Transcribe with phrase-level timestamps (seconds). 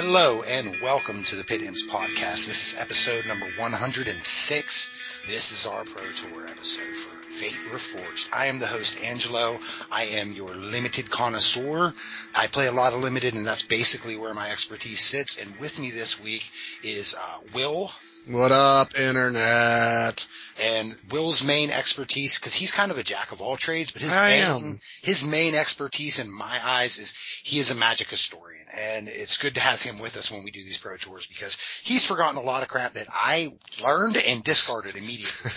[0.00, 2.46] Hello and welcome to the Pitt Imps podcast.
[2.46, 4.92] This is episode number 106.
[5.26, 8.28] This is our Pro Tour episode for Fate Reforged.
[8.32, 9.58] I am the host Angelo.
[9.90, 11.92] I am your limited connoisseur.
[12.32, 15.44] I play a lot of limited and that's basically where my expertise sits.
[15.44, 16.48] And with me this week
[16.84, 17.90] is uh, Will.
[18.28, 20.24] What up, internet?
[20.60, 24.14] And Will's main expertise, because he's kind of a jack of all trades, but his
[24.14, 24.80] I main, am.
[25.02, 28.64] his main expertise in my eyes is he is a magic historian.
[28.76, 31.58] And it's good to have him with us when we do these pro tours because
[31.84, 33.52] he's forgotten a lot of crap that I
[33.82, 35.50] learned and discarded immediately.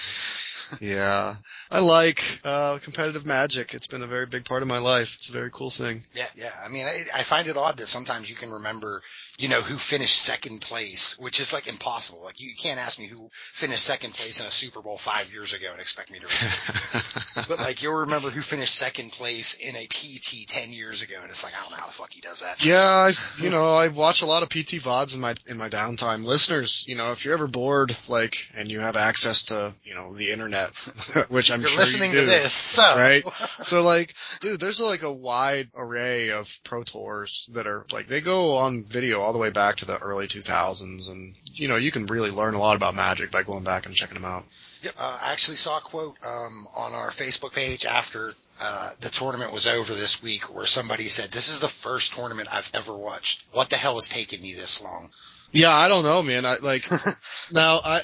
[0.80, 1.36] Yeah.
[1.70, 3.74] I like, uh, competitive magic.
[3.74, 5.14] It's been a very big part of my life.
[5.16, 6.04] It's a very cool thing.
[6.14, 6.50] Yeah, yeah.
[6.64, 9.02] I mean, I, I find it odd that sometimes you can remember,
[9.38, 12.22] you know, who finished second place, which is like impossible.
[12.24, 15.52] Like you can't ask me who finished second place in a Super Bowl five years
[15.52, 17.46] ago and expect me to remember.
[17.48, 21.30] but like you'll remember who finished second place in a PT ten years ago, and
[21.30, 22.64] it's like I don't know how the fuck he does that.
[22.64, 25.68] yeah, I, you know, I watch a lot of PT VODs in my, in my
[25.68, 26.24] downtime.
[26.24, 30.14] Listeners, you know, if you're ever bored, like, and you have access to, you know,
[30.14, 30.59] the internet,
[31.28, 33.24] which I'm You're sure listening you to do, this, so right?
[33.60, 38.20] So like, dude, there's like a wide array of pro tours that are like they
[38.20, 41.92] go on video all the way back to the early 2000s, and you know you
[41.92, 44.44] can really learn a lot about Magic by going back and checking them out.
[44.82, 49.10] Yep, uh, I actually saw a quote um, on our Facebook page after uh, the
[49.10, 52.96] tournament was over this week, where somebody said, "This is the first tournament I've ever
[52.96, 53.44] watched.
[53.52, 55.10] What the hell has taken me this long?"
[55.52, 56.46] Yeah, I don't know, man.
[56.46, 56.84] I like
[57.52, 58.02] now I.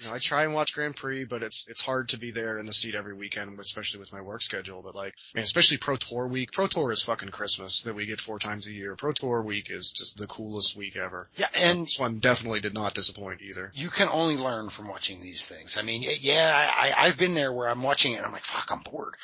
[0.00, 2.58] You know, I try and watch Grand Prix, but it's it's hard to be there
[2.58, 4.82] in the seat every weekend, especially with my work schedule.
[4.82, 6.52] But like, man, especially Pro Tour week.
[6.52, 8.94] Pro Tour is fucking Christmas that we get four times a year.
[8.96, 11.26] Pro Tour week is just the coolest week ever.
[11.36, 13.72] Yeah, and This one definitely did not disappoint either.
[13.74, 15.78] you can only learn from watching these things.
[15.78, 18.42] I mean, yeah, I, I- I've been there where I'm watching it and I'm like,
[18.42, 19.14] fuck, I'm bored.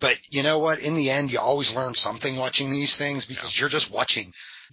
[0.00, 0.78] But you know what?
[0.78, 4.32] In the end, you always learn something watching these things because you're just watching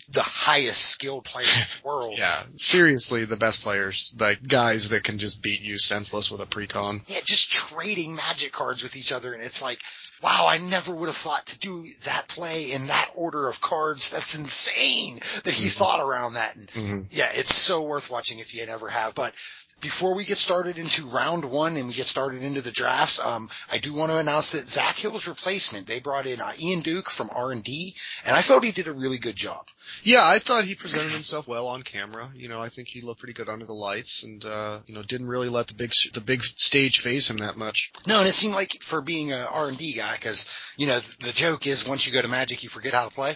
[0.09, 2.18] the highest skilled player in the world.
[2.18, 6.46] Yeah, seriously, the best players, like guys that can just beat you senseless with a
[6.46, 7.02] precon.
[7.08, 9.81] Yeah, just trading magic cards with each other and it's like,
[10.22, 14.09] wow, I never would have thought to do that play in that order of cards.
[14.09, 16.56] That's insane that he thought around that.
[16.56, 19.16] And hmm yeah, it's so worth watching if you never have.
[19.16, 19.34] But
[19.81, 23.50] before we get started into round one and we get started into the drafts, um,
[23.72, 27.09] I do want to announce that Zac Hill's replacement, they brought in uh, Ian Duke
[27.09, 29.66] from R&D, and I felt he did a really good job.
[30.03, 32.30] Yeah, I thought he presented himself well on camera.
[32.35, 35.03] You know, I think he looked pretty good under the lights, and uh, you know,
[35.03, 37.91] didn't really let the big the big stage phase him that much.
[38.08, 41.68] No, and it seemed like for being a R&D guy, cause, you know, the joke
[41.68, 43.35] is once you go to Magic, you forget how to play.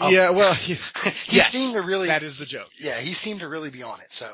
[0.00, 2.68] Um, yeah, well, he, he Yes, seemed to really, that is the joke.
[2.78, 4.10] yeah, he seemed to really be on it.
[4.12, 4.28] So,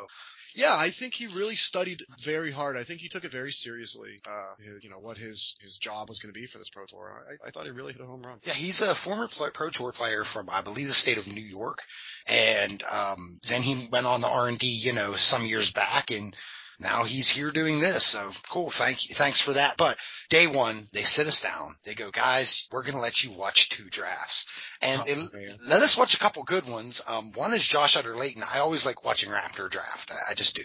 [0.55, 2.77] Yeah, I think he really studied very hard.
[2.77, 4.21] I think he took it very seriously.
[4.27, 7.25] Uh, you know what his his job was going to be for this pro tour.
[7.29, 8.39] I, I thought he really hit a home run.
[8.45, 11.83] Yeah, he's a former Pro Tour player from, I believe, the state of New York,
[12.29, 16.11] and um, then he went on the R and D, you know, some years back,
[16.11, 16.35] and
[16.81, 18.05] now he's here doing this.
[18.05, 19.77] So cool, thank you, thanks for that.
[19.77, 19.97] But
[20.31, 21.75] day one, they sit us down.
[21.85, 25.57] They go, guys, we're gonna let you watch two drafts, and Oh, man.
[25.69, 27.03] let us watch a couple good ones.
[27.07, 28.43] Um, one is Josh Utter-Leyton.
[28.55, 30.11] I always like watching Raptor draft.
[30.11, 30.63] I, I just do.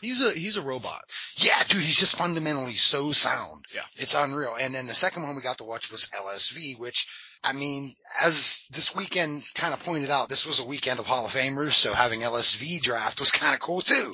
[0.00, 1.04] He's a he's a robot.
[1.36, 3.64] Yeah, dude, he's just fundamentally so sound.
[3.74, 3.82] Yeah.
[3.96, 4.56] It's unreal.
[4.60, 7.06] And then the second one we got to watch was LSV, which,
[7.42, 11.24] I mean, as this weekend kind of pointed out, this was a weekend of Hall
[11.24, 14.12] of Famers, so having LSV draft was kind of cool too.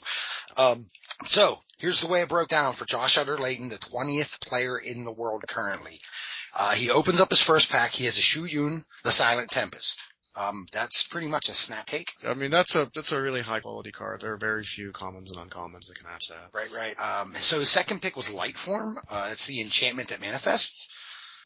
[0.56, 0.86] Um,
[1.26, 5.12] so here's the way it broke down for Josh Utter-Leyton, the 20th player in the
[5.12, 5.98] world currently.
[6.58, 7.92] Uh, he opens up his first pack.
[7.92, 10.00] He has a Shu Yun, the Silent Tempest.
[10.36, 12.12] Um, that's pretty much a snap cake.
[12.26, 14.20] I mean, that's a that's a really high quality card.
[14.20, 16.50] There are very few commons and uncommons that can match that.
[16.52, 16.94] Right, right.
[16.98, 18.96] Um, so his second pick was Lightform.
[19.10, 20.88] Uh, it's the enchantment that manifests.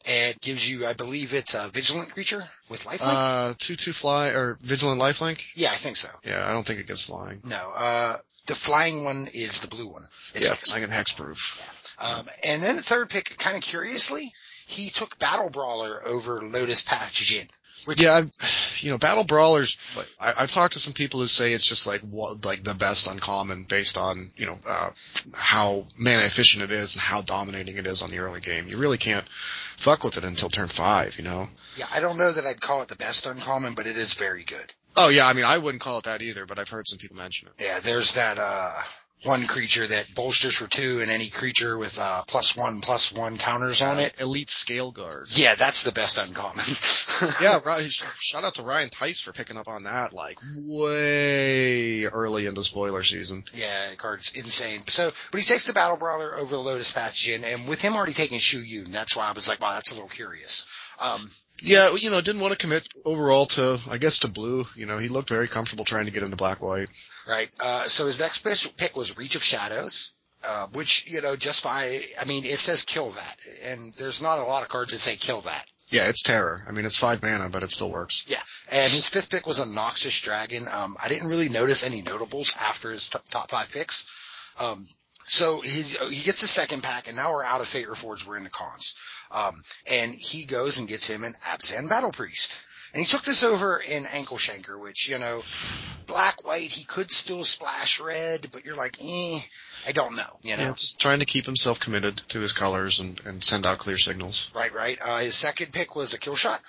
[0.06, 3.00] It gives you, I believe it's a vigilant creature with lifelink.
[3.00, 5.38] Uh, two two fly or vigilant lifelink.
[5.56, 6.10] yeah, I think so.
[6.22, 7.40] Yeah, I don't think it gets flying.
[7.42, 8.16] No, uh,
[8.46, 10.06] the flying one is the blue one.
[10.34, 11.60] It's yeah, I can hexproof.
[11.98, 14.32] Um, and then the third pick, kind of curiously,
[14.66, 17.48] he took Battle Brawler over Lotus Path Djinn.
[17.84, 18.30] Which, Yeah, I've,
[18.78, 19.76] you know, battle brawlers.
[19.96, 22.74] Like, I, I've talked to some people who say it's just like what, like the
[22.74, 24.90] best uncommon based on you know uh,
[25.34, 28.68] how mana efficient it is and how dominating it is on the early game.
[28.68, 29.26] You really can't
[29.76, 31.18] fuck with it until turn five.
[31.18, 31.48] You know.
[31.76, 34.44] yeah, I don't know that I'd call it the best uncommon, but it is very
[34.44, 34.72] good.
[34.96, 37.16] Oh yeah, I mean I wouldn't call it that either, but I've heard some people
[37.16, 37.54] mention it.
[37.64, 38.70] Yeah, there's that, uh,
[39.24, 43.38] one creature that bolsters for two and any creature with, uh, plus one, plus one
[43.38, 44.14] counters on it.
[44.20, 45.36] Elite Scaleguard.
[45.36, 46.64] Yeah, that's the best uncommon.
[47.40, 47.82] Yeah, right.
[47.82, 53.04] Shout out to Ryan Tice for picking up on that, like way early into spoiler
[53.04, 53.44] season.
[53.52, 54.82] Yeah, card's insane.
[54.88, 57.94] So, but he takes the Battle Brawler over the Lotus Path Djinn, and with him
[57.94, 60.66] already taking Shu Yun, that's why I was like, wow, that's a little curious.
[61.00, 61.30] Um,
[61.64, 64.66] Yeah, well, you know, didn't want to commit overall to, I guess, to blue.
[64.76, 66.88] You know, he looked very comfortable trying to get into black white.
[67.26, 67.48] Right.
[67.60, 68.40] Uh, so his next
[68.76, 70.12] pick was Reach of Shadows.
[70.46, 73.36] Uh, which, you know, just by, I mean, it says kill that.
[73.64, 75.66] And there's not a lot of cards that say kill that.
[75.88, 76.62] Yeah, it's terror.
[76.68, 78.24] I mean, it's five mana, but it still works.
[78.26, 78.42] Yeah.
[78.70, 80.66] And his fifth pick was a Noxious Dragon.
[80.70, 84.06] Um, I didn't really notice any notables after his t- top five picks.
[84.60, 84.86] Um,
[85.24, 88.26] so he's, he gets his second pack and now we're out of Fate Reforged.
[88.26, 88.96] We're in the Khans.
[89.30, 92.54] Um, and he goes and gets him an Abzan Battle Priest.
[92.92, 95.42] And he took this over in Ankle Shanker, which, you know,
[96.06, 99.38] black, white, he could still splash red, but you're like, eh,
[99.88, 100.62] I don't know, you know.
[100.62, 103.98] Yeah, just trying to keep himself committed to his colors and, and send out clear
[103.98, 104.48] signals.
[104.54, 104.96] Right, right.
[105.04, 106.62] Uh, his second pick was a kill shot.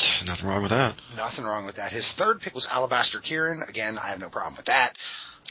[0.24, 0.94] Nothing wrong with that.
[1.16, 1.90] Nothing wrong with that.
[1.90, 3.68] His third pick was Alabaster Kirin.
[3.68, 4.92] Again, I have no problem with that.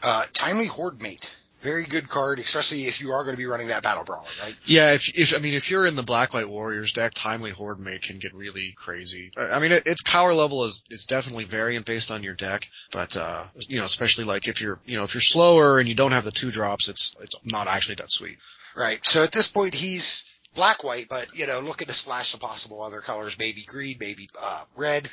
[0.02, 1.30] Uh, Timely Hordemate
[1.62, 4.56] very good card, especially if you are going to be running that battle brawler, right?
[4.66, 8.02] Yeah, if if I mean if you're in the Black White Warriors deck, Timely Hordemate
[8.02, 9.32] can get really crazy.
[9.38, 13.16] I mean, it, its power level is is definitely variant based on your deck, but
[13.16, 16.12] uh, you know, especially like if you're you know if you're slower and you don't
[16.12, 18.38] have the two drops, it's it's not actually that sweet.
[18.76, 19.06] Right.
[19.06, 20.24] So at this point, he's
[20.56, 24.30] black white, but you know, looking to splash some possible other colors, maybe green, maybe
[24.42, 25.10] uh, red.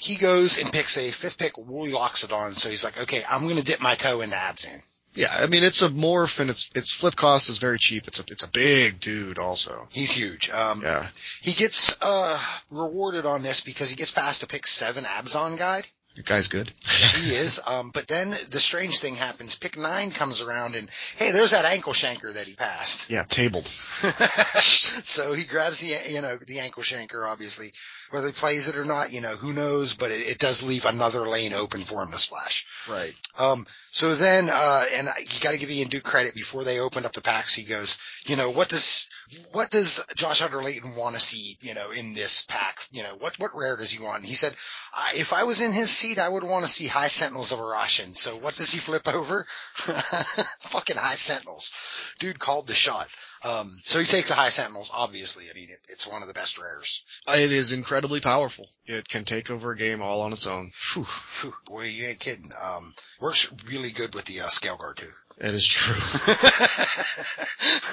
[0.00, 2.54] He goes and picks a fifth pick, Woolly Loxodon.
[2.54, 4.82] So he's like, okay, I'm going to dip my toe into Abzan.
[5.14, 8.08] Yeah, I mean it's a morph and its its flip cost is very cheap.
[8.08, 9.88] It's a it's a big dude also.
[9.90, 10.50] He's huge.
[10.50, 11.08] Um, yeah.
[11.40, 12.38] He gets uh
[12.70, 15.86] rewarded on this because he gets past a pick seven Abzan guide.
[16.14, 16.70] The guy's good.
[17.14, 17.60] he is.
[17.66, 19.58] Um, but then the strange thing happens.
[19.58, 23.10] Pick nine comes around and hey, there's that ankle shanker that he passed.
[23.10, 23.66] Yeah, tabled.
[23.66, 27.72] so he grabs the, you know, the ankle shanker, obviously.
[28.10, 30.84] Whether he plays it or not, you know, who knows, but it, it does leave
[30.84, 32.66] another lane open for him to splash.
[32.90, 33.14] Right.
[33.38, 37.12] Um, so then, uh, and you gotta give Ian Duke credit before they opened up
[37.12, 39.06] the packs, he goes, you know, what does,
[39.52, 42.86] what does Josh Leyton want to see, you know, in this pack?
[42.90, 44.20] You know, what, what rare does he want?
[44.20, 44.54] And he said,
[44.94, 47.58] I, if I was in his seat, I would want to see High Sentinels of
[47.58, 48.16] Arashin.
[48.16, 49.44] So what does he flip over?
[49.74, 52.14] Fucking High Sentinels.
[52.18, 53.08] Dude called the shot.
[53.44, 55.44] Um, so he takes the High Sentinels, obviously.
[55.50, 57.04] I mean, it, it's one of the best rares.
[57.26, 58.68] It is incredibly powerful.
[58.86, 60.70] It can take over a game all on its own.
[60.94, 61.06] Whew.
[61.40, 62.50] Whew, boy, you ain't kidding.
[62.62, 65.10] Um, works really good with the uh, Scaleguard too.
[65.38, 65.94] That is true.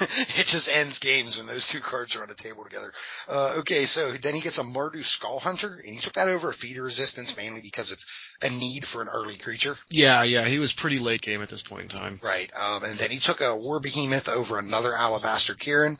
[0.00, 2.90] it just ends games when those two cards are on the table together.
[3.28, 6.54] Uh, okay, so then he gets a Mardu Skullhunter, and he took that over a
[6.54, 8.04] Feat of Resistance mainly because of
[8.42, 9.76] a need for an early creature.
[9.88, 12.20] Yeah, yeah, he was pretty late game at this point in time.
[12.22, 15.98] Right, um, and then he took a War Behemoth over another Alabaster Kirin.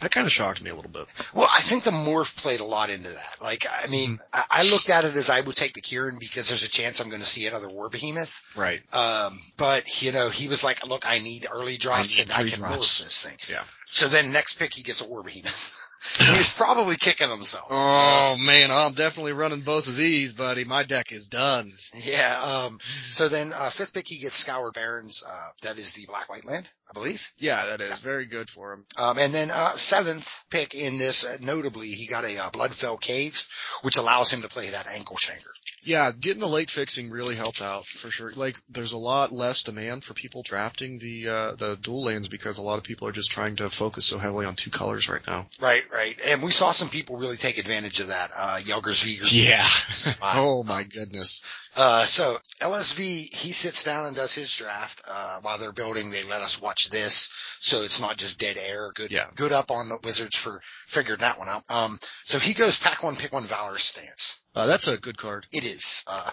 [0.00, 1.12] That kind of shocked me a little bit.
[1.34, 3.36] Well, I think the morph played a lot into that.
[3.40, 4.22] Like, I mean, mm-hmm.
[4.32, 7.00] I, I, looked at it as I would take the Kirin because there's a chance
[7.00, 8.42] I'm going to see another War Behemoth.
[8.56, 8.80] Right.
[8.94, 12.32] Um, but you know, he was like, look, I need early drops I need and
[12.32, 12.76] I can drops.
[12.76, 13.38] morph this thing.
[13.52, 13.62] Yeah.
[13.88, 15.74] So then next pick he gets a War Behemoth.
[16.18, 17.66] He's probably kicking himself.
[17.70, 20.64] Oh man, I'm definitely running both of these, buddy.
[20.64, 21.72] My deck is done.
[22.04, 22.66] Yeah.
[22.66, 22.78] Um.
[23.10, 25.24] So then, uh, fifth pick he gets Scoured Barrens.
[25.28, 27.32] Uh, that is the black white land, I believe.
[27.38, 27.96] Yeah, that is yeah.
[27.96, 28.86] very good for him.
[28.96, 29.18] Um.
[29.18, 33.48] And then uh, seventh pick in this, uh, notably, he got a uh, Bloodfell Caves,
[33.82, 35.52] which allows him to play that ankle shanker.
[35.82, 38.30] Yeah, getting the late fixing really helped out for sure.
[38.34, 42.58] Like, there's a lot less demand for people drafting the uh, the dual lanes because
[42.58, 45.22] a lot of people are just trying to focus so heavily on two colors right
[45.26, 45.46] now.
[45.60, 46.18] Right, right.
[46.28, 48.30] And we saw some people really take advantage of that.
[48.36, 49.26] Uh, Jelgers Vigor.
[49.28, 49.66] Yeah.
[50.22, 51.42] oh my goodness.
[51.76, 55.02] Uh, so LSV, he sits down and does his draft.
[55.08, 57.30] Uh, while they're building, they let us watch this.
[57.60, 58.90] So it's not just dead air.
[58.94, 59.28] Good, yeah.
[59.34, 61.62] good up on the Wizards for figuring that one out.
[61.68, 64.40] Um, so he goes pack one, pick one Valor stance.
[64.54, 65.46] Uh, that's a good card.
[65.52, 66.04] It is.
[66.06, 66.30] Uh,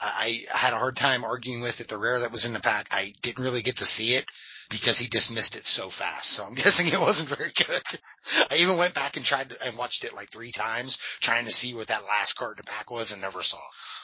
[0.00, 1.88] I, I had a hard time arguing with it.
[1.88, 4.26] The rare that was in the pack, I didn't really get to see it
[4.70, 6.30] because he dismissed it so fast.
[6.30, 7.82] So I'm guessing it wasn't very good.
[8.50, 11.52] I even went back and tried to, and watched it like three times trying to
[11.52, 13.58] see what that last card to pack was and never saw.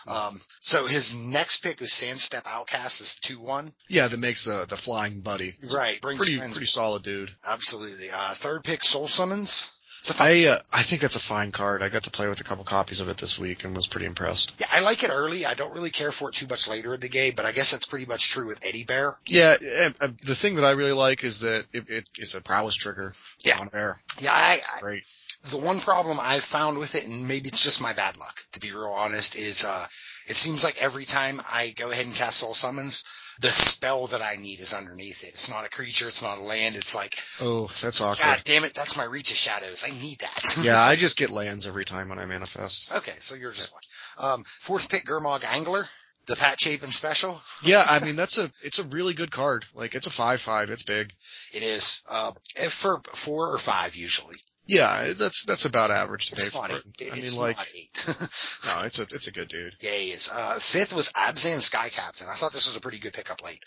[0.06, 3.72] Um, so his next pick is Sandsteppe Outcast is 2-1.
[3.88, 5.54] Yeah, that makes the, the flying buddy.
[5.72, 6.00] Right.
[6.00, 6.52] Brings pretty, friends.
[6.54, 7.30] pretty solid dude.
[7.48, 8.10] Absolutely.
[8.10, 9.72] Uh, third pick Soul Summons.
[10.18, 11.82] I uh, I think that's a fine card.
[11.82, 14.06] I got to play with a couple copies of it this week and was pretty
[14.06, 14.52] impressed.
[14.58, 15.46] Yeah, I like it early.
[15.46, 17.70] I don't really care for it too much later in the game, but I guess
[17.70, 19.16] that's pretty much true with Eddie Bear.
[19.26, 19.56] Yeah,
[20.00, 23.14] uh, the thing that I really like is that it, it it's a prowess trigger
[23.44, 23.60] yeah.
[23.60, 23.98] on air.
[24.20, 25.04] Yeah, I, I, great.
[25.50, 28.60] The one problem I've found with it, and maybe it's just my bad luck, to
[28.60, 29.86] be real honest, is uh,
[30.28, 33.04] it seems like every time I go ahead and cast Soul Summons,
[33.40, 35.28] the spell that I need is underneath it.
[35.30, 36.08] It's not a creature.
[36.08, 36.76] It's not a land.
[36.76, 38.24] It's like, oh, that's awkward.
[38.24, 38.74] God damn it.
[38.74, 39.84] That's my reach of shadows.
[39.86, 40.58] I need that.
[40.62, 40.82] yeah.
[40.82, 42.92] I just get lands every time when I manifest.
[42.92, 43.14] Okay.
[43.20, 44.32] So you're just lucky.
[44.34, 45.86] Um, fourth pick Gurmag Angler.
[46.26, 47.40] The Pat Chapin special.
[47.64, 49.66] yeah, I mean that's a it's a really good card.
[49.74, 50.70] Like it's a five five.
[50.70, 51.12] It's big.
[51.52, 52.04] It is.
[52.08, 52.30] Uh,
[52.68, 54.36] for four or five usually.
[54.66, 57.12] Yeah, that's that's about average to It's pay for it.
[57.12, 57.56] I mean, like,
[58.06, 59.74] no, it's a it's a good dude.
[59.80, 60.30] yeah, he is.
[60.32, 62.28] Uh, fifth was Abzan Sky Captain.
[62.30, 63.58] I thought this was a pretty good pickup late.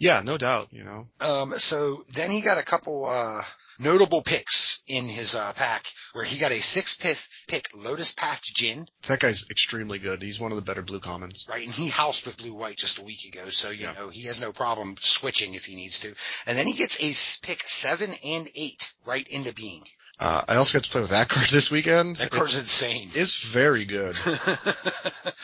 [0.00, 0.68] Yeah, no doubt.
[0.70, 3.42] You know, Um, so then he got a couple, uh,
[3.78, 7.16] notable picks in his, uh, pack where he got a six pick,
[7.46, 10.22] pick Lotus Path Djinn, that guy's extremely good.
[10.22, 11.46] He's one of the better blue commons.
[11.48, 11.64] right?
[11.64, 13.48] And he housed with blue white just a week ago.
[13.50, 13.92] So, you Yeah.
[13.92, 16.08] know, he has no problem switching if he needs to.
[16.46, 19.84] And then he gets a pick seven and eight Write into Being.
[20.18, 22.16] Uh, I also got to play with that card this weekend.
[22.16, 23.06] That card's insane.
[23.06, 24.16] It's, it's very good.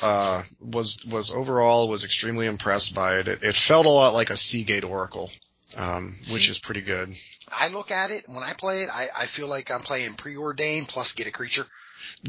[0.03, 3.29] Uh, was was overall was extremely impressed by it.
[3.29, 5.31] It, it felt a lot like a Sea Gate Oracle,
[5.77, 7.15] um, which See- is pretty good.
[7.51, 10.89] I look at it when I play it, I, I feel like I'm playing preordained
[10.89, 11.67] plus get a creature.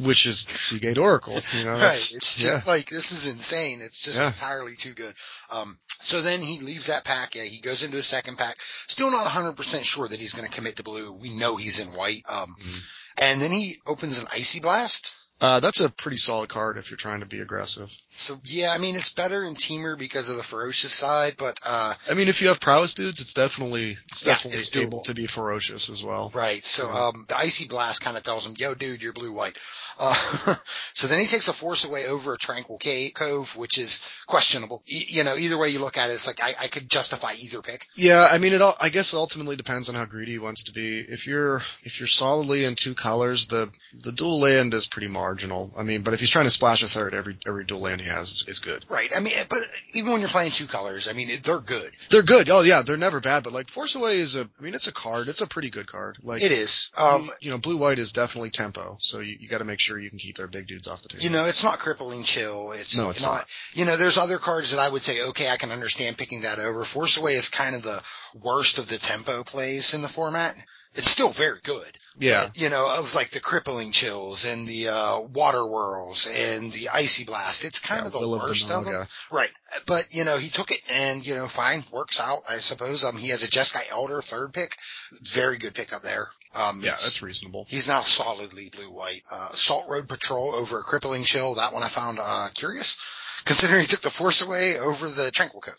[0.01, 1.39] Which is Sea Gate Oracle.
[1.57, 2.12] You know, Right.
[2.13, 3.79] It's just like, this is insane.
[3.81, 4.27] It's just Yeah.
[4.27, 5.13] entirely too good.
[5.51, 7.36] Um, so then he leaves that pack.
[7.36, 8.55] Yeah, he goes into his second pack.
[8.59, 11.13] Still not 100% sure that he's going to commit to blue.
[11.13, 12.24] We know he's in white.
[12.29, 12.83] Um, Mhm.
[13.19, 15.15] and then he opens an icy blast.
[15.39, 17.91] Uh, that's a pretty solid card if you're trying to be aggressive.
[18.10, 21.94] So yeah, I mean, it's better in Temur because of the ferocious side, but, uh,
[22.10, 25.03] I mean, if you have prowess dudes, it's definitely it's Yeah, definitely it's able doable.
[25.06, 26.32] to be ferocious as well.
[26.34, 26.63] Right.
[26.63, 27.08] So, Yeah.
[27.10, 29.56] um, the icy blast kind of tells him, yo, dude, you're blue white.
[30.00, 30.13] Uh,
[30.94, 34.82] so then he takes a force away over a tranquil cave, cove, which is questionable.
[34.88, 37.34] E- you know, either way you look at it, it's like I, I could justify
[37.39, 37.88] either pick.
[37.96, 38.62] Yeah, I mean, it.
[38.62, 41.00] All, I guess it ultimately depends on how greedy he wants to be.
[41.00, 45.72] If you're if you're solidly in two colors, the the dual land is pretty marginal.
[45.77, 48.07] I mean, but if he's trying to splash a third, every every dual land he
[48.07, 48.86] has is, is good.
[48.88, 49.10] Right.
[49.15, 49.60] I mean, but
[49.93, 51.91] even when you're playing two colors, I mean, they're good.
[52.10, 52.50] They're good.
[52.50, 53.43] Oh yeah, they're never bad.
[53.43, 54.43] But like Force Away is a.
[54.43, 55.27] I mean, it's a card.
[55.27, 56.17] It's a pretty good card.
[56.24, 56.91] Like It is.
[56.98, 58.98] Um, you, you know, blue white is definitely tempo.
[59.01, 61.10] So you, you got to make sure you can keep their big dudes off the
[61.10, 61.24] table.
[61.24, 62.72] you know, it's not crippling chill.
[62.72, 63.46] It's, No, it's not, not.
[63.74, 66.60] You know, there's other cards that I would say, okay, I can understand picking that
[66.60, 66.86] over.
[66.86, 68.01] Force Away is kind of the
[68.41, 70.55] worst of the tempo plays in the format.
[70.96, 71.98] It's still very good.
[72.17, 72.48] yeah.
[72.56, 77.65] You know, of like the crippling chills and the uh Waterwhirls and the icy blast.
[77.65, 78.94] It's kind yeah, of the Will worst of them.
[78.94, 79.08] Naga.
[79.32, 79.51] Right.
[79.86, 83.03] But, you know, he took it and, you know, fine, works out, I suppose.
[83.03, 84.77] Um, he has a Jeskai Elder third pick.
[85.22, 86.29] Very good pick up there.
[86.56, 87.65] Um, Yeah, that's reasonable.
[87.67, 89.22] He's now solidly blue-white.
[89.32, 91.56] Uh, Salt Road Patrol over a Crippling Chill.
[91.56, 92.98] That one I found, uh, curious.
[93.46, 95.75] Considering he took the Force away over the Tranquil Cove.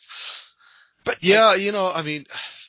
[1.04, 2.26] But, Yeah, you know, I mean,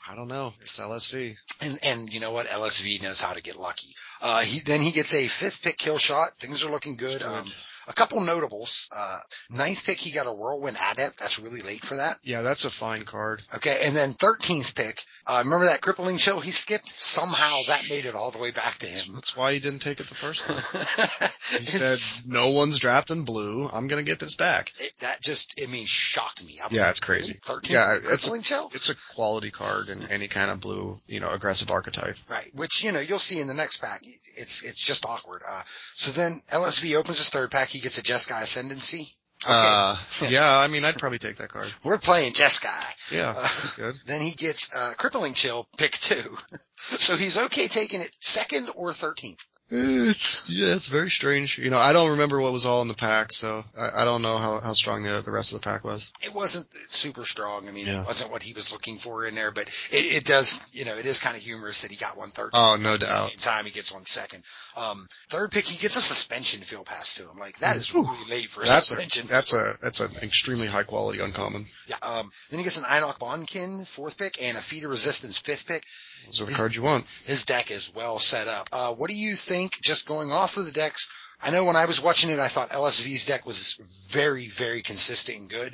[0.10, 0.54] I don't know.
[0.62, 1.36] It's LSV.
[1.62, 2.48] And, and you know what?
[2.48, 3.90] LSV knows how to get lucky.
[4.22, 6.30] Uh, he, then he gets a fifth pick kill shot.
[6.38, 7.22] Things are looking good.
[7.22, 7.46] Um,
[7.88, 8.90] a couple notables.
[8.96, 9.18] Uh,
[9.52, 11.20] ninth pick, he got a Whirlwind Adept.
[11.20, 12.18] That's really late for that.
[12.24, 13.44] Yeah, that's a fine card.
[13.56, 13.78] Okay.
[13.86, 16.90] And then 13th pick, uh, remember that crippling show he skipped?
[16.90, 19.14] Somehow that made it all the way back to him.
[19.14, 21.30] That's why he didn't take it the first time.
[21.58, 21.98] He said,
[22.30, 23.68] "No one's drafting blue.
[23.72, 26.60] I'm gonna get this back." it, that just, I mean, shocked me.
[26.72, 27.34] Yeah, like, it's crazy.
[27.46, 28.70] 13th Yeah, it's a- crippling chill?
[28.74, 32.16] It's a quality card in any kind of blue, you know, aggressive archetype.
[32.30, 34.02] Right, which you know you'll see in the next pack.
[34.04, 35.42] It's it's just awkward.
[35.50, 35.62] Uh,
[35.96, 37.70] so then LSV opens his third pack.
[37.70, 39.08] He gets a Jeskai Ascendancy.
[39.46, 39.96] Okay, Uh,
[40.30, 41.72] yeah, I mean, I'd probably take that card.
[41.86, 43.12] we're playing Jeskai.
[43.16, 43.96] Yeah, Uh, good.
[44.06, 46.38] Then he gets uh, Crippling Chill, pick two.
[46.78, 49.48] so he's okay taking it second or thirteenth.
[49.72, 51.60] It's yeah, it's very strange.
[51.60, 54.24] You know, I don't remember what was all in the pack, so I, I don't
[54.24, 56.12] know how how strong the the rest of the pack was.
[56.24, 57.68] It wasn't super strong.
[57.68, 58.02] I mean, Yeah.
[58.02, 60.98] it wasn't what he was looking for in there, but it, it does, you know,
[60.98, 62.50] it is kind of humorous that he got one third.
[62.54, 63.30] Oh, no At the doubt.
[63.30, 64.44] same time, he gets one second.
[64.80, 67.38] Um, third pick, he gets a suspension field pass to him.
[67.40, 68.04] Like that is Whew.
[68.04, 69.28] really late for a That's a suspension.
[69.28, 71.66] that's a that's an extremely high quality uncommon.
[71.88, 71.98] Yeah.
[72.02, 75.68] Um, then he gets an Inoc Bonkin fourth pick and a Feat of Resistance fifth
[75.68, 75.84] pick.
[76.28, 77.06] Those are the cards you want.
[77.26, 78.70] His deck is well set up.
[78.72, 79.82] Uh, what do you think?
[79.82, 81.10] Just going off of the decks.
[81.42, 83.76] I know when I was watching it, I thought LSV's deck was
[84.12, 85.74] very, very consistent and good,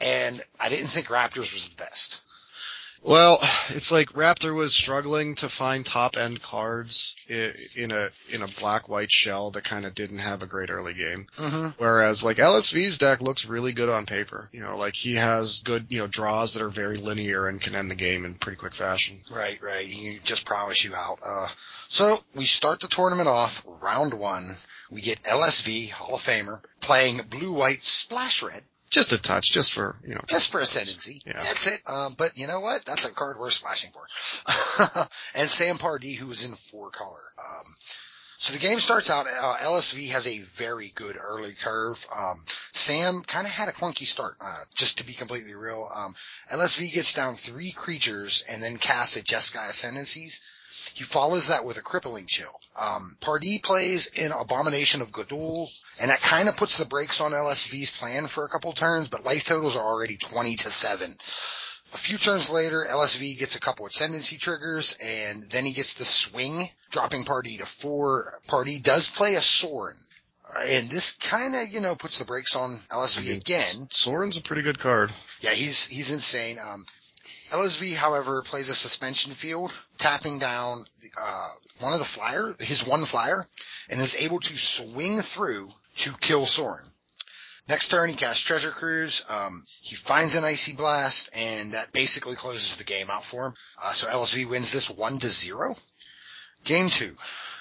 [0.00, 2.20] and I didn't think Raptors was the best.
[3.02, 3.38] Well,
[3.68, 8.88] it's like Raptor was struggling to find top end cards in a in a black
[8.88, 11.26] white shell that kind of didn't have a great early game.
[11.38, 11.68] Mm-hmm.
[11.78, 14.48] Whereas like LSV's deck looks really good on paper.
[14.52, 17.74] You know, like he has good you know draws that are very linear and can
[17.74, 19.20] end the game in pretty quick fashion.
[19.30, 19.86] Right, right.
[19.86, 21.20] He just prowess you out.
[21.24, 21.48] Uh,
[21.88, 24.48] so we start the tournament off round one.
[24.90, 29.72] We get LSV Hall of Famer playing blue white splash red Just a touch, just
[29.72, 30.20] for you know.
[30.26, 31.20] just for ascendancy.
[31.26, 31.34] Yeah.
[31.34, 31.80] That's it.
[31.88, 32.84] Um, but you know what?
[32.84, 34.06] That's a card worth splashing for.
[35.34, 37.22] and Sam Pardee, who was in four color.
[37.38, 37.64] Um,
[38.38, 39.26] so the game starts out.
[39.26, 42.06] Uh, LSV has a very good early curve.
[42.16, 44.36] Um, Sam kind of had a clunky start.
[44.40, 46.14] Uh, just to be completely real, um,
[46.52, 50.42] LSV gets down three creatures and then casts a Jeskai Ascendancies.
[50.94, 52.52] He follows that with a crippling chill.
[52.80, 55.68] Um, Pardee plays an Abomination of Gudul,
[56.00, 59.24] and that kind of puts the brakes on LSV's plan for a couple turns, but
[59.24, 61.16] life totals are already 20 to 7.
[61.92, 66.04] A few turns later, LSV gets a couple ascendancy triggers, and then he gets the
[66.04, 68.40] swing, dropping Pardee to four.
[68.46, 69.96] Pardee does play a Sorin.
[70.46, 73.88] Uh, and this kind of, you know, puts the brakes on LSV I mean, again.
[73.90, 75.12] Sorin's a pretty good card.
[75.40, 76.58] Yeah, he's he's insane.
[76.58, 76.84] Um,
[77.50, 80.84] LSV, however, plays a suspension field, tapping down
[81.20, 81.48] uh,
[81.80, 83.46] one of the flyer, his one flyer,
[83.88, 86.84] and is able to swing through to kill Sorin.
[87.68, 89.24] Next turn, he casts Treasure Cruise.
[89.28, 93.54] Um, he finds an Icy Blast, and that basically closes the game out for him.
[93.82, 95.74] Uh, so LSV wins this one to zero.
[96.64, 97.14] Game two.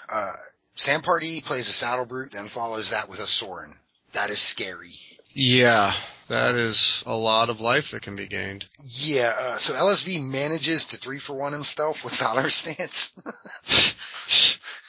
[0.08, 0.32] Uh,
[0.76, 3.74] Sam Pardee plays a Saddle Brute, then follows that with a Sorin.
[4.12, 4.94] That is scary.
[5.34, 5.94] Yeah,
[6.28, 8.66] that is a lot of life that can be gained.
[8.84, 13.14] Yeah, uh, so LSV manages to three for one himself with Valor Stance.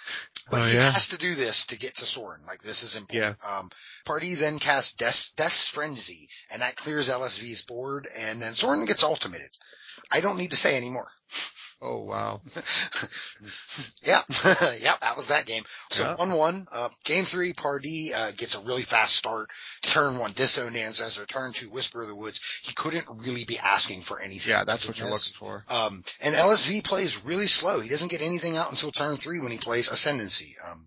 [0.50, 0.92] but Oh, he yeah.
[0.92, 2.40] has to do this to get to Sorin.
[2.46, 3.36] Like this is important.
[3.44, 3.70] Um,
[4.04, 9.02] Pardee then casts Death, Death's Frenzy, and that clears LSV's board, and then Sorin gets
[9.04, 9.50] ultimated.
[10.12, 11.08] I don't need to say any more.
[11.83, 12.40] Oh wow.
[14.02, 14.21] yeah,
[14.80, 15.62] yeah, that was that game.
[15.90, 16.14] So Yeah.
[16.16, 16.66] one one.
[16.73, 19.50] Uh, game three, Pardee uh, gets a really fast start.
[19.83, 21.26] Turn one, Disowned Ancestor.
[21.26, 22.40] Turn two, Whisper of the Woods.
[22.64, 24.52] He couldn't really be asking for anything.
[24.52, 25.64] Yeah, that's what you're looking for.
[25.68, 27.80] Um, and LSV plays really slow.
[27.80, 30.54] He doesn't get anything out until turn three when he plays Ascendancy.
[30.71, 30.78] Um,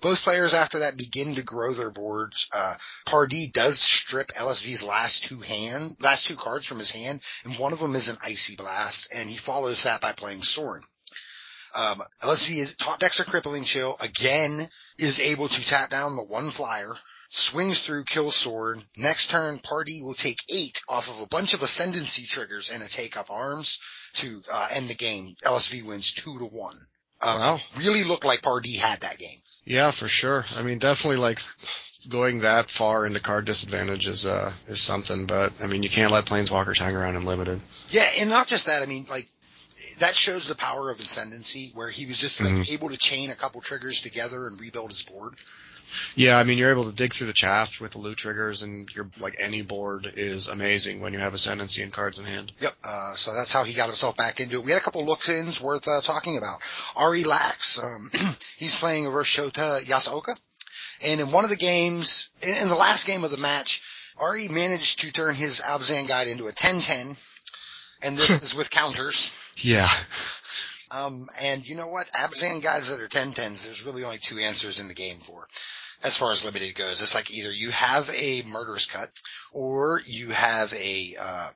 [0.00, 2.48] both players after that begin to grow their boards.
[2.52, 2.74] Uh,
[3.06, 7.72] Pardee does strip LSV's last two hand, last two cards from his hand, and one
[7.72, 10.82] of them is an Icy Blast, and he follows that by playing Sorin.
[11.74, 14.60] Um, LSV is top decks a crippling chill again,
[14.98, 16.94] is able to tap down the one flyer,
[17.30, 18.82] swings through, kills sword.
[18.96, 22.88] Next turn, Pardee will take eight off of a bunch of ascendancy triggers and a
[22.88, 23.80] take up arms
[24.14, 25.34] to uh, end the game.
[25.44, 26.76] LSV wins two to one.
[27.22, 27.60] Um, Wow.
[27.76, 29.38] Really looked like Pardee had that game.
[29.64, 30.44] Yeah, for sure.
[30.56, 31.40] I mean, definitely like
[32.08, 36.12] going that far into card disadvantage is uh is something, but I mean, you can't
[36.12, 37.60] let planeswalkers hang around in limited.
[37.88, 38.82] Yeah, and not just that.
[38.82, 39.28] I mean, like
[39.98, 42.72] that shows the power of ascendancy, where he was just like Mhm.
[42.72, 45.34] able to chain a couple triggers together and rebuild his board.
[46.14, 48.88] Yeah, I mean, you're able to dig through the chaff with the loot triggers, and
[48.90, 52.52] your like any board is amazing when you have ascendancy and cards in hand.
[52.60, 52.72] Yep.
[52.84, 54.64] Uh, so that's how he got himself back into it.
[54.64, 56.58] We had a couple looks-ins worth uh, talking about.
[56.96, 58.10] Ari Lax, um,
[58.56, 60.38] he's playing over Shota Yasooka,
[61.04, 63.82] and in one of the games, in, in the last game of the match,
[64.18, 67.16] Ari managed to turn his Abzan guide into a 10-10,
[68.02, 69.32] and this is with counters.
[69.56, 69.90] Yeah.
[70.90, 72.06] Um, and you know what?
[72.12, 75.46] Abzan guides that are 10-10s, there's really only two answers in the game for.
[76.04, 79.10] As far as limited goes, it's like either you have a murderous cut,
[79.52, 81.48] or you have a, uh,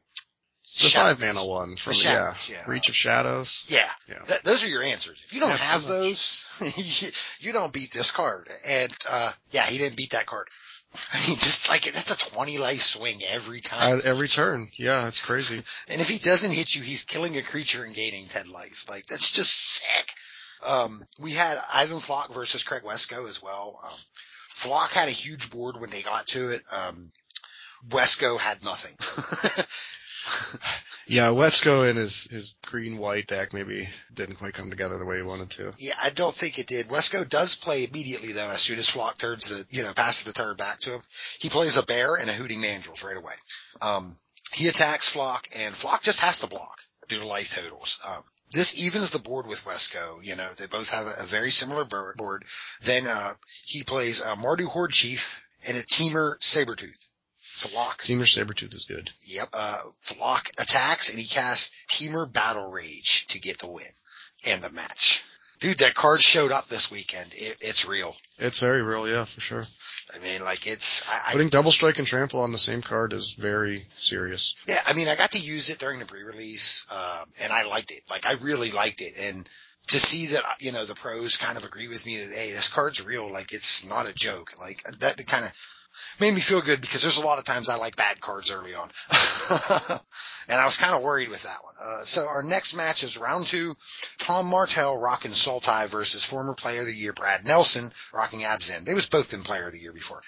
[0.82, 2.35] The five mana one from The yeah.
[2.48, 2.62] yeah.
[2.66, 3.64] Reach of Shadows.
[3.66, 3.88] Yeah.
[4.09, 4.22] Yeah.
[4.26, 5.22] Th- those are your answers.
[5.24, 6.44] If you don't Yeah, have those,
[6.76, 7.09] you,
[7.48, 8.48] you don't beat this card.
[8.68, 10.48] And, uh, yeah, he didn't beat that card.
[11.12, 13.98] I mean, just like, that's a 20 life swing every time.
[13.98, 14.68] Uh, every turn.
[14.76, 15.56] Yeah, it's crazy.
[15.88, 18.87] and if he doesn't hit you, he's killing a creature and gaining 10 life.
[18.88, 20.12] Like, that's just sick.
[20.66, 23.78] Um, we had Ivan Floch versus Craig Wescoe as well.
[23.85, 23.98] Um,
[24.48, 26.62] Floch had a huge board when they got to it.
[26.72, 27.11] Um,
[27.88, 28.94] Wescoe had nothing.
[31.09, 35.18] Yeah, Wescoe and his his green white deck maybe didn't quite come together the way
[35.18, 35.72] he wanted to.
[35.78, 36.88] Yeah, I don't think it did.
[36.88, 40.32] Wescoe does play immediately though, as soon as Floch turns the, you know, passes the
[40.32, 41.00] turn back to him.
[41.38, 43.35] He plays a bear and a Hooting Mandrills right away.
[43.80, 44.18] Um,
[44.52, 48.00] he attacks Floch and Floch just has to block due to life totals.
[48.06, 50.24] Um, this evens the board with Wesco.
[50.24, 52.44] You know, they both have a, a very similar board.
[52.82, 53.32] Then, uh,
[53.64, 57.11] he plays a Mardu Hordechief and a Temur Sabertooth.
[57.40, 59.11] Floch Temur Sabertooth is good.
[59.22, 59.48] Yep.
[59.52, 63.85] Uh, Floch attacks and he casts Temur Battle Rage to get the win
[64.44, 65.24] and the match.
[65.59, 67.32] Dude, that card showed up this weekend.
[67.35, 68.14] It, it's real.
[68.38, 69.64] It's very real, yeah, for sure.
[70.14, 73.12] I mean, like it's, I, I, Putting double strike and trample on the same card
[73.12, 74.55] is very serious.
[74.69, 77.90] yeah, I mean, I got to use it during the pre-release, um, and I liked
[77.90, 78.03] it.
[78.09, 79.14] Like I really liked it.
[79.21, 79.49] And
[79.88, 82.69] to see that, you know, the pros kind of agree with me that, hey, this
[82.69, 83.31] card's real.
[83.31, 84.53] Like it's not a joke.
[84.61, 85.75] Like that kind of
[86.20, 88.74] made me feel good because there's a lot of times I like bad cards early
[88.74, 88.88] on.
[90.48, 91.74] and I was kind of worried with that one.
[91.80, 93.74] Uh, so our next match is round two.
[94.18, 98.85] Tom Martell rocking Sultai versus former player of the year Brad Nelson rocking Abzan.
[98.85, 100.22] They was both been player of the year before,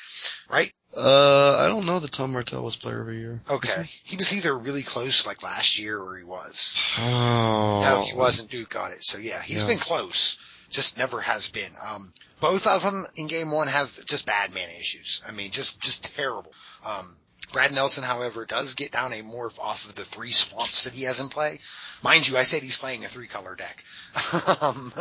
[0.50, 0.72] right?
[0.96, 3.40] Uh, I don't know that Tom Martell was player of the year.
[3.50, 3.84] Okay.
[4.04, 6.78] He was either really close like last year or he was.
[6.98, 7.80] Oh.
[7.82, 8.50] No, he wasn't.
[8.50, 9.04] Duke got it.
[9.04, 9.68] So yeah, he's Yeah.
[9.68, 10.38] been close.
[10.70, 11.70] Just never has been.
[11.86, 15.22] Um, both of them in game one have just bad mana issues.
[15.26, 16.52] I mean, just, just terrible.
[16.86, 17.16] Um,
[17.52, 21.04] Brad Nelson, however, does get down a morph off of the three swamps that he
[21.04, 21.58] has in play.
[22.02, 23.84] Mind you, I said he's playing a three color deck.
[24.62, 24.92] um,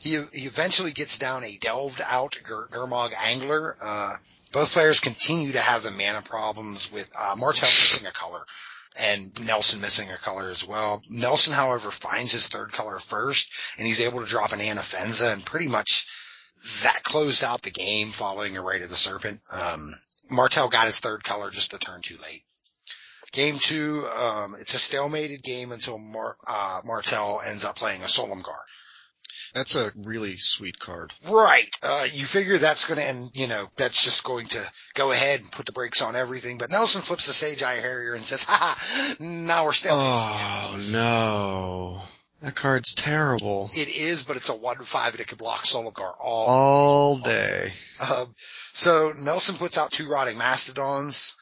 [0.00, 3.76] he, he eventually gets down a delved out Ger- Gurmag Angler.
[3.82, 4.16] Uh,
[4.52, 8.44] both players continue to have the mana problems with, uh, Martell missing a color.
[8.98, 11.02] And Nelson missing a color as well.
[11.08, 15.44] Nelson, however, finds his third color first and he's able to drop an Anafenza and
[15.44, 16.06] pretty much
[16.82, 19.40] that closed out the game following a Rite of the Serpent.
[19.52, 19.94] Um,
[20.30, 22.42] Martell got his third color just a turn too late.
[23.32, 28.08] Game two, um, it's a stalemated game until Mar- uh, Martell ends up playing a
[28.08, 28.52] Solemgar.
[29.52, 31.12] That's a really sweet card.
[31.28, 31.68] Right.
[31.82, 35.40] Uh, you figure that's going to end, you know, that's just going to go ahead
[35.40, 36.58] and put the brakes on everything.
[36.58, 39.94] But Nelson flips the Sage Eye Harrier and says, ha ha, now we're still.
[39.94, 42.02] Oh no.
[42.40, 43.70] That card's terrible.
[43.72, 47.72] It is, but it's a 1-5 and it can block Solemgar all, All day.
[48.00, 48.34] Um,
[48.72, 51.36] so Nelson puts out two Rotting Mastodons.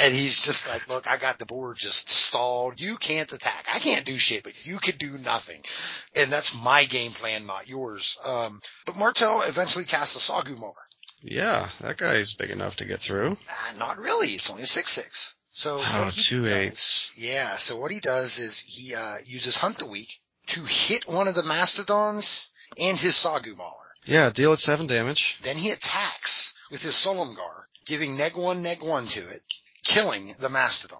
[0.00, 2.80] And he's just like, look, I got the board just stalled.
[2.80, 3.66] You can't attack.
[3.72, 5.62] I can't do shit, but you can do nothing.
[6.14, 8.18] And that's my game plan, not yours.
[8.24, 10.74] Um, but Martell eventually casts a Sagu Mauler.
[11.22, 13.32] yeah, that guy's big enough to get through.
[13.32, 14.28] Uh, not really.
[14.28, 15.34] It's only a 6-6.
[15.50, 17.10] So Oh, he does- eights.
[17.16, 17.56] Yeah.
[17.56, 21.34] So what he does is he, uh, uses Hunt the Weak to hit one of
[21.34, 23.72] the Mastodons and his Sagu Mauler.
[24.06, 25.36] Yeah, deal it seven damage.
[25.42, 29.42] Then he attacks with his Solemgar, giving neg one, neg one to it,
[29.88, 30.98] killing the Mastodon.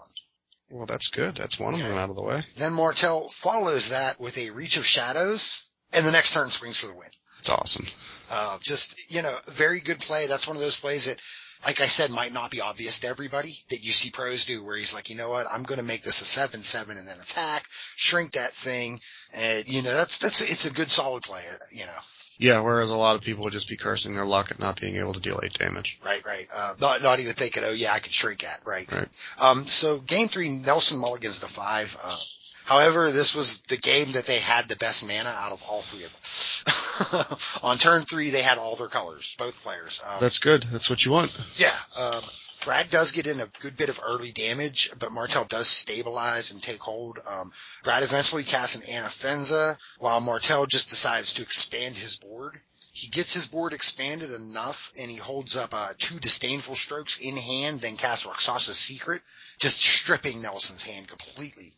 [0.71, 1.37] Well, that's good.
[1.37, 2.43] That's one of them out of the way.
[2.57, 6.89] Then Martell follows that with a Reach of Shadows, and the next turn swings for
[6.89, 7.09] the win.
[7.39, 7.87] It's awesome.
[8.31, 10.27] Uh, just, you know, very good play.
[10.27, 11.23] That's one of those plays that,
[11.65, 14.77] like I said, might not be obvious to everybody that you see pros do where
[14.77, 17.65] he's like, you know what, I'm going to make this a 7-7 and then attack,
[17.97, 19.01] shrink that thing.
[19.35, 22.01] And, you know, that's, that's, it's a good solid play, you know.
[22.39, 24.97] Yeah, whereas a lot of people would just be cursing their luck at not being
[24.97, 25.99] able to deal eight damage.
[26.05, 26.47] Right, right.
[26.55, 28.91] Uh, not, not even thinking, oh yeah, I could shrink at, right?
[28.91, 29.09] Right.
[29.41, 31.97] Um, so game three, Nelson mulligans the five.
[32.03, 32.17] Uh,
[32.65, 36.05] however, this was the game that they had the best mana out of all three
[36.05, 37.39] of them.
[37.69, 40.01] On turn three, they had all their colors, both players.
[40.09, 40.65] Um, That's good.
[40.71, 41.37] That's what you want.
[41.57, 42.23] yeah, um,
[42.65, 46.63] Brad does get in a good bit of early damage, but Martell does stabilize and
[46.63, 47.19] take hold.
[47.31, 47.53] Um,
[47.85, 52.61] Brad eventually casts an Anafenza, while Martell just decides to expand his board.
[52.93, 57.37] He gets his board expanded enough, and he holds up uh, two disdainful strokes in
[57.37, 59.23] hand, then casts Rakshasa's Secret,
[59.59, 61.73] just stripping Nelson's hand completely.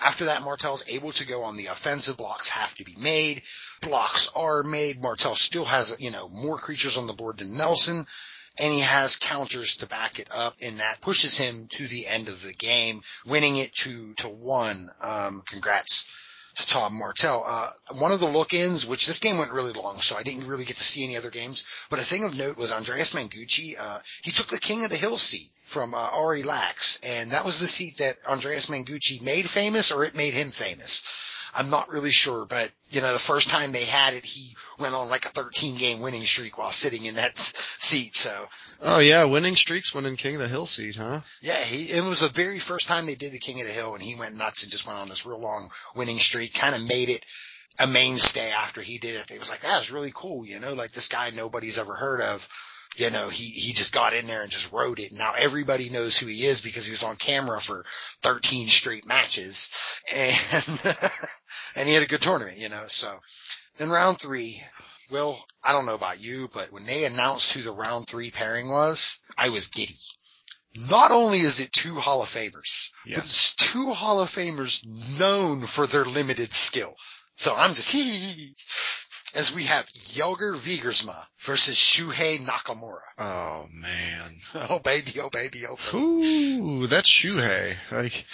[0.00, 2.16] After that, Martell's able to go on the offensive.
[2.16, 3.42] Blocks have to be made.
[3.80, 5.00] Blocks are made.
[5.00, 8.06] Martell still has, you know, more creatures on the board than Nelson
[8.58, 12.28] and he has counters to back it up, and that pushes him to the end
[12.28, 14.88] of the game, winning it two to one.
[15.02, 16.06] Um, congrats
[16.56, 17.44] to Tom Martell.
[17.46, 20.64] Uh, one of the look-ins, which this game went really long, so I didn't really
[20.64, 23.98] get to see any other games, but a thing of note was Andreas Mengucci, uh,
[24.22, 27.60] he took the King of the Hill seat from, uh, Ari Lax, and that was
[27.60, 31.02] the seat that Andreas Mengucci made famous, or it made him famous.
[31.54, 34.94] I'm not really sure, but you know, the first time they had it, he went
[34.94, 38.14] on like a 13 game winning streak while sitting in that seat.
[38.14, 38.46] So
[38.82, 41.20] Oh yeah, winning streaks winning King of the Hill seat, huh?
[41.40, 43.94] yeah, he, it was the very first time they did the King of the Hill
[43.94, 46.86] and he went nuts and just went on this real long winning streak, kind of
[46.86, 47.24] made it
[47.78, 49.26] a mainstay after he did it.
[49.26, 50.46] They was like, that was really cool.
[50.46, 52.48] You know, like this guy nobody's ever heard of.
[52.96, 55.12] You know, he, he just got in there and just wrote it.
[55.12, 57.84] Now everybody knows who he is because he was on camera for
[58.22, 59.70] 13 straight matches
[60.14, 60.80] and,
[61.76, 63.18] and he had a good tournament, you know, so
[63.76, 64.62] then round three,
[65.10, 68.70] Well, I don't know about you, but when they announced who the round three pairing
[68.70, 69.94] was, I was giddy.
[70.88, 73.24] Not only is it two Hall of Famers, but Yes.
[73.24, 74.82] it's two Hall of Famers
[75.18, 76.94] known for their limited skill.
[77.34, 78.54] So I'm just hee hee hee.
[79.36, 83.02] As we have Jelger Wiegersma versus Shuhei Nakamura.
[83.18, 84.36] Oh man.
[84.70, 85.98] Oh baby, oh baby, oh baby.
[85.98, 87.76] Ooh, that's Shuhei.
[87.92, 88.24] Like,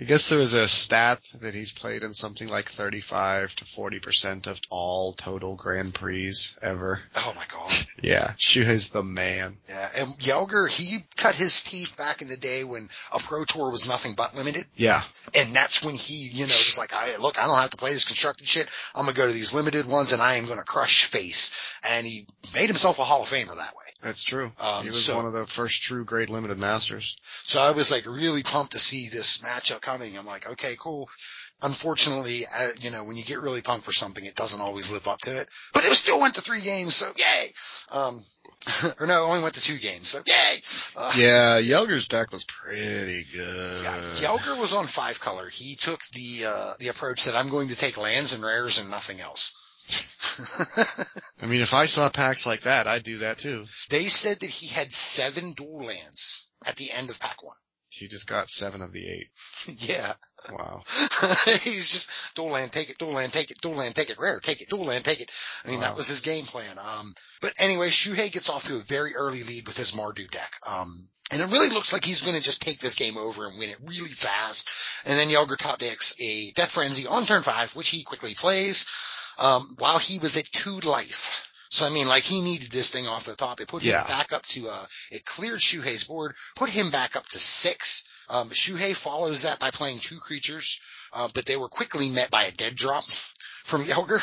[0.00, 4.46] I guess there was a stat that he's played in something like 35 to 40%
[4.46, 6.32] of all total Grand Prix
[6.62, 7.00] ever.
[7.16, 7.86] Oh my god.
[8.00, 9.58] Yeah, Shuhei's the man.
[9.68, 13.70] Yeah, and Jelger, he cut his teeth back in the day when a Pro Tour
[13.70, 14.64] was nothing but limited.
[14.74, 15.02] Yeah.
[15.34, 17.92] And that's when he, you know, was like, I, look, I don't have to play
[17.92, 18.70] this constructed shit.
[18.94, 21.78] I'm gonna go to these limited ones and I am gonna crush face.
[21.86, 23.84] And he made himself a Hall of Famer that way.
[24.02, 24.50] That's true.
[24.58, 27.18] Um, he was so- one of the first true great limited masters.
[27.42, 30.16] So I was like really pumped to see this matchup coming.
[30.16, 31.08] I'm like, okay, cool.
[31.62, 35.06] Unfortunately, uh, you know, when you get really pumped for something, it doesn't always live
[35.08, 35.48] up to it.
[35.74, 37.46] But it still went to three games, so yay!
[37.92, 38.22] Um,
[39.00, 40.62] or no, only went to two games, so yay!
[40.96, 43.80] Uh, Yeah, Jelger's deck was pretty good.
[43.82, 45.48] Yeah, Jelger was on five color.
[45.48, 48.90] He took the uh the approach that I'm going to take lands and rares and
[48.90, 49.54] nothing else.
[51.42, 53.64] I mean, if I saw packs like that, I'd do that too.
[53.90, 57.56] they said that he had seven dual lands at the end of pack one.
[58.00, 59.28] He just got seven of the eight.
[59.78, 60.14] yeah.
[60.50, 60.82] Wow.
[61.62, 64.40] He's just dual land, take it, dual land, take it, dual land, take it, rare,
[64.40, 65.30] take it, dual land, take it.
[65.64, 65.88] I mean, wow.
[65.88, 66.78] that was his game plan.
[66.78, 70.56] Um, but anyway, Shuhei gets off to a very early lead with his Mardu deck.
[70.66, 73.58] Um, and it really looks like he's going to just take this game over and
[73.58, 74.70] win it really fast.
[75.04, 78.86] And then Jelger top decks a Death Frenzy on turn five, which he quickly plays,
[79.38, 81.46] um, while he was at two life.
[81.70, 83.60] So I mean, like he needed this thing off the top.
[83.60, 84.04] It put him yeah.
[84.06, 88.04] back up to, uh, it cleared Shuhei's board, put him back up to six.
[88.28, 90.80] Um, Shuhei follows that by playing two creatures,
[91.12, 93.04] uh, but they were quickly met by a dead drop
[93.64, 94.20] from Jelger.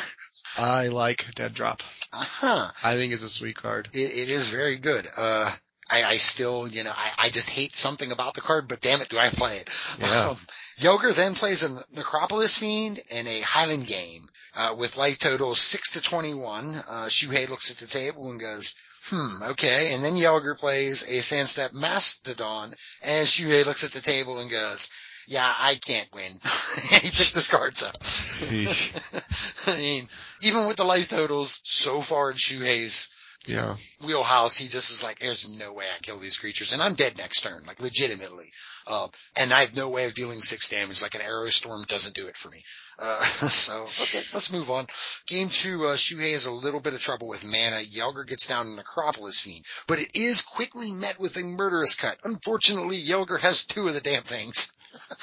[0.57, 1.83] I like dead drop.
[2.11, 2.71] Uh huh.
[2.83, 3.89] I think it's a sweet card.
[3.93, 5.07] it, it is very good.
[5.17, 5.51] Uh,
[5.91, 9.01] I, I still, you know, I, I just hate something about the card, but damn
[9.01, 9.69] it, do I play it.
[9.99, 10.07] Yeah.
[10.27, 10.37] Um,
[10.77, 15.91] Jelger then plays a Necropolis Fiend and a Highland game, uh, with life total 6
[15.93, 16.75] to 21.
[16.75, 19.93] Uh, Shuhei looks at the table and goes, hmm, okay.
[19.93, 22.73] And then Jelger plays a Sandsteppe Mastodon
[23.03, 24.89] and Shuhei looks at the table and goes,
[25.27, 26.31] yeah, I can't win.
[26.31, 26.41] and
[27.01, 27.97] he picks his cards up.
[29.67, 30.07] I mean,
[30.41, 33.09] even with the life totals so far in Shuhei's
[33.45, 33.75] yeah.
[34.03, 36.73] wheelhouse, he just was like, there's no way I kill these creatures.
[36.73, 38.51] And I'm dead next turn, like legitimately.
[38.85, 41.01] Uh, and I have no way of dealing six damage.
[41.01, 42.63] Like an arrow storm doesn't do it for me.
[42.99, 44.85] Uh, so, okay, let's move on.
[45.27, 47.81] Game two, uh, Shuhei has a little bit of trouble with mana.
[47.83, 52.17] Jelger gets down an Necropolis Fiend, but it is quickly met with a murderous cut.
[52.23, 54.73] Unfortunately, Jelger has two of the damn things,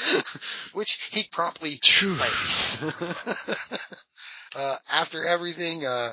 [0.72, 2.82] which he promptly plays.
[4.56, 6.12] uh, after everything, uh,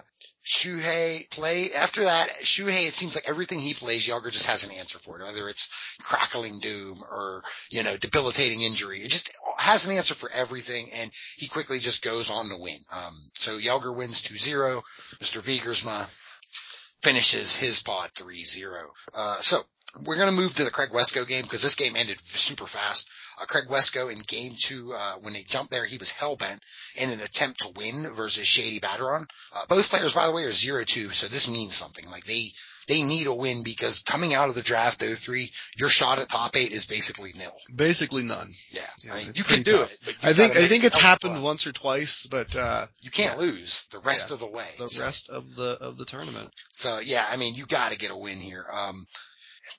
[0.52, 2.30] Shuhei play after that.
[2.44, 5.24] Shuhei, it seems like everything he plays, Jelger just has an answer for it.
[5.24, 5.70] Whether it's
[6.02, 11.12] crackling doom or you know debilitating injury, it just has an answer for everything, and
[11.38, 12.80] he quickly just goes on to win.
[12.92, 14.82] Um, so Yelger wins 2-0.
[15.20, 15.42] Mr.
[15.42, 16.06] Wiegersma
[17.02, 18.86] finishes his pod 3-0.
[19.16, 19.64] Uh, so
[20.06, 23.10] we're going to move to the Craig Wescoe game because this game ended super fast.
[23.40, 26.60] Uh, Craig Wescoe in game two, uh, when they jumped there, he was hellbent
[26.96, 29.28] in an attempt to win versus Shady Baderon.
[29.56, 32.10] Uh, both players, by the way, are zero two, so this means something.
[32.10, 32.48] Like they,
[32.88, 36.56] they need a win because coming out of the draft 03, your shot at top
[36.56, 37.54] eight is basically nil.
[37.74, 38.54] Basically none.
[38.72, 38.82] Yeah.
[39.04, 39.94] yeah I mean, you can do tough.
[40.08, 40.16] it.
[40.24, 43.46] I think, I think it's happened once or twice, but, uh, you can't yeah.
[43.46, 44.36] lose the rest yeah.
[44.36, 44.68] of the way.
[44.78, 45.04] The so.
[45.04, 46.50] rest of the, of the tournament.
[46.72, 48.66] So yeah, I mean, you gotta get a win here.
[48.72, 49.06] Um,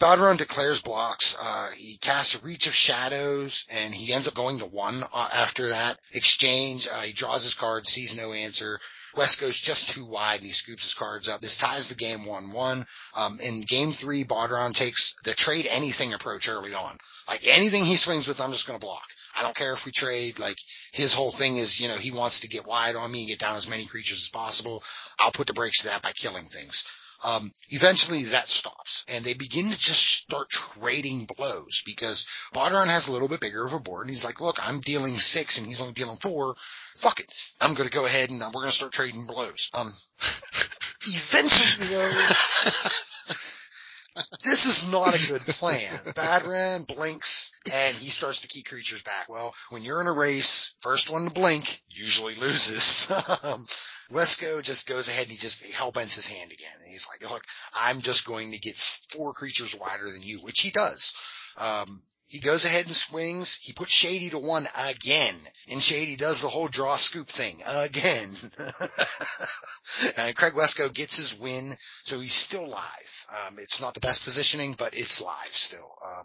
[0.00, 1.36] Baderon declares blocks.
[1.40, 5.28] Uh, he casts a Reach of Shadows, and he ends up going to one uh,
[5.34, 6.88] after that exchange.
[6.88, 8.78] Uh, he draws his card, sees no answer.
[9.14, 11.40] West goes just too wide, and he scoops his cards up.
[11.40, 12.86] This ties the game 1-1.
[13.14, 16.96] Um, in game three, Baderon takes the trade anything approach early on.
[17.28, 19.04] Like anything he swings with, I'm just going to block.
[19.34, 20.38] I don't care if we trade.
[20.38, 20.58] Like
[20.92, 23.38] his whole thing is, you know, he wants to get wide on me and get
[23.38, 24.82] down as many creatures as possible.
[25.18, 26.86] I'll put the brakes to that by killing things.
[27.24, 33.06] Um, eventually that stops and they begin to just start trading blows because Baderon has
[33.08, 35.66] a little bit bigger of a board and he's like, look, I'm dealing six and
[35.66, 36.56] he's only dealing four.
[36.96, 37.32] Fuck it.
[37.60, 39.70] I'm going to go ahead and we're going to start trading blows.
[39.72, 39.92] Um,
[41.06, 42.10] eventually though,
[44.42, 45.90] this is not a good plan.
[46.14, 49.28] Badran blinks and he starts to keep creatures back.
[49.28, 53.10] Well, when you're in a race, first one to blink usually loses.
[54.10, 56.72] Wescoe just goes ahead and he just hellbents his hand again.
[56.80, 57.44] And he's like, look,
[57.74, 61.14] I'm just going to get four creatures wider than you, which he does.
[61.58, 63.56] Um, he goes ahead and swings.
[63.56, 65.34] He puts Shady to one again.
[65.70, 68.34] And Shady does the whole draw scoop thing again.
[70.16, 71.72] and Craig Wescoe gets his win.
[72.04, 73.26] So he's still live.
[73.46, 75.94] Um, it's not the best positioning, but it's live still.
[76.04, 76.24] Um,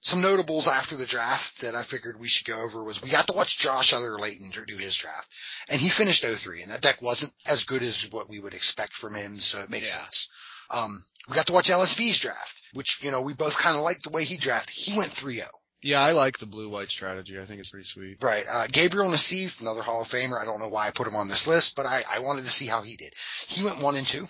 [0.00, 3.26] some notables after the draft that I figured we should go over was we got
[3.26, 5.32] to watch Josh Utter-Leyton do his draft
[5.70, 8.94] and he finished 03 and that deck wasn't as good as what we would expect
[8.94, 9.38] from him.
[9.38, 10.02] So it makes yeah.
[10.02, 10.30] sense.
[10.70, 14.04] Um, we got to watch LSV's draft, which, you know, we both kind of liked
[14.04, 14.74] the way he drafted.
[14.74, 15.46] He went 3-0.
[15.82, 17.38] Yeah, I like the blue-white strategy.
[17.38, 18.22] I think it's pretty sweet.
[18.22, 18.44] Right.
[18.50, 20.40] Uh, Gabriel Nassif, another Hall of Famer.
[20.40, 22.50] I don't know why I put him on this list, but I, I wanted to
[22.50, 23.12] see how he did.
[23.48, 24.28] He went one and two.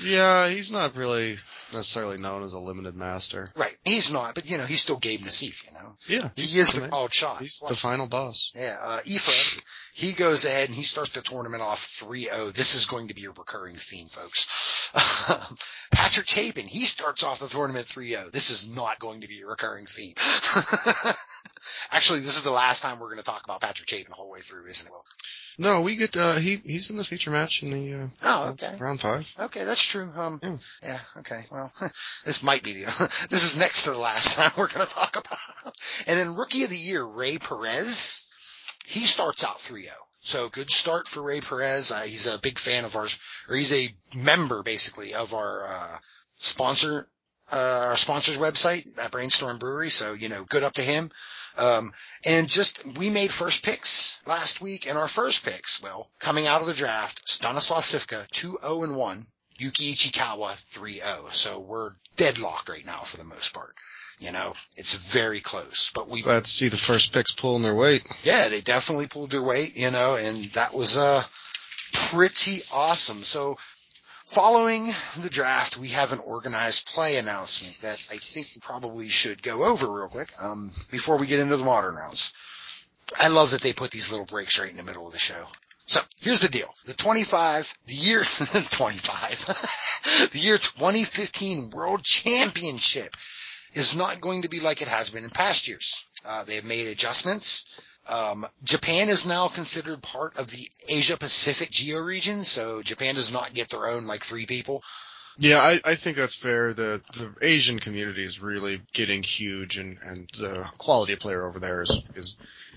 [0.00, 1.38] Yeah, he's not really
[1.72, 3.50] necessarily known as a limited master.
[3.56, 3.76] Right.
[3.84, 5.96] He's not, but you know, he's still Gabe Nassif, you know?
[6.08, 6.30] Yeah.
[6.36, 7.40] He is the called shot.
[7.40, 8.52] He's the final boss.
[8.54, 9.62] Yeah, uh, Ephra,
[9.94, 12.52] he goes ahead and he starts the tournament off 3-0.
[12.52, 14.92] This is going to be a recurring theme, folks.
[15.92, 18.32] Patrick Chapin, he starts off the tournament 3-0.
[18.32, 20.14] This is not going to be a recurring theme.
[21.92, 24.30] Actually, this is the last time we're going to talk about Patrick Chapin the whole
[24.30, 24.92] way through, isn't it?
[25.58, 28.74] No, we get uh he he's in the feature match in the uh Oh, okay.
[28.78, 29.26] Round five.
[29.40, 30.10] Okay, that's true.
[30.14, 31.40] Um yeah, yeah okay.
[31.50, 31.72] Well
[32.26, 32.84] this might be the
[33.30, 35.74] this is next to the last time we're gonna talk about.
[36.06, 38.26] And then rookie of the year, Ray Perez,
[38.86, 39.86] he starts out 3-0.
[40.20, 41.90] So good start for Ray Perez.
[41.90, 43.18] Uh, he's a big fan of ours,
[43.48, 45.98] or he's a member basically of our uh,
[46.36, 47.08] sponsor
[47.52, 49.90] uh, our sponsor's website at Brainstorm Brewery.
[49.90, 51.10] So, you know, good up to him.
[51.58, 51.92] Um,
[52.24, 56.60] and just, we made first picks last week and our first picks, well, coming out
[56.60, 59.26] of the draft, Stanislav Cifka, 2-0 and 1,
[59.58, 61.32] Yuki Ichikawa 3-0.
[61.32, 63.74] So we're deadlocked right now for the most part.
[64.18, 67.74] You know, it's very close, but we, Glad to see the first picks pulling their
[67.74, 68.02] weight.
[68.22, 71.22] yeah, they definitely pulled their weight, you know, and that was, uh,
[72.10, 73.22] pretty awesome.
[73.22, 73.56] So
[74.26, 74.86] following
[75.22, 79.64] the draft, we have an organized play announcement that I think we probably should go
[79.64, 82.34] over real quick, um, before we get into the modern rounds.
[83.16, 85.46] I love that they put these little breaks right in the middle of the show.
[85.86, 86.68] So here's the deal.
[86.86, 88.24] The 25, the year 25,
[90.32, 93.14] the year 2015 World Championship
[93.74, 96.04] is not going to be like it has been in past years.
[96.26, 97.66] Uh, they have made adjustments.
[98.08, 103.32] Um, Japan is now considered part of the Asia Pacific geo region, so Japan does
[103.32, 104.82] not get their own like three people.
[105.38, 106.72] Yeah, I, I think that's fair.
[106.72, 111.58] The the Asian community is really getting huge, and and the quality of player over
[111.58, 112.36] there is is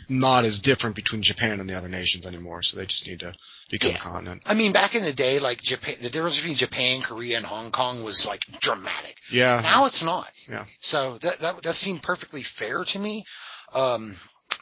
[0.10, 2.63] not as different between Japan and the other nations anymore.
[2.63, 3.34] So they just need to
[3.70, 3.98] become Yeah.
[3.98, 4.42] a continent.
[4.48, 7.70] I mean, back in the day, like Japan, the difference between Japan, Korea, and Hong
[7.72, 9.18] Kong was like dramatic.
[9.32, 9.62] Yeah.
[9.62, 10.28] Now it's not.
[10.50, 10.65] Yeah.
[10.82, 13.24] So that, that, that seemed perfectly fair to me.
[13.76, 14.15] Um,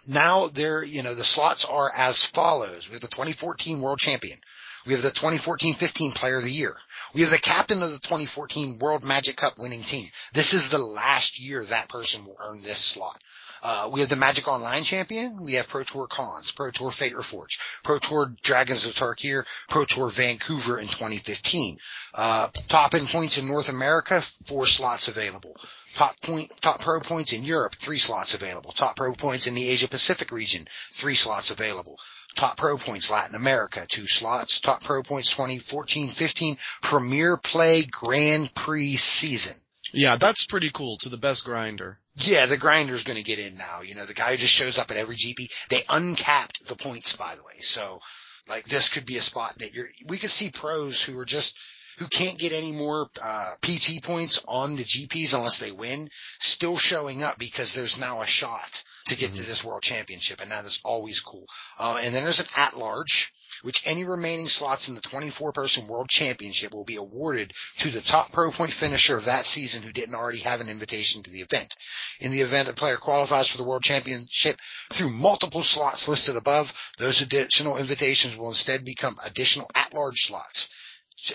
[0.07, 2.89] now there, you know, the slots are as follows.
[2.89, 4.37] We have the 2014 world champion.
[4.85, 6.75] We have the 2014-15 player of the year.
[7.13, 10.07] We have the captain of the 2014 World Magic Cup winning team.
[10.31, 13.21] This is the last year that person will earn this slot.
[13.63, 15.43] Uh, we have the Magic Online champion.
[15.43, 19.83] We have Pro Tour Khans, Pro Tour Fate Reforged, Pro Tour Dragons of Tarkir, Pro
[19.83, 21.77] Tour Vancouver in 2015.
[22.13, 25.55] Uh, top in points in North America, four slots available.
[25.97, 28.71] Top point, top pro points in Europe, three slots available.
[28.71, 31.97] Top pro points in the Asia Pacific region, three slots available.
[32.35, 34.61] Top pro points Latin America, two slots.
[34.61, 39.57] Top pro points 2014-15 Premier Play Grand Prix season.
[39.91, 40.99] Yeah, that's pretty cool.
[40.99, 41.97] To the best grinder.
[42.17, 43.81] Yeah, the grinder's gonna get in now.
[43.81, 45.49] You know, the guy who just shows up at every GP.
[45.69, 47.57] They uncapped the points, by the way.
[47.57, 48.01] So,
[48.47, 51.57] like, this could be a spot that you're, we could see pros who are just,
[51.97, 56.77] who can't get any more, uh, PT points on the GPs unless they win, still
[56.77, 60.41] showing up because there's now a shot to get to this world championship.
[60.41, 61.45] And that is always cool.
[61.79, 63.33] Uh, and then there's an at-large,
[63.63, 68.01] which any remaining slots in the 24 person world championship will be awarded to the
[68.01, 71.41] top pro point finisher of that season who didn't already have an invitation to the
[71.41, 71.75] event.
[72.19, 74.59] In the event a player qualifies for the world championship
[74.91, 80.69] through multiple slots listed above, those additional invitations will instead become additional at-large slots.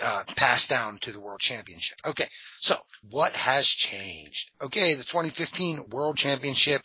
[0.02, 1.98] Uh, passed down to the world championship.
[2.06, 2.26] Okay.
[2.60, 2.76] So
[3.10, 4.50] what has changed?
[4.62, 4.94] Okay.
[4.94, 6.82] The 2015 world championship,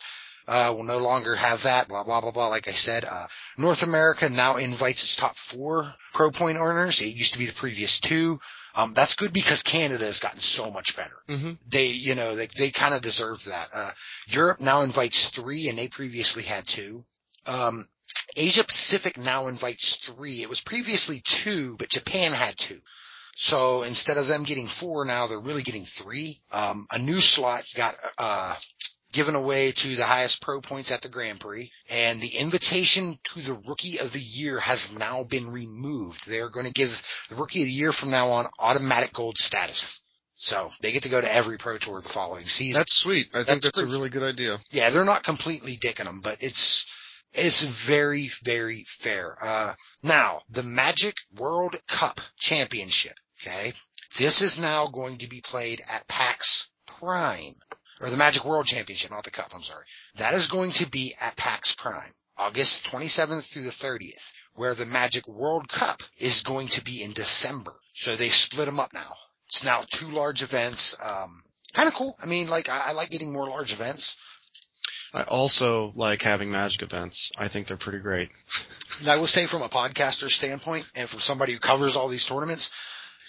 [0.48, 2.48] uh, will no longer have that, blah, blah, blah, blah.
[2.48, 3.26] Like I said, uh,
[3.58, 7.00] North America now invites its top four pro point earners.
[7.02, 8.40] It used to be the previous two.
[8.74, 11.52] Um, that's good because Canada has gotten so much better Mm-hmm.
[11.68, 13.68] they, you know, they, they kind of deserve that.
[13.74, 13.90] Uh,
[14.28, 17.04] Europe now invites three and they previously had two.
[17.46, 17.86] Um,
[18.36, 20.42] Asia Pacific now invites three.
[20.42, 22.78] It was previously two, but Japan had two.
[23.40, 26.40] So instead of them getting four now, they're really getting three.
[26.50, 28.56] Um, a new slot got, uh,
[29.12, 33.40] given away to the highest pro points at the Grand Prix and the invitation to
[33.40, 36.28] the rookie of the year has now been removed.
[36.28, 40.02] They're going to give the rookie of the year from now on automatic gold status.
[40.34, 42.80] So they get to go to every pro tour the following season.
[42.80, 43.28] That's sweet.
[43.34, 44.58] I think That's that's, a really good idea.
[44.72, 46.86] yeah, they're not completely dicking them, but it's,
[47.32, 49.36] it's very, very fair.
[49.40, 53.14] Uh, now the Magic World Cup Championship.
[53.48, 53.72] Okay.
[54.16, 57.54] This is now going to be played at PAX Prime
[58.00, 59.52] or the Magic World Championship, not the cup.
[59.54, 59.84] I'm sorry.
[60.16, 64.86] That is going to be at PAX Prime, August 27th through the 30th, where the
[64.86, 67.72] Magic World Cup is going to be in December.
[67.94, 69.14] So they split them up now.
[69.46, 70.96] It's now two large events.
[71.02, 72.16] Um, kind of cool.
[72.22, 74.16] I mean, like I, I like getting more large events.
[75.12, 77.32] I also like having magic events.
[77.36, 78.28] I think they're pretty great.
[79.00, 82.26] And I will say from a podcaster standpoint and from somebody who covers all these
[82.26, 82.70] tournaments,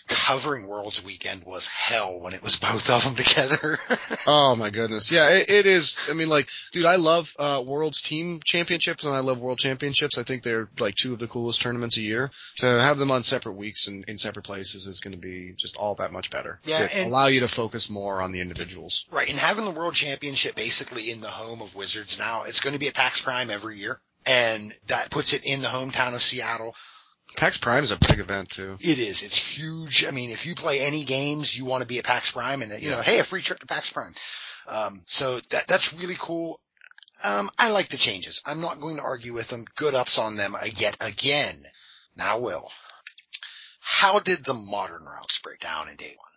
[0.09, 3.77] covering Worlds Weekend was hell when it was both of them together.
[4.31, 5.09] Oh my goodness.
[5.11, 5.97] Yeah, it, it is.
[6.09, 10.17] I mean, like, dude, I love, uh, World's Team Championships and I love World Championships.
[10.17, 12.29] I think they're like two of the coolest tournaments a year.
[12.57, 15.77] To have them on separate weeks and in separate places is going to be just
[15.77, 16.59] all that much better.
[16.65, 19.05] Yeah, and- allow you to focus more on the individuals.
[19.10, 19.29] right.
[19.29, 22.79] And having the World Championship basically in the home of Wizards now, it's going to
[22.79, 23.99] be at PAX Prime every year.
[24.25, 26.75] And that puts it in the hometown of Seattle.
[27.36, 28.77] PAX Prime is a big event too.
[28.80, 29.23] It is.
[29.23, 30.06] It's huge.
[30.06, 32.82] I mean, if you play any games, you want to be at PAX Prime and,
[32.82, 34.13] you know, hey, a free trip to PAX Prime.
[34.67, 36.60] Um, so that, that's really cool.
[37.23, 38.42] Um, I like the changes.
[38.46, 39.65] I'm not going to argue with them.
[39.75, 41.56] Good ups on them yet again.
[42.15, 42.69] Now, Will,
[43.80, 46.29] how did the modern routes break down in day one?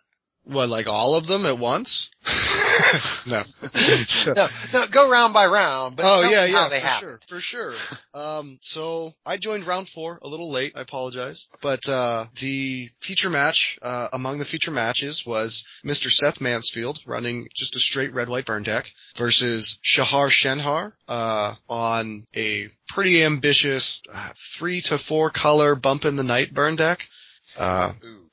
[0.45, 2.11] What, like all of them at once?
[3.27, 3.41] no.
[4.35, 5.95] no, no, go round by round.
[5.95, 7.09] But oh yeah, yeah, yeah, they for happen.
[7.09, 7.73] sure, for sure.
[8.13, 10.73] um, so I joined round four a little late.
[10.75, 16.11] I apologize, but uh, the feature match uh, among the feature matches was Mr.
[16.11, 22.25] Seth Mansfield running just a straight red white burn deck versus Shahar Shenhar uh, on
[22.35, 27.07] a pretty ambitious uh, three to four color bump in the night burn deck.
[27.57, 28.29] Uh, Ooh.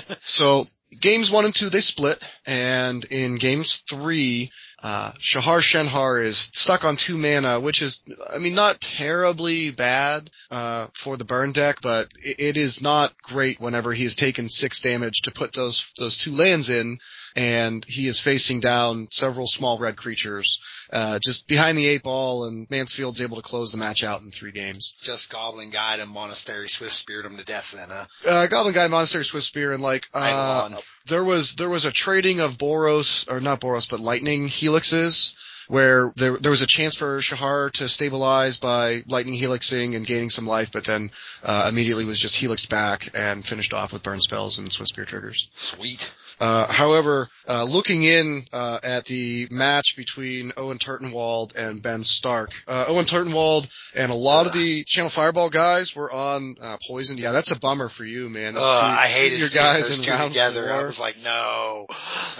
[0.22, 0.64] so
[1.00, 4.50] games one and two they split, and in games three,
[4.82, 8.00] uh, Shahar Shenhar is stuck on two mana, which is,
[8.32, 13.14] I mean, not terribly bad uh, for the burn deck, but it, it is not
[13.22, 16.98] great whenever he has taken six damage to put those those two lands in,
[17.36, 20.60] and he is facing down several small red creatures,
[20.92, 24.30] uh, just behind the eight ball, and Mansfield's able to close the match out in
[24.30, 24.92] three games.
[25.00, 28.28] Just Goblin Guide and Monastery Swift speared him to death then, huh?
[28.28, 30.68] Uh, Goblin Guide, Monastery Swiftspear, and like, uh,
[31.06, 35.34] there was there was a trading of Boros or not Boros but Lightning Helixes
[35.68, 40.30] where there there was a chance for Shahar to stabilize by Lightning Helixing and gaining
[40.30, 41.10] some life, but then
[41.42, 45.04] uh, immediately was just helixed back and finished off with burn spells and Swiss Spear
[45.04, 45.48] triggers.
[45.54, 46.14] Sweet.
[46.40, 52.50] Uh, however, uh, looking in uh, at the match between Owen Turtenwald and Ben Stark,
[52.66, 57.18] uh, Owen Turtenwald and a lot of the Channel Fireball guys were on uh, Poison.
[57.18, 58.54] Yeah, that's a bummer for you, man.
[58.54, 60.72] That's two- I hated your guys those two together.
[60.72, 61.86] I was like, no.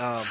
[0.00, 0.22] Um,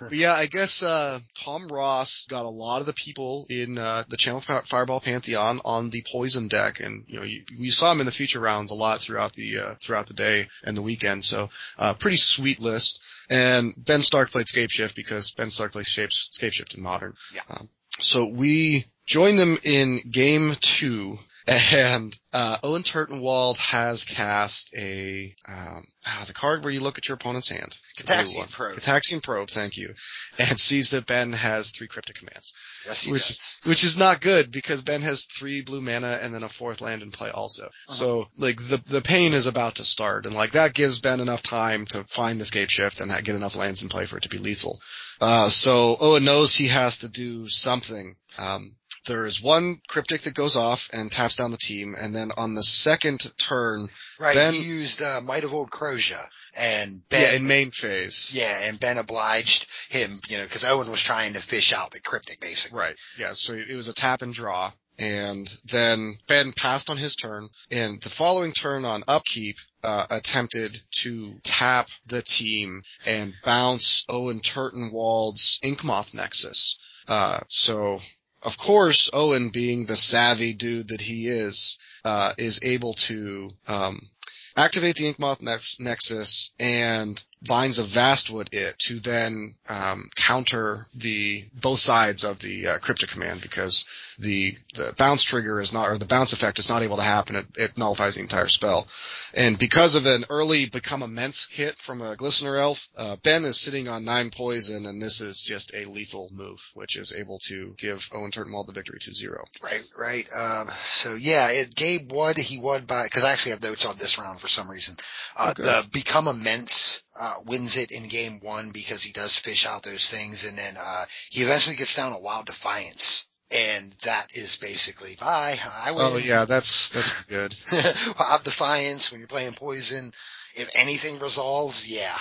[0.08, 4.04] but yeah, I guess uh, Tom Ross got a lot of the people in uh,
[4.08, 8.00] the Channel Fireball Pantheon on the Poison deck, and you know you, you saw him
[8.00, 11.24] in the feature rounds a lot throughout the uh, throughout the day and the weekend.
[11.24, 12.98] So uh, pretty sweet list.
[13.30, 17.14] And Ben Stark played Scapeshift because Ben Stark plays Shapes, Scapeshift in Modern.
[17.32, 17.42] Yeah.
[17.48, 17.68] Um,
[18.00, 21.16] so we joined them in game two.
[21.46, 27.08] And uh, Owen Turtenwald has cast a um, ah, the card where you look at
[27.08, 27.76] your opponent's hand.
[27.98, 28.50] Gitaxian.
[28.50, 28.78] Probe.
[28.78, 29.94] Gitaxian Probe, thank you.
[30.38, 32.54] And sees that Ben has three cryptic commands.
[32.86, 33.58] Yes, he which does.
[33.64, 37.02] Which is not good because Ben has three blue mana and then a fourth land
[37.02, 37.64] in play also.
[37.64, 37.94] Uh-huh.
[37.94, 41.42] So like the the pain is about to start and like that gives Ben enough
[41.42, 44.28] time to find the scape shift and get enough lands in play for it to
[44.28, 44.80] be lethal.
[45.20, 48.16] Uh so Owen knows he has to do something.
[48.38, 48.76] Um
[49.06, 52.54] there is one cryptic that goes off and taps down the team, and then on
[52.54, 53.88] the second turn,
[54.18, 56.20] Right, Ben- he used uh, Might of Old Krosa,
[56.58, 60.90] and yeah, Ben, in main phase, yeah, and Ben obliged him, you know, because Owen
[60.90, 62.78] was trying to fish out the cryptic, basically.
[62.78, 62.96] Right.
[63.18, 63.32] Yeah.
[63.34, 64.72] So it was a tap and draw.
[64.98, 70.78] And then Ben passed on his turn, and the following turn on upkeep, uh, attempted
[70.90, 76.78] to tap the team and bounce Owen Turtenwald's Inkmoth Nexus.
[77.08, 78.00] Uh, so,
[78.42, 84.08] of course, Owen being the savvy dude that he is, uh, is able to, um,
[84.56, 91.44] activate the Inkmoth Nex- Nexus and Vines of Vastwood it to then um, counter the
[91.54, 93.84] both sides of the uh, cryptic command because
[94.18, 97.36] the the bounce trigger is not or the bounce effect is not able to happen.
[97.36, 98.86] It, it nullifies the entire spell,
[99.32, 103.58] and because of an early become immense hit from a Glistener Elf, uh, Ben is
[103.58, 107.74] sitting on nine poison, and this is just a lethal move, which is able to
[107.78, 109.44] give Owen Turtenwald the victory to zero.
[109.62, 110.26] Right, right.
[110.34, 112.34] Um, so yeah, it, Gabe won.
[112.36, 114.96] He won by because I actually have notes on this round for some reason.
[115.36, 115.62] Uh, Okay.
[115.62, 120.08] The become immense uh, wins it in game one because he does fish out those
[120.08, 125.16] things, and then uh, he eventually gets down a wild defiance, and that is basically
[125.20, 125.58] bye.
[125.84, 126.00] I win.
[126.02, 127.54] Oh yeah, that's that's good.
[128.18, 130.12] wild defiance when you're playing poison.
[130.54, 132.16] If anything resolves, yeah,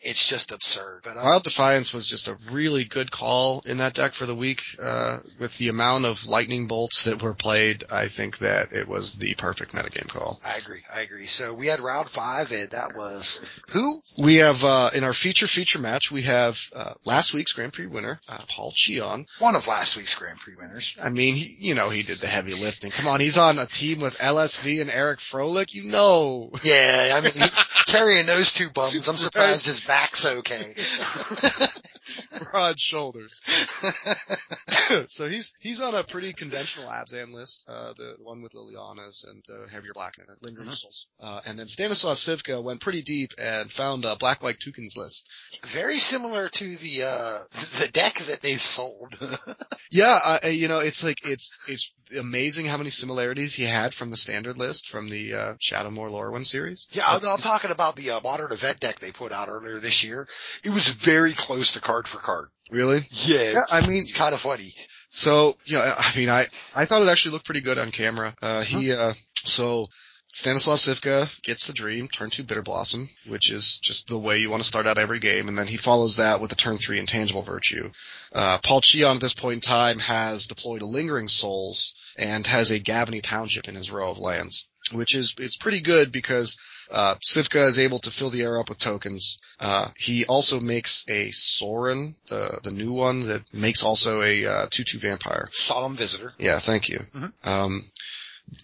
[0.00, 1.00] it's just absurd.
[1.04, 4.34] But uh, Wild Defiance was just a really good call in that deck for the
[4.34, 4.62] week.
[4.80, 9.14] Uh, with the amount of lightning bolts that were played, I think that it was
[9.14, 10.40] the perfect metagame call.
[10.44, 10.82] I agree.
[10.94, 11.26] I agree.
[11.26, 13.40] So we had round five, and that was
[13.72, 14.00] who?
[14.18, 17.86] We have, uh, in our feature feature match, we have, uh, last week's Grand Prix
[17.86, 19.26] winner, uh, Paul Cheon.
[19.38, 20.98] One of last week's Grand Prix winners.
[21.02, 22.90] I mean, he, you know, he did the heavy lifting.
[22.90, 26.50] Come on, he's on a team with LSV and Eric Froehlich, you know.
[26.62, 27.54] Yeah, I mean, he's
[27.86, 29.08] carrying those two bums.
[29.08, 30.74] I'm surprised his back's okay.
[32.50, 33.40] Broad shoulders.
[35.08, 39.42] so he's he's on a pretty conventional Abzan list, uh, the one with Liliana's and
[39.48, 41.06] uh, heavier black and lingering missiles.
[41.20, 45.28] Uh, and then Stanislav Cifka went pretty deep and found a black white tokens list.
[45.64, 47.38] Very similar to the uh
[47.80, 49.14] the deck that they sold.
[49.94, 54.10] Yeah, uh, you know, it's like it's it's amazing how many similarities he had from
[54.10, 56.88] the standard list from the uh, Shadowmoor Lorwyn series.
[56.90, 60.02] yeah, I'm, I'm talking about the uh, modern event deck they put out earlier this
[60.02, 60.26] year.
[60.64, 62.48] It was very close to card for card.
[62.70, 63.06] Really?
[63.10, 64.74] Yeah, it's, I mean- it's kind of funny.
[65.08, 68.34] So, yeah, I mean, I, I thought it actually looked pretty good on camera.
[68.42, 69.86] Uh, he, uh, so
[70.28, 74.50] Stanislav Cifka gets the dream, turn two Bitter Blossom, which is just the way you
[74.50, 76.98] want to start out every game, and then he follows that with a turn three
[76.98, 77.90] Intangible Virtue.
[78.32, 82.72] Uh, Paul Cheon at this point in time has deployed a Lingering Souls and has
[82.72, 86.56] a Gavony Township in his row of lands, which is, it's pretty good because
[86.90, 89.38] uh, Cifka is able to fill the air up with tokens.
[89.58, 94.66] Uh, he also makes a Sorin, the the new one that makes also a uh,
[94.70, 95.48] two two vampire.
[95.52, 96.32] Solemn Visitor.
[96.38, 97.00] Yeah, thank you.
[97.14, 97.32] Mhm.
[97.44, 97.84] Um,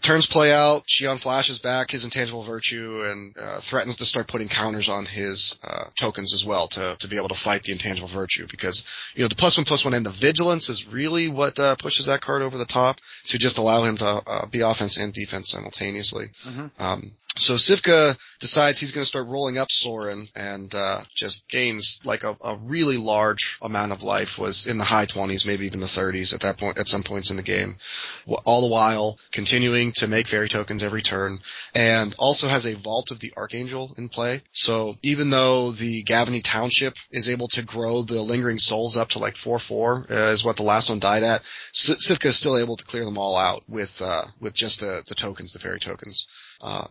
[0.03, 0.87] turns play out.
[0.87, 5.59] Cheon flashes back his intangible virtue and uh, threatens to start putting counters on his
[5.65, 9.23] uh, tokens as well to to be able to fight the intangible virtue because you
[9.23, 12.21] know the plus one plus one and the vigilance is really what uh, pushes that
[12.21, 16.31] card over the top to just allow him to uh, be offense and defense simultaneously.
[16.45, 16.71] Mhm.
[16.79, 22.01] Um, so Cifka decides he's going to start rolling up Sorin and uh, just gains
[22.05, 24.37] like a, a really large amount of life.
[24.37, 26.79] Was in the high 20s, maybe even the 30s at that point.
[26.79, 27.77] At some points in the game,
[28.45, 31.39] all the while continuing to make fairy tokens every turn,
[31.73, 34.43] and also has a Vault of the Archangel in play.
[34.53, 39.21] So even though the Gavony Township is able to grow the Lingering Souls up to
[39.21, 42.77] like four four, uh, is what the last one died at, Cifka is still able
[42.77, 46.27] to clear them all out with uh, with just the the tokens, the fairy tokens.
[46.61, 46.87] Uh,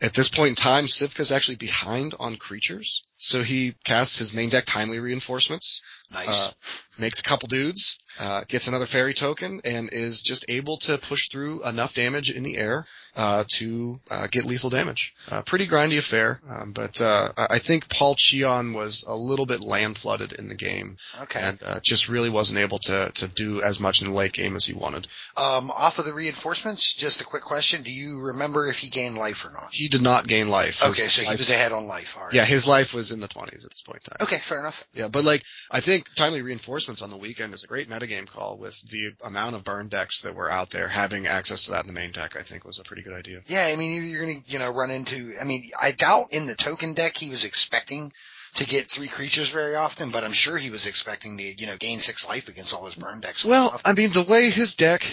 [0.00, 4.32] at this point in time, Cifka is actually behind on creatures, so he casts his
[4.32, 6.86] main deck timely reinforcements, Nice.
[6.98, 11.28] Makes a couple dudes, uh, gets another fairy token, and is just able to push
[11.30, 12.84] through enough damage in the air
[13.16, 15.14] uh, to uh, get lethal damage.
[15.30, 19.60] Uh, pretty grindy affair, um, but uh, I think Paul Cheon was a little bit
[19.60, 21.40] land flooded in the game, okay.
[21.42, 24.56] and uh, just really wasn't able to to do as much in the late game
[24.56, 25.06] as he wanted.
[25.36, 27.82] Um, off of the reinforcements, just a quick question.
[27.82, 29.72] Do you remember if he gained life or not?
[29.72, 30.80] He did not gain life.
[30.80, 32.16] His Okay, so he was ahead on life.
[32.16, 32.34] Right.
[32.34, 34.26] Yeah, his life was in the 20s at this point in time.
[34.26, 34.86] Okay, fair enough.
[34.94, 38.56] Yeah, but like, I think timely reinforcements on the weekend is a great metagame call
[38.56, 40.88] with the amount of burn decks that were out there.
[40.88, 43.42] Having access to that in the main deck, I think was a pretty good idea.
[43.46, 46.54] Yeah, I mean, you're gonna, you know, run into, I mean, I doubt in the
[46.54, 48.12] token deck he was expecting
[48.54, 51.76] to get three creatures very often, but I'm sure he was expecting to, you know,
[51.76, 53.44] gain six life against all his burn decks.
[53.44, 55.04] Well, I mean, the way his deck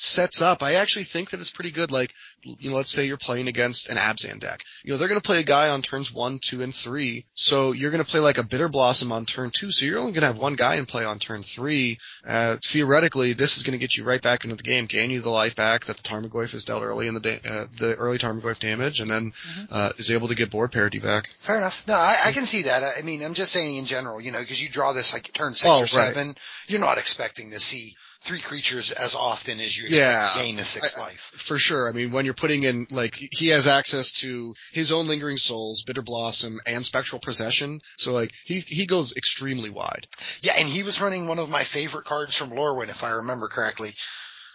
[0.00, 1.90] sets up, I actually think that it's pretty good.
[1.90, 4.62] Like, you know, let's say you're playing against an Abzan deck.
[4.82, 7.26] You know, they're going to play a guy on turns one, two, and three.
[7.34, 9.70] So you're going to play like a Bitter Blossom on turn two.
[9.70, 11.98] So you're only going to have one guy in play on turn three.
[12.26, 15.20] Uh, theoretically, this is going to get you right back into the game, gain you
[15.20, 18.18] the life back that the Tarmogoyf has dealt early in the da- uh, the early
[18.18, 19.32] Tarmogoyf damage, and then
[19.70, 21.28] uh, is able to get board parity back.
[21.40, 21.86] Fair enough.
[21.86, 22.82] No, I, I can see that.
[22.98, 25.52] I mean, I'm just saying in general, you know, because you draw this like turn
[25.52, 25.88] six Oh, or right.
[25.88, 26.34] seven,
[26.68, 30.30] you're not expecting to see three creatures as often as you expect Yeah.
[30.34, 31.32] to gain a sixth I- life.
[31.34, 31.88] For sure.
[31.88, 35.82] I mean, when you're putting in, like, he has access to his own Lingering Souls,
[35.82, 37.80] Bitter Blossom, and Spectral Procession.
[37.96, 40.06] So, like, he, he goes extremely wide.
[40.42, 43.48] Yeah, and he was running one of my favorite cards from Lorwyn, if I remember
[43.48, 43.94] correctly.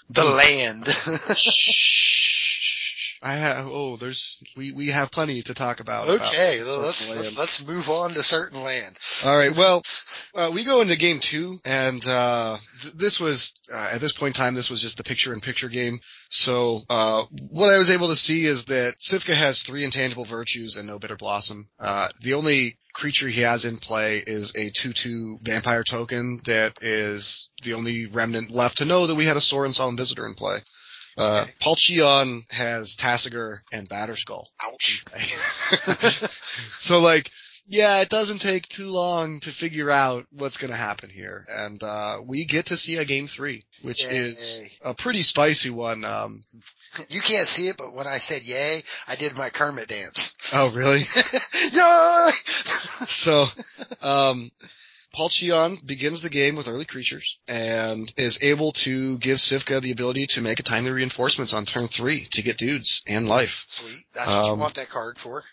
[0.10, 0.86] The land.
[3.26, 6.08] I have, oh, there's, we, we have plenty to talk about.
[6.08, 7.38] about okay, certain let's land.
[7.38, 8.96] let's move on to certain land.
[9.26, 9.82] Alright, well,
[10.36, 14.38] uh, we go into game two, and, uh, th- this was, uh, at this point
[14.38, 16.02] in time, this was just the picture-in-picture game.
[16.30, 20.78] So, uh, what I was able to see is that Cifka has three intangible virtues
[20.78, 21.68] and no bitter blossom.
[21.80, 27.50] Uh, the only creature he has in play is a 2-2 vampire token that is
[27.64, 30.62] the only remnant left to know that we had a Sorin Solemn Visitor in play.
[31.18, 34.46] Uh, Cheon has Tasigur and Batterskull.
[34.62, 35.06] Ouch.
[36.80, 37.32] so like,
[37.68, 41.46] yeah, it doesn't take too long to figure out what's gonna happen here.
[41.50, 46.04] And, uh, we get to see a game three, which is a pretty spicy one.
[46.06, 46.44] Um,
[47.10, 50.38] You can't see it, but when I said yay, I did my Kermit dance.
[50.54, 51.00] oh really?
[51.74, 52.32] yay!
[53.08, 53.48] so,
[54.02, 54.50] um,
[55.16, 59.92] Paul Cheon begins the game with early creatures and is able to give Cifka the
[59.92, 63.66] ability to make a timely reinforcements on turn three to get dudes and life.
[63.70, 63.96] Sweet.
[64.14, 65.46] That's what you Um, want that card for.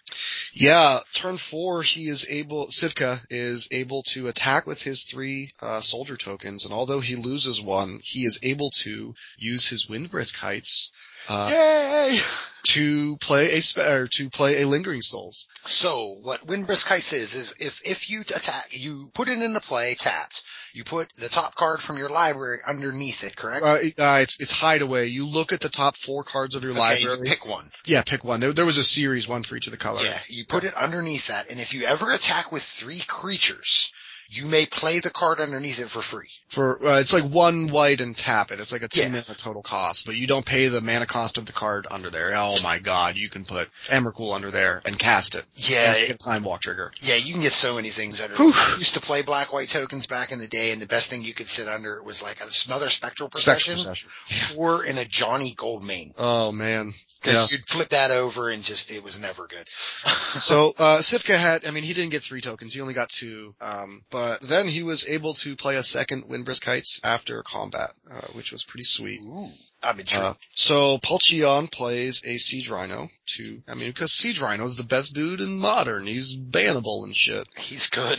[0.53, 5.81] Yeah, turn four, he is able, Cifka is able to attack with his three, uh,
[5.81, 10.91] soldier tokens, and although he loses one, he is able to use his Windbrisk Heights,
[11.29, 12.19] uh, Yay!
[12.65, 15.47] to play a, or to play a Lingering Souls.
[15.67, 19.95] So what Windbrisk Heights is, is if, if you attack, you put it into play
[19.99, 20.43] tapped,
[20.73, 23.65] you put the top card from your library underneath it, correct?
[23.65, 25.09] Uh, uh, it's, it's hideaway.
[25.09, 27.27] You look at the top four cards of your Okay, you library.
[27.29, 27.71] pick one.
[27.85, 28.41] yeah, pick one.
[28.41, 30.07] There, there was a series, one for each of the colors.
[30.07, 33.93] Yeah, you put it underneath that, and if you ever attack with three creatures,
[34.35, 36.29] you may play the card underneath it for free.
[36.49, 38.61] For, uh, it's like one white and tap it.
[38.61, 39.09] It's like a two Yeah.
[39.09, 42.33] mana total cost, but you don't pay the mana cost of the card under there.
[42.35, 45.45] Oh my god, you can put Emrakul under there and cast it.
[45.57, 46.93] Yeah, a time walk trigger.
[47.03, 48.37] yeah, you can get so many things under.
[48.37, 48.53] Whew.
[48.55, 51.23] I used to play black white tokens back in the day, and the best thing
[51.23, 53.95] you could sit under was like another spectral procession Spectral
[54.29, 54.57] Procession.
[54.57, 56.13] or in a Ajani Goldmane.
[56.17, 56.95] Oh man.
[57.23, 57.47] Cause Yeah.
[57.51, 59.69] you'd flip that over and just, it was never good.
[60.33, 63.55] So uh Cifka had I mean he didn't get three tokens, he only got two.
[63.61, 68.21] Um but then he was able to play a second Windbrisk Heights after combat, uh,
[68.33, 69.21] which was pretty sweet.
[69.21, 69.51] Ooh,
[69.83, 70.25] I'm intrigued.
[70.25, 74.77] Uh, so Paul Cheon plays a Siege Rhino to I mean because Siege Rhino is
[74.77, 76.07] the best dude in modern.
[76.07, 77.47] He's bannable and shit.
[77.59, 78.19] He's good.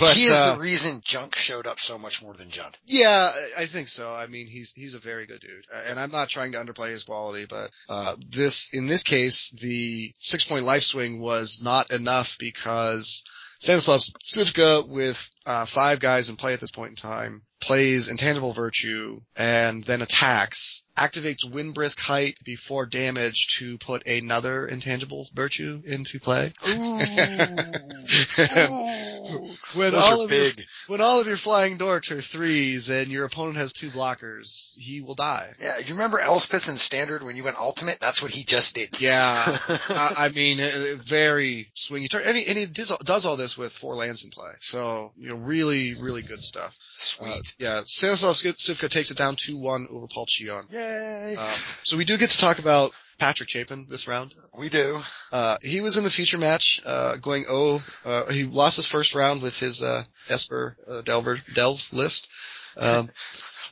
[0.00, 2.74] But he is uh, the reason Junk showed up so much more than Jund.
[2.86, 4.12] Yeah, I think so.
[4.12, 6.90] I mean, he's he's a very good dude, Uh, and I'm not trying to underplay
[6.90, 11.90] his quality, but uh, this in this case, the six point life swing was not
[11.92, 13.24] enough because
[13.58, 18.52] Stanislav Cifka with uh, five guys in play at this point in time plays intangible
[18.54, 26.18] virtue and then attacks, activates Windbrisk Height before damage to put another intangible virtue into
[26.18, 26.52] play.
[26.68, 27.00] Ooh.
[28.40, 29.50] Ooh.
[29.74, 30.64] When Those all are of your big.
[30.88, 35.00] when all of your flying dorks are threes and your opponent has two blockers, he
[35.02, 35.52] will die.
[35.60, 38.00] Yeah, you remember Elspeth in Standard when you went Ultimate?
[38.00, 39.00] That's what he just did.
[39.00, 39.12] Yeah.
[39.90, 42.22] I, I mean, uh, uh, very swingy turn.
[42.24, 44.52] And he, and he does, does all this with four lands in play.
[44.60, 46.76] So, you know, really, really good stuff.
[46.94, 47.30] Sweet.
[47.30, 50.70] Uh, yeah, Stanislav Cifka takes it down 2-1 over Paul Cheon.
[50.70, 51.36] Yay.
[51.36, 51.48] Um,
[51.82, 54.32] so we do get to talk about Patrick Chapin this round.
[54.56, 55.00] we do.
[55.32, 59.14] Uh, he was in the feature match, uh, going oh, uh, he lost his first
[59.14, 62.28] round with his, uh, Esper, uh, Delver, Delve list.
[62.76, 63.06] Um,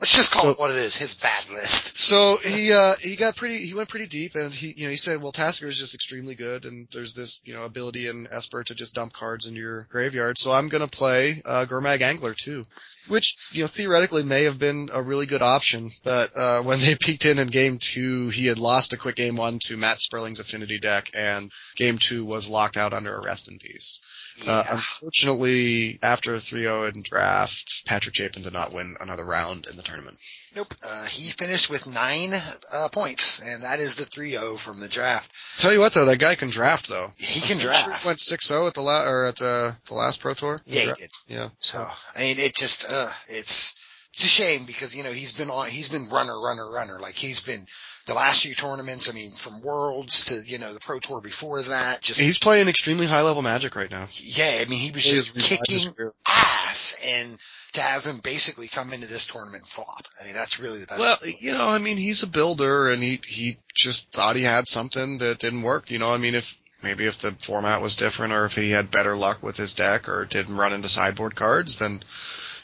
[0.01, 1.97] Let's just call So- it what it is, his bad list.
[2.09, 4.97] So he uh he got pretty he went pretty deep and he you know he
[4.97, 8.65] said well Tasigur is just extremely good and there's this you know ability in Esper
[8.65, 12.65] to just dump cards into your graveyard so I'm gonna play uh Gurmag Angler too
[13.09, 16.95] which you know theoretically may have been a really good option but uh when they
[16.95, 20.41] peeked in in game two he had lost a quick game one to Matt Sperling's
[20.41, 24.01] Affinity deck and game two was locked out under arrest in peace.
[24.47, 29.77] Uh, unfortunately, after a 3-0 in draft, Patrick Chapin did not win another round in
[29.77, 30.19] the tournament.
[30.55, 30.75] nope.
[30.87, 32.33] Uh, he finished with nine
[32.73, 35.33] uh, points, and that is the 3-0 from the draft.
[35.59, 37.13] Tell you what though, that guy can draft though.
[37.17, 38.03] He can sure draft.
[38.03, 40.61] he went 6-0 at the la- or at the, the last Pro Tour.
[40.67, 41.11] Yeah, he did.
[41.27, 41.49] Yeah.
[41.61, 41.87] So
[42.17, 43.75] I mean, it just uh, it's
[44.13, 47.15] it's a shame because you know he's been on he's been runner runner runner like
[47.15, 47.67] he's been
[48.09, 49.09] the last few tournaments.
[49.09, 52.69] I mean, from Worlds to you know the Pro Tour before that, just He's playing
[52.69, 54.09] extremely high level Magic right now.
[54.15, 54.59] yeah.
[54.61, 57.39] I mean, he was He just has revived his kicking ass, and
[57.73, 60.07] to have him basically come into this tournament and flop.
[60.21, 61.01] I mean, that's really the best.
[61.01, 64.69] Well, you know, I mean, he's a builder and he, he just thought he had
[64.69, 65.91] something that didn't work.
[65.91, 68.91] You know, I mean, if, maybe if the format was different or if he had
[68.91, 72.03] better luck with his deck or didn't run into sideboard cards, then,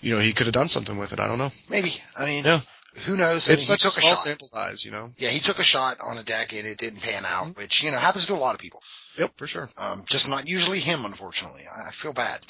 [0.01, 1.21] you know, he could have done something with it.
[1.21, 1.53] I don't know.
[1.69, 1.93] Maybe.
[2.19, 2.61] I mean, Yeah.
[3.07, 3.49] Who knows?
[3.51, 4.25] I It's such a took a small shot.
[4.25, 5.11] sample size, you know?
[5.17, 7.61] Yeah, he took a shot on a deck and it didn't pan out, Mm-hmm.
[7.61, 8.83] which you know happens to a lot of people.
[9.19, 9.69] Yep, for sure.
[9.77, 11.63] Um, just not usually him, unfortunately.
[11.73, 12.41] I I feel bad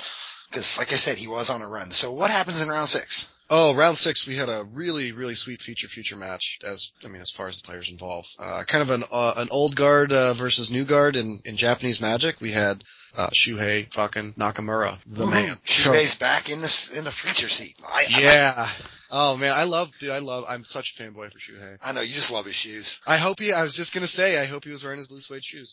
[0.51, 1.90] because, like I said, he was on a run.
[1.90, 3.30] So what happens in round six?
[3.51, 7.20] Oh, round six, we had a really, really sweet feature future match as, I mean,
[7.20, 8.28] as far as the players involved.
[8.38, 12.01] Uh, kind of an, uh, an old guard, uh, versus new guard in, in Japanese
[12.01, 12.40] magic.
[12.40, 12.82] We had,
[13.14, 15.59] uh, Shuhei fucking Nakamura, the man.
[15.66, 17.76] Shuhei's back in the in the feature seat.
[17.86, 18.68] I, I, Yeah.
[19.17, 21.77] Oh man, I love, dude, I love, I'm such a fanboy for Shuhei.
[21.81, 23.01] I know you just love his shoes.
[23.07, 25.21] I hope he, I was just gonna say, I hope he was wearing his blue
[25.21, 25.73] suede shoes.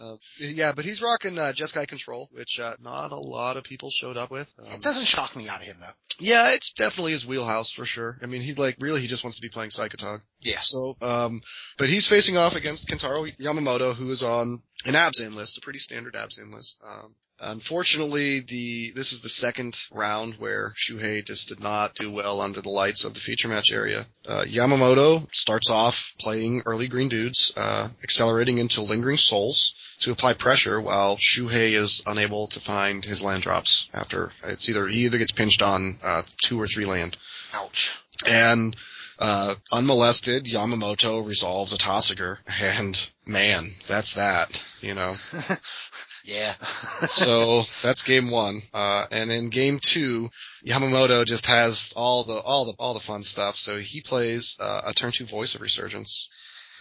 [0.00, 3.90] uh, yeah, but he's rocking, uh, Jeskai Control, which, uh, not a lot of people
[3.90, 4.48] showed up with.
[4.60, 5.92] Um, It doesn't shock me out of him though.
[6.20, 8.20] yeah, it's definitely his wheelhouse for sure.
[8.22, 10.20] I mean, he like, really, he just wants to be playing Psychotog.
[10.42, 10.60] Yeah.
[10.60, 11.40] So, um,
[11.78, 15.80] but he's facing off against Kentaro Yamamoto, who is on an Abzan list, a pretty
[15.80, 16.80] standard Abzan list.
[16.86, 22.40] Um, unfortunately, the this is the second round where Shuhei just did not do well
[22.40, 24.06] under the lights of the feature match area.
[24.26, 30.34] Uh, Yamamoto starts off playing early green dudes, uh, accelerating into lingering souls to apply
[30.34, 35.18] pressure while Shuhei is unable to find his land drops after it's either he either
[35.18, 37.16] gets pinched on uh, two or three land.
[37.52, 38.02] Ouch.
[38.26, 38.76] And
[39.18, 45.14] uh, unmolested, Yamamoto resolves a Tasigur, and man, that's that, you know.
[46.26, 46.54] Yeah.
[47.06, 48.62] So that's game one.
[48.72, 50.30] Uh, and in game two,
[50.64, 53.56] Yamamoto just has all the all the all the fun stuff.
[53.56, 56.28] So he plays uh, a turn two voice of resurgence,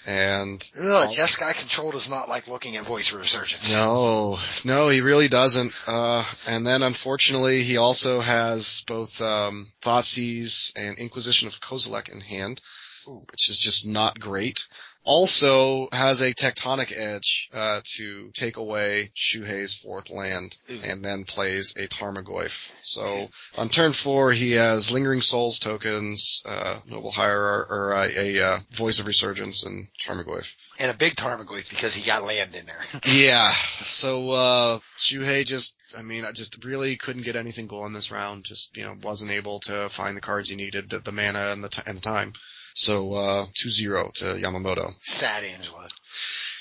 [0.06, 3.74] and Ugh, Jeskai Control does not like looking at voice of resurgence.
[3.74, 5.84] No, no, he really doesn't.
[5.88, 12.22] Uh, and then unfortunately, he also has both um, Thoughtseize and Inquisition of Kozilek in
[12.22, 12.62] hand.
[13.08, 14.66] Which is just not great.
[15.04, 20.80] Also has a tectonic edge uh, to take away Shuhei's fourth land, Ooh.
[20.84, 22.72] and then plays a Tarmogoyf.
[22.82, 28.40] So on turn four, he has Lingering Souls tokens, uh, Noble Hire, or uh, a
[28.40, 30.48] uh, Voice of Resurgence, and Tarmogoyf.
[30.80, 32.82] And a big Tarmogoyf because he got land in there.
[33.06, 33.50] Yeah.
[33.50, 38.46] So uh Shuhei just I mean, I just really couldn't get anything going this round.
[38.46, 41.64] Just, you know, wasn't able to find the cards he needed, the, the mana and
[41.64, 42.34] the, t- and the time.
[42.76, 44.94] So, uh, 2-0 to Yamamoto.
[45.02, 45.88] Sad Angela.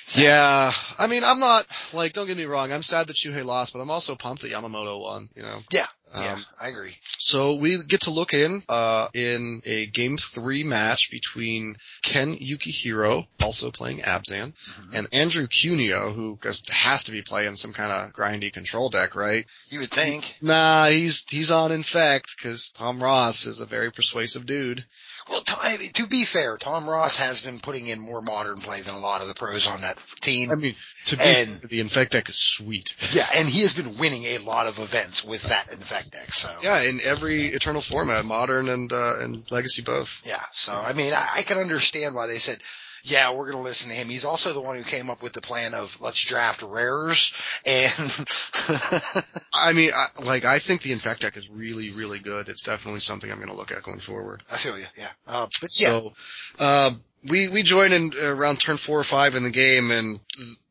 [0.07, 0.23] Sad.
[0.23, 3.73] Yeah, I mean, I'm not like, don't get me wrong, I'm sad that Shuhei lost,
[3.73, 5.29] but I'm also pumped that Yamamoto won.
[5.35, 5.59] You know.
[5.71, 5.87] Yeah.
[6.17, 6.97] Yeah, Um, I agree.
[7.19, 13.27] So we get to look in, uh, in a game three match between Ken Yukihiro,
[13.43, 14.95] also playing Abzan, Mhm.
[14.95, 16.39] and Andrew Cuneo, who
[16.71, 19.45] has to be playing some kind of grindy control deck, right?
[19.71, 20.37] You would think.
[20.41, 24.85] Nah, he's, he's on infect, cause Tom Ross is a very persuasive dude.
[25.31, 28.95] Well, to, to be fair, Tom Ross has been putting in more modern play than
[28.95, 30.51] a lot of the pros on that team.
[30.51, 30.75] I mean,
[31.07, 32.95] to be, And- the infect deck is sweet.
[33.13, 36.33] Yeah, and he has been winning a lot of events with that infect deck.
[36.33, 40.21] So Yeah, in every Eternal format, modern and, uh, and legacy both.
[40.25, 40.43] yeah.
[40.53, 42.59] So I mean, I, I can understand why they said,
[43.07, 44.09] yeah, we're going to listen to him.
[44.09, 47.35] He's also the one who came up with the plan of let's draft rares
[47.67, 47.93] and
[49.55, 52.49] I mean, I, like, I think the infect deck is really, really good.
[52.49, 54.43] It's definitely something I'm gonna look at going forward.
[54.51, 54.87] I feel you.
[54.97, 55.11] Yeah.
[55.27, 55.89] Uh, but yeah.
[55.89, 56.13] So,
[56.59, 60.21] um, we, we join in uh, around turn four or five in the game and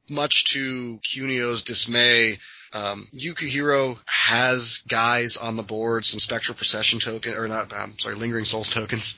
[0.10, 2.40] much to Cuneo's dismay,
[2.74, 8.16] um, Yukihiro has guys on the board, some Spectral Procession token, or not, um, sorry,
[8.16, 9.18] Lingering Souls tokens,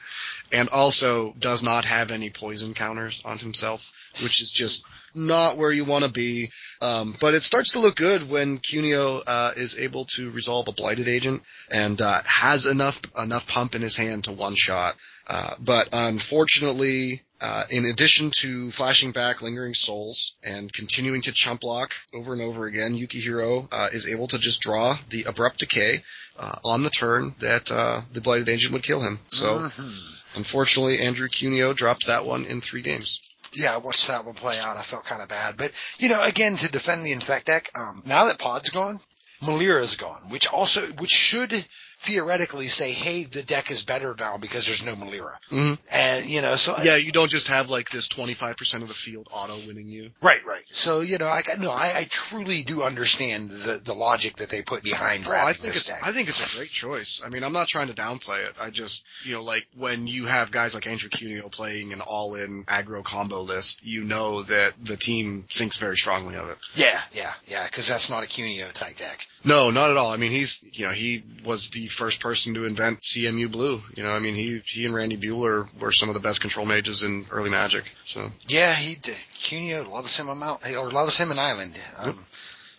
[0.51, 3.81] and also does not have any poison counters on himself,
[4.21, 4.83] which is just
[5.13, 6.51] not where you want to be.
[6.81, 10.73] Um, but it starts to look good when Cuneo, uh, is able to resolve a
[10.73, 11.41] Blighted Agent
[11.71, 14.95] and, uh, has enough, enough pump in his hand to one shot.
[15.27, 21.61] Uh, but unfortunately, uh, in addition to flashing back Lingering Souls and continuing to chump
[21.61, 26.03] block over and over again, Yukihiro uh, is able to just draw the Abrupt Decay
[26.37, 29.19] uh, on the turn that uh, the Blighted Agent would kill him.
[29.29, 30.37] So, Mhm.
[30.37, 33.19] unfortunately, Andrew Cuneo dropped that one in three games.
[33.53, 34.75] Yeah, I watched that one play out.
[34.77, 38.01] I felt kind of bad, but you know, again, to defend the infect deck, um,
[38.05, 38.99] now that Pod's gone,
[39.41, 41.65] Melira's gone, which also, which should
[42.05, 45.35] theoretically say, hey, the deck is better now because there's no Melira.
[45.51, 45.77] Mhm.
[45.91, 49.27] And, you know, so, Yeah, you don't just have like this 25% of the field
[49.31, 50.11] auto winning you.
[50.21, 50.63] right, right.
[50.71, 54.61] So, you know, I, no, I, I truly do understand the, the logic that they
[54.61, 55.99] put behind Oh, I think it's deck.
[56.03, 57.21] I think it's a great choice.
[57.25, 58.55] I mean, I'm not trying to downplay it.
[58.61, 62.65] I just you know like when you have guys like Andrew Cuneo playing an all-in
[62.65, 66.57] aggro combo list, you know that the team thinks very strongly of it.
[66.75, 69.27] yeah, yeah, yeah, cause that's not a Cuneo type deck.
[69.45, 70.11] No, not at all.
[70.11, 73.81] I mean, he's you know he was the first person to invent CMU Blue.
[73.95, 76.65] You know, I mean he he and Randy Buehler were some of the best control
[76.65, 77.85] mages in early Magic.
[78.05, 79.17] So Yeah, he did.
[79.39, 81.77] Cuneo loves him a mount, or loves him an island.
[81.99, 82.17] Um,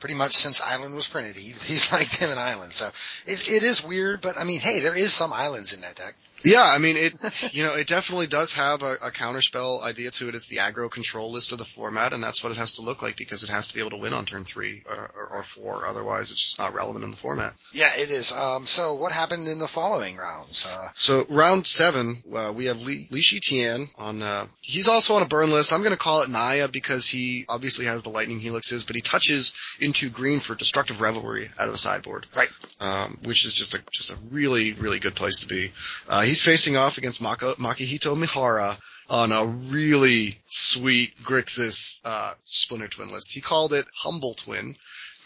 [0.01, 2.73] pretty much since Island was printed, he, he's liked him an island.
[2.73, 2.87] So
[3.27, 6.15] it, it is weird, but I mean, hey, there is some islands in that deck.
[6.47, 7.15] Yeah, I mean it.
[7.53, 10.35] You know, it definitely does have a, a counterspell idea to it.
[10.35, 13.03] It's the aggro control list of the format, and that's what it has to look
[13.03, 15.43] like because it has to be able to win on turn three or, or, or
[15.43, 15.87] four.
[15.87, 17.55] Otherwise, it's just not relevant in the format.
[17.73, 18.33] Yeah, it is.
[18.33, 20.67] Um, so what happened in the following rounds?
[20.67, 24.23] Uh, So round seven, uh, we have Li, Li Tian on.
[24.23, 25.73] Uh, he's also on a burn list.
[25.73, 29.03] I'm going to call it Naya because he obviously has the lightning helixes, but he
[29.03, 32.27] touches into green for destructive revelry out of the sideboard.
[32.35, 32.49] Right.
[32.81, 35.73] Um, which is just a just a really really good place to be.
[36.09, 38.77] Uh, he's facing off against Mako, Makihito Mihara
[39.09, 43.33] on a really sweet Grixis uh, Splinter Twin list.
[43.33, 44.77] He called it Humble Twin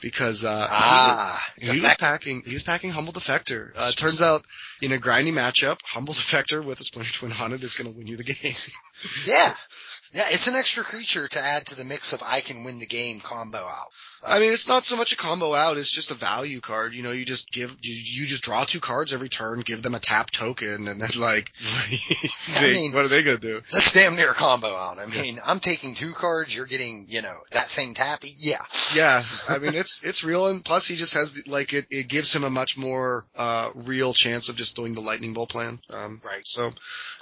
[0.01, 3.73] because uh, ah, he, he was packing he was packing Humble Defector.
[3.77, 4.45] Uh, turns out
[4.81, 7.99] in a grindy matchup, Humble Defector with a Splinter Twin on it is going to
[7.99, 8.55] win you the game.
[9.27, 9.53] yeah.
[10.13, 12.87] Yeah, it's an extra creature to add to the mix of I can win the
[12.87, 13.93] game combo out.
[14.27, 16.93] I mean, it's not so much a combo out; it's just a value card.
[16.95, 19.95] You know, you just give you, you just draw two cards every turn, give them
[19.95, 21.51] a tap token, and then like,
[22.61, 23.63] they- mean- what are they going to do?
[23.73, 24.99] That's damn near a combo out.
[24.99, 28.29] I mean, I'm taking two cards, you're getting, you know, that thing tappy.
[28.39, 28.63] Yeah.
[28.97, 32.09] Yeah, I mean it's it's real, and plus he just has the, like it it
[32.09, 35.81] gives him a much more uh real chance of just doing the lightning bolt plan.
[35.91, 36.47] Um, Right.
[36.47, 36.71] So,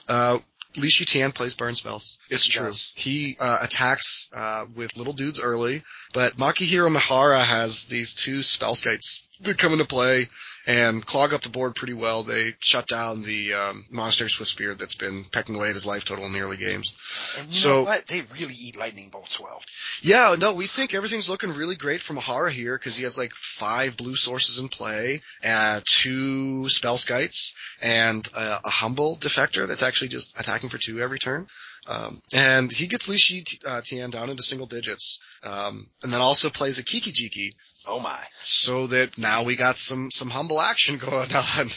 [0.08, 0.38] uh.
[0.78, 2.18] Li Tian plays burn spells.
[2.30, 2.66] It's He true.
[2.66, 2.92] does.
[2.94, 8.74] He uh, attacks uh, with little dudes early, but Makihito Mihara has these two spell
[8.74, 10.28] skites that come into play
[10.68, 12.22] and clog up the board pretty well.
[12.22, 16.04] They shut down the um, Monster Swift Spear that's been pecking away at his life
[16.04, 16.92] total in the early games.
[17.38, 18.06] And you So- know what?
[18.06, 19.62] They really eat lightning bolts well.
[20.02, 23.32] Yeah, no, we think everything's looking really great for Mihara here because he has like
[23.34, 29.82] five blue sources in play, uh, two spell skites, and uh, a humble defector that's
[29.82, 31.48] actually just attacking for two every turn.
[31.88, 36.20] Um, and he gets Li Shi uh, Tian down into single digits, um, and then
[36.20, 37.54] also plays a Kiki Jiki,
[37.86, 38.18] Oh my.
[38.42, 41.68] so that now we got some some humble action going on.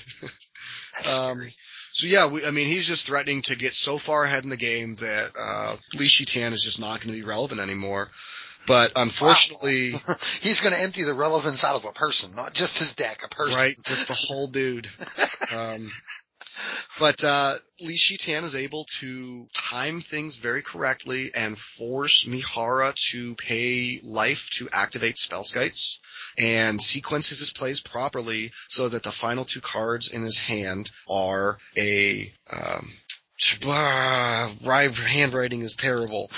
[0.93, 1.55] That's Um, scary.
[1.93, 4.57] So yeah, we, I mean, he's just threatening to get so far ahead in the
[4.57, 8.09] game that uh, Li Shitan is just not going to be relevant anymore.
[8.67, 9.91] But unfortunately,
[10.41, 13.27] He's going to empty the relevance out of a person, not just his deck, a
[13.29, 13.57] person.
[13.57, 14.87] right, just the whole dude.
[15.53, 15.85] Um,
[16.99, 23.35] But uh, Li Shitan is able to time things very correctly and force Mihara to
[23.35, 26.01] pay life to activate spell skites
[26.37, 31.57] and sequences his plays properly so that the final two cards in his hand are
[31.77, 32.91] a um,
[33.61, 34.49] blah,
[34.91, 36.29] handwriting is terrible.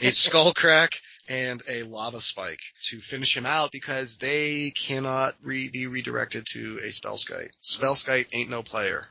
[0.00, 0.92] a skull crack
[1.28, 6.78] and a lava spike to finish him out because they cannot re- be redirected to
[6.82, 7.50] a spellskite.
[7.62, 9.06] Spellskite ain't no player.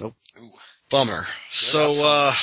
[0.00, 0.14] Nope.
[0.40, 0.50] Ooh.
[0.90, 1.26] Bummer.
[1.50, 2.34] So, uh,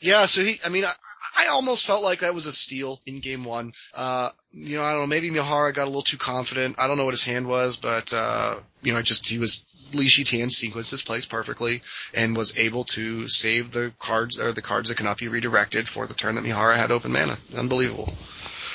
[0.00, 0.26] yeah.
[0.26, 0.92] so he, I mean, I,
[1.36, 3.72] I almost felt like that was a steal in game one.
[3.94, 6.76] Uh, you know, I don't know, maybe Mihara got a little too confident.
[6.78, 10.08] I don't know what his hand was, but, uh, you know, just, he was, Li
[10.08, 11.82] Shitan sequenced his plays perfectly
[12.12, 16.06] and was able to save the cards, or the cards that cannot be redirected for
[16.06, 17.38] the turn that Mihara had open mana.
[17.56, 18.12] Unbelievable.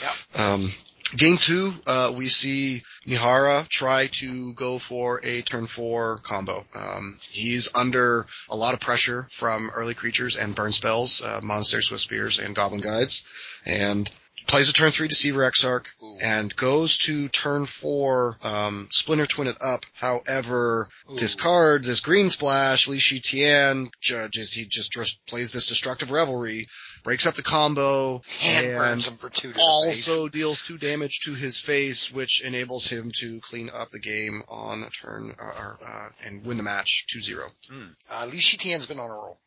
[0.01, 0.39] Yep.
[0.39, 0.71] Um,
[1.15, 6.65] game two, uh, we see Mihara try to go for a turn four combo.
[6.73, 11.83] Um, he's under a lot of pressure from early creatures and burn spells, uh, Monastery
[11.83, 13.23] Swift Spears and Goblin Guides,
[13.65, 14.09] and
[14.47, 16.17] plays a turn three Deceiver Exarch Ooh.
[16.21, 19.85] and goes to turn four, um, Splinter Twin it up.
[19.93, 20.87] However,
[21.19, 26.67] this card, this green splash, Li Shitan judges, he just, just plays this destructive revelry,
[27.07, 30.31] breaks up the combo, and him for two to also face.
[30.33, 34.83] deals two damage to his face, which enables him to clean up the game on
[34.83, 37.49] a turn uh, uh, and win the match 2-0.
[37.69, 37.83] Hmm.
[38.11, 39.39] Uh, Li Shitan's been on a roll.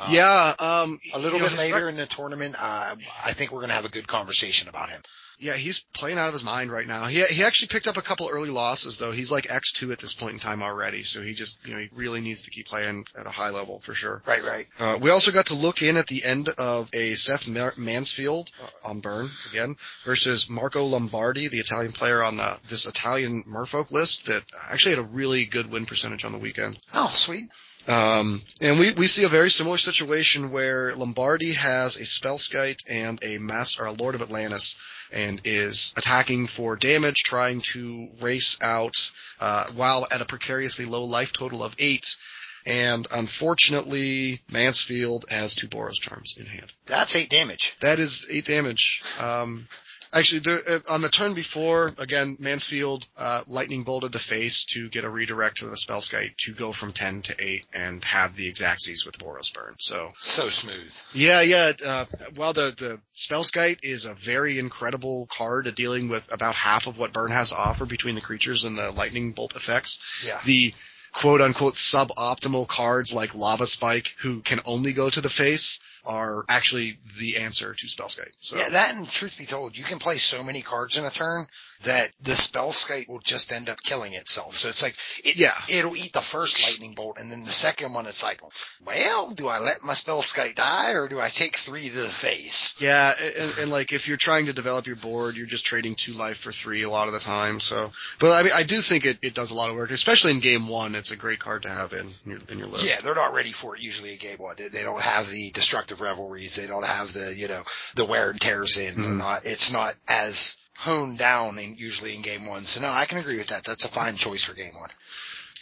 [0.00, 3.52] Uh, yeah, um, A little you know, bit later in the tournament, uh, I think
[3.52, 5.00] we're going to have a good conversation about him.
[5.42, 7.06] Yeah, he's playing out of his mind right now.
[7.06, 9.12] He he actually picked up a couple early losses though.
[9.12, 11.80] He's like X two at this point in time already, so he just you know
[11.80, 14.22] he really needs to keep playing at a high level for sure.
[14.24, 14.66] Right, right.
[14.78, 18.88] Uh, we also got to look in at the end of a Seth Mansfield uh,
[18.88, 24.26] on Burn again versus Marco Lombardi, the Italian player on the, this Italian Merfolk list
[24.26, 26.78] that actually had a really good win percentage on the weekend.
[26.94, 27.44] Oh, sweet.
[27.88, 33.18] Um, and we, we see a very similar situation where Lombardi has a Spellskite and
[33.22, 34.76] a Master, or a Lord of Atlantis,
[35.10, 39.10] and is attacking for damage, trying to race out,
[39.40, 42.16] uh, while at a precariously low life total of eight.
[42.64, 46.72] And unfortunately, Mansfield has two Boros Charms in hand.
[46.86, 47.76] That's eight damage.
[47.80, 49.02] That is eight damage.
[49.20, 49.66] Um,
[50.12, 54.88] actually, there, uh, on the turn before, again, Mansfield uh, lightning bolted the face to
[54.88, 58.50] get a redirect to the Spellskite to go from ten to eight and have the
[58.50, 59.74] Exacxes with Boros burn.
[59.78, 60.94] So So smooth.
[61.14, 61.72] yeah, yeah.
[61.84, 62.04] Uh,
[62.34, 66.98] while the the Spellskite is a very incredible card at dealing with about half of
[66.98, 70.38] what burn has to offer between the creatures and the lightning bolt effects, Yeah.
[70.44, 70.74] the
[71.12, 76.44] quote unquote suboptimal cards like Lava Spike who can only go to the face are
[76.48, 78.32] actually the answer to Spellskite.
[78.40, 81.10] So Yeah, that and truth be told, you can play so many cards in a
[81.10, 81.46] turn
[81.84, 84.54] that the spell skite will just end up killing itself.
[84.56, 84.94] So it's like,
[85.24, 85.54] it, Yeah.
[85.68, 88.40] it'll eat the first lightning bolt and then the second one it's like,
[88.84, 92.08] well, do I let my spell skite die or do I take three to the
[92.08, 92.76] face?
[92.78, 96.14] Yeah, and, and like if you're trying to develop your board, you're just trading two
[96.14, 97.58] life for three a lot of the time.
[97.60, 100.30] So, but I mean, I do think it, it does a lot of work, especially
[100.32, 100.94] in game one.
[100.94, 102.88] It's a great card to have in your in your list.
[102.88, 104.54] Yeah, they're not ready for it usually in game one.
[104.56, 106.56] They, they don't have the destructive revelries.
[106.56, 107.62] They don't have the, you know,
[107.94, 108.94] the wear and tears in.
[108.94, 109.18] Mhm.
[109.18, 112.64] not, it's not as honed down in, usually in game one.
[112.64, 113.64] So no, I can agree with that.
[113.64, 114.90] That's a fine choice for game one.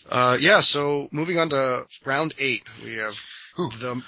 [0.08, 0.60] Uh, yeah.
[0.60, 3.18] So moving on to round eight, we have
[3.56, 4.02] the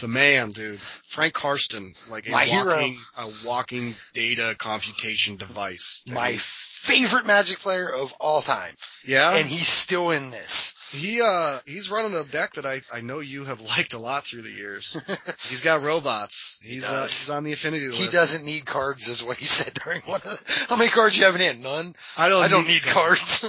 [0.00, 2.66] the man, dude, Frank Karsten, like a My hero.
[2.76, 6.04] walking a walking data computation device.
[6.06, 8.74] My favorite magic player of all time.
[9.04, 10.74] yeah, And he's still in this.
[10.90, 14.24] He uh he's running a deck that I I know you have liked a lot
[14.24, 14.96] through the years.
[15.48, 16.58] he's got robots.
[16.62, 18.00] He's uh, he's on the affinity list.
[18.00, 21.18] He doesn't need cards is what he said during one of the, how many cards
[21.18, 21.40] you have in?
[21.40, 21.62] hand?
[21.62, 21.94] None?
[22.16, 23.44] I don't I don't need cards.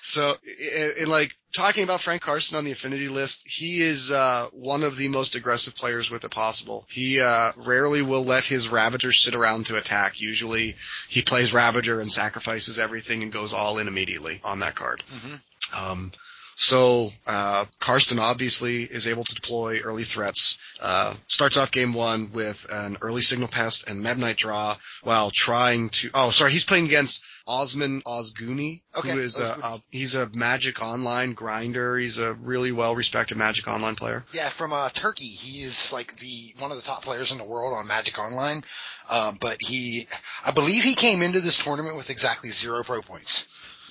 [0.00, 4.48] So in, in like talking about Frank Karsten on the affinity list, he is uh
[4.52, 6.86] one of the most aggressive players with it possible.
[6.88, 10.20] He uh rarely will let his Ravager sit around to attack.
[10.20, 10.76] Usually
[11.08, 15.02] he plays Ravager and sacrifices everything and goes all in immediately on that card.
[15.12, 15.40] Mhm.
[15.76, 16.12] Um,
[16.56, 20.56] so uh, Karsten obviously is able to deploy early threats.
[20.80, 25.90] Uh, starts off game one with an early signal pest and Memnite draw while trying
[25.90, 26.10] to.
[26.14, 30.82] Oh, sorry, he's playing against Osman Osguni, Okay, who is a, a he's a Magic
[30.82, 31.98] Online grinder.
[31.98, 34.24] He's a really well respected Magic Online player.
[34.32, 35.26] Yeah, from uh, Turkey.
[35.26, 38.64] He is like the one of the top players in the world on Magic Online.
[39.10, 40.08] Um, but he,
[40.44, 43.46] I believe he came into this tournament with exactly zero pro points.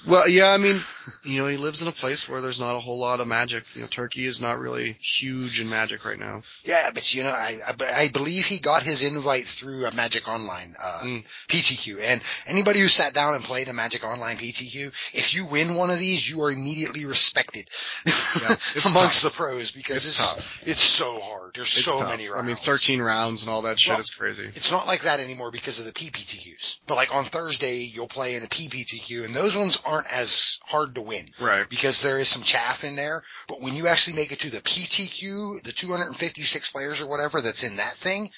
[0.07, 0.75] Well, yeah, I mean,
[1.23, 3.63] you know, he lives in a place where there's not a whole lot of magic.
[3.75, 6.41] You know, Turkey is not really huge in magic right now.
[6.63, 7.57] Yeah, but you know, I,
[7.95, 11.23] I, believe he got his invite through a Magic Online, uh, Mm.
[11.47, 11.99] PTQ.
[12.03, 15.89] And anybody who sat down and played a Magic Online PTQ, if you win one
[15.89, 17.67] of these, you are immediately respected
[18.05, 18.55] Yeah,
[18.91, 20.63] amongst the pros because It's it's, tough.
[20.67, 21.51] it's so hard.
[21.55, 22.09] There's It's so tough.
[22.09, 22.43] many rounds.
[22.43, 24.49] I mean, 13 rounds and all that shit Well, is crazy.
[24.55, 26.79] It's not like that anymore because of the PPTQs.
[26.87, 30.95] But like on Thursday, you'll play in a PPTQ and those ones aren't as hard
[30.95, 31.29] to win.
[31.39, 31.67] Right.
[31.69, 33.23] because there is some chaff in there.
[33.47, 37.63] But when you actually make it to the PTQ, the 256 players or whatever that's
[37.63, 38.29] in that thing,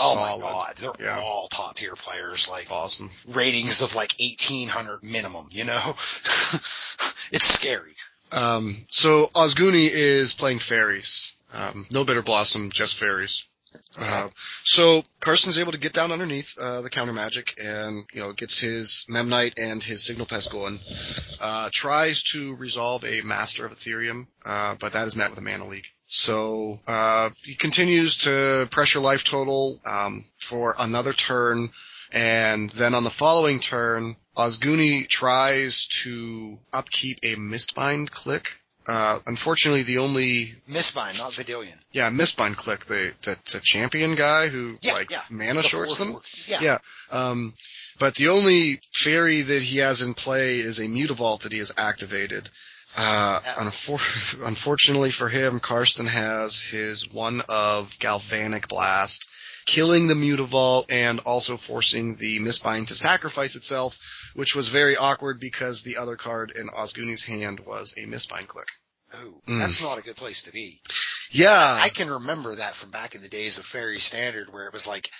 [0.00, 0.40] oh Solid.
[0.40, 1.20] my god, they're Yeah.
[1.20, 3.10] all top tier players, like Awesome.
[3.28, 5.80] ratings of like 1800 minimum, you know?
[7.32, 7.94] it's scary.
[8.32, 11.32] Um, so Osguni is playing fairies.
[11.52, 13.44] Um, no bitter blossom, just fairies.
[13.98, 14.28] Uh,
[14.62, 18.58] so Karsten's able to get down underneath uh, the counter magic and you know gets
[18.58, 20.80] his Memnite and his Signal Pest going.
[21.40, 25.42] Uh, tries to resolve a Master of Etherium, uh, but that is met with a
[25.42, 25.86] mana leak.
[26.06, 31.70] So uh, he continues to pressure life total um, for another turn,
[32.12, 38.60] and then on the following turn, Osguni tries to upkeep a Mistbind Clique.
[38.86, 41.78] Uh, unfortunately, the only Mistbind, not Vendilion.
[41.92, 45.22] yeah, Mistbind Clique, the, the, the champion guy who, Yeah, like, yeah.
[45.30, 46.16] mana The shorts them.
[46.46, 46.58] Yeah.
[46.60, 46.78] Yeah.
[47.10, 47.54] Um,
[47.98, 51.72] but the only fairy that he has in play is a Mutavault that he has
[51.78, 52.50] activated.
[52.96, 59.28] Uh, unfor- unfortunately for him, Karsten has his one of Galvanic Blast,
[59.66, 63.98] killing the Mutavault and also forcing the Mistbind to sacrifice itself,
[64.34, 68.68] which was very awkward because the other card in Osguni's hand was a Mistbind Clique.
[69.22, 69.58] Ooh, Mm.
[69.60, 70.80] that's not a good place to be.
[71.30, 71.78] Yeah.
[71.80, 74.86] I can remember that from back in the days of Fairy Standard where it was
[74.86, 75.10] like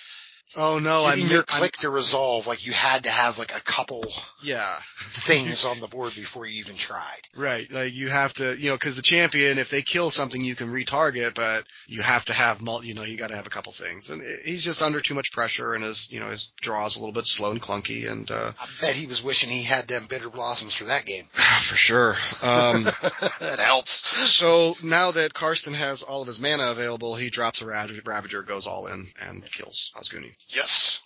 [0.57, 3.57] oh no, I'm, getting your I'm- click to resolve, like you had to have like
[3.57, 4.05] a couple
[4.42, 4.76] yeah.
[5.09, 7.20] things on the board before you even tried.
[7.36, 10.55] Right, like you have to, you know, because the champion, if they kill something, you
[10.57, 13.50] can retarget, but you have to have, mul- you know, you got to have a
[13.50, 16.52] couple things, and i- he's just under too much pressure, and his, you know, his
[16.61, 19.62] draws a little bit slow and clunky, and uh, I bet he was wishing he
[19.62, 21.24] had them bitter blossoms for that game.
[21.34, 22.12] for sure.
[22.42, 22.84] Um,
[23.40, 24.07] that helps.
[24.30, 28.42] so now that Karsten has all of his mana available, he drops a Rav- Ravager,
[28.42, 30.32] goes all in, and kills Osguni.
[30.49, 31.01] Yes.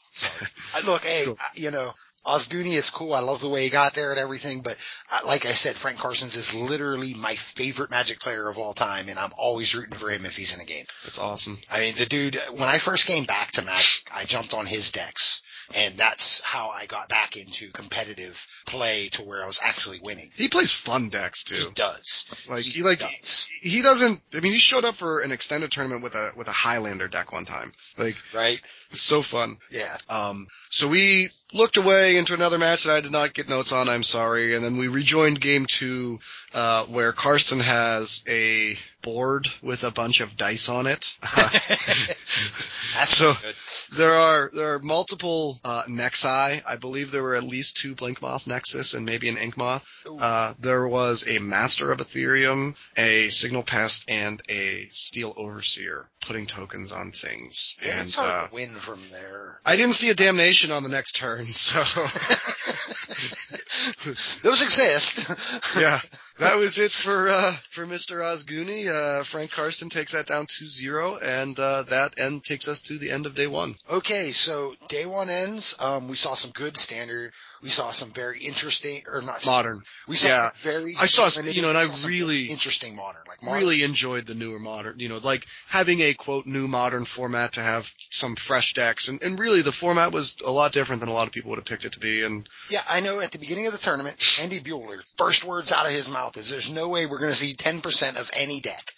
[0.74, 1.94] I, look, hey, I- you know,
[2.28, 3.14] Osguni is cool.
[3.14, 4.76] I love the way he got there and everything, but
[5.10, 9.08] uh, like I said, Frank Karstens is literally my favorite Magic player of all time,
[9.08, 10.84] and I'm always rooting for him if he's in a game.
[11.04, 11.58] That's awesome.
[11.70, 14.92] I mean, the dude, when I first came back to Magic, I jumped on his
[14.92, 15.42] decks,
[15.74, 20.30] and that's how I got back into competitive play to where I was actually winning.
[20.34, 21.54] He plays fun decks too.
[21.54, 21.72] He too.
[21.74, 22.46] does.
[22.48, 23.50] Like he he like does.
[23.60, 24.20] he doesn't.
[24.34, 27.32] I mean, he showed up for an extended tournament with a with a Highlander deck
[27.32, 27.72] one time.
[27.96, 28.60] Like Right?
[28.90, 29.56] it's so fun.
[29.70, 29.94] Yeah.
[30.08, 33.88] Um, so we looked away into another match that I did not get notes on.
[33.88, 34.54] I'm sorry.
[34.54, 36.18] And then we rejoined game two,
[36.54, 41.14] uh, where Karsten has a board with a bunch of dice on it.
[41.22, 43.54] That's So- good.
[43.96, 46.62] there are, there are multiple, uh, Nexi.
[46.66, 49.82] I believe there were at least two Blinkmoth Nexus and maybe an Inkmoth.
[50.18, 56.46] Uh, there was a Master of Etherium, a Signal Pest, and a Steel Overseer putting
[56.46, 57.76] tokens on things.
[57.80, 59.60] Yeah, and, it's hard uh, to win from there.
[59.64, 61.78] I didn't see a damnation on the next turn, so.
[64.42, 65.78] Those exist.
[65.80, 66.00] yeah,
[66.38, 68.20] that was it for uh, for Mr.
[68.22, 68.88] Osguni.
[68.88, 73.10] Uh, Frank Karsten takes that down 2-0, and uh, that end takes us to the
[73.10, 73.76] end of day one.
[73.90, 75.76] Okay, so day one ends.
[75.80, 77.32] Um, we saw some good standard.
[77.62, 79.82] We saw some very interesting, or not Modern.
[80.06, 80.50] We saw yeah.
[80.50, 80.94] some very.
[80.98, 83.60] I saw, you know, and I really- interesting modern, like modern.
[83.60, 87.62] Really enjoyed the newer modern, you know, like having a quote new modern format to
[87.62, 91.12] have some fresh decks, and, and really the format was a lot different than a
[91.12, 92.22] lot of people would have picked it to be.
[92.22, 93.20] And Yeah, I know.
[93.20, 96.50] At the beginning of the tournament, Andy Buehler, first words out of his mouth is,
[96.50, 98.92] "There's no way we're going to see 10% of any deck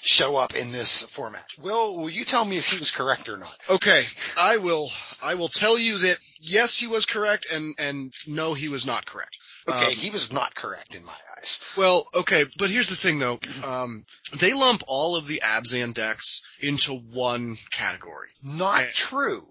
[0.00, 3.36] show up in this format." Will, will you tell me if he was correct or
[3.36, 3.56] not?
[3.70, 4.06] okay,
[4.38, 4.90] I will
[5.22, 9.06] I will tell you that yes, he was correct, and and no, he was not
[9.06, 9.36] correct.
[9.68, 11.62] Okay, Um, he was not correct in my eyes.
[11.76, 13.38] Well, okay, but here's the thing though.
[13.64, 14.04] Um,
[14.34, 18.30] they lump all of the Abzan decks into one category.
[18.42, 19.46] Not true.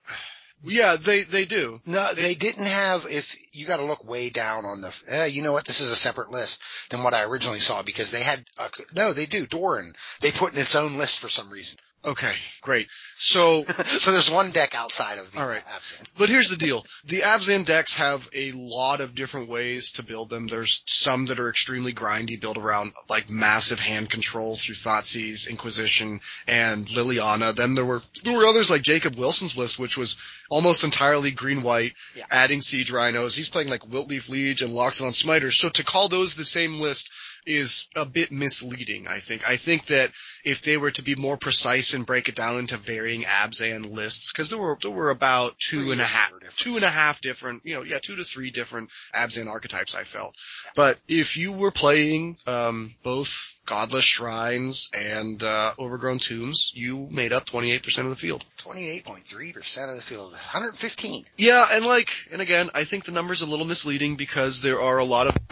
[0.63, 1.81] Yeah, they, they do.
[1.85, 3.05] No, they didn't have.
[3.09, 5.65] If you got to look way down on the, uh, you know what?
[5.65, 8.43] This is a separate list than what I originally saw because they had.
[8.57, 9.47] Uh, no, they do.
[9.47, 9.93] Doran.
[10.19, 11.79] They put in its own list for some reason.
[12.03, 12.87] Okay, great.
[13.15, 15.61] So, so there's one deck outside of the All right.
[15.61, 16.09] Abzan.
[16.17, 16.83] but here's the deal.
[17.05, 20.47] The Abzan decks have a lot of different ways to build them.
[20.47, 26.21] There's some that are extremely grindy, built around like massive hand control through Thoughtseize, Inquisition,
[26.47, 27.53] and Liliana.
[27.55, 30.17] Then there were, there were others like Jacob Wilson's list, which was
[30.49, 32.25] almost entirely green-white, Yeah.
[32.31, 33.35] adding Siege Rhinos.
[33.35, 35.53] He's playing like Wiltleaf Liege and Loxodon Smiters.
[35.59, 37.11] So to call those the same list
[37.45, 39.47] is a bit misleading, I think.
[39.47, 40.11] I think that
[40.43, 44.31] if they were to be more precise and break it down into varying Abzan lists,
[44.31, 47.21] because there were there were about two Three and a half, two and a half
[47.21, 49.95] different, you know, yeah, two to three different Abzan archetypes.
[49.95, 50.35] I felt,
[50.75, 57.31] but if you were playing um, both Godless Shrines and uh, Overgrown Tombs, you made
[57.31, 58.43] up 28% of the field.
[58.57, 60.31] 28.3% of the field.
[60.31, 61.25] 115.
[61.37, 64.97] Yeah, and like, and again, I think the number's a little misleading because there are
[64.97, 65.50] a lot of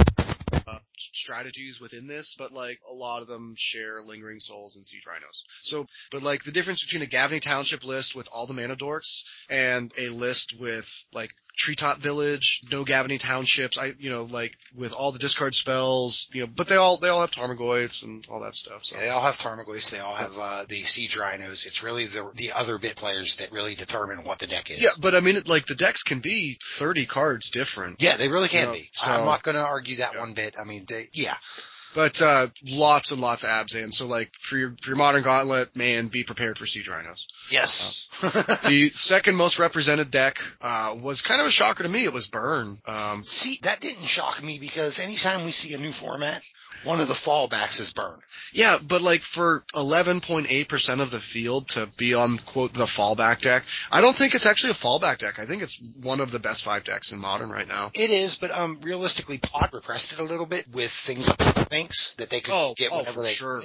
[1.13, 5.43] strategies within this, but like a lot of them share lingering souls and siege rhinos.
[5.61, 9.23] So, but like the difference between a Gavony Township list with all the mana dorks
[9.49, 14.93] and a list with like Treetop Village, no Gavony Townships, I, you know, like with
[14.93, 18.39] all the discard spells, you know, but they all, they all have Tarmogoyfs and all
[18.41, 18.95] that stuff, so.
[18.97, 19.91] They all have Tarmogoyfs.
[19.91, 21.65] They all have uh, the Siege Rhinos.
[21.65, 24.81] It's really the the other bit players that really determine what the deck is.
[24.81, 28.01] Yeah, but I mean, it, like the decks can be 30 cards different.
[28.01, 28.89] Yeah, they really can No, be.
[28.93, 30.21] so- I'm not going to argue that Yeah.
[30.21, 30.55] one bit.
[30.59, 31.35] I mean, they, yeah,
[31.95, 33.93] But uh lots and lots of Abzan.
[33.93, 37.27] So like for your for your modern gauntlet, man, be prepared for siege rhinos.
[37.49, 38.07] yes.
[38.67, 42.03] the second most represented deck uh was kind of a shocker to me.
[42.03, 42.77] It was Burn.
[42.85, 46.41] Um see, that didn't shock me because anytime we see a new format,
[46.83, 48.19] one of the fallbacks is burn.
[48.53, 53.63] yeah, but like for 11.8% of the field to be on quote the fallback deck,
[53.91, 55.39] I don't think it's actually a fallback deck.
[55.39, 57.91] I think it's one of the best five decks in modern right now.
[57.93, 62.15] It is, but um, realistically, Pod repressed it a little bit with things like Finks
[62.15, 63.61] that they could Oh, get oh, whenever for they sure.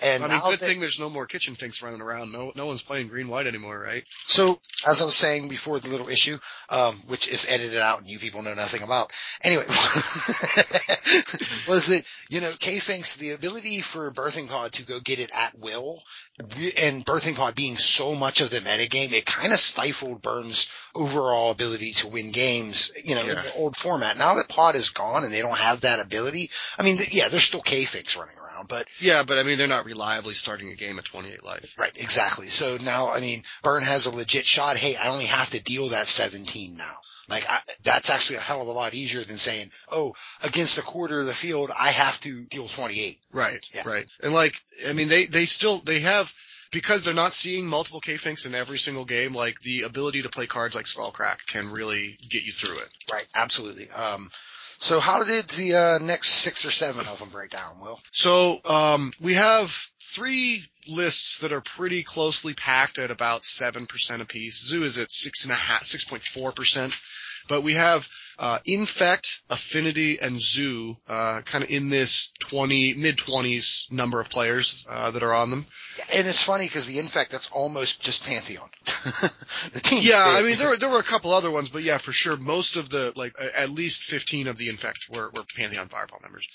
[0.00, 2.30] And I mean, good that- thing there's no more kitchen finks running around.
[2.32, 4.04] No, no one's playing green white anymore, right?
[4.26, 6.38] So, as I was saying before the little issue,
[6.68, 9.10] um, which is edited out and you people know nothing about,
[9.42, 9.64] anyway,
[11.68, 15.58] was that, you know, K-Finks, the ability for Birthing Pod to go get it at
[15.58, 16.02] will,
[16.38, 21.50] and Birthing Pod being so much of the metagame, it kind of stifled Burns' overall
[21.50, 24.16] ability to win games, you know, in the old format.
[24.18, 27.28] Now that Pod is gone and they don't have that ability, I mean, th- yeah,
[27.28, 30.74] there's still K-Finks running around, but Yeah, but I mean, they're not reliably starting a
[30.74, 31.74] game at 28 life.
[31.76, 32.48] Right, exactly.
[32.48, 34.76] So now, I mean, Burn has a legit shot.
[34.76, 36.96] Hey, I only have to deal that 17 now.
[37.28, 40.82] Like, I, that's actually a hell of a lot easier than saying, oh, against a
[40.98, 43.18] quarter of the field, I have to deal 28.
[43.32, 43.82] Right, Yeah.
[43.86, 44.04] right.
[44.20, 44.54] And like,
[44.88, 46.32] I mean, they, they still, they have,
[46.72, 50.48] because they're not seeing multiple K-Finks in every single game, like the ability to play
[50.48, 52.88] cards like Skullcrack can really get you through it.
[53.12, 53.88] Right, absolutely.
[53.90, 54.28] Um,
[54.78, 58.00] so how did the, uh, next six or seven of them break down, Will?
[58.10, 59.72] So, um, we have
[60.02, 64.66] three lists that are pretty closely packed at about 7% apiece.
[64.66, 67.00] Zoo is at six and a half, 6.4%.
[67.48, 68.08] But we have,
[68.38, 74.28] uh, Infect, Affinity, and Zoo, uh, kind of in this 20, mid 20s number of
[74.28, 75.66] players, uh, that are on them.
[76.14, 78.68] And it's funny because the Infect, that's almost just Pantheon.
[78.84, 80.00] the team.
[80.02, 82.36] Yeah, I mean, there were, there were a couple other ones, but yeah, for sure,
[82.36, 86.46] most of the, like, at least 15 of the Infect were, were Pantheon Fireball members.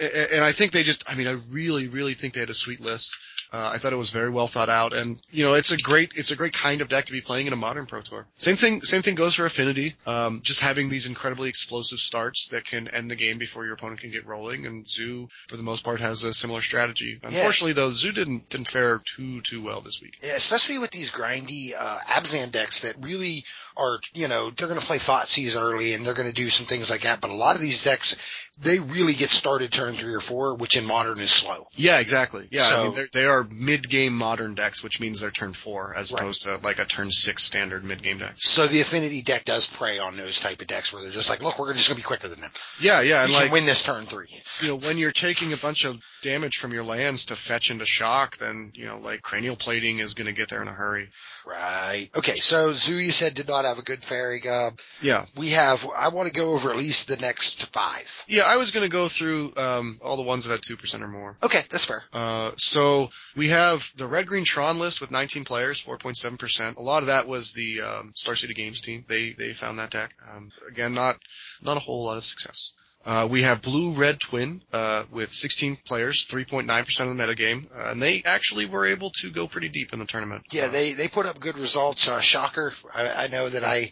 [0.00, 2.50] A- a- And I think they just, I mean, I really, really think they had
[2.50, 3.16] a sweet list.
[3.52, 6.12] Uh, I thought it was very well thought out, and you know, it's a great,
[6.14, 8.26] it's a great kind of deck to be playing in a modern Pro Tour.
[8.38, 9.94] Same thing, same thing goes for Affinity.
[10.06, 14.00] Um, just having these incredibly explosive starts that can end the game before your opponent
[14.00, 17.18] can get rolling, and Zoo, for the most part, has a similar strategy.
[17.22, 20.18] Unfortunately, though, Zoo didn't didn't fare too too well this week.
[20.22, 23.44] Yeah, especially with these grindy uh, Abzan decks that really
[23.76, 26.66] are, you know, they're going to play Thoughtseize early and they're going to do some
[26.66, 27.20] things like that.
[27.20, 28.16] But a lot of these decks,
[28.60, 31.66] they really get started turn three or four, which in modern is slow.
[31.74, 32.48] Yeah, exactly.
[32.50, 36.20] Yeah, I mean, they are mid-game modern decks, which means they're turn four as Right.
[36.20, 38.34] opposed to like a turn six standard mid-game deck.
[38.36, 41.42] So the Affinity deck does prey on those type of decks where they're just like,
[41.42, 42.50] look, we're just going to be quicker than them.
[42.80, 44.28] Yeah, yeah, and You like can win this turn three.
[44.60, 47.86] you know, when you're taking a bunch of damage from your lands to fetch into
[47.86, 51.08] shock, then you know, like cranial plating is going to get there in a hurry.
[51.46, 52.08] Right.
[52.16, 52.34] Okay.
[52.34, 54.42] So Zoo, you said did not have a good fairy.
[54.48, 54.70] Uh,
[55.00, 55.86] Yeah, we have.
[55.96, 58.24] I want to go over at least the next five.
[58.28, 58.42] yeah.
[58.46, 61.08] I was going to go through um, all the ones that had two percent or
[61.08, 61.36] more.
[61.42, 62.04] Okay, that's fair.
[62.12, 66.76] Uh, so we have the red green Tron list with 19 players, 4.7 percent.
[66.76, 69.04] A lot of that was the um, Star City Games team.
[69.08, 70.14] They they found that deck.
[70.30, 71.16] Um, again, not
[71.62, 72.72] not a whole lot of success.
[73.04, 77.66] Uh, we have blue red twin uh, with 16 players, 3.9 percent of the metagame,
[77.74, 80.44] uh, and they actually were able to go pretty deep in the tournament.
[80.52, 82.08] Yeah, they they put up good results.
[82.08, 82.74] Uh, shocker.
[82.94, 83.90] I, I know that I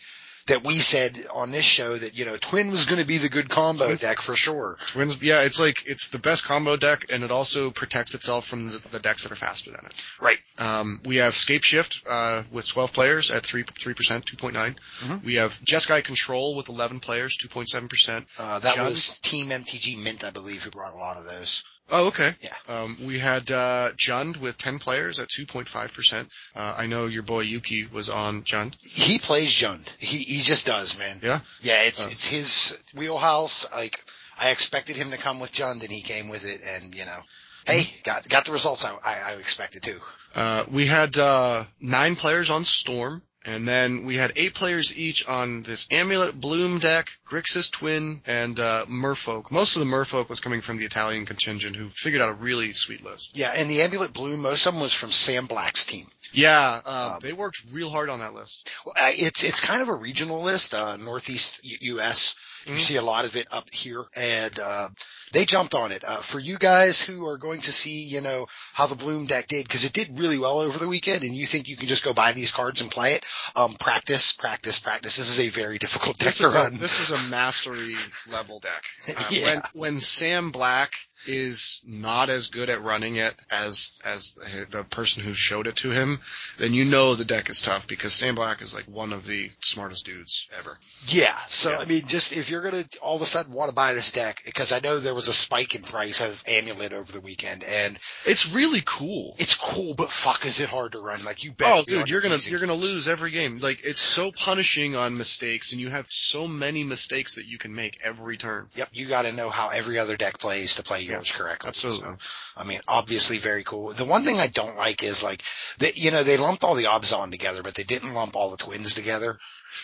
[0.48, 3.28] that we said on this show that, you know, Twin was going to be the
[3.28, 4.76] good combo deck for sure.
[4.88, 8.70] Twins, yeah, it's like, it's the best combo deck and it also protects itself from
[8.70, 10.04] the, the decks that are faster than it.
[10.20, 10.38] Right.
[10.58, 14.76] Um, we have Scape Shift, uh, with 12 players at 3, 3%, 2.9.
[15.00, 15.24] Mhm.
[15.24, 18.26] We have Jeskai Control with 11 players, 2.7%.
[18.38, 21.64] Uh, that was Team MTG Mint, I believe, who brought a lot of those.
[21.90, 22.32] Oh, okay.
[22.40, 22.54] Yeah.
[22.68, 26.28] Um, we had, uh, Jund with 10 players at 2.5%.
[26.54, 28.74] Uh, I know your boy Yuki was on Jund.
[28.80, 29.88] He plays Jund.
[29.98, 31.20] He, he just does, man.
[31.22, 31.40] Yeah?
[31.62, 32.10] Yeah, it's, Oh.
[32.10, 33.66] it's his wheelhouse.
[33.72, 34.04] Like,
[34.38, 37.20] I expected him to come with Jund and he came with it and, you know,
[37.66, 39.98] hey, got, got the results I, I, I expected too.
[40.34, 43.22] Uh, we had, uh, nine players on Storm.
[43.44, 48.58] And then we had eight players each on this Amulet Bloom deck, Grixis Twin, and
[48.60, 49.50] uh, Merfolk.
[49.50, 52.72] Most of the Merfolk was coming from the Italian contingent who figured out a really
[52.72, 53.36] sweet list.
[53.38, 56.06] Yeah, and the Amulet Bloom, most of them was from Sam Black's team.
[56.32, 58.68] Yeah, uh, Um, they worked real hard on that list.
[58.86, 62.34] Uh, It's it's kind of a regional list, uh, Northeast U- U.S.
[62.66, 62.80] You Mhm.
[62.80, 64.88] see a lot of it up here, and uh,
[65.32, 66.04] they jumped on it.
[66.04, 69.46] Uh, for you guys who are going to see, you know, how the Bloom deck
[69.46, 72.04] did, because it did really well over the weekend, and you think you can just
[72.04, 73.24] go buy these cards and play it,
[73.56, 75.16] um, practice, practice, practice.
[75.16, 76.76] This is a very difficult deck This to is, a, run.
[76.76, 77.94] this is a mastery
[78.30, 78.82] level deck.
[79.08, 79.44] Uh, Yeah.
[79.44, 80.92] when, when Sam Black
[81.26, 84.34] is not as good at running it as as
[84.70, 86.20] the person who showed it to him,
[86.58, 89.50] then you know the deck is tough because Sam Black is like one of the
[89.60, 90.78] smartest dudes ever.
[91.06, 91.36] Yeah.
[91.48, 91.78] So Yeah.
[91.78, 94.42] I mean, just if you're gonna all of a sudden want to buy this deck,
[94.44, 97.98] because I know there was a spike in price of Amulet over the weekend, and
[98.24, 99.34] It's really cool.
[99.38, 101.24] it's cool, but fuck, is it hard to run?
[101.24, 101.68] Like you bet.
[101.72, 103.58] Oh, dude, you're gonna you're gonna lose every game.
[103.58, 107.74] Like it's so punishing on mistakes, and you have so many mistakes that you can
[107.74, 108.68] make every turn.
[108.74, 111.68] Yep, you got to know how every other deck plays to play Yeah, yours correctly.
[111.68, 112.08] absolutely.
[112.08, 112.16] So,
[112.56, 113.92] I mean, obviously very cool.
[113.92, 115.42] The one thing I don't like is like
[115.78, 115.96] that.
[115.96, 118.94] You know, they lumped all the Abzan together, but they didn't lump all the twins
[118.94, 119.38] together.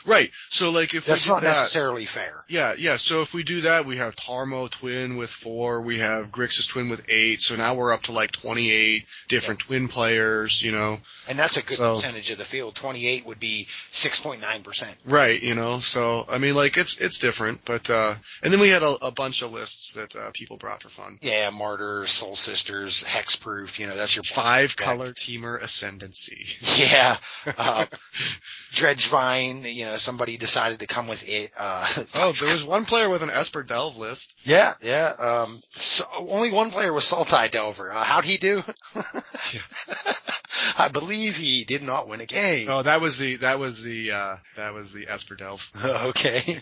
[0.07, 0.31] Right.
[0.51, 2.45] So like if That's we not that, necessarily fair.
[2.49, 2.97] Yeah, yeah.
[2.97, 6.89] So if we do that, we have Tarmo twin with four, we have Grixis twin
[6.89, 7.41] with eight.
[7.41, 10.99] So now we're up to like 28 different twin players, you know.
[11.29, 12.75] And that's a good So- percentage of the field.
[12.75, 14.85] 28 would be 6.9%.
[15.07, 15.81] Right, you know.
[15.81, 19.11] So I mean, like it's it's different, but uh, and then we had a, a
[19.11, 21.19] bunch of lists that uh, people brought for fun.
[21.23, 26.47] Yeah, Martyr, Soul Sisters, Hexproof, you know, that's your Five color Temur ascendancy.
[26.85, 27.17] Yeah.
[27.57, 27.87] Uh,
[28.73, 31.51] Dredgevine, you know, somebody decided to come with it.
[31.59, 31.87] Uh,
[32.17, 34.35] Oh, there was one player with an Esper Delve list.
[34.45, 35.13] yeah, yeah.
[35.19, 37.93] Um, so only one player was Sultai Delver.
[37.93, 38.63] Uh, how'd he do?
[40.77, 42.69] I believe he did not win a game.
[42.71, 45.71] Oh, that was the that was the uh, that was the Esper Delve.
[46.05, 46.61] Okay.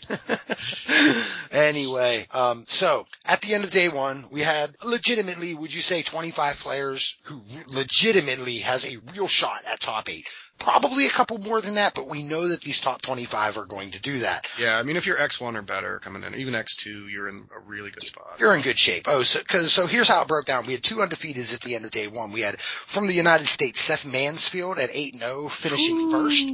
[1.53, 6.03] anyway, um, so at the end of day one, we had legitimately, would you say
[6.03, 10.29] 25 players who legitimately has a real shot at top eight?
[10.59, 13.93] Probably a couple more than that, but we know that these top 25 are going
[13.93, 14.49] to do that.
[14.61, 17.61] Yeah, I mean, if you're X1 or better coming in, even X2, you're in a
[17.69, 18.37] really good spot.
[18.39, 19.07] You're in good shape.
[19.09, 20.67] Oh, so, cause, so here's how it broke down.
[20.67, 22.31] We had two undefeateds at the end of day one.
[22.31, 26.47] We had from the United States, Seth Mansfield at 8-0, finishing first.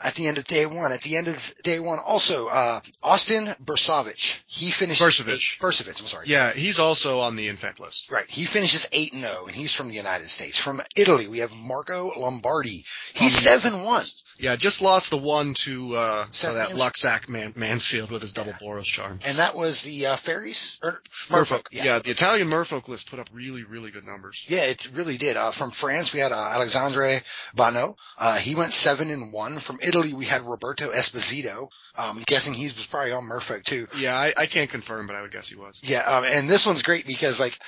[0.00, 0.92] At the end of day one.
[0.92, 4.42] At the end of day one, also, uh, Austin Bursavich.
[4.46, 5.58] He finished Bursavich.
[5.58, 6.26] Bursavich, I'm sorry.
[6.28, 8.10] Yeah, he's also on the infect list.
[8.10, 8.28] Right.
[8.28, 10.58] He finishes 8 and 0 and he's from the United States.
[10.58, 12.84] From Italy, we have Marco Lombardi.
[13.14, 14.22] He's Um, 7-1.
[14.36, 16.68] Yeah, just lost the one to uh Seth that.
[16.70, 19.20] Luxac Man- Mansfield with his double Boros charm.
[19.24, 20.78] And that was the, uh, fairies?
[20.82, 21.66] Or, Merfolk.
[21.70, 21.84] Yeah.
[21.84, 21.98] Yeah.
[22.00, 24.44] the Italian Merfolk list put up really, really good numbers.
[24.48, 25.36] Yeah, it really did.
[25.36, 27.20] Uh, from France, we had, uh, Alexandre
[27.54, 27.96] Bano.
[28.18, 29.60] Uh, he went 7 and 1.
[29.60, 31.62] From Italy, we had Roberto Esposito.
[31.96, 33.86] Um, I'm guessing he was probably on Merfolk too.
[33.98, 35.78] Yeah, I, I can't confirm, but I would guess he was.
[35.82, 37.58] Yeah, um, and this one's great because like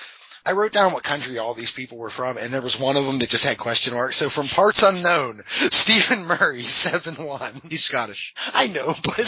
[0.47, 3.05] I wrote down what country all these people were from, and there was one of
[3.05, 4.16] them that just had question marks.
[4.16, 7.60] So from parts unknown, Stephen Murray, seven one.
[7.68, 8.32] He's Scottish.
[8.55, 9.20] I know, but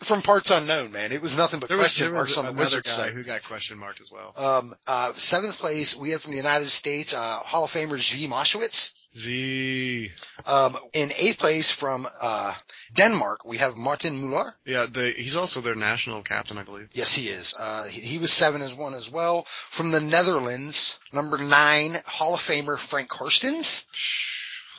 [0.00, 2.84] from parts unknown, man, it was nothing but There question there marks on the wizard
[2.84, 3.12] guy side.
[3.14, 4.32] who got question marked as well.
[4.36, 8.28] Um, uh, seventh place, we have from the United States, uh, Hall of Famer G.
[8.28, 8.94] Mowshowitz.
[9.14, 10.10] Z.
[10.46, 12.54] Um, in eighth place from, uh,
[12.94, 14.54] Denmark, we have Martin Muller.
[14.64, 16.88] Yeah, the, he's also their national captain, I believe.
[16.92, 17.54] Yes, he is.
[17.58, 19.44] Uh, he, he was seven as one as well.
[19.46, 23.84] From the Netherlands, number nine, Hall of Famer Frank Karstens.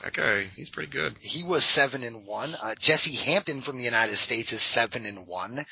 [0.03, 1.15] That guy, he's pretty good.
[1.21, 2.55] He was seven and one.
[2.61, 5.65] Uh, Jesse Hampton from the United States is seven and one.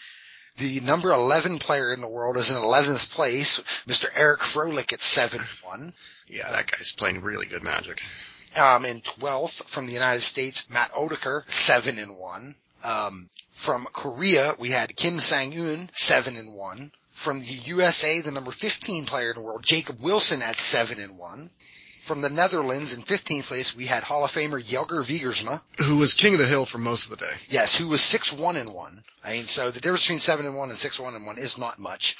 [0.58, 4.06] The number 11 player in the world is in 11th place, Mr.
[4.14, 5.94] Eric Froehlich at 7-1.
[6.28, 8.02] Yeah, that guy's playing really good magic.
[8.56, 12.56] Um, in 12th from the United States, Matt Odeker, 7 and 1.
[12.84, 16.92] Um, from Korea, we had Kim Sang-eun, 7 and 1.
[17.12, 21.18] From the USA, the number 15 player in the world, Jacob Wilson at 7 and
[21.18, 21.52] 1.
[22.02, 25.62] From the Netherlands in 15th place, we had Hall of Famer Jelger Wiegersma.
[25.78, 27.34] Who was king of the hill for most of the day.
[27.48, 29.04] Yes, who was 6-1 and 1.
[29.24, 31.78] I mean, so the difference between 7 and 1 and 6-1 and 1 is not
[31.78, 32.18] much.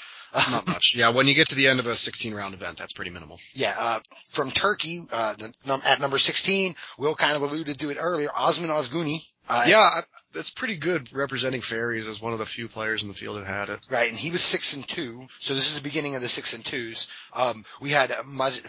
[0.50, 0.94] Not much.
[0.96, 3.38] Yeah, when you get to the end of a 16 round event, that's pretty minimal.
[3.54, 4.00] Yeah, uh,
[4.30, 8.30] from Turkey, uh, the, num- at number 16, Will kind of alluded to it earlier,
[8.34, 9.18] Osman Ozguni.
[9.48, 9.88] Uh, yeah,
[10.32, 13.46] that's pretty good representing fairies as one of the few players in the field that
[13.46, 13.80] had it.
[13.90, 15.26] Right, and he was six and two.
[15.40, 17.08] So this is the beginning of the six and twos.
[17.34, 18.62] Um, we had uh, Maj-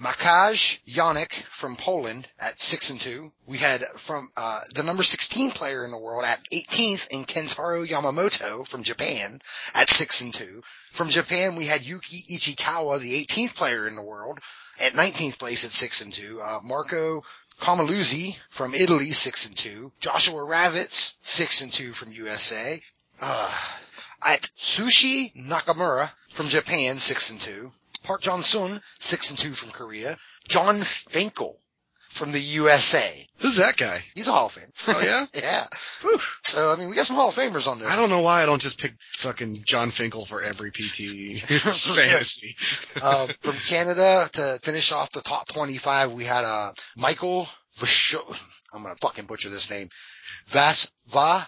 [0.00, 3.32] Makaj Janik from Poland at six and two.
[3.46, 7.84] We had from uh, the number 16 player in the world at 18th in Kentaro
[7.84, 9.40] Yamamoto from Japan
[9.74, 10.62] at six and two.
[10.92, 14.38] From Japan, we had Yuki Ichikawa, the 18th player in the world,
[14.78, 16.40] at 19th place at six and two.
[16.40, 17.24] Uh, Marco
[17.60, 19.90] Kamaluzzi from Italy, six and two.
[19.98, 22.80] Joshua Ravitz, six and two from USA.
[23.20, 23.52] Uh,
[24.24, 27.72] at Sushi Nakamura from Japan, six and two.
[28.08, 30.16] Park Jong-sun, six and two from Korea.
[30.48, 31.60] Jon Finkel
[32.08, 33.28] from the USA.
[33.40, 34.02] Who's that guy?
[34.14, 34.96] He's a Hall of Famer.
[34.96, 35.26] Oh yeah?
[35.34, 35.64] yeah.
[36.00, 36.18] Whew.
[36.42, 37.86] So, I mean, we got some Hall of Famers on this.
[37.86, 42.56] I don't know why I don't just pick fucking Jon Finkel for every PT fantasy.
[43.02, 48.24] uh, from Canada to finish off the top 25, we had, uh, Michael Vasho,
[48.72, 49.90] I'm gonna fucking butcher this name.
[50.46, 51.46] Vas, Va?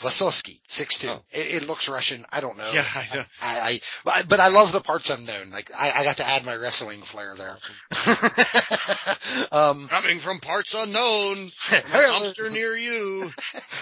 [0.00, 1.08] Vasovsky, 6'2".
[1.10, 1.22] Oh.
[1.30, 2.24] It, it looks Russian.
[2.32, 2.70] I don't know.
[2.72, 3.22] Yeah, I know.
[3.42, 5.50] I, I, but- but I love the parts unknown.
[5.50, 7.56] Like, I, I got to add my wrestling flair there.
[9.52, 13.30] um, Coming from parts unknown, from a dumpster near you.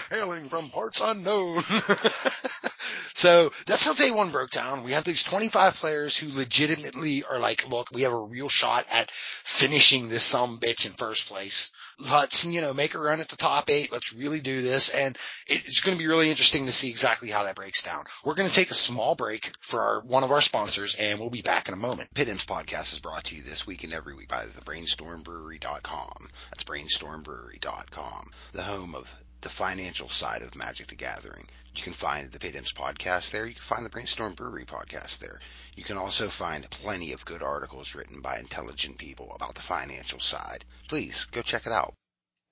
[0.09, 1.61] hailing from parts unknown.
[3.13, 4.83] so that's how day one broke down.
[4.83, 8.85] We have these 25 players who legitimately are like, look, we have a real shot
[8.91, 11.71] at finishing this some bitch in first place.
[11.97, 13.84] Let's, you know, make a run at the top eight.
[13.91, 14.89] Let's really do this.
[14.89, 15.17] And
[15.47, 18.05] it's going to be really interesting to see exactly how that breaks down.
[18.23, 21.29] We're going to take a small break for our, one of our sponsors and we'll
[21.29, 22.13] be back in a moment.
[22.13, 26.29] Pitt Imps podcast is brought to you this week and every week by the brainstormbrewery.com.
[26.51, 31.47] That's brainstormbrewery.com, the home of the financial side of Magic the Gathering.
[31.75, 33.45] You can find the Pitt Imps podcast there.
[33.45, 35.41] You can find the Brainstorm Brewery podcast there.
[35.75, 40.21] You can also find plenty of good articles written by intelligent people about the financial
[40.21, 40.63] side.
[40.87, 41.93] Please go check it out.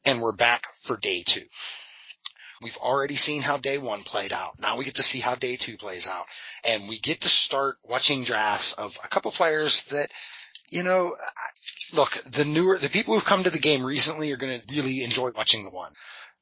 [0.05, 1.43] And we're back for day two.
[2.61, 4.59] We've already seen how day one played out.
[4.59, 6.25] Now we get to see how day two plays out.
[6.65, 10.07] And we get to start watching drafts of a couple players that,
[10.69, 11.15] you know,
[11.93, 15.03] look, the newer, the people who've come to the game recently are going to really
[15.03, 15.91] enjoy watching the one.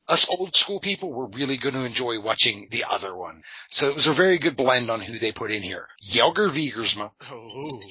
[0.08, 3.42] Us old school people were really going to enjoy watching the other one.
[3.70, 5.88] So it was a very good blend on who they put in here.
[6.04, 7.12] Jelger Wiegersma.
[7.30, 7.82] Oh,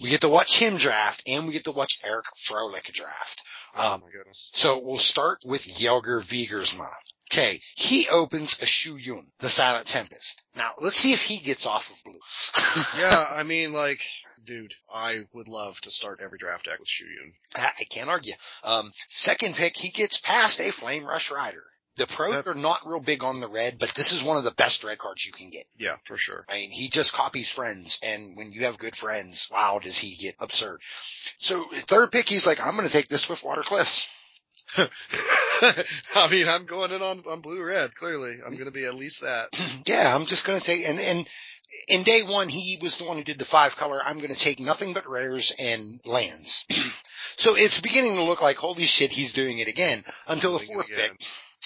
[0.00, 3.42] We get to watch him draft and we get to watch Eric Froehlich draft.
[3.76, 4.50] Oh Um, my goodness.
[4.52, 6.88] so we'll start with Jelger Wiegersma.
[7.32, 10.42] Okay, he opens a Shu Yun, the Silent Tempest.
[10.54, 12.20] Now, let's see if he gets off of blue.
[13.00, 14.02] Yeah, I mean, like,
[14.44, 17.32] dude, I would love to start every draft deck with Shuyun.
[17.56, 18.34] I I can't argue.
[18.64, 21.64] Um, second pick, he gets past a Flame Rush Rider.
[21.96, 24.44] The pros That- are not real big on the red, but this is one of
[24.44, 25.64] the best red cards you can get.
[25.78, 26.46] Yeah, for sure.
[26.48, 30.16] I mean, he just copies friends, and when you have good friends, wow, does he
[30.16, 30.80] get absurd.
[31.38, 34.08] So third pick, he's like, I'm gonna take this Swiftwater Cliffs.
[36.14, 38.38] I mean, I'm going in on, on blue red, clearly.
[38.44, 39.48] I'm going to be at least that.
[39.86, 41.28] yeah, I'm just gonna take, and, and
[41.88, 44.00] in day one, he was the one who did the five color.
[44.04, 46.64] I'm gonna take nothing but rares and lands.
[47.36, 50.90] so it's beginning to look like, holy shit, he's doing it again, until the fourth
[50.90, 51.22] pick,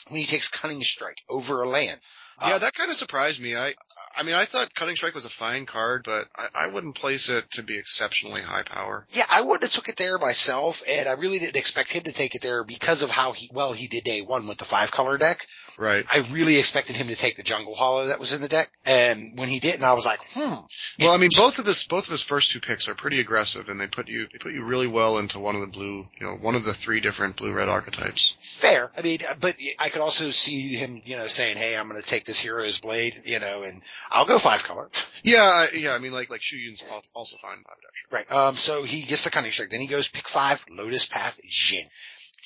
[0.08, 1.98] when he takes Cunning Strike over a land.
[2.40, 3.56] Yeah, Uh, that kind of surprised me.
[3.56, 3.74] I,
[4.16, 7.28] I mean, I thought Cunning Strike was a fine card, but I, I wouldn't place
[7.28, 9.06] it to be exceptionally high power.
[9.10, 12.12] Yeah, I wouldn't have took it there myself, and I really didn't expect him to
[12.12, 14.90] take it there because of how he, well he did day one with the five
[14.90, 15.46] color deck.
[15.78, 16.04] Right.
[16.10, 19.38] I really expected him to take the jungle hollow that was in the deck, and
[19.38, 20.54] when he didn't, I was like, hmm.
[21.00, 23.68] Well, I mean, both of his both of his first two picks are pretty aggressive,
[23.68, 26.26] and they put you they put you really well into one of the blue, you
[26.26, 28.34] know, one of the three different blue red archetypes.
[28.38, 28.90] Fair.
[28.96, 32.06] I mean, but I could also see him, you know, saying, hey, I'm going to
[32.06, 34.90] take this hero's blade, you know, and I'll go five color.
[35.22, 35.92] Yeah, yeah.
[35.92, 38.16] I mean, like like Shuyun's al- also fine five actually.
[38.16, 38.32] Right.
[38.32, 39.70] Um, so he gets the cunning strike.
[39.70, 41.86] Then he goes pick five, Lotus Path, Djinn.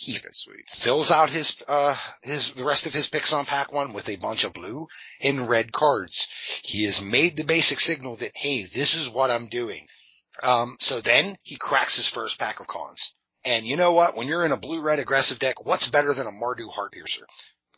[0.02, 0.18] He
[0.66, 4.16] fills out his uh his the rest of his picks on pack one with a
[4.16, 4.88] bunch of blue
[5.22, 6.26] and red cards.
[6.62, 9.86] He has made the basic signal that hey, this is what I'm doing.
[10.42, 13.14] Um so then he cracks his first pack of Khans.
[13.44, 14.16] And you know what?
[14.16, 17.26] When you're in a blue red aggressive deck, what's better than a Mardu Heart Piercer?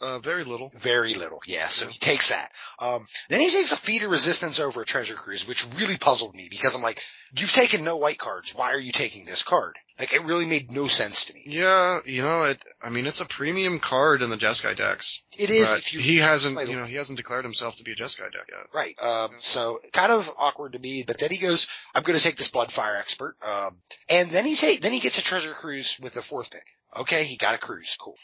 [0.02, 0.72] Uh, very little.
[0.76, 1.68] Very little, yeah.
[1.68, 2.50] So he takes that.
[2.80, 6.34] Um, then he takes a feat of resistance over a treasure cruise, which really puzzled
[6.34, 7.00] me because I'm like,
[7.36, 8.52] you've taken no white cards.
[8.52, 9.76] Why are you taking this card?
[10.00, 11.44] Like it really made no sense to me.
[11.46, 12.60] Yeah, you know, it.
[12.82, 15.22] I mean, it's a premium card in the Jeskai decks.
[15.38, 17.94] It is if you he hasn't, you know, he hasn't declared himself to be a
[17.94, 18.66] Jeskai deck yet.
[18.74, 19.00] Right.
[19.00, 22.36] Um, so kind of awkward to me, but then he goes, I'm going to take
[22.36, 23.36] this Bloodfire Expert.
[23.46, 23.76] Um,
[24.08, 26.64] and then he take, then he gets a Treasure Cruise with the fourth pick.
[26.96, 27.22] Okay.
[27.24, 27.96] He got a cruise.
[28.00, 28.16] Cool.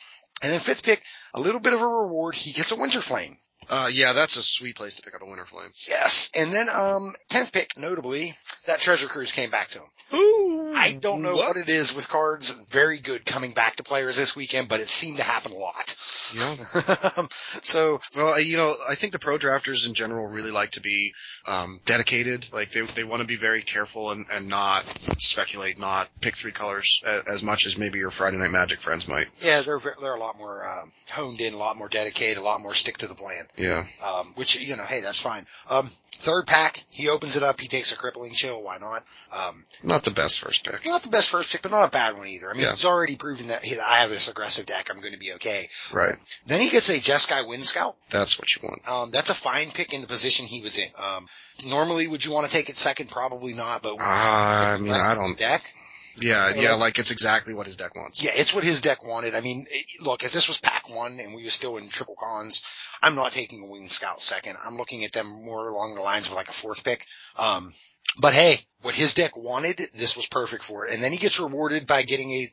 [0.43, 1.03] And then fifth pick,
[1.35, 2.35] a little bit of a reward.
[2.35, 3.37] He gets a Winter Flame.
[3.69, 5.71] Uh, yeah, that's a sweet place to pick up a Winter Flame.
[5.89, 6.31] Yes.
[6.35, 8.35] And then, um, tenth pick, notably,
[8.67, 9.89] that Treasure Cruise came back to him.
[10.15, 11.57] Ooh, I don't know what?
[11.57, 15.19] it is with cards very good coming back to players this weekend, but it seemed
[15.19, 15.97] to happen a lot.
[16.35, 17.27] Yeah.
[17.63, 21.13] so Well, you know, I think the pro drafters in general really like to be
[21.47, 22.47] um, dedicated.
[22.53, 24.85] Like they they want to be very careful and, and not
[25.19, 29.09] speculate, not pick three colors as, as much as maybe your Friday Night Magic friends
[29.09, 29.29] might.
[29.41, 32.61] yeah, they're they're a lot more um, honed in, a lot more dedicated, a lot
[32.61, 33.47] more stick to the plan.
[33.57, 33.87] Yeah.
[34.03, 35.45] Um, which you know, hey, that's fine.
[35.71, 35.91] Um,
[36.21, 38.63] third pack, he opens it up, he takes a crippling chill.
[38.63, 39.03] Why not?
[39.33, 40.85] Um, Not the best first pick.
[40.85, 42.51] not the best first pick, but not a bad one either.
[42.51, 42.73] I mean, Yeah.
[42.73, 44.89] he's already proven that hey, I have this aggressive deck.
[44.91, 45.69] I'm going to be okay.
[45.93, 46.13] Right.
[46.47, 47.97] Then he gets a Jeskai Wind Scout.
[48.11, 48.89] That's what you want.
[48.89, 50.89] Um, that's a fine pick in the position he was in.
[50.99, 51.27] Um,
[51.67, 53.11] normally, would you want to take it second?
[53.11, 55.39] Probably not, but Uh, I mean, I don't.
[55.39, 55.73] deck.
[56.21, 58.21] Yeah, yeah, like it's exactly what his deck wants.
[58.21, 59.35] Yeah, it's what his deck wanted.
[59.35, 62.17] I mean, it- look, if this was pack one and we were still in triple
[62.17, 62.63] Khans,
[63.03, 64.57] I'm not taking a Winged Scout second.
[64.65, 67.07] I'm looking at them more along the lines of like a fourth pick.
[67.39, 67.73] Um,
[68.21, 70.95] but hey, what his deck wanted, this was perfect for it.
[70.95, 72.47] And then he gets rewarded by getting a,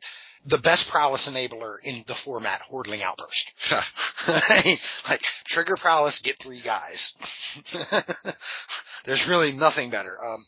[0.46, 3.52] the best prowess enabler in the format, Hordeling Outburst.
[5.10, 7.16] like, trigger prowess, get three guys.
[9.06, 10.16] There's really nothing better.
[10.24, 10.44] Um,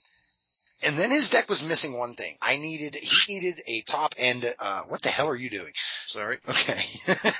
[0.83, 2.37] and then his deck was missing one thing.
[2.41, 5.73] I needed, he needed a top end, uh, what the hell are you doing?
[6.07, 6.37] Sorry.
[6.47, 6.79] Okay.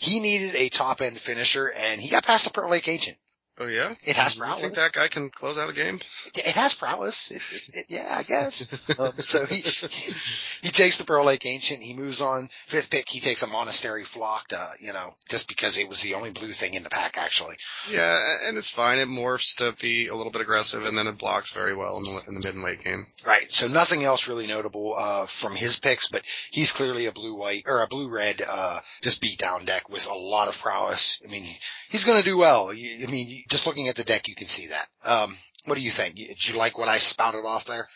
[0.00, 3.16] he needed a top end finisher and he got past the Pearl Lake Ancient.
[3.60, 3.94] Oh yeah.
[4.04, 4.60] It has You prowess.
[4.62, 6.00] think that guy can close out a game?
[6.34, 7.30] It has prowess.
[7.30, 8.66] It, it, it, yeah, I guess.
[8.98, 9.56] Um, so he,
[10.62, 11.80] he takes the Pearl Lake Ancient.
[11.82, 12.48] He moves on.
[12.50, 16.14] Fifth pick, he takes a Monastery Flocked, uh, you know, just because it was the
[16.14, 17.56] only blue thing in the pack actually.
[17.90, 18.98] Yeah, and it's fine.
[18.98, 22.02] It morphs to be a little bit aggressive, and then it blocks very well in
[22.02, 23.06] the in the mid and late game.
[23.26, 23.50] Right.
[23.50, 27.62] So nothing else really notable, uh, from his picks, but he's clearly a blue white
[27.66, 31.20] or a blue red, uh, just beat down deck with a lot of prowess.
[31.26, 31.46] I mean,
[31.90, 32.72] he's going to do well.
[32.72, 34.86] You, I mean, you, just looking at the deck, you can see that.
[35.04, 35.36] Um,
[35.66, 36.14] what do you think?
[36.16, 37.86] Did you like what I spouted off there?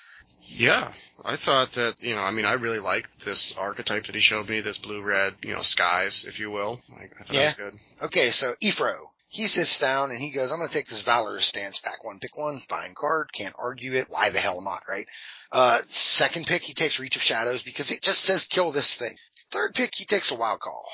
[0.49, 0.93] Yeah,
[1.25, 4.49] I thought that you know, I mean, I really liked this archetype that he showed
[4.49, 6.81] me, this blue red, you know, skies, if you will.
[6.91, 7.41] Like, I thought Yeah.
[7.43, 7.79] it was good.
[8.07, 8.31] Okay.
[8.31, 8.97] So EFro,
[9.29, 12.19] he sits down and he goes, I'm going to take this Valorous stance pack one,
[12.21, 13.33] pick one, fine card.
[13.33, 14.07] Can't argue it.
[14.09, 14.83] Why the hell not?
[14.89, 15.07] Right.
[15.53, 19.15] Uh, second pick, he takes Reach of Shadows because it just says kill this thing.
[19.51, 20.87] Third pick, he takes a wild call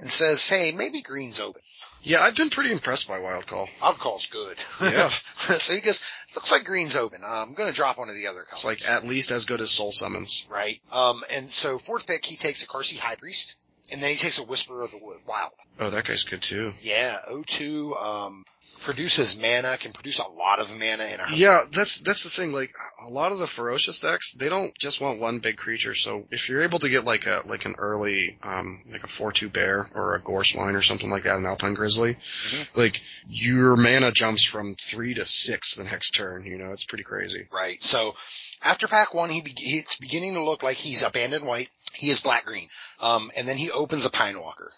[0.00, 1.62] and says, Hey, maybe green's open.
[2.02, 3.68] Yeah, I've been pretty impressed by Wild Call.
[3.80, 4.58] Wild call's good.
[4.80, 5.08] Yeah.
[5.34, 6.02] so he goes,
[6.34, 7.22] looks like green's open.
[7.24, 8.52] Uh, I'm going to drop one of the other colors.
[8.52, 10.46] It's like at least as good as Soul Summons.
[10.50, 10.80] right.
[10.90, 13.56] Um, and so fourth pick, he takes a Qarsi High Priest.
[13.90, 15.52] And then he takes a Whisper of the Wood, Wild.
[15.78, 16.72] Oh, that guy's good too.
[16.80, 18.44] Yeah, O2, um,
[18.82, 22.52] produces mana, can produce a lot of mana in a Yeah, that's that's the thing.
[22.52, 25.94] Like a lot of the ferocious decks, they don't just want one big creature.
[25.94, 29.32] So if you're able to get like a like an early um like a four
[29.32, 32.16] two bear or a gore swine or something like that, an alpine grizzly,
[32.48, 32.66] Mhm.
[32.74, 36.44] like your mana jumps from three to six the next turn.
[36.44, 37.46] You know, it's pretty crazy.
[37.52, 37.82] Right.
[37.82, 38.14] So
[38.64, 41.68] after pack one, he be- it's beginning to look like he's abandoned white.
[41.94, 42.68] He is black green.
[43.00, 44.72] Um, and then he opens a Pine Walker.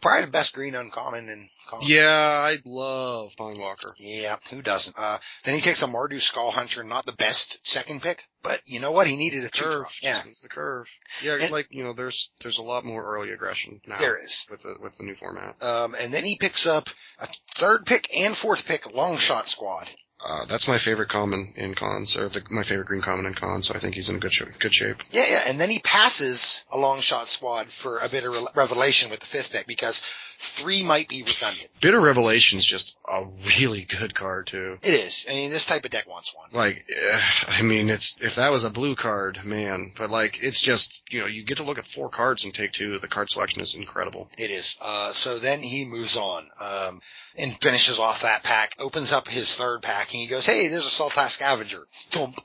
[0.00, 1.86] Probably the best green uncommon in common.
[1.88, 3.94] Yeah, I love Pine Walker.
[3.98, 4.96] Yeah, who doesn't?
[4.98, 8.90] Uh, then he takes a Mardu Skullhunter, not the best second pick, but you know
[8.90, 9.06] what?
[9.06, 9.90] He needed a Curve, drop.
[10.02, 10.86] Yeah, needs the curve.
[11.22, 14.44] Yeah, And- like you know, there's there's a lot more early aggression now there is.
[14.50, 15.62] with the with the new format.
[15.62, 16.88] Um, and then he picks up
[17.20, 19.88] a third pick and fourth pick long shot squad.
[20.24, 23.68] Uh, that's my favorite common in Khans, or the, my favorite green common in Khans.
[23.68, 25.02] So I think he's in good sh- good shape.
[25.10, 28.46] Yeah, yeah, and then he passes a long shot squad for a bit of re-
[28.54, 30.00] revelation with the fifth pick because
[30.38, 31.68] three might be redundant.
[31.80, 33.26] Bitter Revelation's just a
[33.58, 34.78] really good card too.
[34.82, 35.26] It is.
[35.28, 36.48] I mean, this type of deck wants one.
[36.52, 39.92] Like, eh, I mean, it's if that was a blue card, man.
[39.96, 42.72] But like, it's just you know, you get to look at four cards and take
[42.72, 42.98] two.
[42.98, 44.30] The card selection is incredible.
[44.38, 44.78] It is.
[44.80, 47.00] Uh, so then he moves on, um,
[47.38, 50.86] and finishes off that pack, opens up his third pack, and he goes, hey, there's
[50.86, 51.86] a Sultai Scavenger.
[51.92, 52.38] Thump.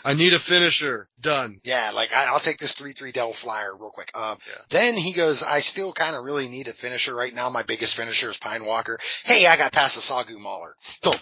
[0.04, 1.08] I need a finisher.
[1.20, 1.60] Done.
[1.64, 4.10] yeah, like, I, I'll take this 3-3 Devil Flyer real quick.
[4.14, 4.62] Um, Yeah.
[4.70, 7.50] then he goes, I still kind of really need a finisher right now.
[7.50, 8.98] My biggest finisher is Pine Walker.
[9.24, 10.74] Hey, I got past the Sagu Mauler.
[10.80, 11.20] Thump.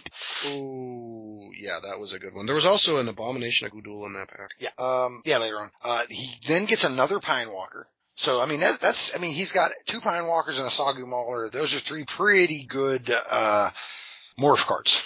[0.56, 2.46] Ooh, yeah, that was a good one.
[2.46, 4.50] There was also an Abomination of Gudul in that pack.
[4.58, 5.70] Yeah, um, yeah, later on.
[5.84, 7.86] Uh, he then gets another Pine Walker.
[8.20, 11.06] So I mean that, that's I mean he's got two Pine Walkers and a Sagu
[11.06, 11.48] Mauler.
[11.48, 13.70] Those are three pretty good uh
[14.38, 15.02] morph cards.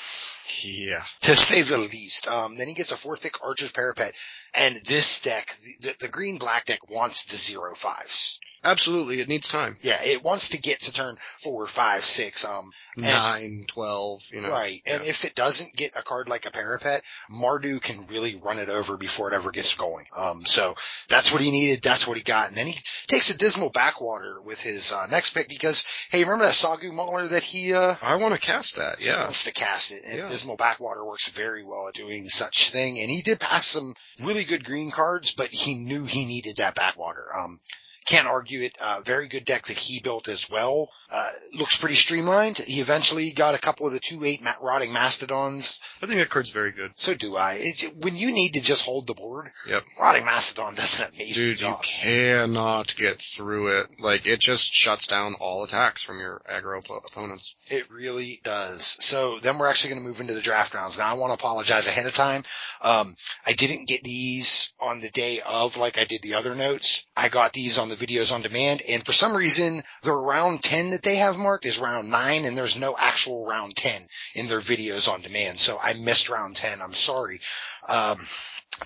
[0.64, 1.04] Yeah.
[1.22, 2.26] To say the least.
[2.26, 4.14] Um, then he gets a four thick Archer's Parapet,
[4.54, 8.40] and this deck, the, the, the green black deck wants the zero fives.
[8.64, 9.20] Absolutely.
[9.20, 9.76] It needs time.
[9.82, 12.44] Yeah, it wants to get to turn four, five, six.
[12.44, 14.48] Um, Nine, twelve, you know.
[14.48, 14.80] right.
[14.86, 18.68] And if it doesn't get a card like a Parapet, Mardu can really run it
[18.68, 20.06] over before it ever gets going.
[20.16, 20.74] Um, so
[21.08, 21.82] that's what he needed.
[21.82, 22.48] That's what he got.
[22.48, 22.78] And then he
[23.08, 27.26] takes a dismal backwater with his uh, next pick because, hey, remember that Sagu Mauler
[27.28, 29.00] that he uh, I want to cast that.
[29.00, 29.24] He Yeah.
[29.24, 30.02] wants to cast it.
[30.06, 30.28] And Yeah.
[30.28, 32.98] Dismal Backwater works very well at doing such thing.
[33.00, 36.74] And he did pass some really good green cards, but he knew he needed that
[36.76, 37.26] Backwater.
[37.36, 37.58] Um,
[38.04, 38.76] can't argue it.
[38.80, 40.90] Uh, very good deck that he built as well.
[41.10, 42.58] Uh, looks pretty streamlined.
[42.58, 45.80] He eventually got a couple of the two eight ma- rotting mastodons.
[46.02, 46.92] I think that card's very good.
[46.96, 47.54] So do I.
[47.60, 49.82] It, when you need to just hold the board, Yep.
[49.98, 53.86] rotting mastodon does an amazing Dude, you cannot get through it.
[54.00, 57.52] Like, it just shuts down all attacks from your aggro op- opponents.
[57.70, 58.96] It really does.
[59.00, 60.98] So then we're actually going to move into the draft rounds.
[60.98, 62.44] Now I want to apologize ahead of time.
[62.82, 63.14] Um,
[63.46, 67.06] I didn't get these on the day of like I did the other notes.
[67.16, 70.90] I got these on the videos on demand and for some reason the round 10
[70.90, 74.02] that they have marked is round 9 and there's no actual round 10
[74.34, 75.58] in their videos on demand.
[75.58, 76.80] So I missed round 10.
[76.82, 77.40] I'm sorry.
[77.88, 78.18] Um,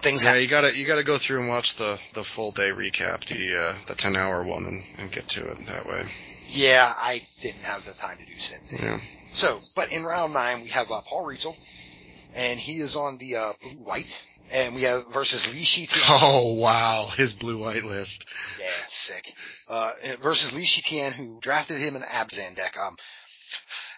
[0.00, 0.42] things Yeah, happen.
[0.42, 3.74] you gotta, you gotta go through and watch the, the full day recap, the, uh,
[3.86, 6.04] the 10 hour one and, and get to it that way.
[6.50, 8.80] Yeah, I didn't have the time to do said thing.
[8.82, 9.00] Yeah.
[9.34, 11.54] So, but in round nine, we have uh, Paul Rietzl,
[12.34, 16.04] and he is on the uh, blue white, and we have versus Li Shitian.
[16.22, 18.28] Oh wow, his blue white list.
[18.60, 19.32] Yeah, sick.
[19.68, 22.76] Uh, versus Li Shitian, who drafted him in the Abzan deck.
[22.78, 22.96] Um,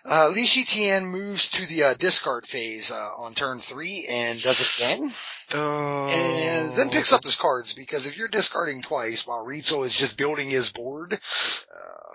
[0.05, 4.61] uh, Li Shitian moves to the uh, discard phase uh, on turn three and does
[4.61, 5.13] it again,
[5.55, 6.09] Oh.
[6.09, 10.17] and then picks up his cards because if you're discarding twice while Rietzl is just
[10.17, 11.17] building his board, uh,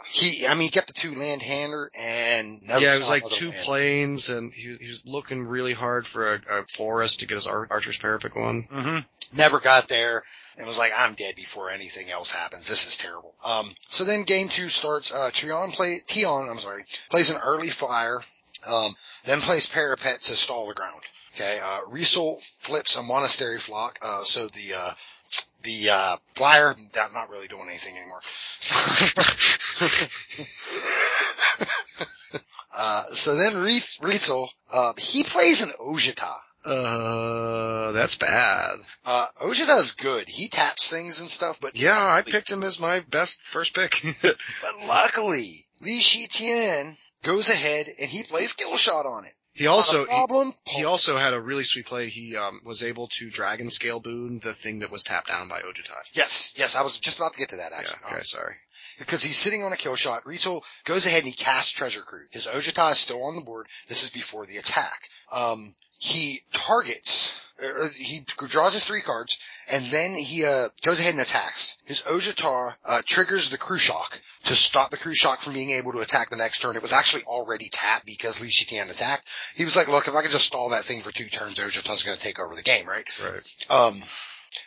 [0.08, 3.28] he, I mean, he kept the two land hander and never Yeah, it was like
[3.28, 7.28] two Plains, and he, was- he was looking really hard for a, a forest to
[7.28, 8.68] get his Ar- Archer's Parapet one.
[8.72, 9.38] Mm-hmm.
[9.38, 10.24] Never got there
[10.58, 12.68] and was like, I'm dead before anything else happens.
[12.70, 13.34] This is terrible.
[13.44, 17.68] Um, so then game two starts, uh, Trion play, Tion, I'm sorry, plays an early
[17.70, 18.22] flyer,
[18.72, 18.94] um,
[19.26, 21.02] then plays parapet to stall the ground.
[21.36, 24.94] Okay, uh, Rietzl flips a monastery flock, uh, so the, uh,
[25.64, 26.74] the, uh, flyer,
[27.14, 28.22] not really doing anything anymore.
[32.78, 36.38] uh, so then Ries- Rietzl, uh, he plays an Ojutai.
[36.64, 38.80] Uh, that's bad.
[39.06, 40.30] Uh, Ojutai's good.
[40.30, 44.02] He taps things and stuff, but Yeah, I picked him as my best first pick.
[44.22, 44.38] But
[44.88, 49.34] luckily, Li Shi Tian goes ahead and he plays kill shot on it.
[49.56, 50.54] He also, a he, problem.
[50.68, 52.10] he also had a really sweet play.
[52.10, 55.62] He, um, was able to dragon scale boon the thing that was tapped down by
[55.62, 56.10] Ojutai.
[56.14, 58.00] yes, yes, I was just about to get to that Yeah, actually.
[58.06, 58.56] okay, Um, sorry.
[59.00, 60.26] Because he's sitting on a kill shot.
[60.26, 62.28] Rito goes ahead and he casts Treasure Cruise.
[62.32, 63.68] His Ojutai is still on the board.
[63.88, 65.10] This is before the attack.
[65.34, 69.40] Um, he targets, er, he draws his three cards,
[69.72, 71.78] and then he uh, goes ahead and attacks.
[71.86, 75.94] His Ojutai uh, triggers the Crew Shock to stop the Crew Shock from being able
[75.94, 76.76] to attack the next turn.
[76.76, 79.28] It was actually already tapped because Li Shitan attacked.
[79.56, 82.04] He was like, look, if I can just stall that thing for two turns, Ojutai's
[82.04, 83.06] going to take over the game, right?
[83.24, 83.66] Right.
[83.70, 84.02] Um,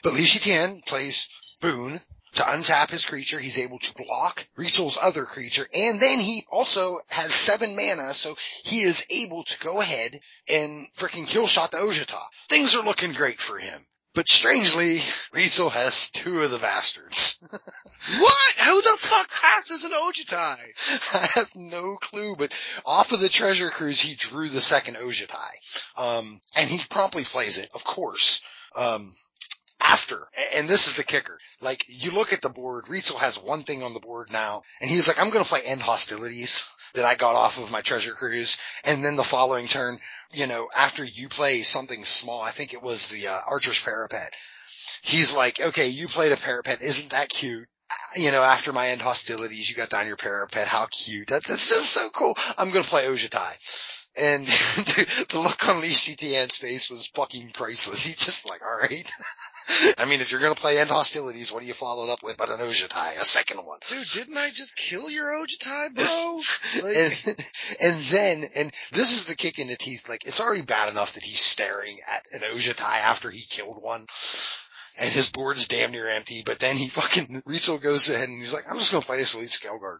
[0.02, 1.28] but Li Shitan plays
[1.60, 2.00] Boon
[2.38, 3.38] to untap his creature.
[3.38, 8.36] He's able to block Rietzl's other creature, and then he also has seven mana, so
[8.64, 12.22] he is able to go ahead and freaking kill shot the Ojutai.
[12.48, 13.84] Things are looking great for him.
[14.14, 14.98] But strangely,
[15.32, 17.40] Rietzl has two of the bastards.
[18.20, 18.54] What?
[18.64, 20.58] Who the fuck passes an Ojutai?
[21.14, 22.54] I have no clue, but
[22.86, 25.50] off of the treasure cruise, he drew the second Ojutai.
[25.96, 28.40] Um, and he promptly plays it, of course.
[28.76, 29.12] Um,
[29.80, 31.38] after, and this is the kicker.
[31.60, 34.90] Like, you look at the board, Rietzl has one thing on the board now, and
[34.90, 38.58] he's like, I'm gonna play end hostilities that I got off of my treasure cruise,
[38.84, 39.98] and then the following turn,
[40.32, 44.34] you know, after you play something small, I think it was the, uh, Archer's Parapet,
[45.02, 47.68] he's like, okay, you played a parapet, isn't that cute?
[48.16, 50.68] you know, after my end hostilities, you got down your parapet.
[50.68, 51.28] How cute.
[51.28, 52.36] That, that's just so cool.
[52.56, 53.97] I'm going to play Ojutai.
[54.20, 58.04] And the look on Lee CTN's face was fucking priceless.
[58.04, 59.10] He's just like, all right.
[59.98, 62.22] I mean, if you're going to play end hostilities, what do you follow it up
[62.22, 63.78] with but an Ojutai, a second one?
[63.88, 66.40] Dude, didn't I just kill your Ojutai, bro?
[66.82, 67.36] Like, and,
[67.80, 70.08] and then, and this is the kick in the teeth.
[70.08, 74.06] Like, it's already bad enough that he's staring at an Ojutai after he killed one.
[74.98, 78.52] And his board's damn near empty, but then he fucking, Rietzl goes ahead and he's
[78.52, 79.98] like, I'm just gonna play this Elite Scaleguard.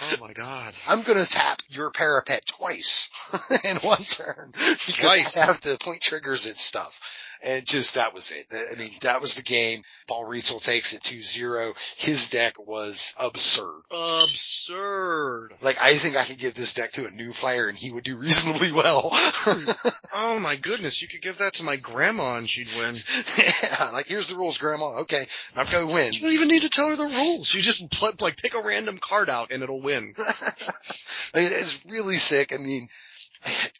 [0.00, 0.74] Oh my god.
[0.86, 3.10] I'm gonna tap your parapet twice
[3.64, 5.36] in one turn because Twice.
[5.36, 7.27] I have the point triggers and stuff.
[7.42, 8.46] And just, that was it.
[8.52, 9.82] I mean, that was the game.
[10.06, 11.74] Paul Rietzl takes it 2-0.
[11.98, 13.82] His deck was absurd.
[13.90, 15.54] Absurd.
[15.60, 18.04] Like, I think I could give this deck to a new player and he would
[18.04, 19.10] do reasonably well.
[20.14, 22.96] oh my goodness, you could give that to my grandma and she'd win.
[23.38, 25.00] yeah, like, here's the rules, grandma.
[25.00, 25.24] Okay,
[25.56, 26.12] I'm gonna win.
[26.12, 27.54] You don't even need to tell her the rules.
[27.54, 30.14] You just pl- like pick a random card out and it'll win.
[30.18, 32.52] I mean, it's really sick.
[32.52, 32.88] I mean,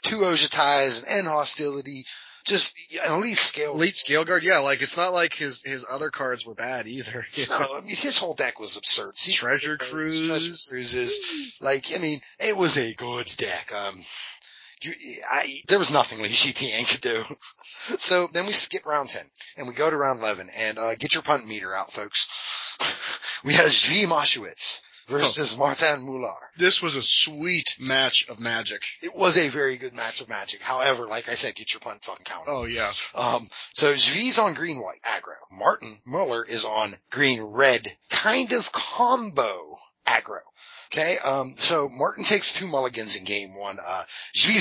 [0.02, 2.04] two Ojutais and hostility,
[2.48, 2.76] just
[3.06, 3.74] elite scale.
[3.74, 4.58] Elite scale guard, yeah.
[4.58, 7.26] Like it's not like his his other cards were bad either.
[7.50, 9.14] No, I mean his whole deck was absurd.
[9.14, 10.26] Treasure Cruise.
[10.26, 11.56] Treasure Cruises.
[11.60, 13.72] Like, I mean, it was a good deck.
[13.72, 14.00] Um,
[14.82, 14.92] you,
[15.30, 17.22] I, there was nothing Lee Tian could do.
[17.98, 19.22] so then we skip round 10
[19.56, 23.40] and we go to round 11 and, uh, get your punt meter out, folks.
[23.44, 26.36] we have Zvi Mowshowitz versus Martin Mular.
[26.56, 28.82] This was a sweet match of magic.
[29.02, 30.62] It was a very good match of magic.
[30.62, 32.44] However, like I said, get your punt fucking count.
[32.46, 32.90] Oh yeah.
[33.14, 35.36] Um, so Zvi's on green white aggro.
[35.50, 39.76] Martin Muller is on green red kind of combo
[40.06, 40.40] aggro.
[40.90, 43.78] Okay, um, so Martin takes two mulligans in game one.
[43.78, 44.04] Uh,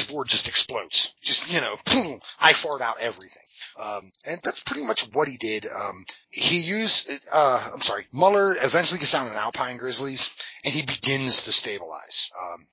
[0.09, 1.15] board just explodes.
[1.21, 3.43] Just, you know, boom, I fart out everything.
[3.79, 5.65] Um, and that's pretty much what he did.
[5.67, 10.35] Um, he used, uh, I'm sorry, Muller eventually gets down an Alpine Grizzlies
[10.65, 12.31] and he begins to stabilize.
[12.41, 12.67] Um,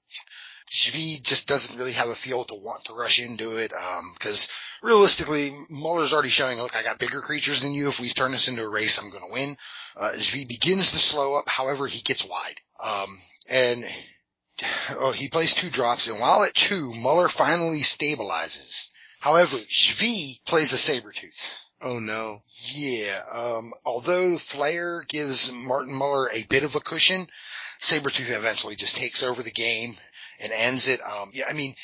[0.73, 4.49] Zvi just doesn't really have a feel to want to rush into it, um, cause
[4.83, 7.89] realistically, Muller's already showing, look, I got bigger creatures than you.
[7.89, 9.57] If we turn this into a race, I'm gonna win.
[9.97, 11.49] Uh, Zvi begins to slow up.
[11.49, 12.61] However, he gets wide.
[12.85, 13.85] Um, and
[14.99, 18.91] oh, he plays two drops, and while at two, Muller finally stabilizes.
[19.21, 21.59] However, Zvi plays a saber tooth.
[21.81, 22.43] Oh no.
[22.75, 27.27] Yeah, um, although Flair gives Martin Muller a bit of a cushion,
[27.81, 29.97] Sabretooth eventually just takes over the game
[30.43, 31.01] and ends it.
[31.01, 31.75] Um, yeah, I mean,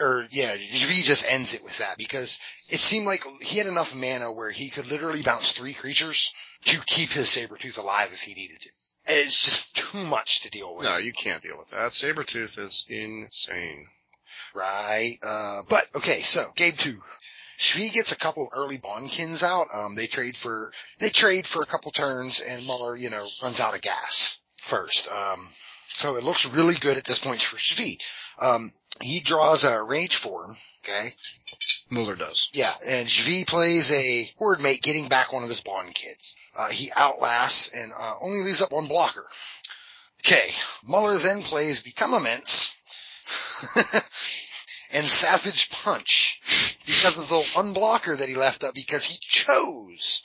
[0.00, 2.38] or yeah, Zvi just ends it with that because
[2.70, 6.34] it seemed like he had enough mana where he could literally bounce three creatures
[6.64, 8.70] to keep his Sabretooth alive if he needed to.
[9.06, 10.84] It's just too much to deal with.
[10.84, 11.92] No, you can't deal with that.
[11.92, 13.82] Sabretooth is insane.
[14.54, 15.18] Right.
[15.22, 17.00] Uh, but okay, so game two.
[17.58, 19.68] Zvi gets a couple of early Bondkins out.
[19.72, 23.60] Um, they trade for, they trade for a couple turns and Muller, you know, runs
[23.60, 25.08] out of gas first.
[25.08, 25.48] Um,
[25.90, 27.98] so it looks really good at this point for Zvi.
[28.40, 30.56] Um, he draws a rage form.
[30.84, 31.10] Okay.
[31.90, 32.48] Muller does.
[32.52, 32.72] Yeah.
[32.86, 36.34] And Zvi plays a horde mate getting back one of his Bond kids.
[36.54, 39.24] Uh, he outlasts and, uh, only leaves up one blocker.
[40.20, 40.50] Okay.
[40.86, 42.74] Muller then plays Become Immense.
[44.92, 46.40] and Savage Punch
[46.86, 50.22] because of the one blocker that he left up because he chose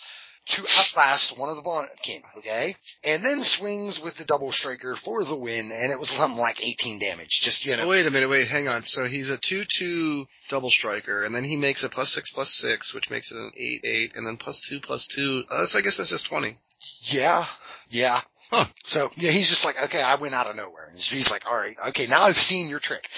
[0.48, 2.76] to outlast one of the Bondkin, okay?
[3.04, 6.66] And then swings with the double striker for the win, and it was something like
[6.66, 7.42] 18 damage.
[7.42, 7.84] Just, you know.
[7.84, 8.84] Oh, wait a minute, wait, hang on.
[8.84, 12.94] So he's a 2-2 double striker, and then he makes a plus 6 plus 6,
[12.94, 15.44] which makes it an 8-8, and then plus 2 plus 2.
[15.50, 16.58] Uh, so I guess that's just 20.
[17.02, 17.46] Yeah,
[17.90, 18.20] yeah.
[18.50, 18.66] Huh.
[18.86, 20.88] So yeah, he's just like, okay, I went out of nowhere.
[20.90, 23.10] And he's like, all right, okay, now I've seen your trick.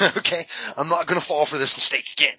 [0.16, 0.44] okay,
[0.78, 2.34] I'm not gonna fall for this mistake again.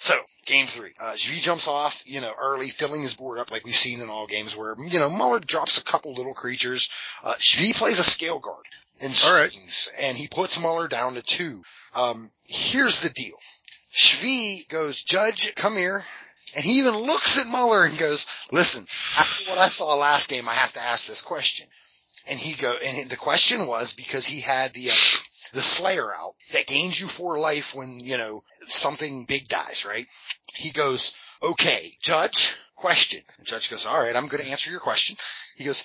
[0.00, 0.14] So,
[0.46, 0.92] game three.
[1.00, 4.08] Uh, Zvi jumps off, you know, early, filling his board up like we've seen in
[4.08, 6.88] all games where, you know, Muller drops a couple little creatures.
[7.24, 8.62] Uh, Zvi plays a Scaleguard
[9.00, 9.50] and All right.
[9.50, 11.64] swings, and he puts Muller down to two.
[11.96, 13.36] Um, here's the deal.
[13.92, 16.04] Zvi goes, Judge, come here.
[16.54, 18.86] And he even looks at Muller and goes, listen,
[19.18, 21.66] after what I saw last game, I have to ask this question.
[22.30, 24.94] And he go, and the question was because he had the, uh,
[25.52, 30.06] the Slayer out that gains you four life when, you know, something big dies, right?
[30.54, 31.12] He goes,
[31.42, 33.22] okay, Judge, question.
[33.38, 35.16] And Judge goes, all right, I'm going to answer your question.
[35.56, 35.84] He goes,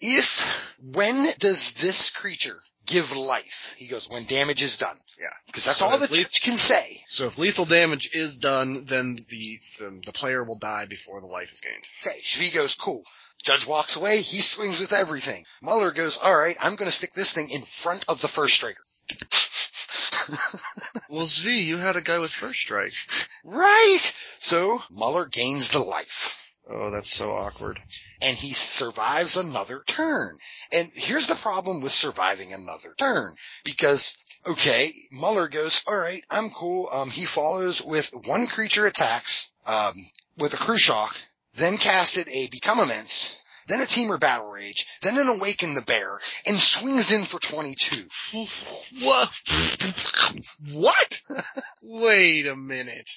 [0.00, 3.74] if, when does this creature give life?
[3.78, 4.96] He goes, when damage is done.
[5.18, 5.26] Yeah.
[5.46, 7.02] Because that's So all the if judge can say.
[7.06, 11.26] So if lethal damage is done, then the, the, the player will die before the
[11.26, 11.84] life is gained.
[12.06, 13.04] Okay, Zvi goes, cool.
[13.42, 15.44] Judge walks away, he swings with everything.
[15.62, 18.82] Muller goes, alright, I'm gonna stick this thing in front of the first striker.
[21.08, 22.92] Well, Zvi, you had a guy with first strike.
[23.42, 23.98] right!
[24.38, 26.54] So, Muller gains the life.
[26.68, 27.80] Oh, that's so awkward.
[28.22, 30.36] and he survives another turn.
[30.72, 33.34] And here's the problem with surviving another turn.
[33.64, 36.88] Because, okay, Muller goes, alright, I'm cool.
[36.92, 40.06] Um, he follows with one creature attacks, um,
[40.36, 41.20] with a Khrushchev,
[41.54, 46.18] then casted a Become Immense, then a Temur Battle Rage, then an Awaken the Bear,
[46.46, 48.06] and swings in for 22.
[49.02, 49.30] What?
[50.72, 51.22] What?
[51.82, 53.10] Wait a minute.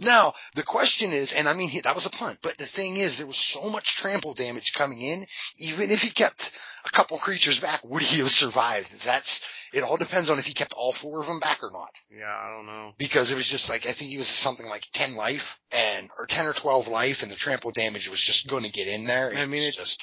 [0.00, 3.18] Now, the question is, and I mean, that was a punt, but the thing is,
[3.18, 5.24] there was so much trample damage coming in,
[5.58, 9.02] even if he kept a couple creatures back, would he have survived?
[9.04, 9.42] That's,
[9.72, 11.90] it all depends on if he kept all four of them back or not.
[12.16, 12.92] Yeah, I don't know.
[12.98, 16.26] Because it was just like, I think he was something like 10 life and, or
[16.26, 19.32] 10 or 12 life and the trample damage was just going to get in there.
[19.34, 20.00] I mean, it's it- just,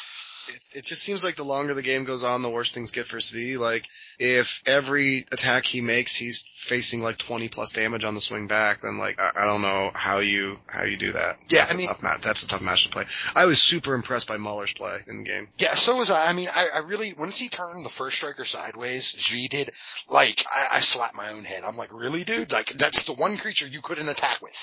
[0.50, 3.06] It, it just seems like the longer the game goes on, the worse things get
[3.06, 3.58] for Zvi.
[3.58, 3.88] Like,
[4.20, 8.82] if every attack he makes, he's facing like 20 plus damage on the swing back,
[8.82, 11.36] then like, I, I don't know how you, how you do that.
[11.50, 12.22] Yeah, that's I a mean- tough match.
[12.22, 13.06] That's a tough match to play.
[13.36, 15.50] I was super impressed by Muller's play in the game.
[15.58, 16.30] Yeah, so was I.
[16.30, 19.72] I mean, I, I really, once he turned the first striker sideways, Zvi did,
[20.10, 21.64] like, I, I slapped my own head.
[21.66, 22.52] I'm like, really, dude?
[22.52, 24.54] Like, that's the one creature you couldn't attack with.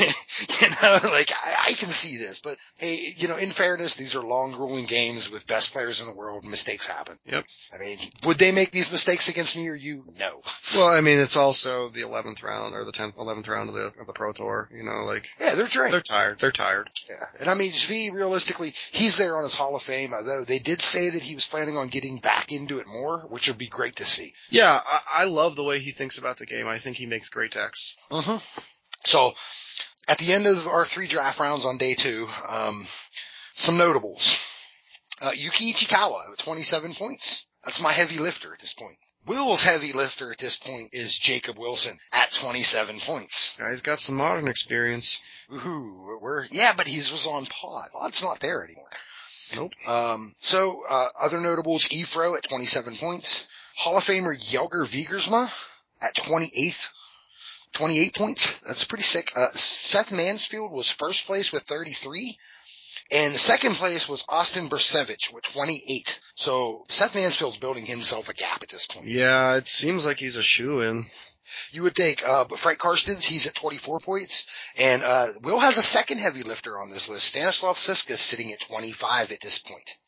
[0.00, 0.06] Yeah.
[0.60, 4.14] you know, like, I, I can see this, but hey, you know, in fairness, these
[4.16, 6.44] are long grueling games with best players in the world.
[6.44, 7.16] Mistakes happen.
[7.26, 7.44] Yep.
[7.74, 7.91] I mean,
[8.24, 10.04] would they make these mistakes against me or you?
[10.18, 10.42] No.
[10.74, 13.92] Well, I mean, it's also the 11th round or the 10th, 11th round of the,
[14.00, 15.92] of the Pro Tour, you know, like, Yeah, they're drained.
[15.94, 16.38] they're tired.
[16.38, 16.90] They're tired.
[17.08, 17.24] Yeah.
[17.40, 20.82] And I mean, Zvi, realistically, he's there on his Hall of Fame, although they did
[20.82, 23.96] say that he was planning on getting back into it more, which would be great
[23.96, 24.34] to see.
[24.50, 26.66] Yeah, I, I love the way he thinks about the game.
[26.66, 27.94] I think he makes great decks.
[28.10, 28.38] Mm-hmm.
[29.04, 29.32] So,
[30.08, 32.86] at the end of our three draft rounds on day two, um,
[33.54, 34.48] some notables.
[35.20, 37.46] Uh, Yuki Ichikawa 27 points.
[37.64, 38.96] That's my heavy lifter at this point.
[39.24, 43.56] Will's heavy lifter at this point is Jacob Wilson at 27 points.
[43.56, 45.20] Guy's got some modern experience.
[45.48, 46.20] Woohoo.
[46.20, 47.88] We're, yeah, but he was on pod.
[47.92, 48.88] Pod's not there anymore.
[49.54, 49.72] Nope.
[49.86, 53.46] Um, so, uh, other notables, Efro at 27 points.
[53.76, 55.48] Hall of Famer Jelger Wiegersma
[56.00, 56.90] at 28th.
[57.74, 58.58] 28 points.
[58.66, 59.32] That's pretty sick.
[59.36, 62.36] Uh, Seth Mansfield was first place with 33.
[63.12, 66.20] And second place was Austin Bursavich with 28.
[66.34, 69.06] So Seth Mansfield's building himself a gap at this point.
[69.06, 71.06] Yeah, it seems like he's a shoe in.
[71.70, 74.46] You would think, uh, but Frank Karstens, he's at 24 points.
[74.78, 77.26] And, uh, Will has a second heavy lifter on this list.
[77.26, 79.98] Stanislav Cifka is sitting at 25 at this point.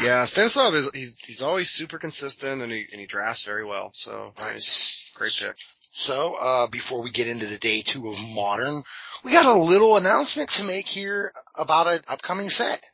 [0.00, 3.92] Yeah, Stanislav is he's he's always super consistent and he and he drafts very well.
[3.94, 4.60] So Right.
[5.14, 5.56] great pick.
[5.92, 8.82] So, uh, before we get into the day two of modern,
[9.24, 12.84] we got a little announcement to make here about an upcoming set.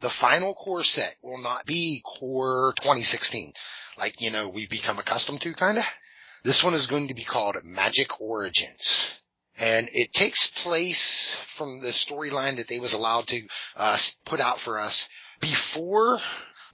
[0.00, 3.52] The final core set will not be core 2016,
[3.96, 5.82] like, you know, we've become accustomed to kinda.
[6.44, 9.20] This one is going to be called Magic Origins.
[9.60, 13.42] And it takes place from the storyline that they was allowed to,
[13.76, 15.08] uh, put out for us
[15.40, 16.20] before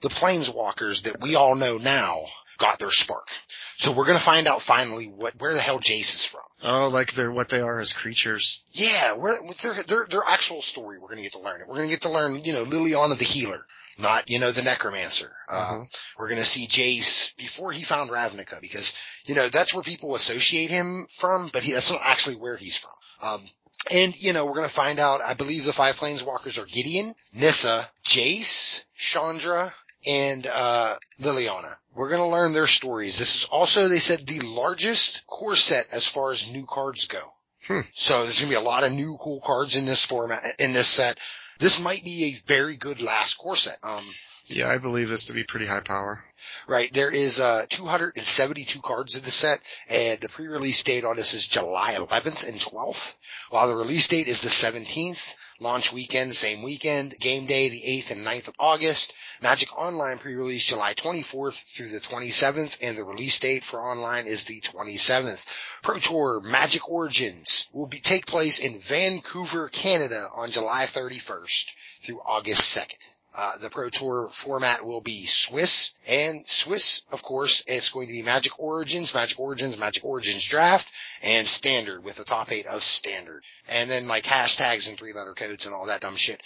[0.01, 2.25] the Planeswalkers that we all know now
[2.57, 3.29] got their spark.
[3.77, 6.41] So we're gonna find out finally what, where the hell Jace is from.
[6.63, 8.63] Oh, like they're what they are as creatures.
[8.71, 11.67] Yeah, where, their, their, their actual story, we're gonna get to learn it.
[11.67, 13.65] We're gonna get to learn, you know, Liliana the healer,
[13.99, 15.31] not, you know, the necromancer.
[15.49, 15.97] Uh, Mhm.
[16.17, 18.93] we're gonna see Jace before he found Ravnica because,
[19.25, 22.77] you know, that's where people associate him from, but he, that's not actually where he's
[22.77, 22.91] from.
[23.21, 23.49] Um,
[23.91, 27.87] and, you know, we're gonna find out, I believe the five planeswalkers are Gideon, Nissa,
[28.05, 29.73] Jace, Chandra,
[30.05, 31.75] and, uh, Liliana.
[31.93, 33.17] We're gonna learn their stories.
[33.17, 37.33] This is also, they said, the largest core set as far as new cards go.
[37.67, 37.81] Hmm.
[37.93, 40.87] So there's gonna be a lot of new cool cards in this format, in this
[40.87, 41.19] set.
[41.59, 43.79] This might be a very good last core set.
[43.83, 44.05] Um,
[44.47, 46.23] Yeah, I believe this to be pretty high power.
[46.67, 46.91] Right.
[46.91, 51.45] There is uh 272 cards in the set, and the pre-release date on this is
[51.45, 53.15] July 11th and 12th,
[53.51, 55.35] while the release date is the 17th.
[55.59, 57.15] Launch weekend, same weekend.
[57.19, 59.13] Game day, the 8th and 9th of August.
[59.41, 64.43] Magic Online pre-release July 24th through the 27th, and the release date for online is
[64.45, 65.45] the 27th.
[65.81, 71.69] Pro Tour Magic Origins will be take place in Vancouver, Canada on July 31st
[72.01, 73.14] through August 2nd.
[73.37, 78.13] Uh, the Pro Tour format will be Swiss and Swiss, of course, it's going to
[78.13, 80.89] be Magic Origins, Magic Origins, Magic Origins Draft,
[81.21, 83.43] and Standard with the top eight of Standard.
[83.67, 86.41] And then like hashtags and three letter codes and all that dumb shit.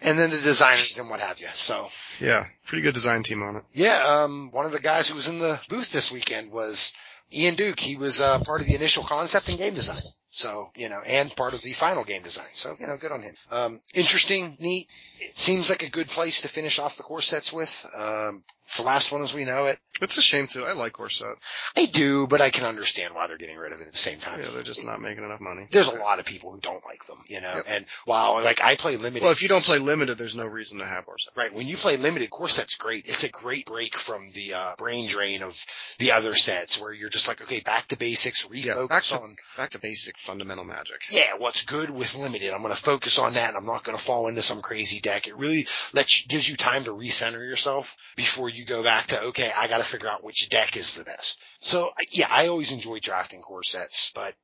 [0.00, 1.48] And then the designers and what have you.
[1.52, 1.88] So
[2.18, 3.64] Yeah, pretty good design team on it.
[3.74, 6.92] yeah, um, one of the guys who was in the booth this weekend was
[7.32, 7.78] Ian Duke.
[7.78, 10.02] He was, uh, part of the initial concept and game design.
[10.34, 12.46] So, you know, and part of the final game design.
[12.54, 13.34] So, you know, good on him.
[13.50, 14.88] Um, interesting, neat.
[15.20, 17.86] It seems like a good place to finish off the core sets with.
[17.96, 19.78] Um, it's the last one as we know it.
[20.00, 20.64] It's a shame too.
[20.64, 21.34] I like core set.
[21.76, 24.18] I do, but I can understand why they're getting rid of it at the same
[24.18, 24.40] time.
[24.40, 25.66] Yeah, they're just not making enough money.
[25.70, 27.64] There's a lot of people who don't like them, you know, Yep.
[27.68, 29.22] and while like I play limited.
[29.22, 31.36] Well, if you don't play limited, there's no reason to have core set.
[31.36, 31.52] Right.
[31.52, 33.06] When you play limited, core set's great.
[33.06, 35.62] It's a great break from the uh, brain drain of
[35.98, 39.20] the other sets where you're just like, okay, back to basics, Yeah, refocus back to-
[39.20, 41.02] on, Back to basic fundamental magic.
[41.10, 42.52] yeah, what's good with limited.
[42.52, 45.00] I'm going to focus on that and I'm not going to fall into some crazy
[45.00, 45.26] deck.
[45.26, 49.22] It really lets you, gives you time to recenter yourself before you go back to,
[49.24, 51.42] okay, I got to figure out which deck is the best.
[51.60, 54.34] So yeah, I always enjoy drafting core sets, but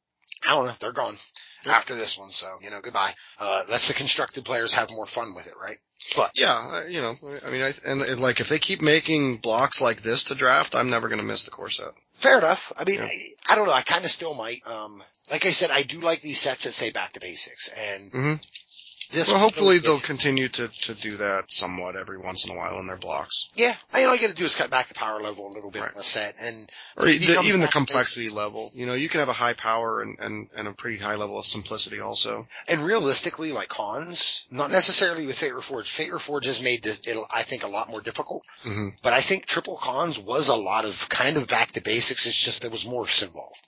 [0.46, 1.16] I don't know, they're gone.
[1.66, 2.30] after this one.
[2.30, 3.12] So, you know, goodbye.
[3.38, 5.76] Uh, lets the constructed players have more fun with it, right?
[6.16, 7.14] But Yeah, you know,
[7.44, 10.74] I mean, I, and it, like if they keep making blocks like this to draft,
[10.76, 11.88] I'm never going to miss the core set.
[12.18, 12.72] Fair enough.
[12.76, 13.04] I mean, Yeah.
[13.06, 13.72] I, I don't know.
[13.72, 14.66] I kind of still might.
[14.66, 18.12] Um, like I said, I do like these sets that say back to basics and
[18.12, 18.40] Mhm.
[19.10, 19.28] This.
[19.28, 22.86] Well, hopefully they'll continue to to do that somewhat every once in a while in
[22.86, 25.46] their blocks, Yeah, I, all I got to do is cut back the power level
[25.50, 25.94] a little bit Right.
[25.94, 28.70] on a set, and or the, even the complexity level.
[28.74, 31.38] You know, you can have a high power and and and a pretty high level
[31.38, 32.44] of simplicity also.
[32.68, 35.88] and realistically, like Khans, not necessarily with Fate Reforged.
[35.88, 38.44] Fate Reforged has made this, it, I think, a lot more difficult.
[38.62, 42.26] hmm But I think triple Khans was a lot of kind of back to basics.
[42.26, 43.64] It's just there was morphs involved.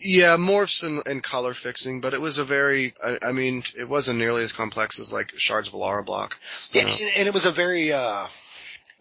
[0.00, 3.88] Yeah, morphs and, and color fixing, but it was a very, I, I mean, it
[3.88, 6.38] wasn't nearly as complex as like Shards of Alara block.
[6.72, 7.08] Yeah, Yeah.
[7.16, 8.26] and- it was a very uh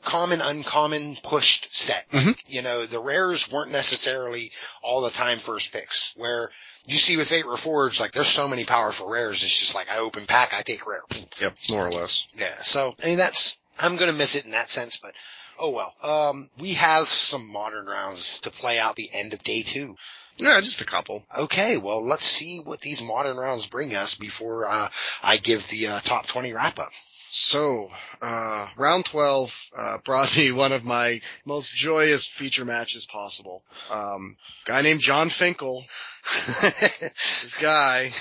[0.04, 2.10] common, uncommon pushed set.
[2.12, 2.28] Mhm.
[2.28, 4.52] Like, you know, the rares weren't necessarily
[4.82, 6.14] all the time first picks.
[6.16, 6.50] Where
[6.88, 9.44] you see with Fate Reforged, like there's so many powerful rares.
[9.44, 11.02] It's just like I open pack, I take rare.
[11.42, 12.26] Yep, more or less.
[12.38, 15.14] Yeah, so I mean that's I'm gonna miss it in that sense, but
[15.60, 15.94] oh well.
[16.02, 19.96] Um, we have some modern rounds to play out the end of day two.
[20.38, 21.26] Yeah, just a couple.
[21.36, 24.90] Okay, well let's see what these modern rounds bring us before uh,
[25.24, 26.92] I give the uh, top 20 wrap up.
[27.30, 27.92] So,
[28.22, 33.64] uh, round 12, uh, brought me one of my most joyous feature matches possible.
[33.92, 35.84] Um, guy named Jon Finkel,
[36.24, 38.12] this guy,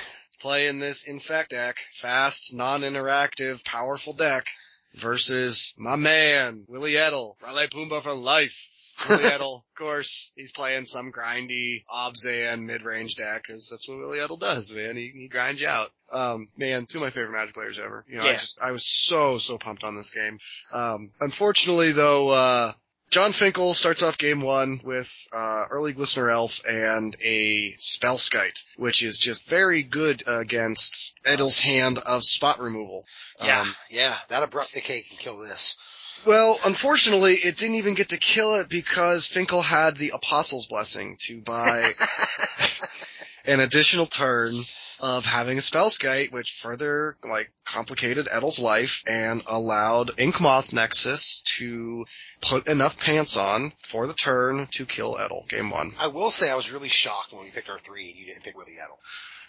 [0.40, 4.48] playing this Infect deck, fast, non-interactive, powerful deck,
[4.94, 8.66] versus my man, Willie Edel, Raleigh Pumbaa for life.
[9.08, 14.20] Willie Edel, of course, he's playing some grindy Abzan mid-range deck, cause that's what Willie
[14.20, 14.96] Edel does, man.
[14.96, 15.88] He, he grinds you out.
[16.12, 18.04] Um, man, two of my favorite Magic players ever.
[18.08, 18.32] You know, I Yeah.
[18.34, 20.38] just, I was so, so pumped on this game.
[20.72, 22.72] Um, unfortunately though, uh,
[23.08, 29.04] Jon Finkel starts off game one with, uh, early Glistener Elf and a Spellskite, which
[29.04, 33.04] is just very good against Edel's hand of spot removal.
[33.44, 35.76] yeah, Um, yeah, that abrupt decay can kill this.
[36.26, 41.16] Well, unfortunately, it didn't even get to kill it because Finkel had the Apostle's Blessing
[41.20, 41.90] to buy
[43.46, 44.52] an additional turn
[44.98, 52.06] of having a Spellskite, which further, like, complicated Edel's life and allowed Inkmoth Nexus to
[52.40, 55.92] put enough pants on for the turn to kill Edel, game one.
[56.00, 58.42] I will say I was really shocked when we picked our three and you didn't
[58.42, 58.98] pick Willie Edel.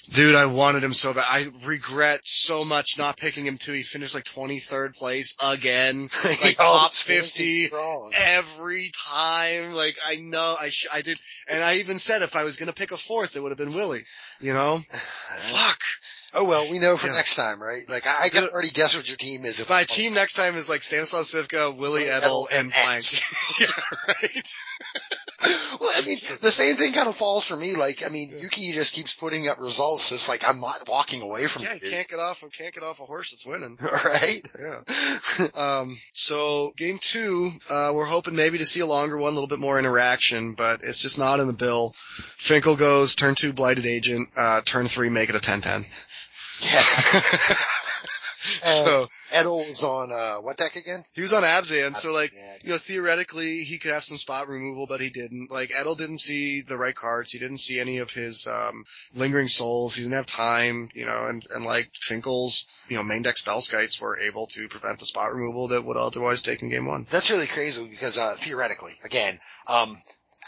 [0.09, 1.25] Dude, I wanted him so bad.
[1.27, 3.73] I regret so much not picking him too.
[3.73, 6.09] He finished like 23rd place again.
[6.43, 7.67] Like top 50
[8.15, 9.73] every time.
[9.73, 12.73] Like I know I sh- I did, and I even said if I was gonna
[12.73, 14.03] pick a fourth, it would have been Willie.
[14.39, 14.84] You know?
[14.89, 15.79] Fuck.
[16.34, 17.13] Oh well, we know for Yeah.
[17.13, 17.81] next time, right?
[17.89, 19.59] Like I, I can already guess what your team is.
[19.59, 23.03] If My team next time is like Stanislav Cifka, Willie Edel, and Blank.
[23.59, 23.67] Yeah,
[24.07, 24.45] right.
[25.79, 27.75] Well, I mean, the same thing kind of falls for me.
[27.75, 30.05] Like, I mean, Yuki just keeps putting up results.
[30.05, 32.43] So it's like I'm not walking away from Yeah, you can't get off.
[32.57, 33.77] Can't get off a horse that's winning.
[33.81, 34.41] right?
[34.59, 35.47] Yeah.
[35.55, 39.47] Um, so game two, uh, we're hoping maybe to see a longer one, a little
[39.47, 41.93] bit more interaction, but it's just not in the bill.
[42.37, 45.85] Finkel goes turn two blighted agent, uh, turn three make it a 10-10.
[46.61, 46.81] Yeah.
[48.64, 51.03] so Edel was on uh what deck again?
[51.14, 52.56] he was on Abzan, so like, Yeah.
[52.64, 55.52] you know, theoretically he could have some spot removal, but he didn't.
[55.52, 58.84] Like Edel didn't see the right cards, he didn't see any of his, um,
[59.14, 63.22] lingering souls, he didn't have time, you know, and, and like Finkel's, you know, main
[63.24, 66.69] deck spell skites were able to prevent the spot removal that would otherwise take in
[66.69, 67.06] game one.
[67.10, 69.98] That's really crazy because uh theoretically, again, um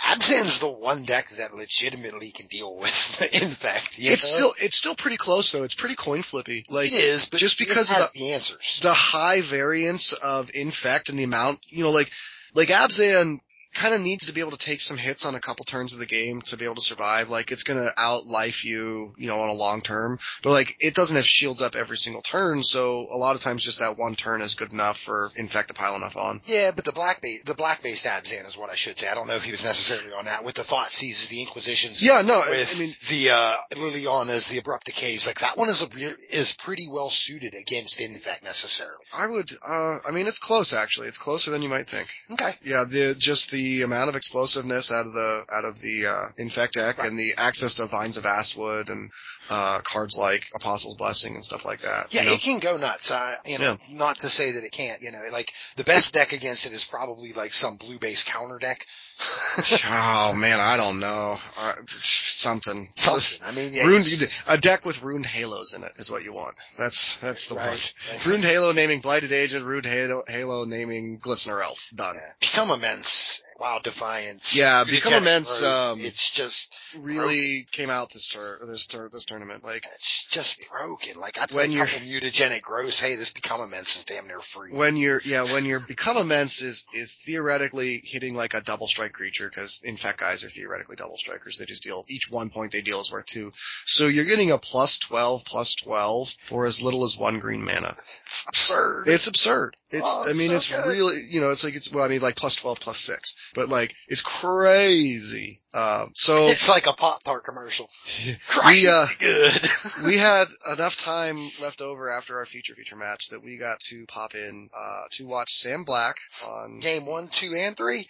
[0.02, 3.98] Abzan's the one deck that legitimately can deal with the infect.
[4.00, 4.50] You It's know?
[4.50, 5.64] still it's still pretty close though.
[5.64, 6.66] It's pretty coin flippy.
[6.70, 8.80] Like it is, but just because of has the answers.
[8.82, 12.12] the high variance of infect and the amount, you know, like
[12.54, 13.40] like Abzan
[13.74, 16.00] kind of needs to be able to take some hits on a couple turns of
[16.00, 17.30] the game to be able to survive.
[17.30, 20.20] Like it's going to outlife you, you know, on a long term.
[20.44, 23.64] But like it doesn't have shields up every single turn, so a lot of times
[23.64, 26.42] just that one turn is good enough for infect to pile enough on.
[26.46, 29.08] Yeah, but the black base, the black based Abzan is what I should say.
[29.08, 32.02] I don't know if he was necessarily on that with the Thoughtseizes, the Inquisitions.
[32.02, 35.70] Yeah, no, I, With I mean the uh Liliana's, the abrupt decays, like that one
[35.70, 35.88] is a
[36.32, 39.04] is pretty well suited against infect necessarily.
[39.14, 41.08] I would uh I mean it's close actually.
[41.08, 42.10] It's closer than you might think.
[42.32, 42.52] Okay.
[42.64, 46.74] Yeah, the just the amount of explosiveness out of the out of the uh, infect
[46.74, 47.08] deck Right.
[47.08, 49.10] and the access to Vines of Vastwood and
[49.52, 52.14] uh cards like Apostle's Blessing and stuff like that.
[52.14, 52.34] Yeah, you know?
[52.36, 53.10] it can go nuts.
[53.10, 55.02] Uh, you know, not to say that it can't.
[55.02, 58.60] You know, like the best deck against it is probably like some blue base counter
[58.60, 58.86] deck.
[59.88, 61.38] oh man, I don't know.
[61.60, 62.90] Uh, something.
[62.96, 63.40] Something.
[63.46, 64.00] I mean, yeah,
[64.48, 66.56] a deck with Runed Halos in it is what you want.
[66.78, 67.78] That's that's the Right, one.
[68.12, 68.26] right.
[68.26, 69.66] Runed Halo naming Blighted Agent.
[69.66, 71.90] Runed Halo, halo naming Glistener Elf.
[71.94, 72.16] Done.
[72.16, 72.32] Yeah.
[72.40, 73.42] Become immense.
[73.60, 74.58] Wild Defiance.
[74.58, 79.64] Yeah, Become Immense, um, it's just, really came out this tour, this tour, this tournament.
[79.64, 81.20] Like it's just broken.
[81.20, 83.00] Like I When a couple mutagenic growths.
[83.02, 84.72] Hey, this Become Immense is damn near free.
[84.72, 89.14] when you're, yeah, when you're become immense is is theoretically hitting like a double strike
[89.14, 91.58] creature because infect guys are theoretically double strikers.
[91.58, 93.52] They just deal each one point they deal is worth two.
[93.86, 97.96] So you're getting a plus twelve plus twelve for as little as one green mana.
[98.28, 99.08] It's absurd.
[99.08, 99.76] It's absurd.
[99.92, 100.86] It's, Oh, I mean, so it's good.
[100.86, 103.36] really, you know, it's like it's, well, I mean, like plus 12, plus 6.
[103.56, 105.62] But like, it's crazy.
[105.74, 107.90] Um, so, It's like a Pop Tart commercial.
[108.66, 109.62] we, uh, good.
[110.06, 114.06] we had enough time left over after our feature feature match that we got to
[114.08, 116.16] pop in, uh, to watch Sam Black
[116.48, 118.08] on, Game one, two, and three.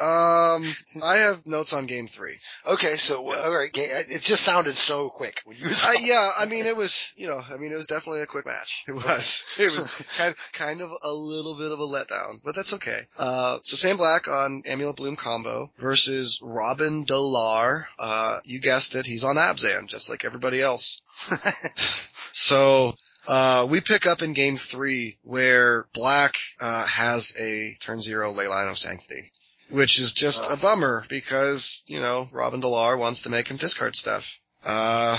[0.00, 0.62] um,
[1.02, 2.38] I have notes on game three.
[2.66, 3.40] Okay, so Yeah.
[3.44, 5.68] all right, it just sounded so quick when you.
[5.68, 8.44] Uh, yeah, I mean, it was, you know, I mean, it was definitely a quick
[8.46, 8.84] match.
[8.86, 9.44] It was.
[9.58, 13.06] It was kind, kind of a little bit of a letdown, but that's okay.
[13.18, 17.88] Uh, so Sam Black on Amulet Bloom combo versus Robin Dolar.
[17.98, 21.00] Uh, you guessed it, he's on Abzan, just like everybody else.
[22.34, 22.94] So,
[23.28, 28.70] uh, we pick up in game three where Black, uh, has a turn zero Leyline
[28.70, 29.30] of Sanctity.
[29.68, 33.96] Which is just a bummer because, you know, Robin Dolar wants to make him discard
[33.96, 34.38] stuff.
[34.64, 35.18] Uh,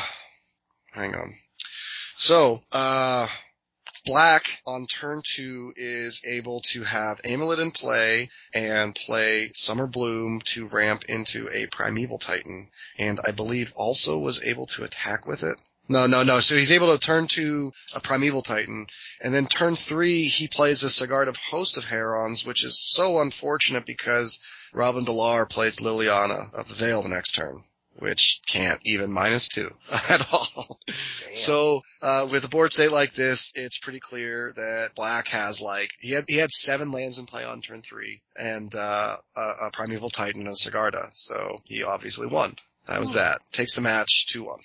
[0.92, 1.34] hang on.
[2.18, 3.28] So, uh,
[4.06, 10.42] Black on turn two is able to have Amulet in play and play Summer Bloom
[10.42, 15.44] to ramp into a Primeval Titan, and I believe also was able to attack with
[15.44, 15.60] it.
[15.88, 16.40] No, no, no.
[16.40, 18.88] So he's able to turn to a Primeval Titan,
[19.22, 23.86] and then turn three he plays a Sigarda Host of Herons, which is so unfortunate
[23.86, 24.40] because
[24.74, 27.64] Robin Dolar plays Liliana of the Veil the next turn,
[28.00, 29.70] which can't even minus two
[30.10, 30.80] at all.
[30.88, 30.96] Damn.
[31.36, 35.90] So, uh, with a board state like this, it's pretty clear that Black has like,
[36.00, 39.72] he had, he had seven lands in play on turn three and, uh, a, a
[39.72, 41.10] Primeval Titan and a Sigarda.
[41.14, 42.56] So he obviously won.
[42.88, 43.18] That was Hmm.
[43.18, 43.40] that.
[43.52, 44.58] Takes the match 2-1.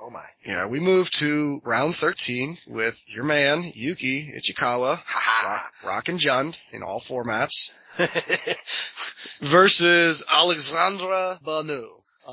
[0.00, 0.24] oh my.
[0.46, 4.98] Yeah, we move to round 13 with your man, Yuki Ichikawa,
[5.44, 7.70] Rock, Rock and Jund in all formats,
[9.40, 11.84] versus Alexandra Banu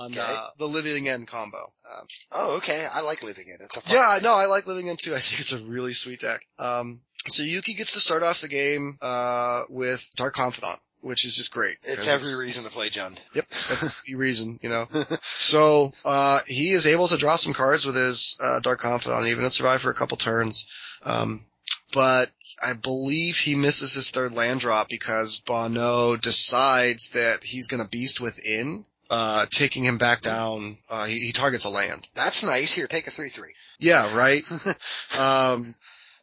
[0.02, 0.22] on, Okay.
[0.22, 1.72] uh, the Living End combo.
[1.90, 2.88] Um, oh, okay.
[2.94, 3.62] I like living it.
[3.62, 3.96] It's a fun.
[3.96, 5.16] Yeah, no, I like Living End too.
[5.16, 6.42] I think it's a really sweet deck.
[6.60, 11.36] Um, so Yuki gets to start off the game, uh, with Dark Confidant, which is
[11.36, 11.78] just great.
[11.84, 13.18] It's every reason to play Jund.
[13.34, 14.88] Yep, that's the reason, you know.
[15.24, 19.44] So, uh, he is able to draw some cards with his, uh, Dark Confidant, even
[19.44, 20.68] to survive for a couple turns.
[21.04, 21.46] Um,
[21.94, 22.30] but
[22.62, 28.20] I believe he misses his third land drop because Bono decides that he's gonna Beast
[28.20, 32.08] Within, uh, taking him back down, uh, he, he targets a land.
[32.16, 32.74] That's nice.
[32.74, 33.54] Here, take a three three.
[33.80, 34.44] Yeah, right?
[35.20, 35.74] Um,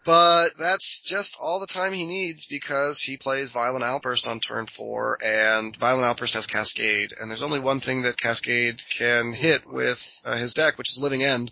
[0.05, 4.67] but that's just all the time he needs because he plays Violent Outburst on turn
[4.67, 9.67] four and Violent Outburst has Cascade and there's only one thing that Cascade can hit
[9.67, 11.51] with uh, his deck, which is Living End,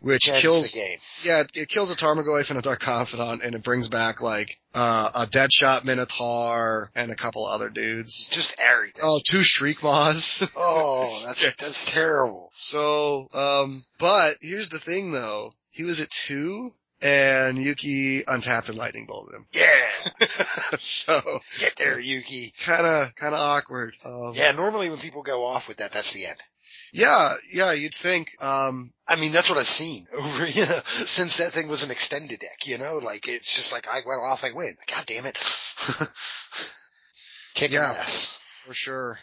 [0.00, 0.98] which kills, the game.
[1.22, 5.10] yeah, it kills a Tarmogoyf and a Dark Confidant and it brings back like, uh,
[5.14, 8.26] a Deadshot Minotaur and a couple other dudes.
[8.30, 9.02] Just everything.
[9.04, 10.48] Oh, two Shriekmaws.
[10.56, 12.50] Oh, that's that's terrible.
[12.54, 15.52] So, um, but here's the thing though.
[15.70, 16.72] He was at two
[17.02, 19.46] and Yuki untapped and lightning bolted him.
[19.52, 20.26] Yeah,
[20.78, 21.20] so,
[21.58, 22.52] get there, Yuki.
[22.58, 23.96] kinda, kinda awkward.
[24.04, 26.36] Um, Yeah, normally when people go off with that, that's the end.
[26.92, 31.38] Yeah, yeah, you'd think, um, I mean, that's what I've seen over you know, since
[31.38, 32.66] that thing was an extended deck.
[32.66, 34.74] You know, like it's just like I went off, I win.
[34.86, 35.36] God damn it!
[37.54, 37.82] Kick Yeah.
[37.82, 38.36] ass.
[38.64, 39.18] for sure.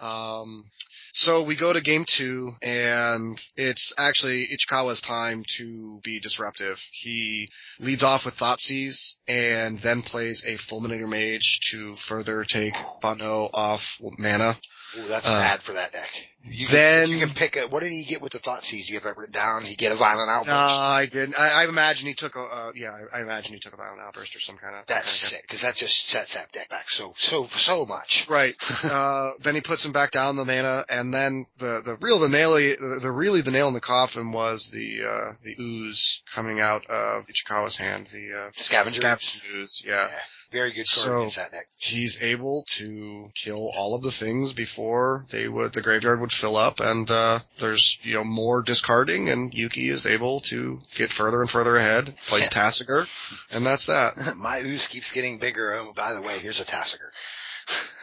[0.00, 0.64] Um,
[1.12, 6.82] so we go to game two and it's actually Ichikawa's time to be disruptive.
[6.90, 13.50] He leads off with Thoughtseize and then plays a Fulminator Mage to further take Bono
[13.52, 14.56] off mana.
[14.98, 16.08] Ooh, that's Uh, bad for that deck.
[16.44, 18.88] You can, then- you can pick a, what did he get with the Thoughtseize?
[18.88, 19.62] You have that written down?
[19.64, 20.80] He get a violent No, outburst.
[20.80, 21.38] I didn't.
[21.38, 24.00] I, I imagine he took a, uh, yeah, I, I imagine he took a violent
[24.00, 24.84] outburst or some kind of.
[24.86, 28.26] that's some sick, cause that just sets that deck back so, so, so much.
[28.28, 28.54] Right.
[28.84, 32.28] uh, then he puts him back down the mana, and then the the real the
[32.28, 36.60] nail the, the really the nail in the coffin was the uh the ooze coming
[36.60, 39.00] out of Ichikawa's hand, the uh Scavenger.
[39.00, 39.82] scavenger ooze.
[39.86, 40.08] Yeah.
[40.10, 40.18] Yeah.
[40.52, 41.50] Very good So- against that.
[41.78, 46.56] He's able to kill all of the things before they would the graveyard would fill
[46.56, 51.40] up, and uh there's you know more discarding, and Yuki is able to get further
[51.40, 52.14] and further ahead.
[52.26, 53.06] Plays Tasigur,
[53.54, 54.14] and that's that.
[54.36, 55.74] My ooze keeps getting bigger.
[55.74, 57.10] Oh, by the way, here's a Tasigur.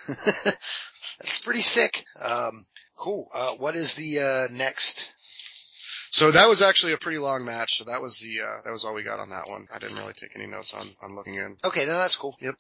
[1.20, 2.06] That's pretty sick.
[2.22, 2.66] Um,
[2.96, 3.30] cool.
[3.34, 5.12] Uh, what is the, uh, next?
[6.12, 7.78] So that was actually a pretty long match.
[7.78, 9.68] So that was the uh, that was all we got on that one.
[9.74, 11.58] I didn't really take any notes on on looking in.
[11.64, 12.36] Okay, then that's cool.
[12.40, 12.56] Yep.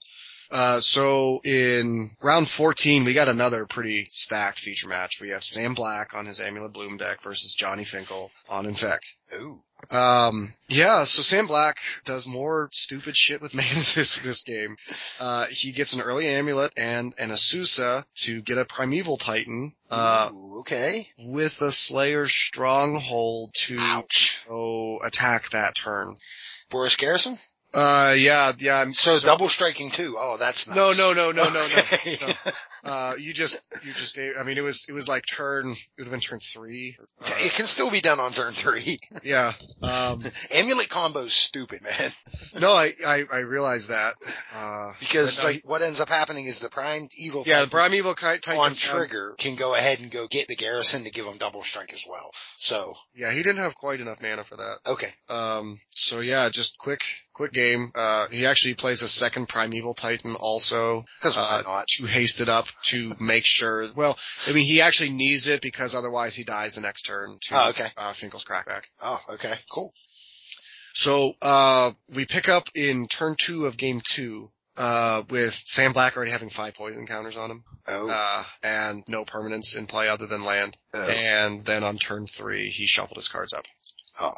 [0.52, 5.22] Uh, so in round 14, we got another pretty stacked feature match.
[5.22, 9.16] We have Sam Black on his Amulet Bloom deck versus Johnny Finkel on Infect.
[9.34, 9.62] Ooh.
[9.90, 14.78] Um, yeah, so Sam Black does more stupid shit with mana this, this game.
[15.20, 20.30] Uh, he gets an early amulet and an Azusa to get a Primeval Titan, uh,
[20.32, 21.08] Ooh, okay.
[21.18, 24.46] with a Slayer Stronghold to Ouch.
[25.04, 26.16] attack that turn.
[26.70, 27.38] Boros Garrison?
[27.74, 30.16] Uh, yeah, yeah, I'm So, double striking too.
[30.18, 30.76] Oh, that's nice.
[30.76, 32.28] No, no, no, no, no, no.
[32.28, 32.52] No.
[32.82, 36.06] Uh, you just, you just, I mean, it was, it was like turn, it would
[36.06, 36.96] have been turn three.
[37.22, 39.00] Uh, it can still be done on turn three.
[39.24, 39.52] yeah.
[39.84, 42.12] Um, Amulet combo's stupid, man.
[42.58, 44.14] no, I, I, I realize that.
[44.56, 47.90] Uh, Because no, like what ends up happening is the prime evil yeah, the Titan
[47.92, 51.26] Primeval Ki- Titan on trigger can go ahead and go get the garrison to give
[51.26, 52.32] him double strike as well.
[52.60, 54.78] So Yeah, he didn't have quite enough mana for that.
[54.86, 57.04] okay, Um, so yeah, just quick,
[57.40, 57.92] quick game.
[57.96, 61.06] Uh, he actually plays a second Primeval Titan also.
[61.20, 61.88] because why Uh, not?
[61.88, 63.88] to haste it up to make sure.
[63.96, 64.18] Well,
[64.48, 67.70] I mean, he actually needs it because otherwise he dies the next turn to Oh,
[67.70, 67.88] okay.
[67.98, 68.84] uh, Finkel's crackback.
[69.02, 69.94] Oh, okay, cool.
[70.94, 74.52] So uh, we pick up in turn two of game two.
[74.78, 79.26] Uh, with Sam Black already having five poison counters on him, Oh, uh, and no
[79.26, 80.78] permanents in play other than land.
[80.94, 83.66] oh, And then on turn three, he shuffled his cards up.
[84.20, 84.34] Oh.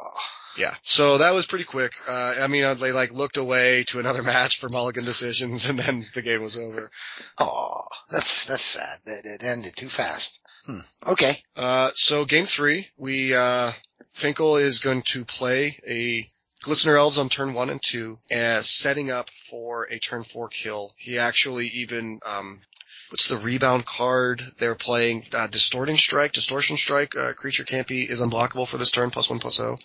[0.56, 0.74] Yeah.
[0.82, 1.92] So that was pretty quick.
[2.06, 6.06] Uh, I mean, they like looked away to another match for mulligan decisions and then
[6.14, 6.90] the game was over.
[7.38, 8.98] Oh, that's that's sad.
[9.04, 10.40] That it ended too fast.
[10.66, 10.80] Hmm.
[11.08, 11.42] Okay.
[11.56, 13.72] Uh, so game three, we, uh,
[14.12, 16.28] Finkel is going to play a
[16.64, 20.92] Glistener Elves on turn one and two, uh, setting up for a turn four kill.
[20.96, 22.60] He actually even, um,
[23.12, 25.24] what's the rebound card they're playing?
[25.34, 29.28] Uh, Distorting Strike, Distortion Strike, uh, creature can't be, is unblockable for this turn, plus
[29.28, 29.76] one plus oh.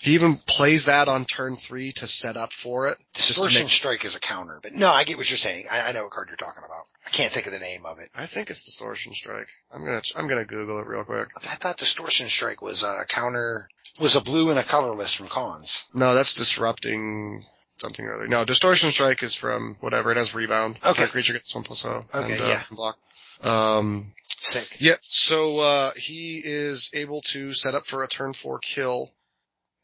[0.00, 2.98] He even plays that on turn three to set up for it.
[3.14, 5.66] Distortion strike is a counter, but no, I get what you're saying.
[5.70, 6.84] I, I know what card you're talking about.
[7.06, 8.10] I can't think of the name of it.
[8.14, 9.46] I think it's Distortion Strike.
[9.72, 11.28] I'm gonna, I'm gonna Google it real quick.
[11.36, 13.68] I thought distortion strike was a counter,
[13.98, 15.88] was a blue and a colorless from Khans.
[15.94, 17.44] No, that's disrupting
[17.84, 18.28] something or other.
[18.28, 20.10] No, Distortion Strike is from whatever.
[20.10, 20.78] It has rebound.
[20.84, 21.06] Okay.
[21.06, 22.02] Creature gets one plus O.
[22.14, 22.62] Okay, and, uh, yeah.
[22.70, 22.96] block.
[23.42, 24.76] Um, Sick.
[24.80, 29.12] yeah, so, uh, he is able to set up for a turn four kill.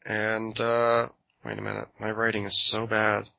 [0.05, 1.07] And, uh,
[1.45, 1.87] wait a minute.
[1.99, 3.29] My writing is so bad.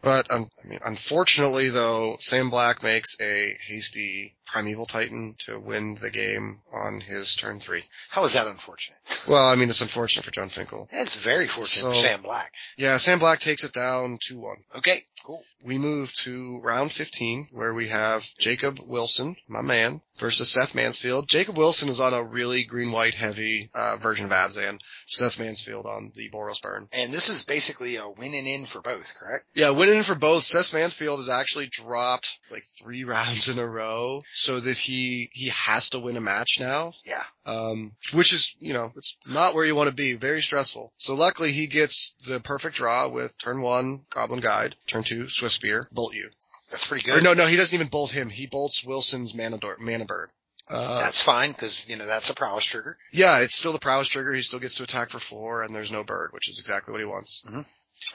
[0.00, 5.98] But, um, I mean, unfortunately though, Sam Black makes a hasty Primeval Titan to win
[6.00, 7.82] the game on his turn three.
[8.08, 8.98] How is that unfortunate?
[9.28, 10.88] Well, I mean, it's unfortunate for Jon Finkel.
[10.90, 12.50] It's very fortunate for Sam Black.
[12.78, 14.54] Yeah, Sam Black takes it down 2-1.
[14.76, 15.44] Okay, cool.
[15.64, 21.28] We move to round 15 where we have Jacob Wilson, my man, versus Seth Mansfield.
[21.28, 24.78] Jacob Wilson is on a really green-white heavy, uh, version of Abzan.
[25.04, 26.88] Seth Mansfield on the Boros Burn.
[26.92, 29.46] And this is basically a win and in for both, correct?
[29.54, 30.44] Yeah, winning in for both.
[30.44, 35.48] Seth Mansfield has actually dropped like three rounds in a row so that he, he
[35.48, 36.92] has to win a match now.
[37.04, 37.22] Yeah.
[37.46, 40.12] Um, which is, you know, it's not where you want to be.
[40.14, 40.92] Very stressful.
[40.98, 45.47] So luckily he gets the perfect draw with turn one, Goblin Guide, turn two, Swift
[45.48, 46.30] Spear, bolt you.
[46.70, 47.24] That's pretty Or good.
[47.24, 48.28] no, no, he doesn't even bolt him.
[48.28, 50.30] He bolts Wilson's mana, door, bird.
[50.70, 52.94] Uh, That's fine because, you know, that's a prowess trigger.
[53.10, 54.34] yeah, it's still the prowess trigger.
[54.34, 57.00] He still gets to attack for four and there's no bird, which is exactly what
[57.00, 57.42] he wants.
[57.48, 57.64] Mhm.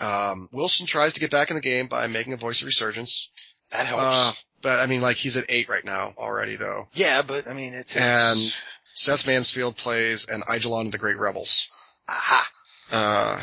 [0.03, 3.29] Um, Wilson tries to get back in the game by making a voice of resurgence.
[3.71, 4.03] That helps.
[4.03, 4.31] Uh,
[4.61, 6.87] but I mean, like he's at eight right now already though.
[6.93, 8.53] yeah, but I mean, it's, and-
[8.95, 11.67] Seth Mansfield plays an Eidolon of the Great Revels.
[12.07, 12.47] aha.
[12.91, 13.41] Uh,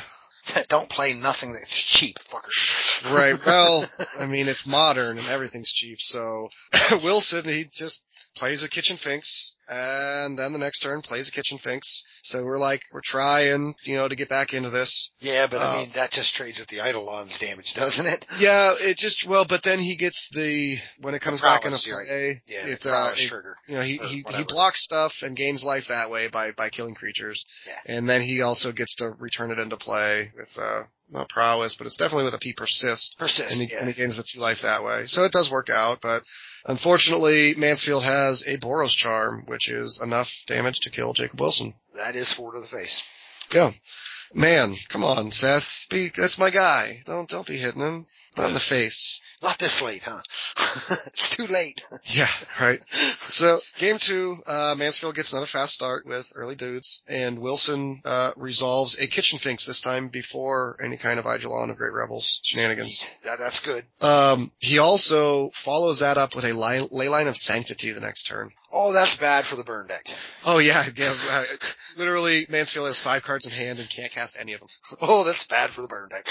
[0.68, 3.14] Don't play nothing that's cheap, fucker.
[3.14, 3.38] right.
[3.44, 3.86] Well,
[4.18, 6.00] I mean, it's modern and everything's cheap.
[6.00, 6.48] So
[7.02, 8.04] Wilson, he just
[8.36, 12.02] plays a kitchen finks and then the next turn plays a kitchen finks.
[12.22, 15.12] So we're like, we're trying, you know, to get back into this.
[15.20, 18.26] Yeah, but I Uh, mean, that just trades with the Eidolon's damage, doesn't it?
[18.38, 22.42] Yeah, it just, well, but then he gets the, when it comes back into play,
[22.48, 23.54] Yeah, it, uh, it- trigger.
[23.68, 26.94] you know, he, he, he blocks stuff and gains life that way by, by killing
[26.94, 27.46] creatures.
[27.66, 27.94] Yeah.
[27.96, 30.82] And then he also gets to return it into play with, uh,
[31.12, 33.16] not prowess, but it's definitely with a P persist.
[33.18, 33.80] Persist, and he, yeah.
[33.80, 35.06] and he gains the two life that way.
[35.06, 36.22] So it does work out, but
[36.64, 41.74] unfortunately, Mansfield has a Boros charm, which is enough damage to kill Jacob Wilson.
[41.96, 43.02] That is four to the face.
[43.54, 43.72] Yeah.
[44.32, 45.86] Man, come on, Seth.
[45.90, 47.02] Be, that's my guy.
[47.04, 48.06] Don't, don't be hitting him.
[48.36, 49.20] Not in the face.
[49.42, 50.20] Not this late, huh?
[51.06, 51.82] it's too late.
[52.04, 52.28] Yeah,
[52.60, 52.82] right.
[53.30, 58.32] So game two, uh, Mansfield gets another fast start with early dudes, and Wilson uh,
[58.36, 63.08] resolves a kitchen finks this time before any kind of Eidolon of Great Revels shenanigans.
[63.22, 63.84] That, that's good.
[64.00, 68.24] Um, he also follows that up with a ley, ley line of sanctity the next
[68.24, 68.50] turn.
[68.72, 70.08] Oh, that's bad for the burn deck.
[70.44, 71.12] Oh yeah, yeah.
[71.30, 71.44] uh,
[71.96, 74.68] literally, Mansfield has five cards in hand and can't cast any of them.
[75.00, 76.26] Oh, that's bad for the burn deck.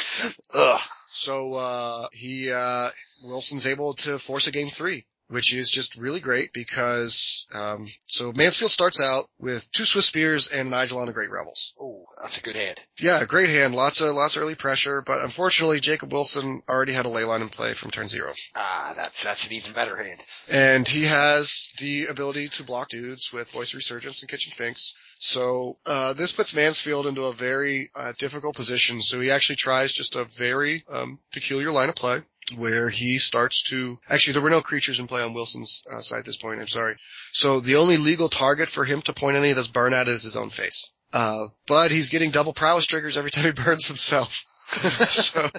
[0.54, 0.80] Ugh.
[1.12, 2.90] So uh, he uh,
[3.24, 8.34] Wilson's able to force a game three which is just really great because um, so
[8.34, 11.74] Mansfield starts out with two Swiftspears and Nigel on a Great Rebels.
[11.80, 12.80] Oh, that's a good hand.
[13.00, 13.76] Yeah, great hand.
[13.76, 17.42] Lots of lots of early pressure, but unfortunately Jacob Wilson already had a ley line
[17.42, 18.34] in play from turn zero.
[18.56, 20.20] Ah, that's that's an even better hand.
[20.52, 24.96] And he has the ability to block dudes with Voice Resurgence and Kitchen Finks.
[25.20, 29.02] So uh, this puts Mansfield into a very uh, difficult position.
[29.02, 32.22] So he actually tries just a very um, peculiar line of play
[32.56, 36.20] where he starts to actually there were no creatures in play on Wilson's uh, side
[36.20, 36.60] at this point.
[36.60, 36.96] I'm sorry.
[37.32, 40.24] So the only legal target for him to point any of this burn at is
[40.24, 40.92] his own face.
[41.12, 44.44] Uh, but he's getting double prowess triggers every time he burns himself.
[44.70, 45.50] so,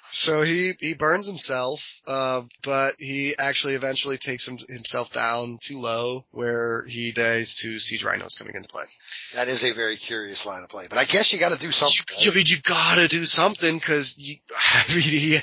[0.00, 5.78] so he he burns himself, uh, but he actually eventually takes him, himself down too
[5.78, 8.82] low, where he dies to siege rhinos coming into play.
[9.34, 11.72] That is a very curious line of play, but I guess you got to do
[11.72, 12.04] something.
[12.20, 14.16] You, I mean, you gotta do something because
[14.56, 15.38] I mean, he,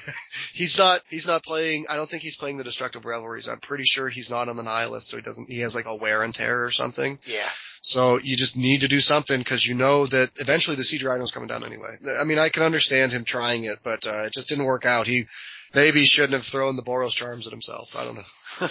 [0.54, 1.86] he's not he's not playing.
[1.90, 3.48] I don't think he's playing the destructive revelries.
[3.48, 5.50] I'm pretty sure he's not on the nihilist, so he doesn't.
[5.50, 7.20] He has like a wear and tear or something.
[7.26, 7.50] Yeah.
[7.82, 11.32] So you just need to do something because you know that eventually the Siege Rhino's
[11.32, 11.98] coming down anyway.
[12.20, 15.08] I mean, I can understand him trying it, but uh, it just didn't work out.
[15.08, 15.26] He
[15.74, 17.96] maybe shouldn't have thrown the Boros charms at himself.
[17.98, 18.24] I don't know.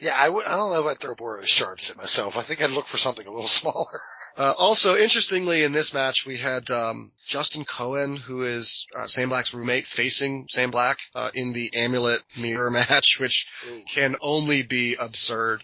[0.00, 2.38] yeah, I w- I don't know if I'd throw Boros charms at myself.
[2.38, 4.00] I think I'd look for something a little smaller.
[4.36, 9.30] Uh, also, interestingly, in this match, we had um, Justin Cohen, who is uh, Sam
[9.30, 13.82] Black's roommate, facing Sam Black uh, in the Amulet Mirror match, which Ooh.
[13.88, 15.62] can only be absurd.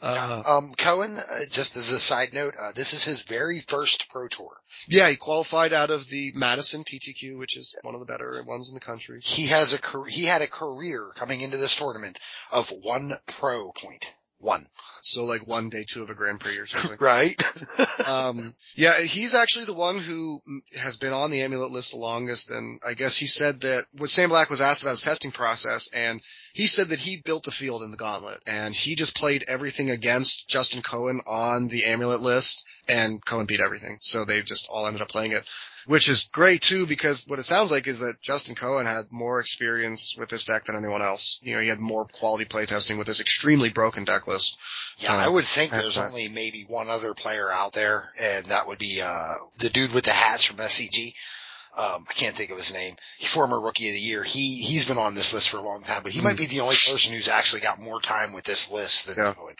[0.00, 4.08] Uh, Um, Cohen, uh, just as a side note, uh, this is his very first
[4.10, 4.56] Pro Tour.
[4.88, 8.68] yeah, he qualified out of the Madison PTQ, which is one of the better ones
[8.68, 9.20] in the country.
[9.22, 12.18] He has a he had a career coming into this tournament
[12.52, 14.14] of one pro point.
[14.44, 14.66] One.
[15.00, 16.98] So like one day two of a Grand Prix or something.
[17.04, 17.34] Right?
[18.06, 20.40] um, yeah, he's actually the one who
[20.76, 24.08] has been on the amulet list the longest, and I guess he said that when
[24.08, 26.20] Sam Black was asked about his testing process, and
[26.52, 29.90] he said that he built the field in the gauntlet, and he just played everything
[29.90, 33.98] against Justin Cohen on the amulet list, and Cohen beat everything.
[34.02, 35.48] So they just all ended up playing it.
[35.86, 39.40] Which is great too, because what it sounds like is that Justin Cohen had more
[39.40, 41.40] experience with this deck than anyone else.
[41.42, 44.56] You know, he had more quality playtesting with this extremely broken deck list.
[44.98, 48.66] Yeah, Uh, I would think there's only maybe one other player out there, and that
[48.66, 51.14] would be uh the dude with the hats from SCG.
[51.76, 52.94] Um, I can't think of his name.
[53.18, 54.22] He's former rookie of the year.
[54.22, 56.60] He he's been on this list for a long time, but he might be the
[56.60, 59.16] only person who's actually got more time with this list than.
[59.18, 59.34] Yeah.
[59.34, 59.54] Cohen.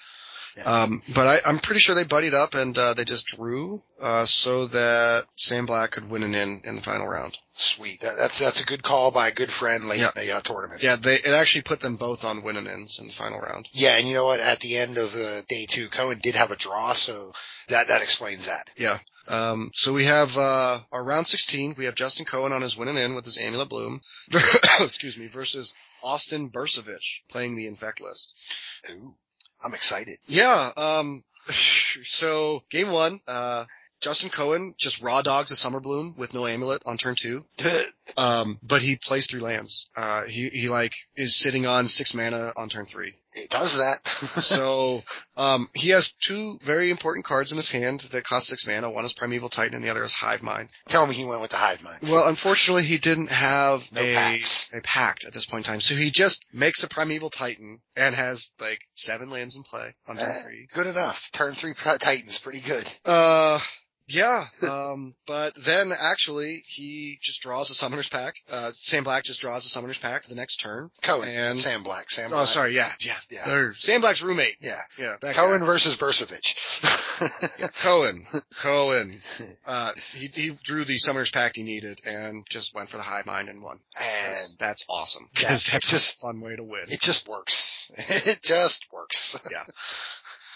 [0.65, 4.25] Um, but I, I'm pretty sure they buddied up and uh, they just drew uh,
[4.25, 7.37] so that Sam Black could win an in in the final round.
[7.55, 8.01] Sweet.
[8.01, 10.11] That, that's that's a good call by a good friend late Yeah.
[10.17, 10.83] in the uh, tournament.
[10.83, 13.69] Yeah, they it actually put them both on win and ins in the final round.
[13.73, 14.41] Yeah, and you know what?
[14.41, 17.33] At the end of the day two, Cohen did have a draw, so
[17.69, 18.69] that that explains that.
[18.77, 18.99] Yeah.
[19.27, 21.77] Um, so we have uh, our round 16.
[21.79, 24.03] We have Justin Cohen on his win and in with his Amulet Bloom.
[24.81, 25.29] Excuse me.
[25.29, 25.73] Versus
[26.03, 28.35] Austin Bursavich playing the Infect list.
[28.91, 29.15] Ooh,
[29.65, 30.19] I'm excited.
[30.27, 30.73] Yeah.
[30.77, 33.65] Um, so game one, uh,
[34.01, 37.43] Justin Cohen just raw dogs a Summer Bloom with no amulet on turn two.
[38.17, 39.89] Um, but he plays three lands.
[39.97, 43.15] Uh, he, he like is sitting on six mana on turn three.
[43.35, 43.99] It does that.
[44.45, 45.03] So,
[45.37, 48.91] um, he has two very important cards in his hand that cost six mana.
[48.91, 50.71] One is Primeval Titan and the other is Hive Mind.
[50.89, 51.99] Tell me he went with the hive mind.
[52.03, 54.71] Well, unfortunately he didn't have No a, packs.
[54.75, 55.81] a pact at this point in time.
[55.81, 60.17] So he just makes a Primeval Titan and has like seven lands in play on
[60.17, 60.69] turn Eh, three.
[60.73, 61.31] good enough.
[61.33, 62.89] Turn three Titans, pretty good.
[63.05, 63.59] Uh,
[64.09, 68.41] yeah, um, but then actually he just draws a Summoner's Pact.
[68.51, 70.91] Uh, Sam Black just draws a Summoner's Pact the next turn.
[71.03, 72.11] Cohen And- Sam Black.
[72.11, 73.45] Sam Oh, sorry, yeah, yeah, Yeah.
[73.47, 74.57] They're Sam Black's roommate.
[74.61, 74.81] Yeah.
[74.99, 75.67] Yeah, Cohen guy.
[75.67, 76.55] versus Bursavich.
[77.83, 78.27] Cohen,
[78.57, 79.13] Cohen.
[79.67, 83.27] Uh, he, he drew the Summoner's Pact he needed and just went for the Hive
[83.27, 83.79] Mind and won.
[84.01, 85.29] and That's, awesome.
[85.35, 86.85] Yeah, Because that's just- a fun way to win.
[86.89, 87.91] it just works.
[87.97, 89.37] It just works.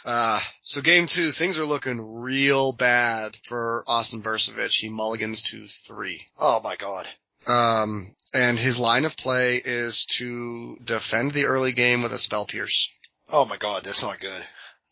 [0.05, 4.79] Uh, so game two, things are looking real bad for Austin Bursavich.
[4.79, 6.27] He mulligans to three.
[6.39, 7.07] Oh my god.
[7.47, 12.47] Um, and his line of play is to defend the early game with a spell
[12.47, 12.91] pierce.
[13.33, 14.43] Oh my god, that's not good.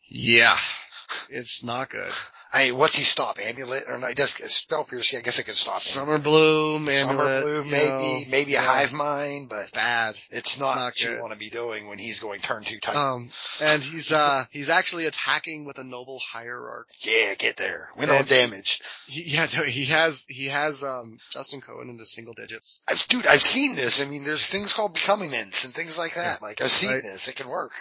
[0.09, 0.57] Yeah.
[1.31, 2.13] It's not good.
[2.53, 3.39] I mean, what's he stop?
[3.45, 4.07] Amulet or no?
[4.07, 5.19] He does spell piercing.
[5.19, 5.79] I guess it could stop.
[5.79, 6.95] Summer Bloom, Amulet.
[6.95, 10.17] Summer blue, maybe, know, maybe a hive mind, but It's bad.
[10.31, 13.01] it's not, not what you want to be doing when he's going turn two Titan.
[13.01, 13.29] Um,
[13.63, 16.89] and he's, uh, he's actually attacking with a noble hierarch.
[17.01, 17.91] yeah, get there.
[17.97, 18.81] Win on damage.
[19.07, 22.81] He, yeah, no, he has, he has, um, Justin Cohen into single digits.
[22.89, 24.01] I've, dude, I've seen this.
[24.01, 26.41] I mean, there's things called becoming and things like that.
[26.43, 27.03] Like I've seen Right.
[27.03, 27.29] this.
[27.29, 27.73] It can work.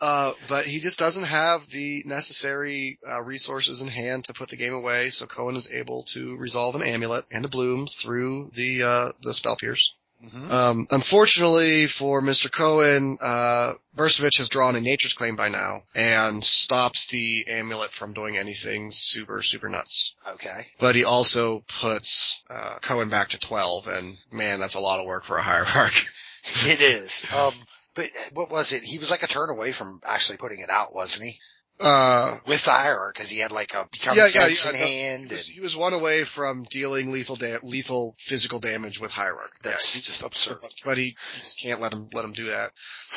[0.00, 4.56] Uh, but he just doesn't have the necessary uh, resources in hand to put the
[4.56, 5.10] game away.
[5.10, 9.34] So Cohen is able to resolve an amulet and a bloom through the uh, the
[9.34, 9.94] spell pierce.
[10.24, 10.50] Mhm.
[10.50, 12.50] Um, unfortunately for Mr.
[12.50, 18.36] Cohen, uh, has drawn a nature's claim by now and stops the amulet from doing
[18.36, 20.14] anything super, super nuts.
[20.26, 20.66] Okay.
[20.78, 25.06] But he also puts, uh, Cohen back to 12 and man, that's a lot of
[25.06, 26.08] work for a hierarch.
[26.64, 27.26] It is.
[27.34, 27.54] Um,
[27.94, 28.82] but what was it?
[28.82, 31.38] He was like a turn away from actually putting it out, wasn't he?
[31.80, 34.78] Uh, With the IR, because he had like a become Yeah, yeah, yeah, in no,
[34.78, 35.20] hand.
[35.20, 39.12] he was, and he was one away from dealing lethal da- lethal physical damage with
[39.12, 39.52] hierarch.
[39.62, 40.58] that's Yeah, just absurd.
[40.84, 42.72] but he, he just can't let him let him do that.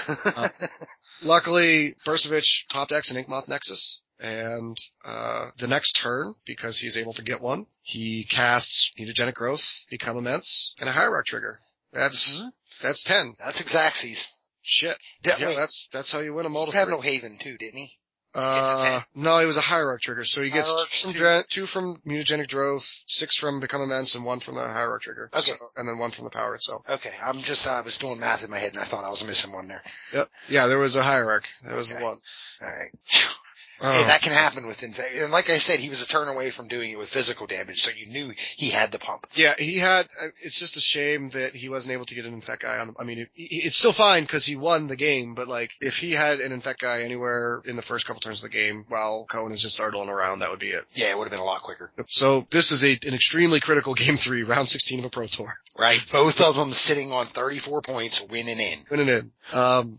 [1.24, 7.14] Luckily, Bursavich top decks an Inkmoth Nexus, and uh, the next turn, because he's able
[7.14, 11.60] to get one, he casts Mutagenic Growth, Become Immense, and a Hierarch trigger.
[11.94, 12.52] That's Mhm.
[12.82, 13.36] that's ten.
[13.40, 14.32] that's Exaxes.
[14.72, 14.98] Shit.
[15.26, 16.72] Yeah, that's that's how you win a he multi.
[16.78, 17.92] had no Haven too, didn't he?
[18.34, 20.70] Uh, no, he was a hierarch trigger, so he gets
[21.02, 21.66] two from, two.
[21.66, 25.30] From mutagenic growth, six from become immense, and one from the hierarch trigger.
[25.34, 25.52] Okay.
[25.52, 26.84] So- and then one from the power itself.
[26.90, 29.26] Okay, I'm just I was doing math in my head and I thought I was
[29.28, 29.84] missing one there.
[30.14, 30.28] Yep.
[30.48, 31.44] Yeah, there was a hierarch.
[31.66, 32.16] That was the one.
[32.62, 33.36] All right.
[33.84, 34.04] Oh.
[34.06, 35.16] That can happen with infect.
[35.16, 37.82] And like I said, he was a turn away from doing it with physical damage,
[37.82, 39.26] so you knew he had the pump.
[39.34, 40.06] Yeah, he had.
[40.22, 42.88] uh, It's just a shame that he wasn't able to get an infect guy on.
[42.90, 45.98] The, I mean, it, it's still fine because he won the game, but like if
[45.98, 49.26] he had an infect guy anywhere in the first couple turns of the game while
[49.30, 50.86] Cohen is just startling around, that would be it.
[50.94, 51.90] Yeah, it would have been a lot quicker.
[52.08, 55.54] So this is a an extremely critical game three, round 16 of a pro tour.
[55.78, 56.04] Right.
[56.12, 58.80] Both of them sitting on 34 points, winning in.
[58.92, 59.32] Winning in.
[59.54, 59.98] Um,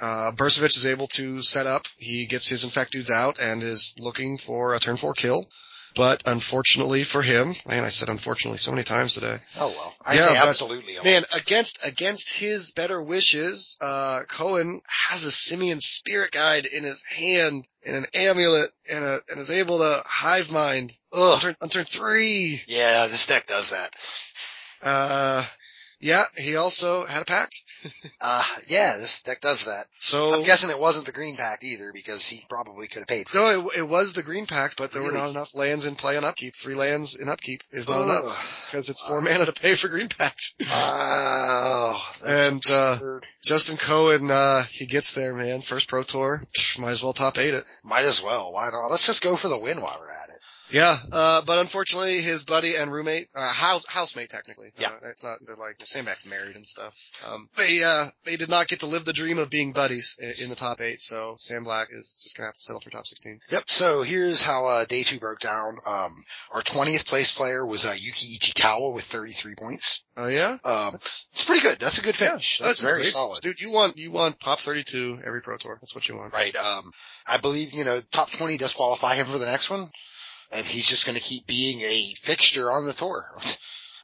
[0.00, 1.86] uh, Bursavich is able to set up.
[1.96, 5.46] He gets his infect dudes out and is looking for a turn four kill.
[5.94, 9.38] But unfortunately for him, man, I said unfortunately so many times today.
[9.58, 9.94] Oh well.
[10.06, 10.94] I Yeah, say absolutely.
[10.94, 11.04] lot.
[11.04, 17.02] Man, against against his better wishes, uh, Cohen has a simian spirit guide in his
[17.02, 21.68] hand and an amulet and a and is able to hive mind on turn, on
[21.68, 22.62] turn three.
[22.68, 23.90] Yeah, this deck does that.
[24.82, 25.44] Uh,
[26.00, 27.62] yeah, he also had a pact.
[28.20, 29.84] Uh, yeah, this deck does that.
[30.00, 33.28] So I'm guessing it wasn't the green pact either because he probably could have paid
[33.28, 33.40] for it.
[33.40, 36.16] No, it, it was the green pact, but there were not enough lands in play
[36.16, 36.56] and upkeep.
[36.56, 38.08] Three lands in upkeep is not Ugh.
[38.08, 40.54] enough because it's four mana to pay for green pact.
[40.68, 43.20] Oh, that's And, uh.
[43.44, 45.60] Justin Cohen, uh, he gets there, man.
[45.60, 46.42] First pro tour,
[46.78, 47.64] might as well top eight it.
[47.84, 48.52] Might as well.
[48.52, 48.88] Why not?
[48.88, 50.37] Let's just go for the win while we're at it.
[50.70, 54.72] Yeah, uh, but unfortunately, his buddy and roommate, uh, house, housemate technically.
[54.78, 54.88] Yeah.
[54.88, 55.82] Uh, it's not, they're like,
[56.28, 56.94] married and stuff.
[57.26, 60.32] Um, they, uh, they did not get to live the dream of being buddies in,
[60.42, 63.06] in the top eight, so Sam Black is just gonna have to settle for top
[63.06, 63.40] 16.
[63.50, 63.62] Yep.
[63.66, 65.78] So here's how uh, day two broke down.
[65.86, 70.04] Um, our 20th place player was uh, Yuki Ichikawa with 33 points.
[70.16, 70.58] Oh yeah?
[70.64, 71.78] Um, it's pretty good.
[71.78, 72.58] That's a good finish.
[72.58, 73.12] That's, very great.
[73.12, 73.40] solid.
[73.40, 75.78] Dude, you want, you want top 32 every pro tour.
[75.80, 76.32] That's what you want.
[76.32, 76.54] Right.
[76.56, 76.90] Um,
[77.26, 79.88] I believe, you know, top 20 does qualify him for the next one.
[80.52, 83.24] And he's just going to keep being a fixture on the tour.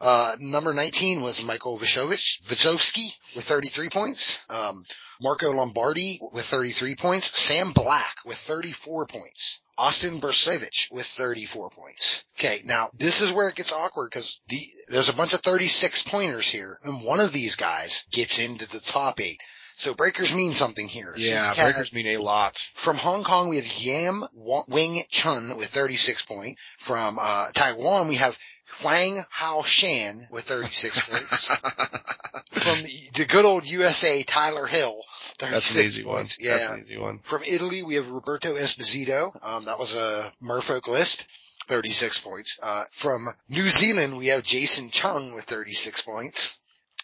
[0.00, 4.44] Uh, number 19 was Michael Vizovsky with 33 points.
[4.50, 4.84] Um,
[5.22, 7.38] Marco Lombardi with 33 points.
[7.38, 9.62] Sam Black with 34 points.
[9.78, 12.24] Austin Bursavich with 34 points.
[12.38, 16.02] Okay, now this is where it gets awkward because the, there's a bunch of 36
[16.04, 19.40] pointers here, and one of these guys gets into the top eight.
[19.84, 21.12] So breakers mean something here.
[21.14, 22.56] Yeah, have- breakers mean a lot.
[22.72, 24.24] from Hong Kong, we have Yam
[24.66, 26.56] Wing Chun with 36 point.
[26.78, 28.38] From uh, Taiwan, we have
[28.80, 31.46] Huang Hao Shan with 36 points.
[31.48, 32.82] From
[33.12, 35.02] the, good old USA, Tyler Hill,
[35.36, 36.16] 36 That's an easy one.
[36.16, 36.38] points.
[36.40, 36.56] Yeah.
[36.56, 37.18] That's an easy one.
[37.18, 39.36] From Italy, we have Roberto Esposito.
[39.44, 41.26] Um, that was a Merfolk list.
[41.66, 42.58] 36 points.
[42.62, 46.58] Uh, from New Zealand, we have Jason Chung with 36 points.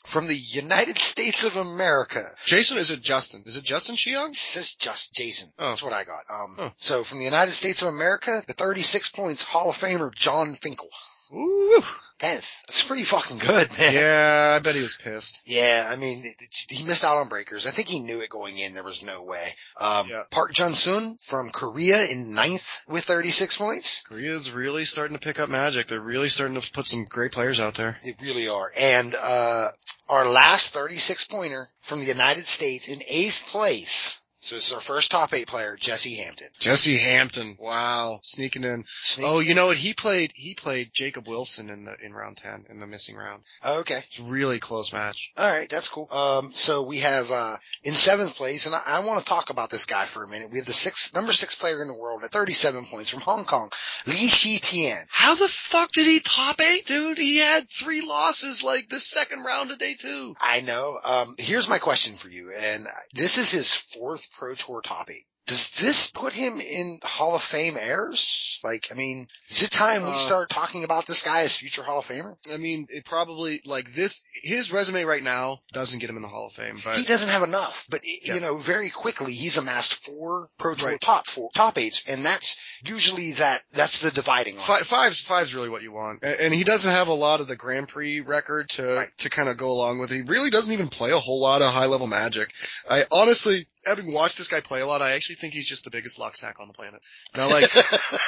[0.04, 3.42] From the United States of America, Jason, is it Justin?
[3.46, 4.30] Is it Justin Cheong?
[4.30, 5.52] it says just Jason.
[5.58, 5.68] Oh.
[5.70, 6.24] That's what I got.
[6.30, 6.70] Um, Huh.
[6.78, 10.88] so from the United States of America, the 36 points, Hall of Famer Jon Finkel.
[11.32, 11.82] Ooh.
[12.22, 13.94] Man, that's pretty fucking good, man.
[13.94, 15.40] Yeah, I bet he was pissed.
[15.46, 17.66] Yeah, I mean, it- it- he missed out on breakers.
[17.66, 18.74] I think he knew it going in.
[18.74, 19.54] There was no way.
[19.78, 20.24] Um, Yeah.
[20.30, 24.02] Park Jun-sun from Korea in ninth with 36 points.
[24.06, 25.88] Korea's really starting to pick up magic.
[25.88, 27.98] They're really starting to put some great players out there.
[28.04, 28.70] They really are.
[28.76, 29.68] And, uh,
[30.08, 34.19] our last 36 pointer from the United States in eighth place.
[34.42, 36.48] So this is our first top eight player, Jesse Hampton.
[36.58, 37.56] Jesse Hampton.
[37.60, 38.20] Wow.
[38.22, 38.84] Sneaking in.
[39.02, 39.76] Sneak- Oh, you know what?
[39.76, 43.42] He played, he played Jacob Wilson in the, in round 10, in the missing round.
[43.62, 43.98] Oh, okay.
[44.08, 45.30] It's a really close match.
[45.36, 46.08] All right, that's cool.
[46.10, 49.68] Um, so we have uh, in seventh place, and I, I want to talk about
[49.68, 50.50] this guy for a minute.
[50.50, 53.44] We have the six number six player in the world at 37 points from Hong
[53.44, 53.70] Kong,
[54.06, 54.96] Lee Shi Tian.
[55.10, 57.18] How the fuck did he top eight, dude?
[57.18, 60.34] He had three losses like the second round of day two.
[60.40, 60.98] I know.
[61.04, 65.24] Um, here's my question for you, and this is his fourth Pro Tour top eight.
[65.46, 68.60] Does this put him in Hall of Fame airs?
[68.62, 71.82] Like, I mean, is it time we Uh, start talking about this guy as future
[71.82, 72.36] Hall of Famer?
[72.52, 74.22] I mean, it probably like this.
[74.44, 77.30] His resume right now doesn't get him in the Hall of Fame, but he doesn't
[77.30, 78.34] have enough, but Yeah.
[78.34, 81.00] you know, very quickly he's amassed four Pro Tour Right.
[81.00, 84.66] top four, top eights, and that's usually that, that's the dividing line.
[84.66, 87.48] Five, five's five's really what you want, and, and he doesn't have a lot of
[87.48, 89.18] the Grand Prix record to Right.
[89.18, 90.10] to kind of go along with.
[90.12, 92.52] He really doesn't even play a whole lot of high level Magic.
[92.88, 95.90] I honestly, having watched this guy play a lot, I actually think he's just the
[95.90, 97.00] biggest luck sack on the planet.
[97.36, 97.68] Now, like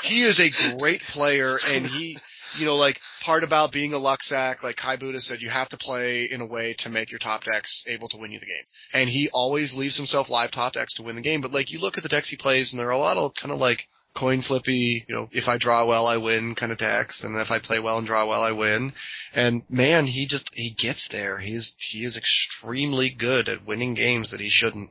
[0.03, 2.19] he is a great player, and he.
[2.59, 5.71] You know, like part about being a luck sack, like Kai Budde said, you have
[5.71, 8.45] to play in a way to make your top decks able to win you the
[8.45, 8.65] game.
[8.93, 11.41] And he always leaves himself live top decks to win the game.
[11.41, 13.33] But like you look at the decks he plays, and there are a lot of
[13.35, 16.79] kind of like coin flippy, you know, if I draw well, I win kind of
[16.79, 18.93] decks, and if I play well and draw well, I win.
[19.35, 21.39] And man, he just he gets there.
[21.39, 24.91] He's he is extremely good at winning games that he shouldn't.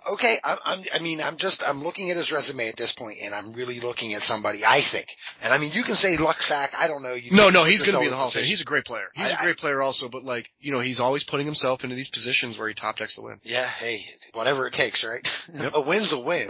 [0.13, 3.17] okay, I'm, I'm, I mean, I'm just, I'm looking at his resume at this point,
[3.23, 6.41] and I'm really looking at somebody I think, and I mean, you can say luck
[6.41, 7.13] sack, I don't know.
[7.13, 8.43] You No, no, he's going to be in the Hall of Fame.
[8.43, 9.07] He's a great player.
[9.13, 11.95] He's a I- great player also, but like you know, he's always putting himself into
[11.95, 13.39] these positions where he top decks to win.
[13.43, 15.47] Yeah, hey, whatever it takes, right?
[15.53, 15.71] Yep.
[15.75, 16.49] a win's a win.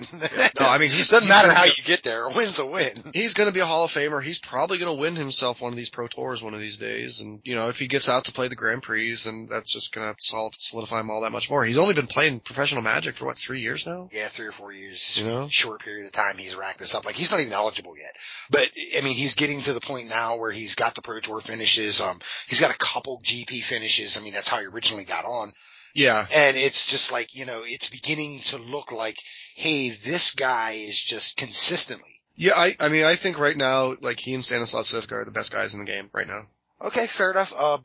[0.60, 2.26] No, I mean he's doesn't he's matter how you get there.
[2.26, 2.92] A win's a win.
[3.14, 4.24] He's going to be a Hall of Famer.
[4.24, 7.20] He's probably going to win himself one of these Pro Tours one of these days.
[7.20, 9.94] And, you know, if he gets out to play the Grand Prix, then that's just
[9.94, 11.66] going to solidify him all that much more.
[11.66, 14.10] He's only been playing professional magic for what, three years now?
[14.12, 15.48] Yeah, three or four years, You know?
[15.50, 17.06] short period of time, he's racked this up.
[17.06, 18.14] Like he's not even eligible yet,
[18.50, 21.40] but I mean, he's getting to the point now where he's got the Pro Tour
[21.40, 22.02] finishes.
[22.02, 24.18] Um, he's got a couple GP finishes.
[24.18, 25.52] I mean, that's how he originally got on.
[25.94, 26.26] Yeah.
[26.34, 29.18] And it's just like, you know, it's beginning to look like,
[29.56, 32.22] hey, this guy is just consistently.
[32.36, 35.32] Yeah, I, I mean, I think right now, like, he and Stanislav Cifka are the
[35.32, 36.48] best guys in the game right now.
[36.84, 37.54] Okay, fair enough.
[37.56, 37.78] Uh,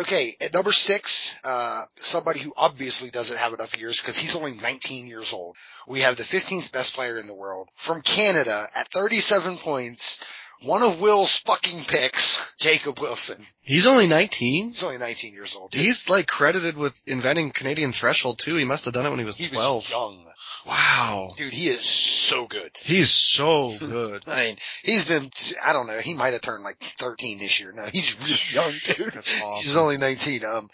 [0.00, 4.54] okay, at number six, uh, somebody who obviously doesn't have enough years because he's only
[4.54, 5.56] 19 years old.
[5.86, 10.20] We have the 15th best player in the world from Canada at 37 points.
[10.62, 13.42] One of Will's fucking picks, Jacob Wilson.
[13.62, 14.66] He's only 19?
[14.68, 15.70] He's only 19 years old.
[15.70, 15.80] dude.
[15.80, 18.56] He's, like, credited with inventing Canadian Threshold, too.
[18.56, 19.76] He must have done it when he was he 12.
[19.84, 20.26] was young.
[20.66, 21.34] Wow.
[21.38, 22.70] Dude, he is so good.
[22.82, 24.24] He's so good.
[24.26, 25.30] I mean, he's been,
[25.64, 27.72] I don't know, he might have turned like 13 this year.
[27.74, 29.14] No, he's really young, dude.
[29.14, 29.62] That's awesome.
[29.64, 30.44] He's only 19.
[30.44, 30.68] Um,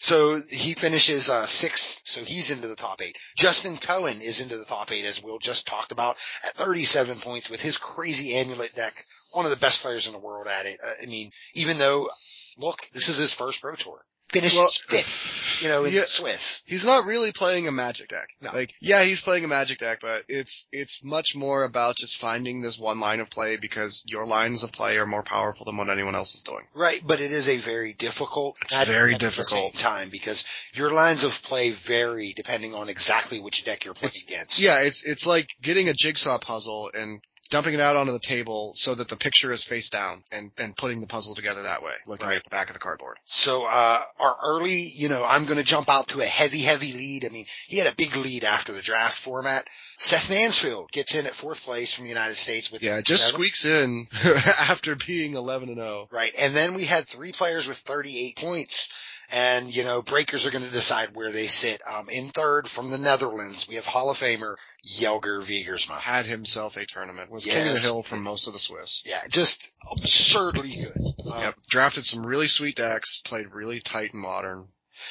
[0.00, 3.16] so he finishes, uh, sixth, so he's into the top eight.
[3.36, 7.48] Justin Cohen is into the top eight, as Will just talked about, at 37 points
[7.48, 8.92] with his crazy amulet deck.
[9.32, 10.80] One of the best players in the world at it.
[10.84, 12.08] Uh, I mean, even though,
[12.56, 14.04] look, this is his first Pro Tour.
[14.30, 16.02] Finishes Well, fifth, you know, in yeah.
[16.04, 16.62] Swiss.
[16.66, 18.28] He's not really playing a magic deck.
[18.42, 18.52] No.
[18.52, 22.60] Like, yeah, he's playing a magic deck, but it's, it's much more about just finding
[22.60, 25.88] this one line of play because your lines of play are more powerful than what
[25.88, 26.66] anyone else is doing.
[26.74, 28.58] Right, but it is a very difficult.
[28.60, 29.74] It's very at the same difficult.
[29.76, 30.44] time because
[30.74, 34.60] your lines of play vary depending on exactly which deck you're playing against.
[34.60, 38.72] Yeah, it's, it's like getting a jigsaw puzzle and dumping it out onto the table
[38.76, 41.92] so that the picture is face down and, and putting the puzzle together that way,
[42.06, 42.36] looking Right.
[42.36, 43.16] at the back of the cardboard.
[43.24, 46.92] So, uh, our early, you know, I'm going to jump out to a heavy, heavy
[46.92, 47.24] lead.
[47.24, 49.64] I mean, he had a big lead after the draft format.
[49.96, 53.34] Seth Mansfield gets in at fourth place from the United States with Yeah, just seven.
[53.40, 54.06] squeaks in
[54.60, 55.82] after being 11 and oh.
[55.82, 56.08] 0.
[56.12, 56.32] Right.
[56.38, 58.90] And then we had three players with 38 points.
[59.30, 61.80] And, you know, breakers are going to decide where they sit.
[61.90, 64.56] Um, in third from the Netherlands, we have Hall of Famer
[64.86, 65.98] Jelger Wiegersma.
[65.98, 69.02] Had himself a tournament, was king of the hill from most of the Swiss.
[69.04, 70.96] Yeah, just absurdly good.
[71.30, 71.54] Um, Yep.
[71.68, 74.68] Drafted some really sweet decks, played really tight and modern.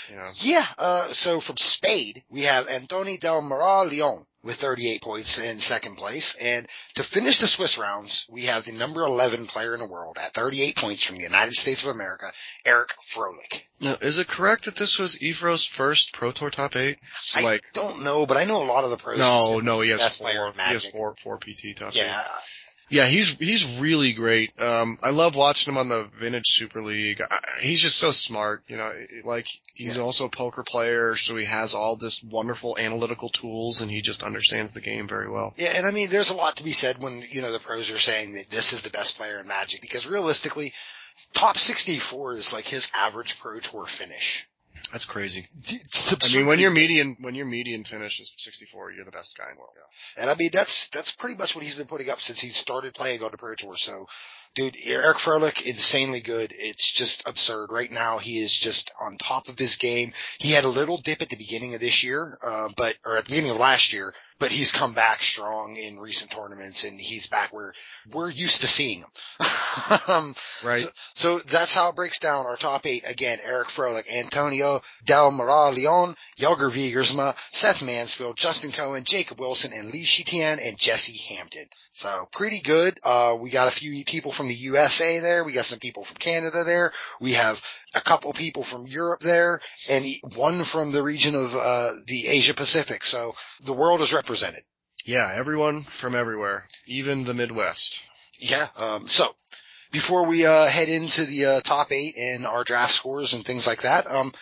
[0.09, 0.29] You know.
[0.37, 5.59] Yeah, uh, so from Spain, we have Antonio Del Moral Leon with 38 points in
[5.59, 6.35] second place.
[6.41, 6.65] And
[6.95, 10.33] to finish the Swiss rounds, we have the number 11 player in the world at
[10.33, 12.31] 38 points from the United States of America,
[12.65, 13.61] Eric Froehlich.
[13.81, 16.97] Now, is it correct that this was Efro's first Pro Tour top eight?
[17.17, 19.19] So, I like, don't know, but I know a lot of the pros.
[19.19, 20.29] no, no, he has four.
[20.29, 21.97] He has four, four PT top eight.
[21.97, 22.23] Yeah,
[22.89, 24.59] Yeah, he's he's really great.
[24.61, 27.21] Um, I love watching him on the Vintage Super League.
[27.21, 28.63] I, he's just so smart.
[28.67, 28.91] You know,
[29.25, 30.03] like he's Yeah.
[30.03, 34.23] also a poker player, so he has all this wonderful analytical tools, and he just
[34.23, 35.53] understands the game very well.
[35.57, 37.91] Yeah, and I mean, there's a lot to be said when, you know, the pros
[37.91, 40.73] are saying that this is the best player in Magic because realistically,
[41.33, 44.47] top 64 is like his average Pro Tour finish.
[44.91, 45.39] That's crazy.
[45.39, 49.37] I mean, when absurdly your median when your median finish is 64, you're the best
[49.37, 49.73] guy in the world.
[50.17, 52.93] And I mean, that's, that's pretty much what he's been putting up since he started
[52.93, 53.75] playing on the Pro Tour.
[53.75, 54.07] So,
[54.57, 56.51] dude, Eric Froehlich, insanely good.
[56.57, 57.71] It's just absurd.
[57.71, 60.13] Right now, he is just on top of his game.
[60.39, 63.25] He had a little dip at the beginning of this year, uh, but, or at
[63.25, 67.27] the beginning of last year, but he's come back strong in recent tournaments and he's
[67.27, 67.71] back where
[68.11, 69.09] we're used to seeing him.
[70.09, 70.79] um, Right.
[70.79, 73.03] So, so that's how it breaks down our top eight.
[73.05, 79.91] Again, Eric Froehlich, Antonio Del Leon, Jelger Wiegersma, Seth Mansfield, Justin Cohen, Jacob Wilson, and
[79.91, 81.65] Lee Shi Tian and Jesse Hampton.
[81.91, 82.99] So pretty good.
[83.03, 85.43] Uh, we got a few people from the USA there.
[85.43, 86.93] We got some people from Canada there.
[87.19, 87.63] We have
[87.93, 90.05] a couple people from Europe there and
[90.35, 93.03] one from the region of, uh, the Asia Pacific.
[93.03, 94.63] So the world is represented.
[95.05, 98.01] Yeah, everyone from everywhere, even the Midwest.
[98.39, 98.67] Yeah.
[98.77, 99.33] Um, so
[99.91, 103.65] before we uh, head into the uh, top eight and our draft scores and things
[103.65, 104.33] like that, um,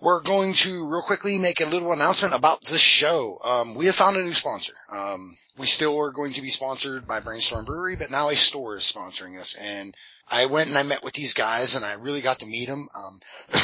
[0.00, 3.40] we're going to real quickly make a little announcement about this show.
[3.42, 4.74] Um, we have found a new sponsor.
[4.92, 8.76] Um, we still are going to be sponsored by Brainstorm Brewery, but now a store
[8.76, 9.54] is sponsoring us.
[9.54, 9.94] And
[10.28, 12.88] I went and I met with these guys, and I really got to meet them.
[12.94, 13.20] Um,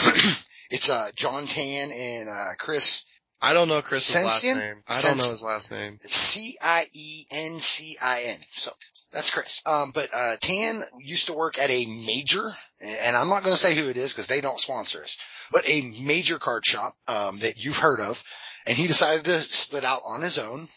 [0.71, 3.05] it's uh, John Tan and uh, Chris
[3.43, 4.83] I don't know Chris's last name.
[4.89, 5.99] I don't know his last name.
[6.03, 8.39] C I E N C I N.
[8.55, 8.73] So
[9.11, 9.63] that's Chris.
[9.67, 13.61] Um, but uh, Tan used to work at a major, and I'm not going to
[13.61, 15.19] say who it is because they don't sponsor us,
[15.53, 18.25] but a major card shop um, that you've heard of,
[18.67, 20.69] and he decided to split out on his own.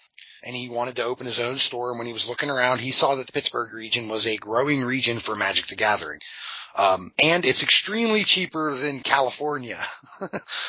[0.44, 1.90] And he wanted to open his own store.
[1.90, 4.84] And when he was looking around, he saw that the Pittsburgh region was a growing
[4.84, 6.20] region for Magic the Gathering.
[6.78, 9.80] Um, and it's extremely cheaper than California.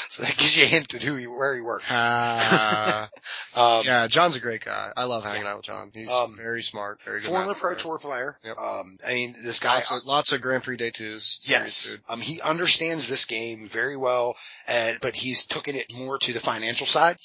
[0.08, 1.84] so that gives you a hint at who he, where he worked.
[1.90, 3.08] Ah,
[3.56, 4.92] Um, yeah, John's a great guy.
[4.96, 5.90] I love hanging out with John.
[5.94, 7.26] He's Um, very smart, very good.
[7.28, 8.38] former pro tour player.
[8.44, 8.58] Yep.
[8.58, 11.38] Um, I mean, this guy, Lots of, lots of Grand Prix Day twos.
[11.42, 12.00] yes, dude.
[12.08, 14.36] um, he understands this game very well,
[14.68, 17.16] and, but he's taken it more to the financial side.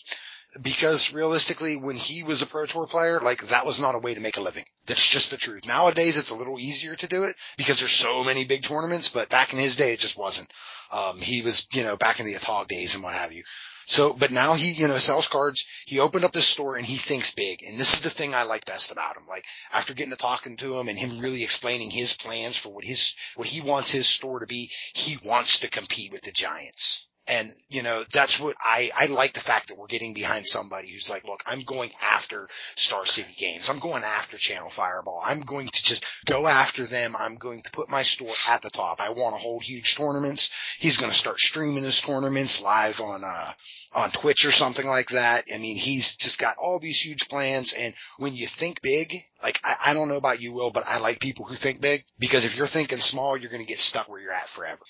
[0.61, 4.14] Because realistically, when he was a pro tour player, like that was not a way
[4.14, 4.65] to make a living.
[4.86, 5.65] That's just the truth.
[5.65, 9.30] Nowadays, it's a little easier to do it because there's so many big tournaments, but
[9.30, 10.52] back in his day, it just wasn't.
[10.91, 13.44] Um, he was, you know, back in the Atog days and what have you.
[13.91, 15.65] So, but now he, you know, sells cards.
[15.86, 17.64] He opened up this store and he thinks big.
[17.64, 19.23] And this is the thing I like best about him.
[19.28, 22.86] Like after getting to talking to him and him really explaining his plans for what
[22.86, 27.07] his, what he wants his store to be, he wants to compete with the giants.
[27.31, 30.91] And, you know, that's what I, I like the fact that we're getting behind somebody
[30.91, 33.69] who's like, look, I'm going after Star City Games.
[33.69, 35.21] I'm going after Channel Fireball.
[35.25, 37.15] I'm going to just go after them.
[37.17, 38.99] I'm going to put my store at the top.
[38.99, 40.75] I want to hold huge tournaments.
[40.77, 43.53] He's going to start streaming his tournaments live on, uh,
[43.95, 45.45] on Twitch or something like that.
[45.55, 47.71] I mean, he's just got all these huge plans.
[47.71, 50.99] And when you think big, like, I, I don't know about you, Will, but I
[50.99, 54.09] like people who think big because if you're thinking small, you're going to get stuck
[54.09, 54.81] where you're at forever.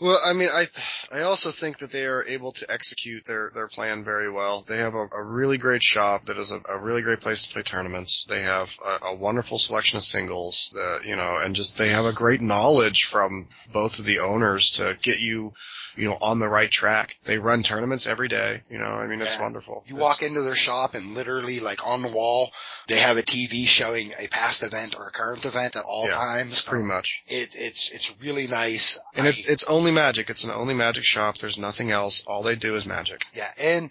[0.00, 0.66] Well, I mean, I
[1.10, 4.60] I also think that they are able to execute their their plan very well.
[4.60, 7.52] They have a, a really great shop that is a, a really great place to
[7.52, 8.24] play tournaments.
[8.28, 12.04] They have a, a wonderful selection of singles that you know, and just they have
[12.04, 15.52] a great knowledge from both of the owners to get you,
[15.98, 17.16] you know, on the right track.
[17.24, 18.62] They run tournaments every day.
[18.70, 19.84] You know, I mean, it's wonderful.
[19.86, 22.52] You It's- walk into their shop and literally like on the wall,
[22.86, 26.14] they have a TV showing a past event or a current event at all Yeah,
[26.14, 26.62] times.
[26.62, 27.20] pretty Um, much.
[27.26, 28.98] It, it's, it's really nice.
[29.14, 30.30] And I- it's it's only magic.
[30.30, 31.38] It's an only magic shop.
[31.38, 32.22] There's nothing else.
[32.26, 33.24] All they do is magic.
[33.34, 33.50] yeah.
[33.60, 33.90] And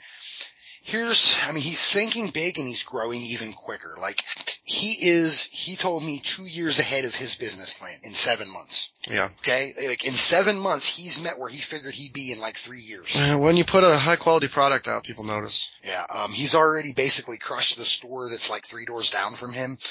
[0.87, 3.97] here's, I mean, he's thinking big and he's growing even quicker.
[3.99, 4.23] Like
[4.63, 8.91] he is, he told me two years ahead of his business plan in seven months.
[9.09, 9.27] Yeah.
[9.39, 9.73] Okay.
[9.87, 13.13] Like in seven months, he's met where he figured he'd be in like three years.
[13.37, 15.69] When you put a high quality product out, people notice.
[15.85, 16.05] Yeah.
[16.13, 19.77] Um, he's already basically crushed the store that's like three doors down from him.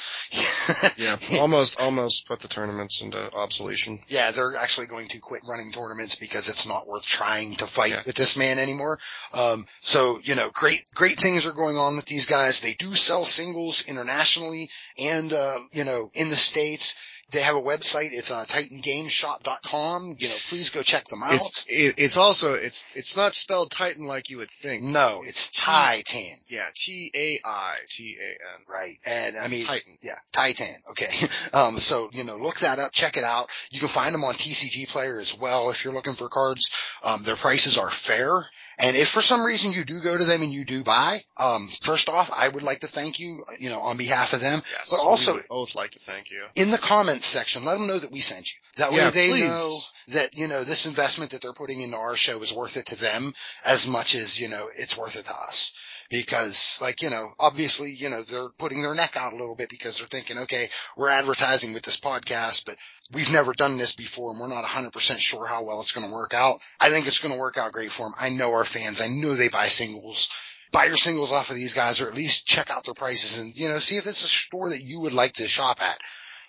[0.98, 4.00] Yeah, almost, almost put the tournaments into obsolescence.
[4.08, 7.90] Yeah, they're actually going to quit running tournaments because it's not worth trying to fight
[7.90, 8.02] Yeah.
[8.06, 8.98] with this man anymore.
[9.32, 12.60] Um, so, you know, great, great things are going on with these guys.
[12.60, 16.96] They do sell singles internationally and, uh, you know, in the States.
[17.32, 18.10] They have a website.
[18.12, 20.16] It's uh, TaitanGameShop.com.
[20.18, 21.34] You know, please go check them out.
[21.34, 24.82] It's, it, it's also, it's, it's not spelled Titan like you would think.
[24.84, 26.36] no, it's Titan.
[26.48, 28.64] Yeah, T-A-I-T-A-N.
[28.68, 28.96] Right.
[29.06, 29.98] And I mean, Titan.
[30.02, 30.74] yeah, Titan.
[30.90, 31.08] Okay.
[31.52, 33.50] Um, so, you know, look that up, check it out.
[33.70, 36.70] You can find them on TCG Player as well if you're looking for cards.
[37.02, 38.44] Um, their prices are fair.
[38.78, 41.68] And if for some reason you do go to them and you do buy, um,
[41.82, 44.60] first off, I would like to thank you, you know, on behalf of them.
[44.64, 46.44] Yes, But also- both like to thank you.
[46.56, 48.58] In the comments section, let them know that we sent you.
[48.76, 49.44] That way Yeah, they please.
[49.44, 49.78] know
[50.08, 52.96] that, you know, this investment that they're putting into our show is worth it to
[52.96, 53.32] them
[53.64, 55.72] as much as, you know, it's worth it to us.
[56.08, 59.68] Because, like, you know, obviously, you know, they're putting their neck out a little bit
[59.68, 62.76] because they're thinking, okay, we're advertising with this podcast, but
[63.12, 66.12] we've never done this before and we're not 100% sure how well it's going to
[66.12, 66.60] work out.
[66.78, 68.14] I think it's going to work out great for them.
[68.20, 69.00] I know our fans.
[69.00, 70.28] I know they buy singles.
[70.70, 73.56] Buy your singles off of these guys or at least check out their prices and,
[73.56, 75.98] you know, see if it's a store that you would like to shop at.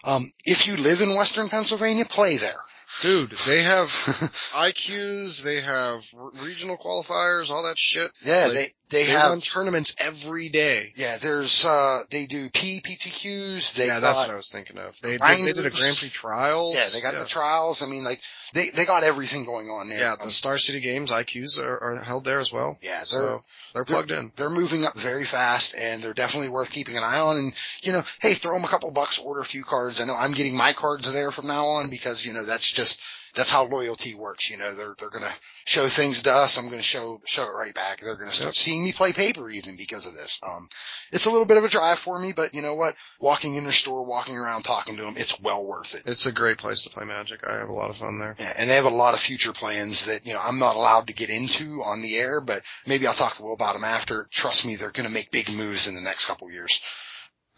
[0.03, 2.59] Um, if you live in Western Pennsylvania, play there.
[3.01, 3.87] Dude, they have
[4.55, 6.03] IQs, they have
[6.43, 8.09] regional qualifiers, all that shit.
[8.23, 10.93] Yeah, Like, they they They have run tournaments every day.
[10.95, 11.17] yeah.
[11.17, 13.75] There's uh they do PPTQs.
[13.75, 14.99] They yeah, that's what I was thinking of.
[15.01, 15.69] They, they, they did a.
[15.69, 16.75] Grand Prix trials.
[16.75, 17.83] yeah they got the trials.
[17.83, 18.21] I mean like
[18.53, 19.99] they they got everything going on there.
[19.99, 22.77] yeah, Um, the Star City Games IQs are, are held there as well.
[22.81, 23.03] yeah.
[23.03, 23.43] So
[23.77, 24.31] they're plugged in.
[24.35, 27.35] they're moving up very fast and they're definitely worth keeping an eye on.
[27.37, 30.01] And, you know, hey, throw them a couple bucks, order a few cards.
[30.01, 33.01] I know I'm getting my cards there from now on because, you know, that's just,
[33.37, 34.49] that's how loyalty works.
[34.49, 35.33] You know, they're, they're going to
[35.65, 36.57] show things to us.
[36.57, 38.01] I'm going to show, show it right back.
[38.01, 38.55] They're going to start Yep.
[38.55, 40.41] seeing me play paper even because of this.
[40.43, 40.67] Um,
[41.13, 42.95] it's a little bit of a drive for me, but you know what?
[43.21, 46.03] Walking in their store, walking around, talking to them, it's well worth it.
[46.05, 47.47] It's a great place to play Magic.
[47.47, 48.35] I have a lot of fun there.
[48.39, 51.07] Yeah, and they have a lot of future plans that, you know, I'm not allowed
[51.07, 54.27] to get into on the air, but maybe I'll talk to Will about them after.
[54.31, 56.81] Trust me, they're going to make big moves in the next couple years.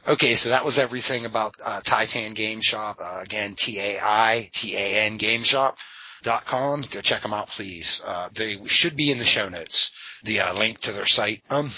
[0.09, 2.97] Okay, so that was everything about uh, Taitan Game Shop.
[2.99, 5.77] Uh, again, T-A-I-T-A-N Game Shop.
[6.23, 6.83] Dot com.
[6.89, 8.01] Go check them out, please.
[8.05, 9.91] Uh, they should be in the show notes.
[10.23, 11.43] The uh, link to their site.
[11.49, 11.69] Um,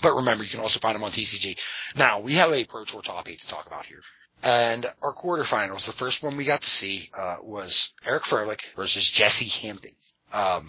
[0.00, 1.58] but remember, you can also find them on TCG.
[1.96, 4.00] Now we have a Pro Tour top eight to talk about here.
[4.42, 9.10] And our quarterfinals, the first one we got to see, uh, was Eric Froehlich versus
[9.10, 9.92] Jesse Hampton.
[10.32, 10.66] Um,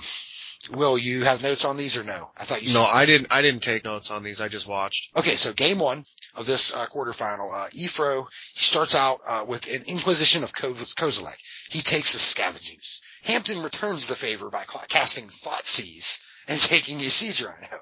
[0.72, 2.31] Will, you have notes on these or no?
[2.40, 3.27] I thought you No, I didn't.
[3.31, 4.40] I didn't take notes on these.
[4.40, 5.15] I just watched.
[5.18, 9.68] Okay, so game one of this uh, quarterfinal, uh, Efro, he starts out uh, with
[9.73, 11.35] an Inquisition of Ko- Kozilek.
[11.69, 13.02] He takes a Scavengers.
[13.26, 17.80] Hampton returns the favor by ca- casting Thoughtseize and taking a Siege Rhino.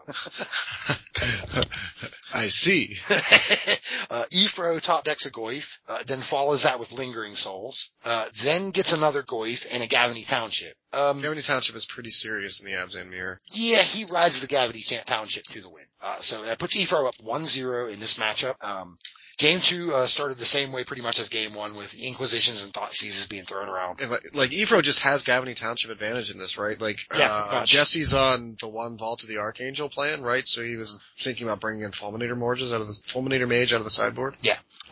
[2.34, 2.98] I see.
[3.10, 8.72] uh, Efro top decks a Goyf, uh, then follows that with Lingering Souls, uh, then
[8.72, 10.74] gets another Goyf and a Gavony Township.
[10.94, 13.40] Um, Township is pretty serious in the Abzan Mirror.
[13.54, 15.86] Yeah, he rides the Gavony Township to the win.
[16.02, 18.56] Uh, so that puts Efro up 1-0 in this matchup.
[18.64, 18.98] Um,
[19.42, 22.72] game two, uh, started the same way pretty much as game one with Inquisitions and
[22.72, 24.00] Thought Seizes being thrown around.
[24.00, 26.80] And like, like just has Gavony Township advantage in this, right?
[26.80, 27.66] Like, Yeah, uh.
[27.66, 30.48] Jesse's on the one Vault of the Archangel plan, right?
[30.48, 33.80] So he was thinking about bringing in Fulminator Morges out of the Fulminator Mage out
[33.80, 34.36] of the sideboard.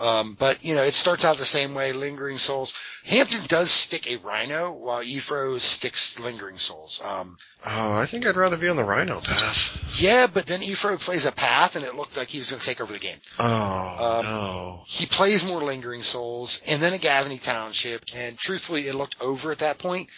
[0.01, 2.73] Um, but you know, it starts out the same way, Lingering Souls.
[3.05, 7.01] Hampton does stick a Rhino while Efro sticks Lingering Souls.
[7.03, 7.35] Um,
[7.65, 9.99] Oh, I think I'd rather be on the Rhino path.
[10.01, 12.65] yeah, but then Efro plays a path and it looked like he was going to
[12.65, 13.17] take over the game.
[13.37, 14.83] Oh Um, no.
[14.87, 19.51] He plays more Lingering Souls and then a Gavony Township, and truthfully, it looked over
[19.51, 20.09] at that point.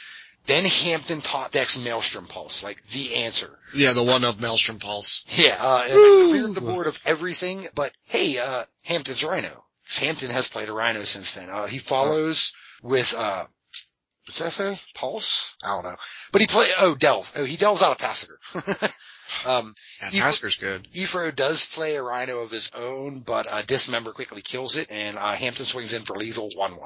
[0.48, 3.58] Then Hampton taught decks Maelstrom Pulse, like the answer.
[3.76, 5.24] Yeah, the one of Maelstrom Pulse.
[5.28, 6.26] Yeah, uh, and Woo!
[6.26, 9.64] it cleared the board of everything, but hey, uh, Hampton's Rhino.
[9.88, 11.49] Hampton has played a Rhino since then.
[11.49, 13.45] Uh, he follows with, uh,
[14.26, 14.80] what's that say?
[14.95, 15.56] Pulse?
[15.64, 15.98] I don't know.
[16.32, 17.32] But he play, oh, Delve.
[17.36, 18.38] Oh, he delves out a Tasigur.
[19.45, 19.74] um,
[20.12, 20.88] Yeah, Tasigur's good.
[20.94, 25.18] Efro does play a Rhino of his own, but, uh, Dismember quickly kills it, and,
[25.18, 26.78] uh, Hampton swings in for lethal 1-1.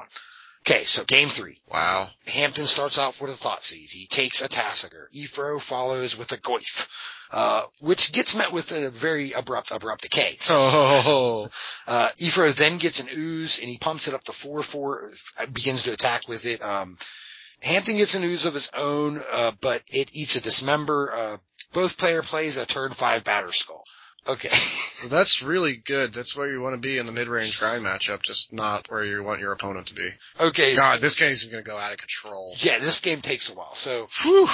[0.68, 1.60] Okay, so game three.
[1.70, 2.08] Wow.
[2.26, 3.92] Hampton starts off with a Thoughtseize.
[3.92, 5.06] He takes a Tasigur.
[5.14, 6.88] Efro follows with a Goyf,
[7.30, 10.36] uh, which gets met with a very abrupt, abrupt decay.
[10.50, 11.48] Oh,
[11.86, 15.92] Uh, Efro then gets an ooze and he pumps it up to 4-4, begins to
[15.92, 16.60] attack with it.
[16.62, 16.98] Um,
[17.62, 21.12] Hampton gets an ooze of his own, uh, but it eats a dismember.
[21.14, 21.36] Uh,
[21.74, 23.82] both player plays a turn 5 Batterskull.
[24.28, 24.50] Okay.
[25.00, 26.12] well, that's really good.
[26.12, 29.22] That's where you want to be in the mid-range grind matchup, just not where you
[29.22, 30.10] want your opponent to be.
[30.40, 30.74] Okay.
[30.74, 32.54] so- God, this game's going to go out of control.
[32.58, 33.74] yeah, this game takes a while.
[33.74, 34.48] So Whew.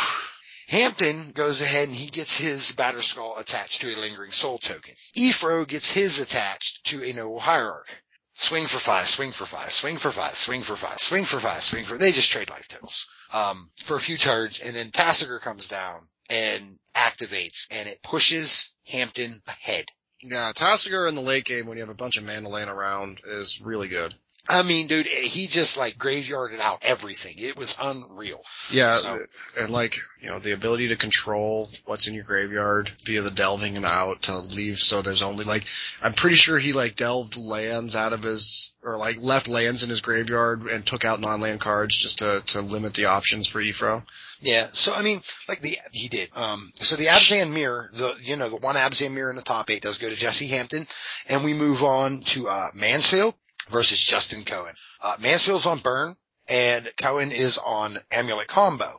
[0.69, 4.95] Hampton goes ahead and he gets his Batterskull attached to a lingering soul token.
[5.17, 7.89] Efro gets his attached to a noble hierarch.
[8.35, 11.63] Swing for five, swing for five, swing for five, swing for five, swing for five,
[11.63, 15.39] swing for, they just trade life totals, um, for a few turns and then Tasigur
[15.41, 19.87] comes down and activates and it pushes Hampton ahead.
[20.23, 23.21] Yeah, Tasigur in the late game when you have a bunch of mana laying around
[23.25, 24.15] is really good.
[24.49, 27.35] I mean, dude, he just like graveyarded out everything.
[27.39, 28.43] It was unreal.
[28.71, 29.19] Yeah, So-
[29.57, 33.77] and like, you know, the ability to control what's in your graveyard via the delving
[33.77, 35.65] and out to leave so there's only like,
[36.03, 39.91] I'm pretty sure he like delved lands out of his, or like left lands in
[39.91, 44.03] his graveyard and took out non-land cards just to, to limit the options for Efro.
[44.43, 44.69] Yeah.
[44.73, 46.29] So I mean, like the he did.
[46.35, 46.73] Um.
[46.75, 49.83] So the Abzan mirror, the you know the one Abzan mirror in the top eight
[49.83, 50.87] does go to Jesse Hampton,
[51.29, 53.35] and we move on to uh Mansfield
[53.71, 54.75] versus Justin Cohen.
[55.01, 56.17] Uh, Mansfield's on Burn,
[56.49, 58.99] and Cohen is on Amulet Combo.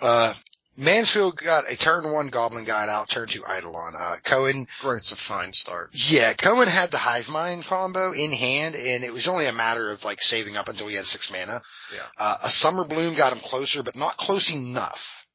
[0.00, 0.34] Uh.
[0.76, 3.94] Mansfield got a turn one Goblin Guide out, turn two Eidolon.
[3.98, 5.90] Uh, Cohen it's a fine start.
[5.92, 9.90] yeah, Cohen had the Hive Mind combo in hand, and it was only a matter
[9.90, 11.60] of like saving up until he had six mana.
[11.92, 12.00] Yeah.
[12.18, 15.26] Uh, a Summer Bloom got him closer, but not close enough.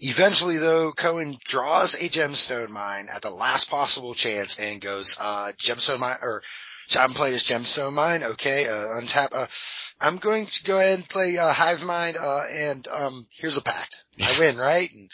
[0.00, 5.52] Eventually, though, Cohen draws a Gemstone Mine at the last possible chance and goes, uh,
[5.58, 6.42] Gemstone Mine, or
[6.98, 9.46] I'm playing as Gemstone Mine, okay, uh, untap, uh,
[10.02, 13.62] I'm going to go ahead and play uh, Hive Mind, uh, and um, here's a
[13.62, 14.04] pact.
[14.20, 14.92] I win, right?
[14.92, 15.10] And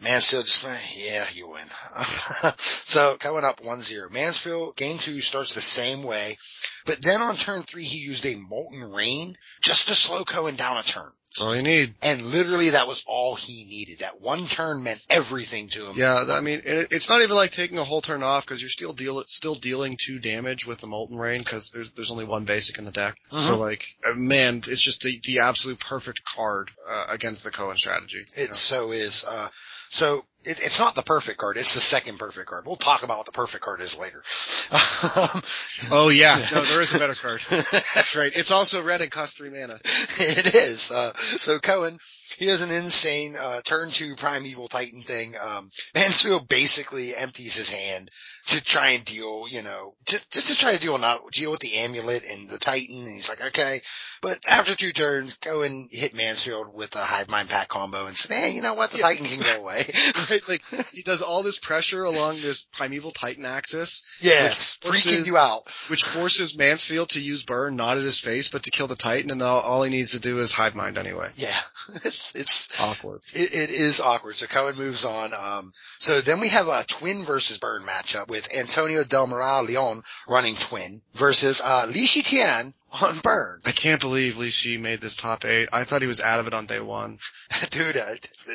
[0.00, 0.64] Mansfield just,
[0.96, 1.66] yeah, you win.
[2.56, 4.12] so going up 1-0.
[4.12, 6.38] Mansfield, game two starts the same way,
[6.86, 10.78] but then on turn three, he used a Molten Rain just to slow Cohen down
[10.78, 11.10] a turn.
[11.34, 11.94] That's all you need.
[12.00, 13.98] And literally that was all he needed.
[14.00, 15.96] That one turn meant everything to him.
[15.96, 18.92] Yeah, I mean, it's not even like taking a whole turn off because you're still
[18.92, 22.78] deal still dealing two damage with the Molten Rain because there's there's only one basic
[22.78, 23.16] in the deck.
[23.30, 27.78] So like, uh, man, it's just the the absolute perfect card uh, against the Cohen
[27.78, 28.24] strategy.
[28.36, 29.24] It so is.
[29.24, 29.48] Uh,
[29.90, 31.56] so it, it's not the perfect card.
[31.56, 32.66] It's the second perfect card.
[32.66, 34.22] We'll talk about what the perfect card is later.
[35.90, 37.40] Oh yeah, no, there is a better card.
[37.50, 38.32] That's right.
[38.34, 39.78] It's also red and costs three mana.
[39.84, 40.90] it is.
[40.90, 41.98] Uh, so Cohen,
[42.38, 45.34] he has an insane, uh, turn two primeval titan thing.
[45.40, 48.10] Um, Mansfield basically empties his hand
[48.48, 51.60] to try and deal, you know, to, just to try to deal not, deal with
[51.60, 52.98] the amulet and the titan.
[53.06, 53.80] And he's like, okay.
[54.20, 58.34] But after two turns, Cohen hit Mansfield with a hive mind pack combo and said,
[58.36, 58.90] hey, you know what?
[58.90, 59.04] The Yeah.
[59.08, 59.84] titan can go away.
[60.30, 64.78] Right, like he does all this pressure along this primeval titan axis, yes.
[64.88, 65.64] Which Freaking you out.
[65.90, 69.30] which forces Mansfield to use burn not at his face but to kill the titan,
[69.30, 71.30] and all, all he needs to do is hive mind anyway.
[71.36, 71.56] Yeah.
[72.34, 73.20] It's, it's, Awkward.
[73.34, 74.36] It, it is awkward.
[74.36, 75.32] So Cohen moves on.
[75.34, 80.02] Um, so then we have a twin versus burn matchup with Antonio Del Moral Leon
[80.28, 83.60] running twin versus, uh, Li Tian on burn.
[83.64, 85.68] I can't believe Li Shi made this top eight.
[85.72, 87.18] I thought he was out of it on day one.
[87.70, 88.04] dude, uh,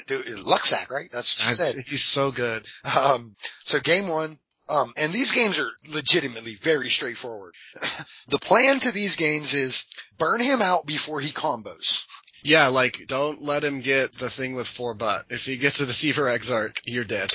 [0.07, 1.09] dude, Luxac, right?
[1.11, 1.83] That's what you I- said.
[1.87, 2.65] He's so good.
[2.97, 4.39] Um, so game one,
[4.69, 7.55] um, and these games are legitimately very straightforward.
[8.27, 9.85] the plan to these games is
[10.17, 12.05] burn him out before he combos.
[12.43, 15.25] Yeah, like don't let him get the thing with four butt.
[15.29, 17.31] If he gets a Deceiver Exarch, you're dead.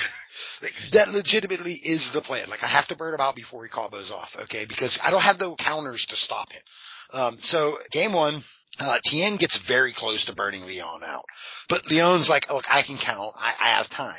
[0.62, 2.49] Like, that legitimately is the plan.
[2.49, 4.65] Like I have to burn him out before he combos off, okay?
[4.65, 6.62] Because I don't have the counters to stop him.
[7.12, 8.42] Um, so game one,
[8.81, 11.25] uh, Tian gets very close to burning Leon out,
[11.69, 13.35] but Leon's like, look, I can count.
[13.36, 14.15] I, I have time.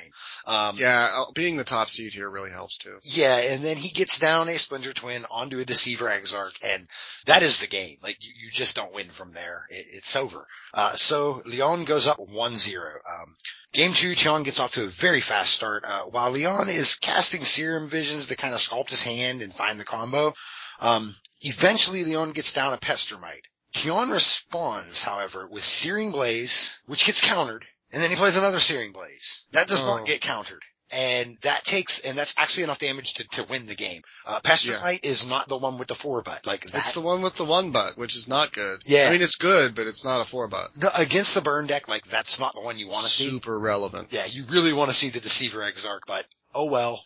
[0.48, 2.98] Um, Yeah, uh, being the top seed here really helps too.
[3.03, 6.88] yeah, and then he gets down a Splinter Twin onto a Deceiver Exarch, and
[7.25, 7.98] that is the game.
[8.01, 9.66] Like, you, you just don't win from there.
[9.69, 10.48] It, it's over.
[10.74, 12.77] Uh, so Leon goes up 1-0.
[12.77, 13.35] Um,
[13.74, 17.43] game two, Tian gets off to a very fast start, uh, while Leon is casting
[17.43, 20.34] Serum Visions to kind of sculpt his hand and find the combo.
[20.80, 23.43] Um, eventually Leon gets down a Pestermite.
[23.75, 28.91] Tian responds, however, with Searing Blaze, which gets countered, and then he plays another Searing
[28.91, 29.43] Blaze.
[29.51, 29.97] That does Oh.
[29.97, 30.63] not get countered.
[30.91, 34.03] And that takes, and that's actually enough damage to, to win the game.
[34.25, 36.45] Uh, Pestermite is not the one with the four butt.
[36.45, 36.75] Like that.
[36.75, 38.81] It's the one with the one butt, which is not good.
[38.85, 39.07] Yeah.
[39.09, 40.77] I mean, it's good, but it's not a four butt.
[40.77, 43.29] No, against the burn deck, like that's not the one you want to see.
[43.29, 44.13] Super relevant.
[44.13, 47.03] Yeah, you really want to see the Deceiver Exarch, but oh well.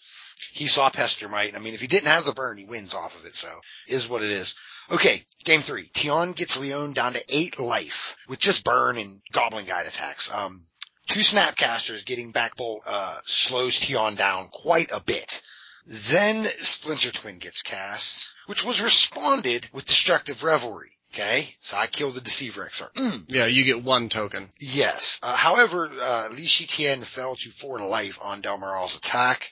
[0.51, 1.55] He saw Pestermite.
[1.55, 3.49] I mean, if he didn't have the burn, he wins off of it, so
[3.87, 4.55] is what it is.
[4.91, 5.89] Okay, game three.
[5.93, 10.33] Tian gets Leon down to eight life with just burn and Goblin Guide attacks.
[10.33, 10.65] Um,
[11.07, 15.41] two Snapcasters getting back bolt, uh, slows Tian down quite a bit.
[15.85, 20.91] Then Splinter Twin gets cast, which was responded with Destructive Revelry.
[21.13, 22.93] Okay, so I kill the Deceiver Exarch.
[22.93, 23.25] Mm.
[23.27, 24.49] Yeah, you get one token.
[24.59, 25.19] Yes.
[25.23, 29.51] Uh, however, uh, Lee Shi Tian fell to four life on Del Moral's attack.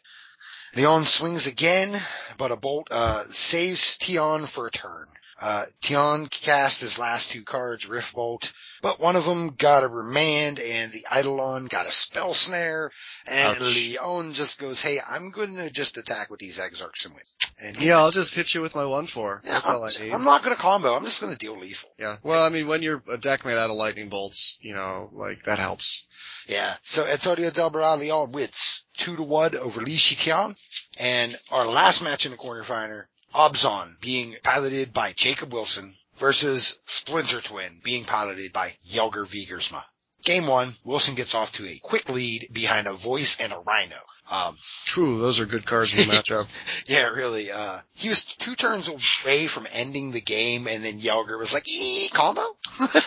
[0.75, 1.99] Leon swings again,
[2.37, 5.07] but a bolt, uh, saves Tian for a turn.
[5.39, 8.51] Uh, Tian cast his last two cards, Rift Bolt,
[8.81, 12.91] but one of them got a remand and the Eidolon got a spell snare
[13.29, 13.59] and Ouch.
[13.61, 17.23] Leon just goes, hey, I'm going to just attack with these Exarchs and win.
[17.63, 19.41] And Yeah, I'll just hit you with my one four.
[19.43, 20.11] yeah, That's I'm, all I need.
[20.13, 20.95] I'm not going to combo.
[20.95, 21.89] I'm just going to deal lethal.
[21.99, 22.15] Yeah.
[22.23, 25.43] Well, I mean, when you're a deck made out of lightning bolts, you know, like
[25.43, 26.05] that helps.
[26.47, 26.73] Yeah.
[26.81, 30.55] So Antonio Del Moral Leon wins two to one over Lee Shi Tian.
[30.99, 36.79] And our last match in the corner quarterfinal, Abzan being piloted by Jacob Wilson versus
[36.85, 39.83] Splinter Twin being piloted by Jelger Wiegersma.
[40.23, 43.95] Game one, Wilson gets off to a quick lead behind a voice and a rhino.
[44.29, 44.57] Um,
[44.93, 46.47] Whew, those are good cards in the matchup.
[46.87, 51.37] yeah, really, uh, he was two turns away from ending the game and then Jelger
[51.39, 52.41] was like, ee, combo?